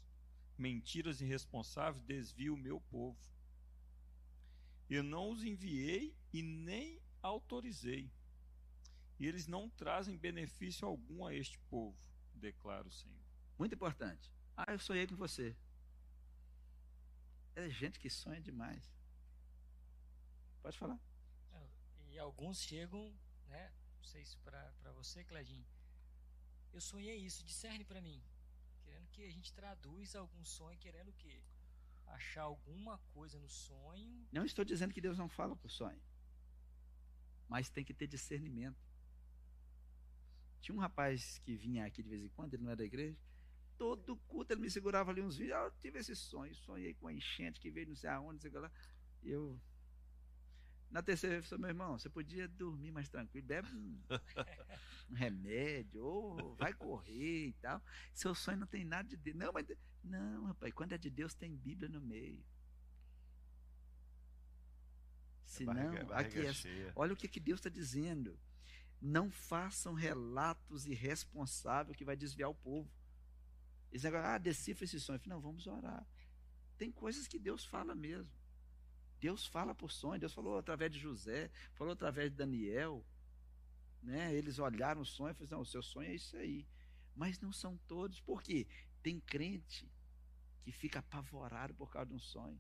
mentiras 0.58 1.22
irresponsáveis, 1.22 2.04
desviam 2.04 2.56
o 2.56 2.60
meu 2.60 2.80
povo. 2.82 3.20
Eu 4.90 5.04
não 5.04 5.30
os 5.30 5.44
enviei 5.44 6.16
e 6.32 6.42
nem 6.42 7.02
autorizei. 7.22 8.12
E 9.20 9.26
eles 9.26 9.48
não 9.48 9.70
trazem 9.70 10.18
benefício 10.18 10.88
algum 10.88 11.26
a 11.26 11.34
este 11.34 11.58
povo, 11.70 11.98
declara 12.34 12.88
o 12.88 12.92
Senhor. 12.92 13.24
Muito 13.58 13.76
importante. 13.76 14.32
Ah, 14.58 14.72
eu 14.74 14.80
sonhei 14.80 15.08
com 15.08 15.16
você. 15.16 15.56
É 17.56 17.70
gente 17.70 18.00
que 18.00 18.10
sonha 18.10 18.42
demais. 18.42 18.84
Pode 20.62 20.78
falar. 20.78 21.00
E 22.10 22.20
alguns 22.20 22.62
chegam, 22.62 23.14
né? 23.48 23.74
Não 23.98 24.04
sei 24.04 24.24
se 24.26 24.38
para 24.40 24.92
você, 24.94 25.24
Cledinho. 25.24 25.66
Eu 26.74 26.82
sonhei 26.82 27.18
isso, 27.18 27.44
discerne 27.44 27.86
para 27.86 28.02
mim. 28.02 28.22
Querendo 28.84 29.08
que 29.10 29.24
a 29.24 29.32
gente 29.32 29.54
traduz 29.54 30.16
algum 30.16 30.44
sonho, 30.44 30.78
querendo 30.78 31.10
o 31.10 31.14
quê? 31.14 31.42
achar 32.08 32.44
alguma 32.44 32.98
coisa 33.14 33.40
no 33.40 33.50
sonho. 33.50 34.28
Não 34.32 34.46
estou 34.46 34.64
dizendo 34.64 34.94
que 34.94 35.02
Deus 35.02 35.18
não 35.18 35.30
fala 35.30 35.56
por 35.56 35.70
sonho. 35.70 36.02
Mas 37.48 37.70
tem 37.70 37.84
que 37.84 37.94
ter 37.94 38.08
discernimento. 38.08 38.85
Tinha 40.66 40.76
um 40.76 40.80
rapaz 40.80 41.38
que 41.46 41.56
vinha 41.56 41.86
aqui 41.86 42.02
de 42.02 42.10
vez 42.10 42.24
em 42.24 42.30
quando, 42.30 42.56
ele 42.56 42.64
não 42.64 42.72
era 42.72 42.78
da 42.78 42.84
igreja. 42.84 43.16
Todo 43.78 44.18
culto 44.28 44.52
ele 44.52 44.62
me 44.62 44.72
segurava 44.72 45.12
ali 45.12 45.22
uns 45.22 45.38
vídeos. 45.38 45.56
Ah, 45.56 45.66
eu 45.66 45.72
tive 45.80 46.00
esse 46.00 46.16
sonho, 46.16 46.56
sonhei 46.56 46.96
com 46.96 47.08
a 47.08 47.14
enchente 47.14 47.60
que 47.60 47.70
veio 47.70 47.88
não 47.88 47.96
sei 47.96 48.10
aonde, 48.10 48.44
não 48.44 48.52
sei 48.52 48.60
lá. 48.60 48.72
E 49.22 49.30
eu. 49.30 49.62
Na 50.90 51.04
terceira 51.04 51.40
vez, 51.40 51.52
meu 51.52 51.70
irmão, 51.70 52.00
você 52.00 52.10
podia 52.10 52.48
dormir 52.48 52.92
mais 52.92 53.08
tranquilo, 53.08 53.46
bebe 53.46 53.68
um, 53.76 54.02
um 55.12 55.14
remédio, 55.14 56.04
ou 56.04 56.56
vai 56.56 56.74
correr 56.74 57.50
e 57.50 57.54
tal. 57.62 57.80
Seu 58.12 58.34
sonho 58.34 58.58
não 58.58 58.66
tem 58.66 58.84
nada 58.84 59.08
de 59.08 59.18
Deus. 59.18 59.38
Não, 59.38 59.54
mas. 59.54 59.68
Não, 60.04 60.46
rapaz, 60.46 60.74
quando 60.74 60.94
é 60.94 60.98
de 60.98 61.12
Deus 61.12 61.36
tem 61.36 61.56
Bíblia 61.56 61.90
no 61.90 62.02
meio. 62.02 62.44
Se 65.46 65.64
não, 65.64 66.12
aqui 66.12 66.40
é, 66.40 66.92
olha 66.96 67.14
o 67.14 67.16
que, 67.16 67.28
que 67.28 67.40
Deus 67.40 67.60
está 67.60 67.70
dizendo. 67.70 68.36
Não 69.02 69.30
façam 69.30 69.94
relatos 69.94 70.86
irresponsáveis 70.86 71.98
que 71.98 72.06
vai 72.06 72.16
desviar 72.16 72.50
o 72.50 72.56
povo. 72.56 72.90
Esse 73.92 74.06
negócio, 74.06 74.28
ah, 74.28 74.38
decifra 74.38 74.86
esse 74.86 75.00
sonho. 75.00 75.20
Falei, 75.20 75.36
não, 75.36 75.42
vamos 75.42 75.68
orar. 75.68 76.06
Tem 76.78 76.92
coisas 76.92 77.28
que 77.28 77.40
Deus 77.40 77.66
fala 77.66 77.96
mesmo. 77.96 78.32
Deus 79.20 79.46
fala 79.46 79.74
por 79.74 79.92
sonho. 79.92 80.20
Deus 80.20 80.34
falou 80.34 80.58
através 80.58 80.92
de 80.92 81.00
José, 81.00 81.50
falou 81.74 81.94
através 81.94 82.32
de 82.32 82.38
Daniel. 82.38 83.06
Né? 84.02 84.34
Eles 84.34 84.60
olharam 84.60 85.02
o 85.02 85.06
sonho 85.06 85.32
e 85.32 85.34
falaram, 85.34 85.58
não, 85.58 85.62
o 85.62 85.66
seu 85.66 85.82
sonho 85.82 86.10
é 86.10 86.16
isso 86.16 86.36
aí. 86.38 86.68
Mas 87.16 87.40
não 87.40 87.52
são 87.52 87.78
todos. 87.88 88.20
Por 88.20 88.42
quê? 88.42 88.68
Tem 89.02 89.20
crente 89.20 89.90
que 90.64 90.72
fica 90.72 91.00
apavorado 91.00 91.74
por 91.74 91.90
causa 91.90 92.10
de 92.10 92.16
um 92.16 92.20
sonho. 92.20 92.60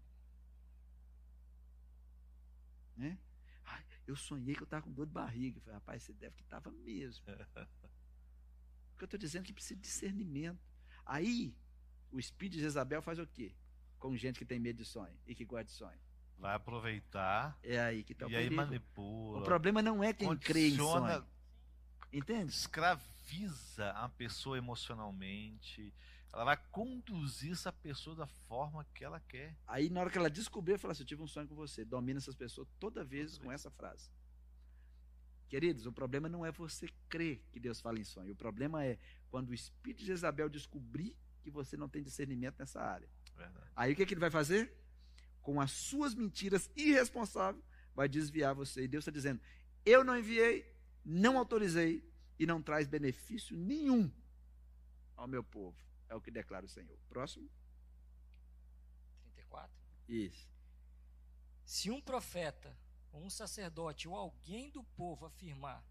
Né? 2.95 3.19
Ai, 3.65 3.83
eu 4.07 4.15
sonhei 4.15 4.55
que 4.55 4.61
eu 4.61 4.65
estava 4.65 4.83
com 4.83 4.91
dor 4.91 5.05
de 5.05 5.11
barriga. 5.11 5.57
Eu 5.57 5.61
falei, 5.61 5.75
rapaz, 5.75 6.03
você 6.03 6.13
deve 6.13 6.35
que 6.35 6.43
estava 6.43 6.71
mesmo. 6.71 7.25
Porque 8.91 9.03
eu 9.03 9.05
estou 9.05 9.19
dizendo 9.19 9.43
que 9.43 9.53
precisa 9.53 9.75
de 9.75 9.81
discernimento. 9.81 10.59
Aí, 11.05 11.53
o 12.11 12.19
espírito 12.19 12.53
de 12.53 12.61
Jezabel 12.61 13.01
faz 13.01 13.19
o 13.19 13.27
quê? 13.27 13.53
Com 13.99 14.15
gente 14.15 14.39
que 14.39 14.45
tem 14.45 14.59
medo 14.59 14.77
de 14.77 14.85
sonho 14.85 15.17
e 15.27 15.35
que 15.35 15.43
gosta 15.43 15.65
de 15.65 15.71
sonho. 15.71 15.99
Vai 16.37 16.55
aproveitar. 16.55 17.57
É 17.63 17.79
aí 17.79 18.03
que 18.03 18.13
está 18.13 18.27
o 18.27 18.29
E 18.29 18.35
aí 18.35 18.49
manipula. 18.49 19.39
O 19.39 19.43
problema 19.43 19.81
não 19.81 20.03
é 20.03 20.13
quem 20.13 20.35
crê 20.37 20.69
em 20.69 20.77
sonho. 20.77 21.25
Entende? 22.11 22.51
Escraviza 22.51 23.91
a 23.91 24.07
pessoa 24.09 24.57
emocionalmente. 24.57 25.93
Ela 26.35 26.43
vai 26.43 26.57
conduzir 26.69 27.53
essa 27.53 27.71
pessoa 27.71 28.13
da 28.13 28.27
forma 28.27 28.85
que 28.93 29.05
ela 29.05 29.21
quer. 29.21 29.57
Aí, 29.65 29.89
na 29.89 30.01
hora 30.01 30.09
que 30.09 30.17
ela 30.17 30.29
descobrir, 30.29 30.77
fala 30.77 30.91
assim: 30.91 31.03
Eu 31.03 31.07
tive 31.07 31.23
um 31.23 31.27
sonho 31.27 31.47
com 31.47 31.55
você. 31.55 31.85
Domina 31.85 32.19
essas 32.19 32.35
pessoas 32.35 32.67
toda 32.77 33.05
vez 33.05 33.31
toda 33.31 33.43
com 33.43 33.49
vez. 33.49 33.61
essa 33.61 33.71
frase. 33.71 34.09
Queridos, 35.47 35.85
o 35.85 35.93
problema 35.93 36.27
não 36.27 36.45
é 36.45 36.51
você 36.51 36.89
crer 37.07 37.41
que 37.53 37.59
Deus 37.59 37.79
fala 37.79 37.99
em 37.99 38.03
sonho. 38.03 38.33
O 38.33 38.35
problema 38.35 38.83
é 38.83 38.99
quando 39.29 39.51
o 39.51 39.53
espírito 39.53 40.03
de 40.03 40.11
Isabel 40.11 40.49
descobrir 40.49 41.15
que 41.41 41.49
você 41.49 41.77
não 41.77 41.87
tem 41.87 42.03
discernimento 42.03 42.59
nessa 42.59 42.81
área. 42.81 43.07
Verdade. 43.33 43.71
Aí 43.73 43.93
o 43.93 43.95
que, 43.95 44.05
que 44.05 44.13
ele 44.13 44.19
vai 44.19 44.31
fazer? 44.31 44.75
Com 45.41 45.61
as 45.61 45.71
suas 45.71 46.13
mentiras 46.13 46.69
irresponsáveis, 46.75 47.63
vai 47.93 48.09
desviar 48.09 48.53
você. 48.53 48.83
E 48.83 48.87
Deus 48.89 49.03
está 49.03 49.11
dizendo: 49.11 49.39
Eu 49.85 50.03
não 50.03 50.17
enviei, 50.17 50.69
não 51.05 51.37
autorizei 51.37 52.03
e 52.37 52.45
não 52.45 52.61
traz 52.61 52.89
benefício 52.89 53.55
nenhum 53.55 54.11
ao 55.15 55.29
meu 55.29 55.41
povo. 55.41 55.85
É 56.15 56.17
o 56.17 56.21
que 56.21 56.31
declara 56.31 56.65
o 56.65 56.69
Senhor. 56.69 56.97
Próximo. 57.09 57.51
34. 59.19 59.75
Isso. 60.07 60.49
Se 61.65 61.91
um 61.91 61.99
profeta 61.99 62.73
ou 63.11 63.21
um 63.21 63.29
sacerdote 63.29 64.07
ou 64.07 64.15
alguém 64.15 64.71
do 64.71 64.81
povo 64.81 65.25
afirmar: 65.25 65.83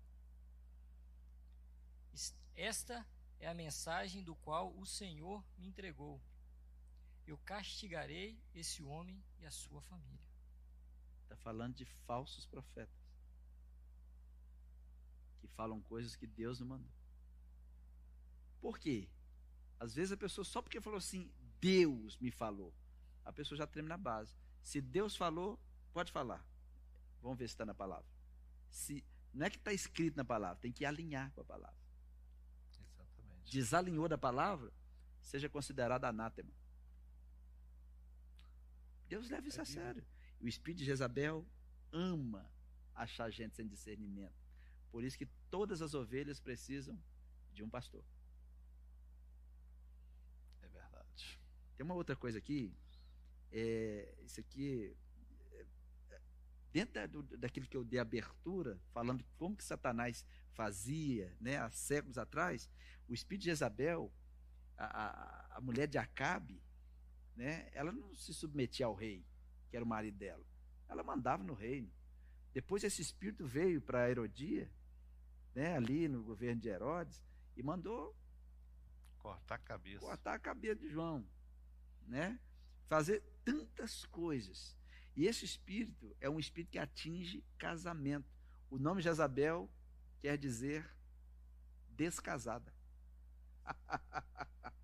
Esta 2.57 3.07
é 3.39 3.47
a 3.47 3.53
mensagem 3.53 4.25
do 4.25 4.35
qual 4.37 4.75
o 4.79 4.87
Senhor 4.87 5.45
me 5.59 5.67
entregou. 5.67 6.19
Eu 7.27 7.37
castigarei 7.37 8.43
esse 8.55 8.83
homem 8.83 9.23
e 9.41 9.45
a 9.45 9.51
sua 9.51 9.83
família. 9.83 10.25
Está 11.25 11.37
falando 11.37 11.75
de 11.75 11.85
falsos 11.85 12.47
profetas 12.47 13.05
que 15.39 15.49
falam 15.49 15.83
coisas 15.83 16.17
que 16.17 16.27
Deus 16.27 16.61
não 16.61 16.67
mandou. 16.67 16.93
Por 18.63 18.79
quê? 18.79 19.11
Às 19.85 19.95
vezes 19.95 20.13
a 20.13 20.17
pessoa, 20.17 20.45
só 20.45 20.63
porque 20.63 20.81
falou 20.81 20.99
assim, 20.99 21.31
Deus 21.61 22.19
me 22.19 22.31
falou, 22.31 22.73
a 23.25 23.33
pessoa 23.33 23.57
já 23.57 23.67
treme 23.67 23.89
na 23.89 23.97
base. 23.97 24.35
Se 24.63 24.81
Deus 24.81 25.17
falou, 25.17 25.59
pode 25.93 26.11
falar. 26.11 26.45
Vamos 27.23 27.39
ver 27.39 27.49
se 27.49 27.55
está 27.55 27.65
na 27.65 27.75
palavra. 27.75 28.07
Se, 28.71 29.05
não 29.33 29.47
é 29.47 29.51
que 29.51 29.57
está 29.57 29.73
escrito 29.73 30.17
na 30.17 30.25
palavra, 30.25 30.59
tem 30.61 30.73
que 30.73 30.85
alinhar 30.85 31.31
com 31.33 31.41
a 31.41 31.45
palavra. 31.45 31.77
Exatamente. 32.71 33.51
Desalinhou 33.51 34.09
da 34.09 34.19
palavra, 34.19 34.73
seja 35.23 35.49
considerado 35.49 36.05
anátema. 36.05 36.53
Deus 39.09 39.29
leva 39.31 39.47
isso 39.47 39.59
é 39.59 39.63
a 39.63 39.67
sério. 39.67 40.05
O 40.41 40.49
espírito 40.49 40.79
de 40.79 40.87
Jezabel 40.87 41.47
ama 41.93 42.51
achar 42.95 43.31
gente 43.31 43.55
sem 43.55 43.67
discernimento. 43.67 44.35
Por 44.91 45.05
isso 45.05 45.19
que 45.19 45.27
todas 45.51 45.83
as 45.83 45.95
ovelhas 45.95 46.41
precisam 46.41 46.99
de 47.53 47.63
um 47.63 47.69
pastor. 47.69 48.05
É 50.63 50.69
verdade. 50.69 51.41
Tem 51.85 51.91
uma 51.91 51.97
outra 51.97 52.17
coisa 52.17 52.39
aqui. 52.39 52.75
É, 53.53 54.15
isso 54.25 54.41
aqui 54.41 54.97
dentro 56.73 56.95
da, 56.95 57.07
do, 57.07 57.23
daquilo 57.37 57.67
que 57.67 57.77
eu 57.77 57.85
dei 57.85 58.01
abertura, 58.01 58.81
falando 58.91 59.23
como 59.37 59.55
que 59.55 59.63
Satanás 59.63 60.25
fazia, 60.55 61.37
né, 61.39 61.59
há 61.59 61.71
séculos 61.71 62.17
atrás, 62.17 62.71
o 63.07 63.13
espírito 63.13 63.43
de 63.43 63.51
Jezabel, 63.51 64.11
a, 64.79 64.85
a, 64.87 65.59
a 65.59 65.61
mulher 65.61 65.87
de 65.87 65.99
Acabe, 65.99 66.59
né, 67.37 67.69
ela 67.75 67.93
não 67.93 68.15
se 68.15 68.33
submetia 68.33 68.87
ao 68.87 68.95
rei, 68.95 69.23
que 69.69 69.77
era 69.77 69.85
o 69.85 69.89
marido 69.89 70.17
dela. 70.17 70.45
Ela 70.89 71.05
mandava 71.05 71.45
no 71.45 71.53
reino. 71.53 71.93
Depois 72.55 72.83
esse 72.83 73.03
espírito 73.03 73.47
veio 73.47 73.81
para 73.83 74.11
Herodia, 74.11 74.73
né, 75.55 75.77
ali 75.77 76.09
no 76.09 76.25
governo 76.25 76.63
de 76.63 76.71
Herodes, 76.71 77.23
e 77.55 77.63
mandou 77.63 78.17
cortar 79.19 79.57
a 79.57 79.59
cabeça. 79.59 80.01
Cortar 80.01 80.35
a 80.35 80.39
cabeça 80.39 80.77
de 80.77 80.89
João, 80.89 81.25
né? 82.07 82.39
Fazer 82.87 83.23
tantas 83.45 84.05
coisas. 84.07 84.77
E 85.17 85.27
esse 85.27 85.45
espírito 85.45 86.17
é 86.21 86.29
um 86.29 86.41
espírito 86.41 86.71
que 86.71 86.79
atinge 86.79 87.45
casamento. 87.57 88.29
O 88.71 88.79
nome 88.79 89.03
Jezabel 89.03 89.71
quer 90.21 90.37
dizer 90.37 90.89
descasada. 91.91 92.75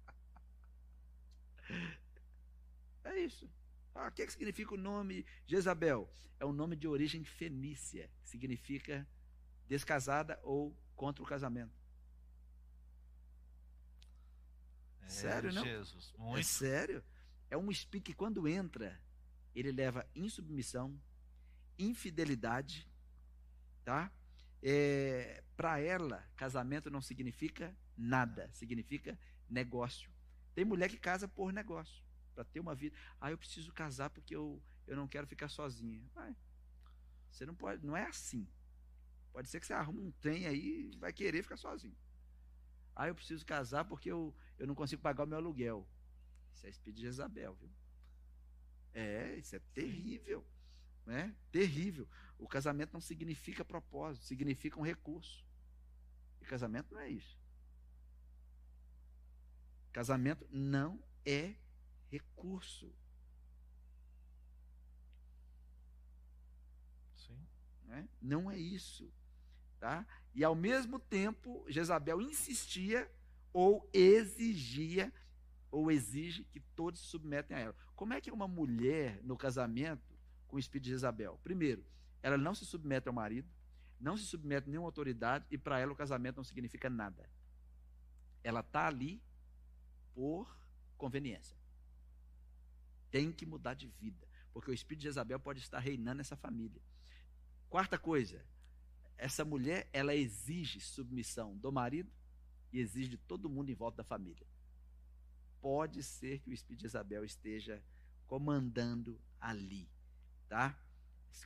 é 3.05 3.19
isso. 3.19 3.51
Ah, 3.95 4.09
o 4.09 4.13
que, 4.13 4.23
é 4.23 4.27
que 4.27 4.33
significa 4.33 4.75
o 4.75 4.79
nome 4.79 5.27
Jezabel? 5.47 6.09
É 6.39 6.47
um 6.47 6.53
nome 6.53 6.77
de 6.77 6.87
origem 6.89 7.25
fenícia, 7.25 8.11
significa 8.23 9.07
descasada 9.67 10.39
ou 10.43 10.77
contra 10.95 11.23
o 11.23 11.27
casamento. 11.27 11.79
É, 15.03 15.09
sério, 15.09 15.53
não? 15.53 15.65
Jesus, 15.65 16.15
muito. 16.17 16.39
É 16.39 16.43
sério. 16.43 17.05
É 17.51 17.57
um 17.57 17.71
espírito 17.71 18.07
que 18.07 18.15
quando 18.15 18.47
entra 18.47 19.01
ele 19.55 19.73
leva 19.73 20.09
insubmissão, 20.15 20.99
infidelidade, 21.79 22.89
tá? 23.85 24.13
É, 24.63 25.43
Para 25.57 25.81
ela, 25.81 26.27
casamento 26.37 26.91
não 26.91 27.03
significa 27.03 27.77
nada, 27.97 28.49
significa 28.53 29.19
negócio. 29.49 30.11
Tem 30.55 30.65
mulher 30.65 30.89
que 30.89 30.99
casa 30.99 31.27
por 31.27 31.53
negócio, 31.53 32.03
para 32.35 32.45
ter 32.45 32.61
uma 32.61 32.75
vida. 32.75 32.97
Ah, 33.21 33.31
eu 33.31 33.39
preciso 33.39 33.73
casar 33.73 34.11
porque 34.11 34.35
eu, 34.35 34.63
eu 34.87 34.97
não 34.97 35.09
quero 35.09 35.27
ficar 35.27 35.49
sozinha. 35.49 36.03
Vai. 36.15 36.37
Você 37.31 37.45
não 37.47 37.55
pode, 37.55 37.85
não 37.85 37.97
é 37.97 38.07
assim. 38.07 38.49
Pode 39.33 39.49
ser 39.49 39.61
que 39.61 39.67
você 39.67 39.73
arruma 39.73 40.01
um 40.01 40.11
trem 40.13 40.47
aí 40.47 40.91
e 40.93 40.97
vai 40.99 41.13
querer 41.13 41.43
ficar 41.43 41.57
sozinho. 41.57 41.97
Ah, 42.95 43.09
eu 43.09 43.15
preciso 43.15 43.47
casar 43.47 43.85
porque 43.85 44.11
eu, 44.11 44.35
eu 44.59 44.67
não 44.67 44.75
consigo 44.75 45.01
pagar 45.01 45.25
o 45.25 45.27
meu 45.27 45.39
aluguel. 45.39 45.89
Isso 46.55 46.67
é 46.67 46.71
espírito 46.71 46.97
de 46.97 47.03
Jezabel, 47.03 47.55
viu? 47.55 47.71
É, 48.93 49.37
isso 49.37 49.55
é 49.57 49.61
terrível. 49.73 50.45
Né? 51.07 51.35
Terrível. 51.51 52.09
O 52.39 52.49
casamento 52.49 52.93
não 52.93 53.01
significa 53.01 53.65
propósito, 53.65 54.25
significa 54.27 54.79
um 54.79 54.83
recurso. 54.83 55.45
E 56.41 56.45
casamento 56.45 56.93
não 56.93 57.01
é 57.01 57.09
isso. 57.09 57.39
Casamento 59.93 60.47
não 60.51 61.03
é 61.25 61.55
recurso. 62.11 62.95
Sim. 67.17 67.47
Né? 67.85 68.09
Não 68.21 68.51
é 68.51 68.57
isso. 68.57 69.13
Tá? 69.79 70.07
E 70.35 70.45
ao 70.45 70.55
mesmo 70.55 70.99
tempo, 70.99 71.65
Jezabel 71.69 72.21
insistia 72.21 73.11
ou 73.53 73.89
exigia 73.93 75.13
ou 75.71 75.91
exige 75.91 76.45
que 76.45 76.61
todos 76.61 77.01
se 77.01 77.07
submetem 77.07 77.57
a 77.57 77.61
ela. 77.61 77.77
Como 77.95 78.13
é 78.13 78.21
que 78.21 78.31
uma 78.31 78.49
mulher 78.49 79.23
no 79.23 79.37
casamento 79.37 80.15
com 80.49 80.57
o 80.57 80.59
espírito 80.59 80.85
de 80.85 80.91
Jezabel? 80.91 81.39
Primeiro, 81.43 81.85
ela 82.23 82.37
não 82.37 82.55
se 82.55 82.65
submete 82.65 83.09
ao 83.09 83.15
marido, 83.15 83.49
não 83.99 84.17
se 84.17 84.25
submete 84.25 84.69
a 84.69 84.71
nenhuma 84.71 84.89
autoridade 84.89 85.47
e 85.51 85.59
para 85.59 85.79
ela 85.79 85.93
o 85.93 85.97
casamento 85.97 86.37
não 86.37 86.45
significa 86.45 86.91
nada. 86.91 87.29
Ela 88.43 88.61
está 88.61 88.87
ali 88.87 89.23
por 90.15 90.59
conveniência. 90.97 91.57
Tem 93.11 93.33
que 93.33 93.47
mudar 93.47 93.75
de 93.75 93.89
vida, 93.89 94.27
porque 94.53 94.71
o 94.71 94.75
espírito 94.75 95.03
de 95.03 95.09
Jezabel 95.09 95.39
pode 95.39 95.61
estar 95.61 95.79
reinando 95.79 96.19
nessa 96.19 96.37
família. 96.37 96.81
Quarta 97.69 97.99
coisa, 97.99 98.45
essa 99.17 99.45
mulher, 99.45 99.89
ela 99.93 100.15
exige 100.15 100.81
submissão 100.81 101.57
do 101.57 101.71
marido 101.71 102.11
e 102.73 102.79
exige 102.79 103.11
de 103.11 103.19
todo 103.19 103.51
mundo 103.51 103.71
em 103.71 103.75
volta 103.75 103.99
da 103.99 104.05
família. 104.05 104.47
Pode 105.61 106.03
ser 106.03 106.39
que 106.41 106.51
o 106.51 106.53
espírito 106.53 106.81
de 106.81 106.87
Isabel 106.87 107.25
esteja 107.25 107.83
comandando 108.27 109.21
ali, 109.41 109.89
tá? 110.49 110.79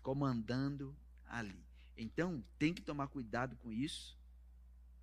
Comandando 0.03 0.97
ali. 1.27 1.65
Então, 1.97 2.45
tem 2.59 2.75
que 2.75 2.83
tomar 2.83 3.09
cuidado 3.09 3.57
com 3.57 3.73
isso. 3.73 4.19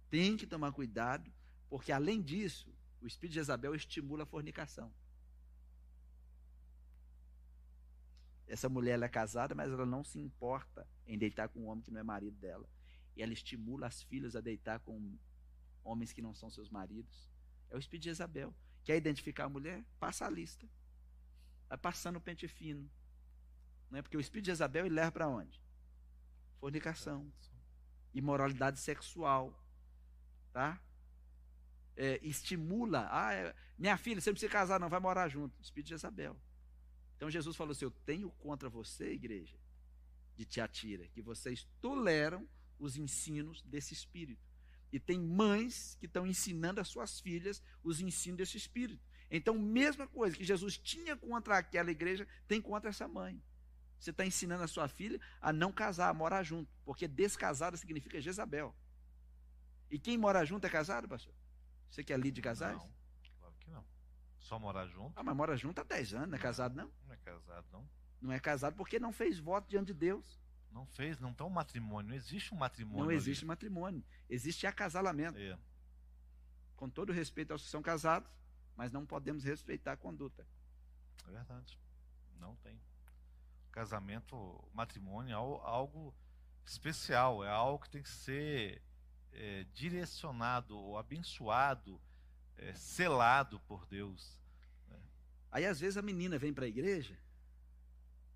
Tem 0.09 0.35
que 0.35 0.45
tomar 0.45 0.71
cuidado, 0.73 1.31
porque 1.69 1.91
além 1.91 2.21
disso, 2.21 2.73
o 3.01 3.07
espírito 3.07 3.33
de 3.33 3.39
Isabel 3.39 3.73
estimula 3.73 4.23
a 4.23 4.25
fornicação. 4.25 4.93
Essa 8.45 8.67
mulher 8.67 8.95
ela 8.95 9.05
é 9.05 9.09
casada, 9.09 9.55
mas 9.55 9.71
ela 9.71 9.85
não 9.85 10.03
se 10.03 10.19
importa 10.19 10.85
em 11.07 11.17
deitar 11.17 11.47
com 11.47 11.61
um 11.61 11.67
homem 11.67 11.81
que 11.81 11.91
não 11.91 12.01
é 12.01 12.03
marido 12.03 12.35
dela. 12.37 12.67
E 13.15 13.23
ela 13.23 13.31
estimula 13.31 13.87
as 13.87 14.03
filhas 14.03 14.35
a 14.35 14.41
deitar 14.41 14.79
com 14.81 15.17
homens 15.83 16.11
que 16.11 16.21
não 16.21 16.35
são 16.35 16.49
seus 16.49 16.69
maridos. 16.69 17.29
É 17.69 17.75
o 17.75 17.79
espírito 17.79 18.03
de 18.03 18.09
Isabel. 18.09 18.53
Quer 18.83 18.97
identificar 18.97 19.45
a 19.45 19.49
mulher? 19.49 19.83
Passa 19.99 20.25
a 20.25 20.29
lista. 20.29 20.67
Vai 21.69 21.77
passando 21.77 22.17
o 22.17 22.21
pente 22.21 22.47
fino. 22.47 22.89
Não 23.89 23.99
é? 23.99 24.01
Porque 24.01 24.17
o 24.17 24.21
espírito 24.21 24.45
de 24.45 24.51
Isabel 24.51 24.85
ele 24.85 24.95
leva 24.95 25.11
para 25.11 25.27
onde? 25.27 25.61
Fornicação. 26.59 27.31
Imoralidade 28.13 28.79
sexual. 28.79 29.53
Tá? 30.51 30.81
É, 31.95 32.19
estimula. 32.23 33.07
Ah, 33.11 33.33
é, 33.33 33.55
minha 33.77 33.97
filha, 33.97 34.19
você 34.19 34.29
não 34.29 34.35
precisa 34.35 34.51
casar, 34.51 34.79
não, 34.79 34.89
vai 34.89 34.99
morar 34.99 35.27
junto. 35.27 35.61
Espírito 35.61 35.89
de 35.89 35.93
Isabel. 35.95 36.39
Então 37.15 37.29
Jesus 37.29 37.55
falou 37.55 37.71
assim: 37.71 37.85
Eu 37.85 37.91
tenho 37.91 38.31
contra 38.31 38.69
você, 38.69 39.11
igreja, 39.11 39.55
de 40.35 40.45
Tiatira, 40.45 41.07
que 41.09 41.21
vocês 41.21 41.67
toleram 41.79 42.47
os 42.79 42.97
ensinos 42.97 43.61
desse 43.61 43.93
espírito. 43.93 44.50
E 44.91 44.99
tem 44.99 45.19
mães 45.19 45.95
que 45.99 46.05
estão 46.05 46.27
ensinando 46.27 46.81
às 46.81 46.87
suas 46.87 47.19
filhas 47.19 47.63
os 47.83 48.01
ensinos 48.01 48.37
desse 48.37 48.57
espírito. 48.57 49.01
Então, 49.29 49.57
mesma 49.57 50.05
coisa 50.07 50.35
que 50.35 50.43
Jesus 50.43 50.77
tinha 50.77 51.15
contra 51.15 51.57
aquela 51.57 51.89
igreja, 51.89 52.27
tem 52.47 52.61
contra 52.61 52.89
essa 52.89 53.07
mãe. 53.07 53.41
Você 53.97 54.09
está 54.09 54.25
ensinando 54.25 54.63
a 54.63 54.67
sua 54.67 54.87
filha 54.87 55.21
a 55.39 55.53
não 55.53 55.71
casar, 55.71 56.09
a 56.09 56.13
morar 56.13 56.43
junto, 56.43 56.69
porque 56.83 57.07
descasada 57.07 57.77
significa 57.77 58.19
Jezabel. 58.19 58.75
E 59.89 59.99
quem 59.99 60.17
mora 60.17 60.43
junto 60.43 60.65
é 60.65 60.69
casado, 60.69 61.07
pastor? 61.07 61.33
Você 61.89 62.03
que 62.03 62.11
é 62.11 62.17
líder 62.17 62.31
de 62.31 62.41
casais? 62.41 62.77
Não, 62.77 62.91
claro 63.39 63.55
que 63.59 63.69
não. 63.69 63.85
Só 64.39 64.57
morar 64.57 64.87
junto? 64.87 65.13
Ah, 65.15 65.23
mas 65.23 65.35
mora 65.35 65.55
junto 65.55 65.79
há 65.79 65.83
10 65.83 66.15
anos, 66.15 66.29
não 66.29 66.37
é 66.37 66.41
casado 66.41 66.75
não? 66.75 66.91
Não 67.05 67.13
é 67.13 67.17
casado, 67.17 67.67
não. 67.71 67.89
Não 68.19 68.31
é 68.31 68.39
casado 68.39 68.75
porque 68.75 68.99
não 68.99 69.13
fez 69.13 69.39
voto 69.39 69.69
diante 69.69 69.87
de 69.87 69.93
Deus. 69.93 70.40
Não 70.71 70.85
fez, 70.85 71.19
não 71.19 71.33
tem 71.33 71.45
um 71.45 71.49
matrimônio, 71.49 72.09
não 72.09 72.15
existe 72.15 72.53
um 72.53 72.57
matrimônio. 72.57 73.03
Não 73.03 73.09
ali. 73.09 73.17
existe 73.17 73.45
matrimônio, 73.45 74.03
existe 74.29 74.65
acasalamento. 74.65 75.37
É. 75.37 75.57
Com 76.75 76.89
todo 76.89 77.11
respeito 77.11 77.51
aos 77.51 77.63
que 77.63 77.69
são 77.69 77.81
casados, 77.81 78.29
mas 78.75 78.91
não 78.91 79.05
podemos 79.05 79.43
respeitar 79.43 79.91
a 79.93 79.97
conduta. 79.97 80.47
É 81.27 81.31
verdade. 81.31 81.77
Não 82.39 82.55
tem. 82.57 82.79
Casamento, 83.71 84.35
matrimônio 84.73 85.31
é 85.31 85.35
al- 85.35 85.61
algo 85.65 86.15
especial, 86.65 87.43
é 87.43 87.49
algo 87.49 87.83
que 87.83 87.89
tem 87.89 88.01
que 88.01 88.09
ser 88.09 88.81
é, 89.33 89.65
direcionado 89.73 90.77
ou 90.77 90.97
abençoado, 90.97 92.01
é, 92.57 92.73
selado 92.73 93.59
por 93.61 93.85
Deus. 93.85 94.39
Aí 95.51 95.65
às 95.65 95.79
vezes 95.81 95.97
a 95.97 96.01
menina 96.01 96.39
vem 96.39 96.53
para 96.53 96.63
a 96.65 96.67
igreja, 96.69 97.17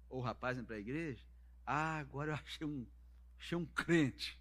ou 0.10 0.20
o 0.20 0.22
rapaz 0.22 0.58
vem 0.58 0.66
para 0.66 0.76
a 0.76 0.80
igreja, 0.80 1.26
ah, 1.66 1.98
agora 1.98 2.32
eu 2.32 2.36
achei 2.36 2.68
um, 2.68 2.88
achei 3.40 3.58
um 3.58 3.66
crente. 3.66 4.40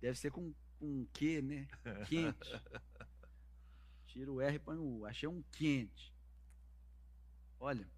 Deve 0.00 0.18
ser 0.18 0.30
com, 0.30 0.54
com 0.78 0.86
um 0.86 1.06
Q, 1.12 1.42
né? 1.42 1.68
Quente. 2.06 2.50
Tira 4.06 4.30
o 4.30 4.40
R 4.40 4.56
e 4.56 4.58
põe 4.58 4.76
o 4.76 5.00
U. 5.00 5.06
Achei 5.06 5.28
um 5.28 5.42
quente. 5.50 6.14
Olha, 7.58 7.88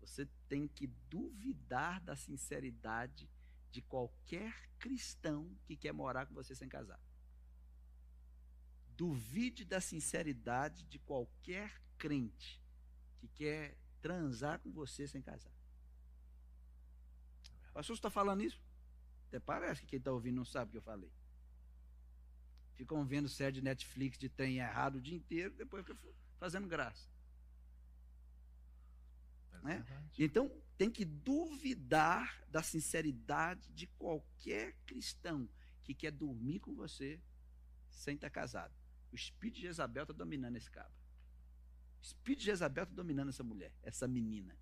você 0.00 0.26
tem 0.48 0.68
que 0.68 0.86
duvidar 1.08 2.00
da 2.02 2.14
sinceridade 2.14 3.28
de 3.70 3.82
qualquer 3.82 4.70
cristão 4.78 5.56
que 5.64 5.76
quer 5.76 5.92
morar 5.92 6.26
com 6.26 6.34
você 6.34 6.54
sem 6.54 6.68
casar. 6.68 7.00
Duvide 8.96 9.64
da 9.64 9.80
sinceridade 9.80 10.84
de 10.84 10.98
qualquer 10.98 11.82
crente 11.96 12.62
que 13.18 13.28
quer 13.28 13.76
transar 14.00 14.60
com 14.60 14.70
você 14.72 15.06
sem 15.06 15.20
casar. 15.20 15.57
Pastor 17.78 17.94
está 17.94 18.10
falando 18.10 18.42
isso? 18.42 18.60
Até 19.28 19.38
parece 19.38 19.82
que 19.82 19.86
quem 19.86 20.00
está 20.00 20.10
ouvindo 20.10 20.34
não 20.34 20.44
sabe 20.44 20.68
o 20.68 20.72
que 20.72 20.78
eu 20.78 20.82
falei. 20.82 21.12
Ficam 22.74 23.06
vendo 23.06 23.28
série 23.28 23.52
de 23.52 23.62
Netflix 23.62 24.18
de 24.18 24.28
trem 24.28 24.58
errado 24.58 24.96
o 24.96 25.00
dia 25.00 25.16
inteiro, 25.16 25.54
depois 25.54 25.86
fica 25.86 25.96
fazendo 26.40 26.66
graça. 26.66 27.08
É 29.52 29.58
Né? 29.58 29.86
Então, 30.18 30.50
tem 30.76 30.90
que 30.90 31.04
duvidar 31.04 32.42
da 32.48 32.64
sinceridade 32.64 33.72
de 33.72 33.86
qualquer 33.86 34.74
cristão 34.84 35.48
que 35.84 35.94
quer 35.94 36.10
dormir 36.10 36.58
com 36.58 36.74
você 36.74 37.22
sem 37.88 38.16
estar 38.16 38.28
casado. 38.28 38.74
O 39.12 39.14
espírito 39.14 39.54
de 39.54 39.62
Jezabel 39.62 40.02
está 40.02 40.12
dominando 40.12 40.56
esse 40.56 40.68
cabra. 40.68 40.98
O 42.00 42.02
espírito 42.02 42.40
de 42.40 42.46
Jezabel 42.46 42.82
está 42.82 42.96
dominando 42.96 43.28
essa 43.28 43.44
mulher, 43.44 43.72
essa 43.84 44.08
menina. 44.08 44.58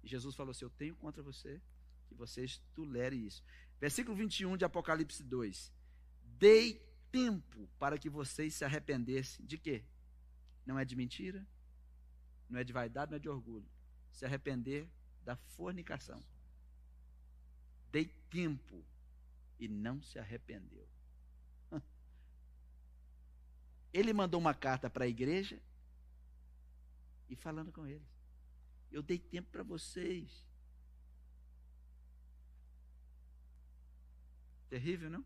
E 0.00 0.06
Jesus 0.06 0.36
falou 0.36 0.52
assim: 0.52 0.64
Eu 0.64 0.70
tenho 0.70 0.94
contra 0.94 1.24
você 1.24 1.60
que 2.06 2.14
vocês 2.14 2.62
tolerem 2.74 3.26
isso. 3.26 3.42
Versículo 3.80 4.16
21 4.16 4.56
de 4.56 4.64
Apocalipse 4.64 5.22
2. 5.22 5.72
Dei 6.38 6.86
tempo 7.10 7.68
para 7.78 7.98
que 7.98 8.08
vocês 8.08 8.54
se 8.54 8.64
arrependessem. 8.64 9.44
De 9.44 9.58
quê? 9.58 9.84
Não 10.64 10.78
é 10.78 10.84
de 10.84 10.96
mentira, 10.96 11.46
não 12.48 12.58
é 12.58 12.64
de 12.64 12.72
vaidade, 12.72 13.10
não 13.10 13.16
é 13.16 13.20
de 13.20 13.28
orgulho. 13.28 13.68
Se 14.10 14.24
arrepender 14.24 14.88
da 15.22 15.36
fornicação. 15.36 16.22
Dei 17.90 18.06
tempo 18.30 18.84
e 19.58 19.68
não 19.68 20.02
se 20.02 20.18
arrependeu. 20.18 20.88
Ele 23.92 24.12
mandou 24.12 24.40
uma 24.40 24.54
carta 24.54 24.88
para 24.88 25.04
a 25.04 25.08
igreja 25.08 25.60
e 27.28 27.36
falando 27.36 27.72
com 27.72 27.86
eles. 27.86 28.08
Eu 28.90 29.02
dei 29.02 29.18
tempo 29.18 29.50
para 29.50 29.62
vocês. 29.62 30.45
Terrível, 34.68 35.10
não? 35.10 35.24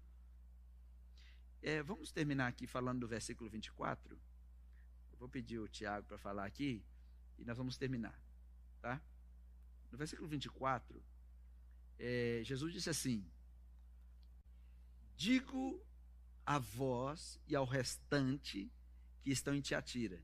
É, 1.63 1.83
vamos 1.83 2.11
terminar 2.11 2.47
aqui 2.47 2.67
falando 2.67 3.01
do 3.01 3.09
versículo 3.09 3.51
24. 3.51 4.15
Eu 5.13 5.19
vou 5.19 5.29
pedir 5.29 5.59
o 5.59 5.69
Tiago 5.69 6.07
para 6.07 6.19
falar 6.19 6.47
aqui 6.47 6.83
e 7.39 7.45
nós 7.45 7.57
vamos 7.57 7.77
terminar. 7.77 8.19
Tá? 8.81 9.01
No 9.91 9.99
versículo 9.99 10.29
24, 10.29 11.03
é, 11.99 12.41
Jesus 12.45 12.73
disse 12.73 12.89
assim: 12.89 13.31
Digo 15.17 15.85
a 16.47 16.59
vós 16.59 17.39
e 17.47 17.55
ao 17.55 17.65
restante 17.65 18.73
que 19.23 19.31
estão 19.31 19.55
em 19.55 19.61
Tiatira, 19.61 20.23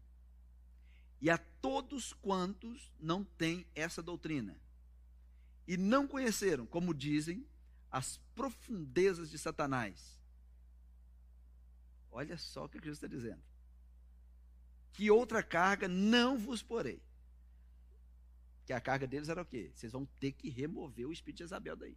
e 1.20 1.28
a 1.28 1.36
todos 1.36 2.12
quantos 2.14 2.90
não 2.98 3.24
têm 3.24 3.66
essa 3.74 4.02
doutrina, 4.02 4.58
e 5.68 5.76
não 5.76 6.06
conheceram, 6.06 6.64
como 6.66 6.94
dizem, 6.94 7.46
as 7.90 8.18
profundezas 8.34 9.30
de 9.30 9.38
Satanás. 9.38 10.18
Olha 12.10 12.36
só 12.38 12.64
o 12.64 12.68
que 12.68 12.78
Jesus 12.78 12.96
está 12.96 13.06
dizendo. 13.06 13.42
Que 14.92 15.10
outra 15.10 15.42
carga 15.42 15.86
não 15.86 16.38
vos 16.38 16.62
porei. 16.62 17.02
Que 18.64 18.72
a 18.72 18.80
carga 18.80 19.06
deles 19.06 19.28
era 19.28 19.42
o 19.42 19.46
quê? 19.46 19.70
Vocês 19.74 19.92
vão 19.92 20.06
ter 20.18 20.32
que 20.32 20.48
remover 20.48 21.06
o 21.06 21.12
espírito 21.12 21.38
de 21.38 21.44
Isabel 21.44 21.76
daí. 21.76 21.96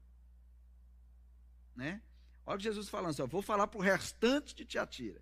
Né? 1.75 2.01
Olha 2.45 2.55
o 2.55 2.57
que 2.57 2.63
Jesus 2.63 2.89
falando 2.89 3.11
assim, 3.11 3.21
ó, 3.21 3.27
vou 3.27 3.41
falar 3.41 3.67
para 3.67 3.79
o 3.79 3.81
restante 3.81 4.55
de 4.55 4.65
Tiatira. 4.65 5.21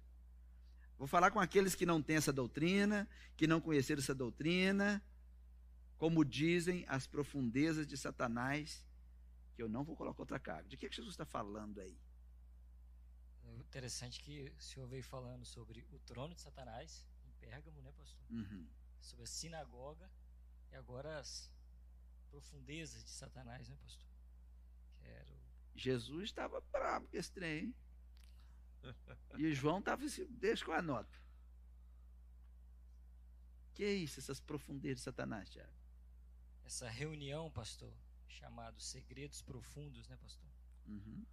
Vou 0.98 1.08
falar 1.08 1.30
com 1.30 1.40
aqueles 1.40 1.76
que 1.76 1.86
não 1.86 2.02
têm 2.02 2.16
essa 2.16 2.34
doutrina, 2.34 3.08
que 3.36 3.46
não 3.46 3.62
conheceram 3.62 4.02
essa 4.02 4.16
doutrina, 4.16 5.04
como 5.98 6.26
dizem 6.26 6.86
as 6.88 7.06
profundezas 7.06 7.86
de 7.86 7.98
Satanás, 7.98 8.87
que 9.58 9.64
eu 9.64 9.68
não 9.68 9.84
vou 9.84 9.96
colocar 9.96 10.22
outra 10.22 10.40
carga. 10.40 10.70
De 10.70 10.78
que, 10.78 10.88
que 10.88 10.96
Jesus 10.96 11.14
está 11.16 11.26
falando 11.26 11.80
aí? 11.82 12.00
Interessante 13.60 14.22
que 14.22 14.54
o 14.56 14.62
senhor 14.62 14.88
veio 14.88 15.04
falando 15.04 15.44
sobre 15.46 15.84
o 15.92 15.98
trono 16.00 16.36
de 16.36 16.42
Satanás 16.42 17.08
em 17.26 17.32
Pérgamo, 17.40 17.82
né, 17.82 17.92
pastor? 17.92 18.24
Uhum. 18.30 18.68
Sobre 19.02 19.24
a 19.24 19.28
sinagoga 19.28 20.12
e 20.72 20.76
agora 20.76 21.18
as 21.18 21.52
profundezas 22.30 23.04
de 23.04 23.10
Satanás, 23.10 23.68
né, 23.68 23.76
pastor? 23.78 24.08
Quero. 25.00 25.36
Jesus 25.74 26.26
estava 26.26 26.62
bravo 26.62 27.08
com 27.08 27.18
esse 27.18 27.32
trem. 27.32 27.58
hein? 27.66 27.76
E 29.40 29.54
João 29.54 29.80
estava 29.80 30.06
assim, 30.06 30.28
deixa 30.30 30.64
que 30.64 30.70
eu 30.70 30.76
anoto. 30.76 31.20
Que 33.74 33.84
é 33.84 33.92
isso, 33.92 34.20
essas 34.20 34.40
profundezas 34.40 34.98
de 35.00 35.04
Satanás, 35.04 35.50
Tiago? 35.50 35.74
Essa 36.64 36.90
reunião, 36.90 37.50
pastor, 37.50 37.96
chamado 38.28 38.80
Segredos 38.80 39.42
Profundos, 39.42 40.08
né, 40.08 40.18
pastor? 40.18 40.50
Uhum. 40.86 41.26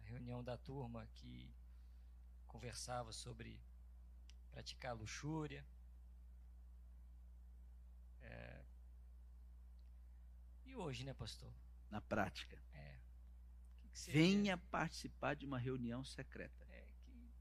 A 0.00 0.02
reunião 0.02 0.42
da 0.42 0.56
turma 0.56 1.06
que 1.14 1.54
conversava 2.46 3.12
sobre 3.12 3.60
praticar 4.50 4.94
luxúria. 4.96 5.64
É, 8.22 8.64
E 10.70 10.76
hoje, 10.76 11.04
né, 11.04 11.12
pastor? 11.12 11.52
Na 11.90 12.00
prática. 12.00 12.56
É. 12.72 13.00
Que 13.80 13.88
que 13.88 13.98
seria? 13.98 14.20
Venha 14.20 14.56
participar 14.56 15.34
de 15.34 15.44
uma 15.44 15.58
reunião 15.58 16.04
secreta. 16.04 16.64
É, 16.70 16.86
que 17.06 17.32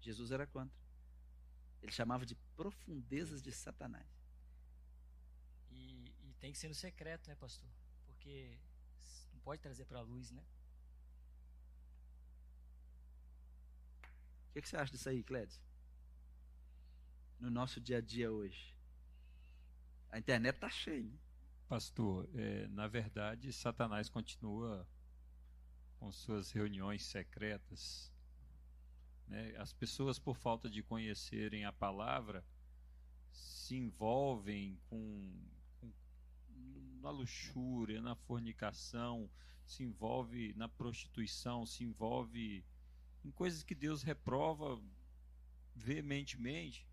Jesus 0.00 0.30
era 0.30 0.46
contra. 0.46 0.78
Ele 1.82 1.90
chamava 1.90 2.24
de 2.24 2.36
profundezas 2.56 3.42
de 3.42 3.50
Satanás. 3.50 4.06
E, 5.70 6.14
e 6.20 6.34
tem 6.38 6.52
que 6.52 6.58
ser 6.58 6.68
no 6.68 6.74
secreto, 6.74 7.28
né, 7.28 7.34
pastor? 7.34 7.68
Porque 8.28 8.58
não 9.32 9.40
pode 9.40 9.62
trazer 9.62 9.86
para 9.86 10.00
a 10.00 10.02
luz, 10.02 10.30
né? 10.30 10.44
O 14.50 14.52
que, 14.52 14.60
que 14.60 14.68
você 14.68 14.76
acha 14.76 14.92
disso 14.92 15.08
aí, 15.08 15.22
Clédio? 15.24 15.58
No 17.40 17.48
nosso 17.50 17.80
dia 17.80 17.96
a 17.98 18.00
dia 18.02 18.30
hoje. 18.30 18.76
A 20.10 20.18
internet 20.18 20.56
está 20.56 20.68
cheia. 20.68 21.18
Pastor, 21.68 22.28
é, 22.34 22.68
na 22.68 22.86
verdade, 22.86 23.50
Satanás 23.50 24.10
continua 24.10 24.86
com 25.98 26.12
suas 26.12 26.50
reuniões 26.52 27.02
secretas. 27.02 28.12
né? 29.26 29.56
As 29.56 29.72
pessoas, 29.72 30.18
por 30.18 30.36
falta 30.36 30.68
de 30.68 30.82
conhecerem 30.82 31.64
a 31.64 31.72
palavra, 31.72 32.44
se 33.32 33.74
envolvem 33.74 34.78
com, 34.90 34.98
com- 35.50 35.57
na 37.00 37.10
luxúria, 37.10 38.00
na 38.00 38.14
fornicação, 38.14 39.30
se 39.64 39.82
envolve 39.82 40.54
na 40.54 40.68
prostituição, 40.68 41.66
se 41.66 41.84
envolve 41.84 42.64
em 43.24 43.30
coisas 43.30 43.62
que 43.62 43.74
Deus 43.74 44.02
reprova 44.02 44.80
veementemente. 45.74 46.86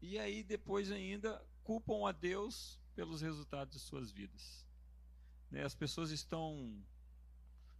E 0.00 0.18
aí 0.18 0.42
depois 0.42 0.90
ainda 0.90 1.44
culpam 1.62 2.08
a 2.08 2.12
Deus 2.12 2.80
pelos 2.94 3.20
resultados 3.20 3.74
de 3.74 3.80
suas 3.80 4.10
vidas. 4.10 4.66
Né, 5.50 5.64
As 5.64 5.74
pessoas 5.74 6.10
estão 6.10 6.82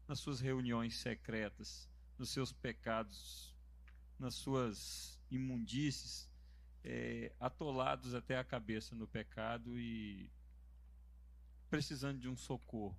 nas 0.06 0.20
suas 0.20 0.40
reuniões 0.40 0.96
secretas, 0.96 1.88
nos 2.18 2.30
seus 2.30 2.52
pecados, 2.52 3.54
nas 4.18 4.34
suas 4.34 5.18
imundícies, 5.30 6.28
é, 6.84 7.32
atolados 7.38 8.14
até 8.14 8.38
a 8.38 8.44
cabeça 8.44 8.94
no 8.94 9.06
pecado 9.06 9.78
e 9.78 10.30
precisando 11.70 12.18
de 12.18 12.28
um 12.28 12.36
socorro. 12.36 12.98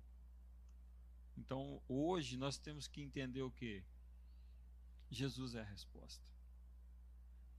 Então, 1.36 1.82
hoje 1.88 2.36
nós 2.36 2.58
temos 2.58 2.86
que 2.86 3.00
entender 3.00 3.42
o 3.42 3.50
que? 3.50 3.84
Jesus 5.10 5.54
é 5.54 5.60
a 5.60 5.64
resposta. 5.64 6.24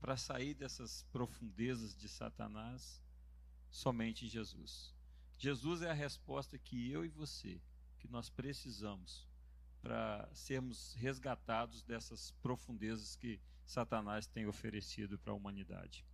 Para 0.00 0.16
sair 0.16 0.54
dessas 0.54 1.02
profundezas 1.04 1.96
de 1.96 2.08
Satanás, 2.08 3.02
somente 3.70 4.28
Jesus. 4.28 4.94
Jesus 5.38 5.82
é 5.82 5.90
a 5.90 5.94
resposta 5.94 6.58
que 6.58 6.90
eu 6.90 7.04
e 7.04 7.08
você, 7.08 7.60
que 7.98 8.08
nós 8.08 8.28
precisamos 8.28 9.26
para 9.80 10.28
sermos 10.34 10.94
resgatados 10.94 11.82
dessas 11.82 12.30
profundezas 12.42 13.14
que 13.16 13.40
Satanás 13.64 14.26
tem 14.26 14.46
oferecido 14.46 15.18
para 15.18 15.32
a 15.32 15.36
humanidade. 15.36 16.04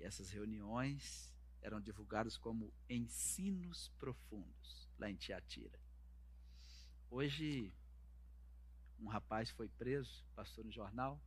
E 0.00 0.04
essas 0.04 0.30
reuniões 0.30 1.30
eram 1.60 1.80
divulgadas 1.80 2.38
como 2.38 2.72
ensinos 2.88 3.90
profundos, 3.98 4.88
lá 4.98 5.10
em 5.10 5.14
Tiatira. 5.14 5.78
Hoje, 7.10 7.74
um 8.98 9.08
rapaz 9.08 9.50
foi 9.50 9.68
preso, 9.68 10.24
passou 10.34 10.64
no 10.64 10.72
jornal, 10.72 11.22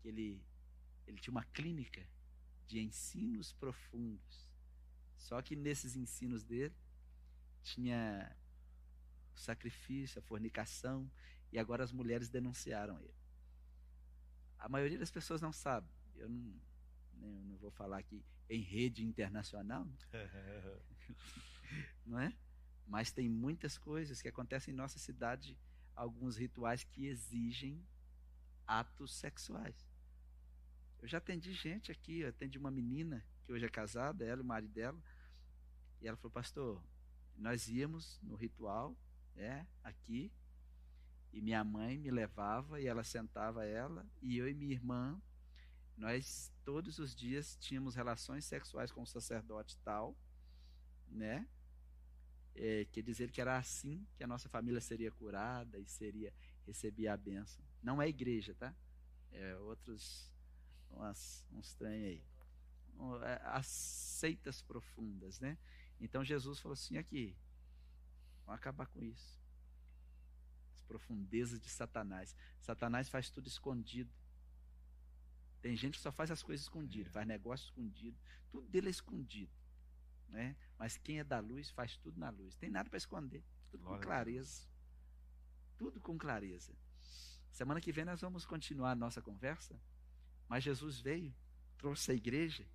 que 0.00 0.08
ele, 0.08 0.44
ele 1.06 1.18
tinha 1.18 1.32
uma 1.32 1.44
clínica 1.46 2.06
de 2.66 2.78
ensinos 2.78 3.54
profundos. 3.54 4.46
Só 5.16 5.40
que 5.40 5.56
nesses 5.56 5.96
ensinos 5.96 6.44
dele 6.44 6.76
tinha 7.62 8.36
o 9.34 9.38
sacrifício, 9.38 10.18
a 10.18 10.22
fornicação, 10.22 11.10
e 11.50 11.58
agora 11.58 11.82
as 11.82 11.92
mulheres 11.92 12.28
denunciaram 12.28 13.00
ele. 13.00 13.16
A 14.58 14.68
maioria 14.68 14.98
das 14.98 15.10
pessoas 15.10 15.40
não 15.40 15.52
sabe. 15.52 15.88
Eu 16.16 16.28
não, 16.28 16.60
nem- 17.18 17.36
eu 17.38 17.44
não 17.44 17.56
vou 17.56 17.70
falar 17.70 17.98
aqui 17.98 18.24
em 18.48 18.60
rede 18.62 19.04
internacional, 19.04 19.86
não 22.06 22.18
é? 22.18 22.32
Mas 22.86 23.12
tem 23.12 23.28
muitas 23.28 23.76
coisas 23.76 24.22
que 24.22 24.28
acontecem 24.28 24.72
em 24.72 24.76
nossa 24.76 24.98
cidade, 24.98 25.58
alguns 25.94 26.36
rituais 26.36 26.84
que 26.84 27.06
exigem 27.06 27.84
atos 28.66 29.14
sexuais. 29.14 29.86
Eu 31.00 31.06
já 31.08 31.18
atendi 31.18 31.52
gente 31.52 31.92
aqui, 31.92 32.20
eu 32.20 32.28
atendi 32.30 32.58
uma 32.58 32.70
menina 32.70 33.24
que 33.44 33.52
hoje 33.52 33.64
é 33.64 33.68
casada, 33.68 34.24
ela 34.24 34.40
e 34.40 34.44
o 34.44 34.46
marido 34.46 34.72
dela, 34.72 35.00
e 36.00 36.08
ela 36.08 36.16
falou, 36.16 36.30
pastor, 36.32 36.82
nós 37.36 37.68
íamos 37.68 38.18
no 38.22 38.34
ritual, 38.34 38.96
né, 39.34 39.66
aqui, 39.82 40.32
e 41.32 41.40
minha 41.40 41.62
mãe 41.62 41.98
me 41.98 42.10
levava 42.10 42.80
e 42.80 42.86
ela 42.86 43.04
sentava 43.04 43.64
ela, 43.64 44.06
e 44.20 44.36
eu 44.38 44.48
e 44.48 44.54
minha 44.54 44.72
irmã, 44.72 45.20
nós 45.98 46.50
todos 46.64 46.98
os 46.98 47.14
dias 47.14 47.56
tínhamos 47.56 47.94
relações 47.94 48.44
sexuais 48.44 48.92
com 48.92 49.02
o 49.02 49.06
sacerdote 49.06 49.76
tal, 49.84 50.16
né? 51.08 51.46
É, 52.54 52.86
quer 52.86 53.02
dizer 53.02 53.30
que 53.30 53.40
era 53.40 53.56
assim 53.56 54.06
que 54.16 54.24
a 54.24 54.26
nossa 54.26 54.48
família 54.48 54.80
seria 54.80 55.10
curada 55.12 55.78
e 55.78 55.86
seria 55.86 56.32
recebia 56.66 57.12
a 57.14 57.16
bênção. 57.16 57.64
Não 57.82 58.00
é 58.00 58.08
igreja, 58.08 58.54
tá? 58.54 58.74
É 59.32 59.56
outros 59.56 60.32
umas, 60.90 61.46
uns 61.52 61.74
trem 61.74 62.04
aí. 62.04 62.24
É, 63.24 63.40
As 63.44 63.66
seitas 63.66 64.62
profundas, 64.62 65.40
né? 65.40 65.58
Então 66.00 66.24
Jesus 66.24 66.58
falou 66.60 66.74
assim 66.74 66.96
aqui, 66.96 67.36
vamos 68.44 68.60
acabar 68.60 68.86
com 68.86 69.02
isso. 69.02 69.38
As 70.74 70.82
profundezas 70.82 71.60
de 71.60 71.68
Satanás. 71.68 72.36
Satanás 72.60 73.08
faz 73.08 73.30
tudo 73.30 73.48
escondido. 73.48 74.12
Tem 75.60 75.76
gente 75.76 75.96
que 75.96 76.02
só 76.02 76.12
faz 76.12 76.30
as 76.30 76.42
coisas 76.42 76.64
escondidas, 76.64 77.08
É. 77.08 77.12
faz 77.12 77.26
negócio 77.26 77.64
escondido, 77.66 78.16
tudo 78.50 78.68
dele 78.68 78.88
é 78.88 78.90
escondido, 78.90 79.52
né? 80.28 80.56
Mas 80.78 80.96
quem 80.96 81.18
é 81.18 81.24
da 81.24 81.40
luz 81.40 81.70
faz 81.70 81.96
tudo 81.96 82.18
na 82.18 82.30
luz. 82.30 82.56
Tem 82.56 82.70
nada 82.70 82.88
para 82.88 82.96
esconder, 82.96 83.44
tudo 83.70 83.82
Glória 83.82 83.98
com 84.00 84.06
clareza. 84.06 84.68
Tudo 85.76 86.00
com 86.00 86.18
clareza. 86.18 86.74
Semana 87.50 87.80
que 87.80 87.92
vem 87.92 88.04
nós 88.04 88.20
vamos 88.20 88.44
continuar 88.46 88.92
a 88.92 88.96
nossa 88.96 89.20
conversa, 89.20 89.80
mas 90.48 90.62
Jesus 90.64 91.00
veio, 91.00 91.34
trouxe 91.76 92.12
a 92.12 92.14
igreja, 92.14 92.66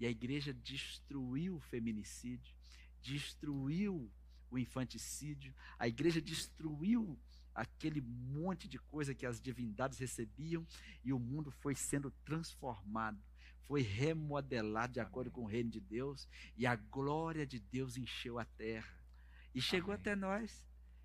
e 0.00 0.06
a 0.06 0.10
igreja 0.10 0.52
destruiu 0.52 1.56
o 1.56 1.60
feminicídio, 1.60 2.56
destruiu 3.00 4.10
o 4.50 4.58
infanticídio, 4.58 5.54
a 5.78 5.86
igreja 5.86 6.20
destruiu 6.20 7.18
aquele 7.54 8.00
monte 8.00 8.68
de 8.68 8.78
coisa 8.78 9.14
que 9.14 9.26
as 9.26 9.40
divindades 9.40 9.98
recebiam 9.98 10.66
e 11.04 11.12
o 11.12 11.18
mundo 11.18 11.50
foi 11.50 11.74
sendo 11.74 12.10
transformado, 12.24 13.20
foi 13.66 13.82
remodelado 13.82 14.94
de 14.94 15.00
acordo 15.00 15.28
Amém. 15.28 15.34
com 15.34 15.42
o 15.42 15.50
reino 15.50 15.70
de 15.70 15.80
Deus 15.80 16.28
e 16.56 16.66
a 16.66 16.76
glória 16.76 17.46
de 17.46 17.58
Deus 17.58 17.96
encheu 17.96 18.38
a 18.38 18.44
terra 18.44 19.02
e 19.54 19.60
chegou 19.60 19.92
Amém. 19.92 20.00
até 20.00 20.16
nós. 20.16 20.64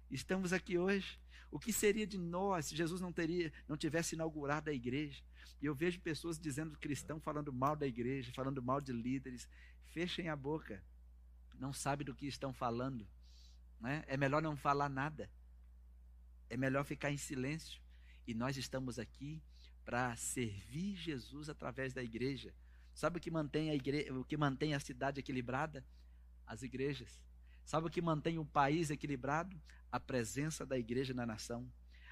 Estamos 0.10 0.54
aqui 0.54 0.78
hoje. 0.78 1.20
O 1.52 1.60
que 1.60 1.72
seria 1.72 2.06
de 2.06 2.18
nós 2.18 2.68
se 2.68 2.76
Jesus 2.76 3.02
não 3.02 3.12
teria, 3.12 3.52
não 3.68 3.78
tivesse 3.78 4.16
inaugurado 4.16 4.70
a 4.70 4.74
igreja? 4.74 5.22
E 5.62 5.66
eu 5.66 5.74
vejo 5.74 6.00
pessoas 6.00 6.40
dizendo 6.40 6.78
cristão 6.78 7.20
falando 7.20 7.52
mal 7.52 7.76
da 7.76 7.88
igreja, 7.88 8.32
falando 8.34 8.62
mal 8.62 8.80
de 8.80 8.92
líderes. 8.92 9.50
Fechem 9.94 10.30
a 10.30 10.36
boca. 10.36 10.84
Não 11.56 11.74
sabe 11.74 12.04
do 12.04 12.14
que 12.14 12.28
estão 12.28 12.54
falando. 12.54 13.08
Né? 13.80 14.04
É 14.08 14.16
melhor 14.16 14.42
não 14.42 14.56
falar 14.56 14.90
nada. 14.90 15.30
É 16.50 16.58
melhor 16.58 16.84
ficar 16.86 17.12
em 17.12 17.18
silêncio. 17.18 17.82
E 18.26 18.34
nós 18.34 18.58
estamos 18.58 19.00
aqui 19.00 19.42
para 19.86 20.16
servir 20.16 20.96
Jesus 20.96 21.50
através 21.50 21.94
da 21.94 22.04
igreja. 22.04 22.54
Sabe 22.94 23.18
o 23.20 23.22
que 23.22 23.32
mantém 23.32 23.70
a 23.70 23.76
igreja, 23.76 24.14
o 24.14 24.26
que 24.26 24.36
mantém 24.36 24.74
a 24.74 24.80
cidade 24.80 25.20
equilibrada? 25.20 25.86
As 26.46 26.62
igrejas. 26.62 27.22
Sabe 27.64 27.88
o 27.88 27.90
que 27.90 28.02
mantém 28.02 28.38
o 28.38 28.46
país 28.46 28.90
equilibrado? 28.90 29.56
A 29.92 30.00
presença 30.00 30.66
da 30.66 30.78
igreja 30.78 31.14
na 31.14 31.26
nação. 31.26 31.72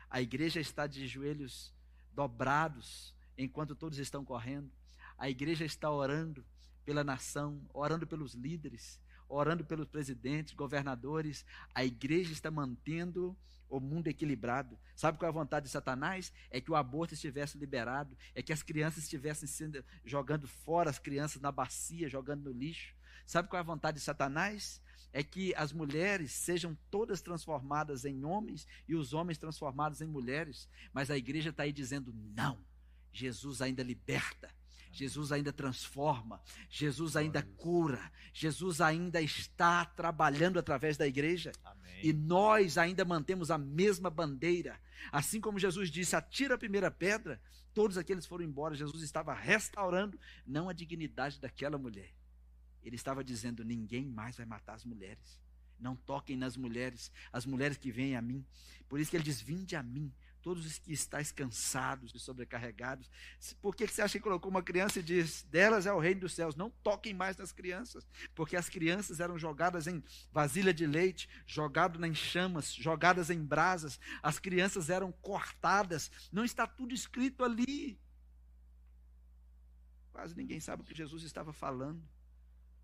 A 0.10 0.22
igreja 0.22 0.60
está 0.60 0.88
de 0.88 1.08
joelhos 1.08 1.74
dobrados 2.14 3.14
enquanto 3.38 3.76
todos 3.76 3.98
estão 4.00 4.24
correndo. 4.24 4.72
A 5.18 5.30
igreja 5.30 5.66
está 5.66 5.90
orando 5.90 6.46
pela 6.86 7.04
nação, 7.04 7.62
orando 7.74 8.06
pelos 8.06 8.34
líderes, 8.34 9.00
orando 9.28 9.66
pelos 9.66 9.88
presidentes, 9.88 10.54
governadores. 10.54 11.46
A 11.74 11.84
igreja 11.84 12.32
está 12.32 12.52
mantendo 12.52 13.36
o 13.78 13.82
mundo 13.82 14.08
equilibrado. 14.08 14.78
Sabe 14.96 15.18
qual 15.18 15.28
é 15.28 15.30
a 15.30 15.34
vontade 15.34 15.66
de 15.66 15.72
Satanás? 15.72 16.32
É 16.50 16.62
que 16.62 16.72
o 16.72 16.76
aborto 16.76 17.14
estivesse 17.14 17.58
liberado, 17.58 18.18
é 18.34 18.42
que 18.42 18.54
as 18.54 18.64
crianças 18.64 19.04
estivessem 19.04 19.48
sendo, 19.48 19.84
jogando 20.04 20.48
fora 20.48 20.90
as 20.90 21.00
crianças 21.00 21.42
na 21.42 21.52
bacia, 21.52 22.10
jogando 22.10 22.46
no 22.46 22.52
lixo. 22.52 22.96
Sabe 23.26 23.50
qual 23.50 23.58
é 23.58 23.62
a 23.62 23.64
vontade 23.64 23.98
de 23.98 24.04
Satanás? 24.04 24.82
É 25.12 25.24
que 25.24 25.56
as 25.56 25.72
mulheres 25.72 26.32
sejam 26.32 26.78
todas 26.92 27.22
transformadas 27.22 28.06
em 28.06 28.26
homens 28.26 28.68
e 28.88 28.96
os 28.96 29.14
homens 29.14 29.38
transformados 29.38 30.02
em 30.02 30.08
mulheres. 30.08 30.68
Mas 30.94 31.10
a 31.10 31.18
igreja 31.18 31.50
está 31.50 31.64
aí 31.64 31.72
dizendo: 31.72 32.14
não, 32.36 32.60
Jesus 33.14 33.62
ainda 33.62 33.82
liberta. 33.82 34.50
Jesus 34.96 35.32
ainda 35.32 35.52
transforma, 35.52 36.42
Jesus 36.70 37.16
ainda 37.16 37.44
cura, 37.44 38.12
Jesus 38.34 38.80
ainda 38.80 39.22
está 39.22 39.84
trabalhando 39.86 40.58
através 40.58 40.96
da 40.96 41.06
igreja. 41.06 41.52
Amém. 41.64 42.00
E 42.02 42.14
nós 42.14 42.78
ainda 42.78 43.04
mantemos 43.04 43.52
a 43.52 43.58
mesma 43.58 44.10
bandeira. 44.10 44.80
Assim 45.12 45.42
como 45.42 45.60
Jesus 45.60 45.92
disse: 45.92 46.16
atira 46.16 46.56
a 46.56 46.58
primeira 46.58 46.90
pedra, 46.90 47.42
todos 47.74 47.98
aqueles 47.98 48.26
foram 48.26 48.46
embora. 48.46 48.74
Jesus 48.74 49.04
estava 49.04 49.34
restaurando 49.34 50.20
não 50.48 50.70
a 50.70 50.74
dignidade 50.74 51.40
daquela 51.40 51.78
mulher. 51.78 52.14
Ele 52.82 52.96
estava 52.96 53.24
dizendo: 53.24 53.64
ninguém 53.66 54.06
mais 54.06 54.38
vai 54.38 54.46
matar 54.46 54.76
as 54.76 54.86
mulheres. 54.86 55.40
Não 55.78 55.96
toquem 55.96 56.38
nas 56.38 56.56
mulheres, 56.56 57.12
as 57.34 57.46
mulheres 57.46 57.78
que 57.78 57.92
vêm 57.92 58.16
a 58.16 58.22
mim. 58.22 58.46
Por 58.88 59.00
isso 59.00 59.12
que 59.12 59.18
ele 59.18 59.24
diz: 59.24 59.42
vinde 59.42 59.76
a 59.76 59.84
mim, 59.84 60.14
todos 60.46 60.64
os 60.64 60.78
que 60.78 60.94
estáis 60.94 61.32
cansados 61.32 62.14
e 62.14 62.20
sobrecarregados. 62.20 63.10
Por 63.60 63.76
que 63.76 63.88
você 63.88 64.04
acha 64.04 64.20
que 64.20 64.24
colocou 64.24 64.52
uma 64.52 64.62
criança 64.62 65.00
e 65.00 65.04
diz: 65.04 65.42
delas 65.50 65.88
é 65.88 65.92
o 65.92 65.98
reino 65.98 66.22
dos 66.22 66.36
céus? 66.36 66.56
Não 66.56 66.70
toquem 66.70 67.16
mais 67.16 67.36
nas 67.36 67.52
crianças, 67.52 68.08
porque 68.36 68.56
as 68.56 68.70
crianças 68.70 69.20
eram 69.20 69.40
jogadas 69.40 69.88
em 69.88 70.04
vasilha 70.32 70.72
de 70.72 70.86
leite, 70.86 71.28
jogadas 71.48 72.00
em 72.04 72.14
chamas, 72.14 72.72
jogadas 72.72 73.32
em 73.32 73.44
brasas, 73.44 74.00
as 74.22 74.38
crianças 74.38 74.92
eram 74.92 75.12
cortadas. 75.12 76.12
Não 76.32 76.46
está 76.46 76.68
tudo 76.68 76.94
escrito 76.94 77.44
ali. 77.44 78.00
Quase 80.12 80.38
ninguém 80.38 80.60
sabe 80.60 80.84
o 80.84 80.86
que 80.86 80.94
Jesus 80.94 81.24
estava 81.24 81.52
falando. 81.54 82.08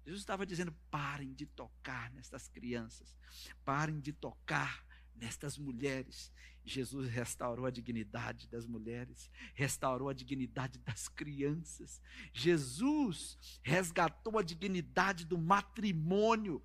Jesus 0.04 0.24
estava 0.24 0.48
dizendo: 0.48 0.74
parem 0.90 1.32
de 1.32 1.46
tocar 1.46 2.10
nestas 2.10 2.48
crianças, 2.48 3.16
parem 3.64 4.00
de 4.00 4.12
tocar 4.12 4.84
nestas 5.22 5.58
mulheres. 5.58 6.34
Jesus 6.66 7.08
restaurou 7.08 7.66
a 7.66 7.72
dignidade 7.72 8.48
das 8.48 8.66
mulheres, 8.66 9.30
restaurou 9.54 10.10
a 10.10 10.14
dignidade 10.14 10.80
das 10.80 11.08
crianças. 11.08 12.02
Jesus 12.34 13.38
resgatou 13.62 14.38
a 14.38 14.44
dignidade 14.44 15.26
do 15.26 15.38
matrimônio. 15.38 16.62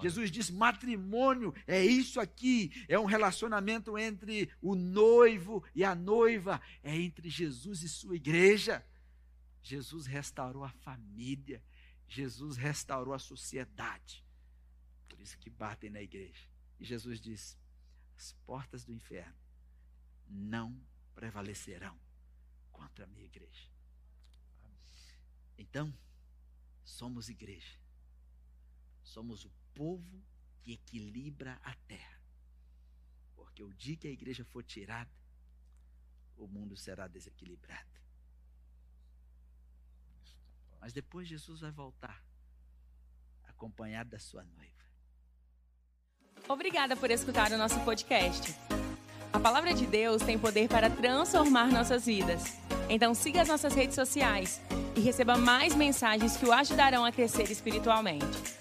Jesus 0.00 0.30
disse: 0.30 0.52
matrimônio 0.52 1.54
é 1.66 1.84
isso 1.84 2.20
aqui, 2.20 2.70
é 2.88 2.98
um 2.98 3.04
relacionamento 3.04 3.98
entre 3.98 4.50
o 4.60 4.74
noivo 4.74 5.64
e 5.74 5.82
a 5.84 5.94
noiva, 5.94 6.60
é 6.82 6.96
entre 6.96 7.28
Jesus 7.28 7.82
e 7.82 7.88
sua 7.88 8.16
igreja. 8.16 8.84
Jesus 9.62 10.06
restaurou 10.06 10.64
a 10.64 10.70
família, 10.70 11.62
Jesus 12.06 12.56
restaurou 12.56 13.12
a 13.12 13.18
sociedade. 13.18 14.24
Por 15.08 15.20
isso 15.20 15.36
que 15.38 15.50
batem 15.50 15.90
na 15.90 16.00
igreja. 16.00 16.46
E 16.78 16.84
Jesus 16.84 17.20
diz: 17.20 17.58
as 18.18 18.32
portas 18.44 18.84
do 18.84 18.92
inferno 18.92 19.38
não 20.28 20.76
prevalecerão 21.14 21.96
contra 22.72 23.04
a 23.04 23.06
minha 23.06 23.24
igreja. 23.24 23.70
Então, 25.56 25.96
somos 26.82 27.28
igreja. 27.28 27.78
Somos 29.04 29.44
o 29.44 29.50
povo 29.72 30.20
que 30.62 30.72
equilibra 30.72 31.60
a 31.62 31.74
terra. 31.86 32.20
Porque 33.36 33.62
o 33.62 33.72
dia 33.72 33.96
que 33.96 34.08
a 34.08 34.10
igreja 34.10 34.44
for 34.44 34.64
tirada, 34.64 35.10
o 36.36 36.48
mundo 36.48 36.76
será 36.76 37.06
desequilibrado. 37.06 37.98
Mas 40.80 40.92
depois 40.92 41.28
Jesus 41.28 41.60
vai 41.60 41.70
voltar, 41.70 42.20
acompanhado 43.44 44.10
da 44.10 44.18
sua 44.18 44.44
noiva. 44.44 44.77
Obrigada 46.46 46.94
por 46.94 47.10
escutar 47.10 47.50
o 47.52 47.58
nosso 47.58 47.80
podcast. 47.80 48.54
A 49.32 49.40
palavra 49.40 49.74
de 49.74 49.86
Deus 49.86 50.22
tem 50.22 50.38
poder 50.38 50.68
para 50.68 50.90
transformar 50.90 51.70
nossas 51.70 52.06
vidas. 52.06 52.58
Então 52.88 53.14
siga 53.14 53.42
as 53.42 53.48
nossas 53.48 53.74
redes 53.74 53.94
sociais 53.94 54.60
e 54.96 55.00
receba 55.00 55.36
mais 55.36 55.74
mensagens 55.74 56.36
que 56.36 56.46
o 56.46 56.52
ajudarão 56.52 57.04
a 57.04 57.12
crescer 57.12 57.50
espiritualmente. 57.50 58.57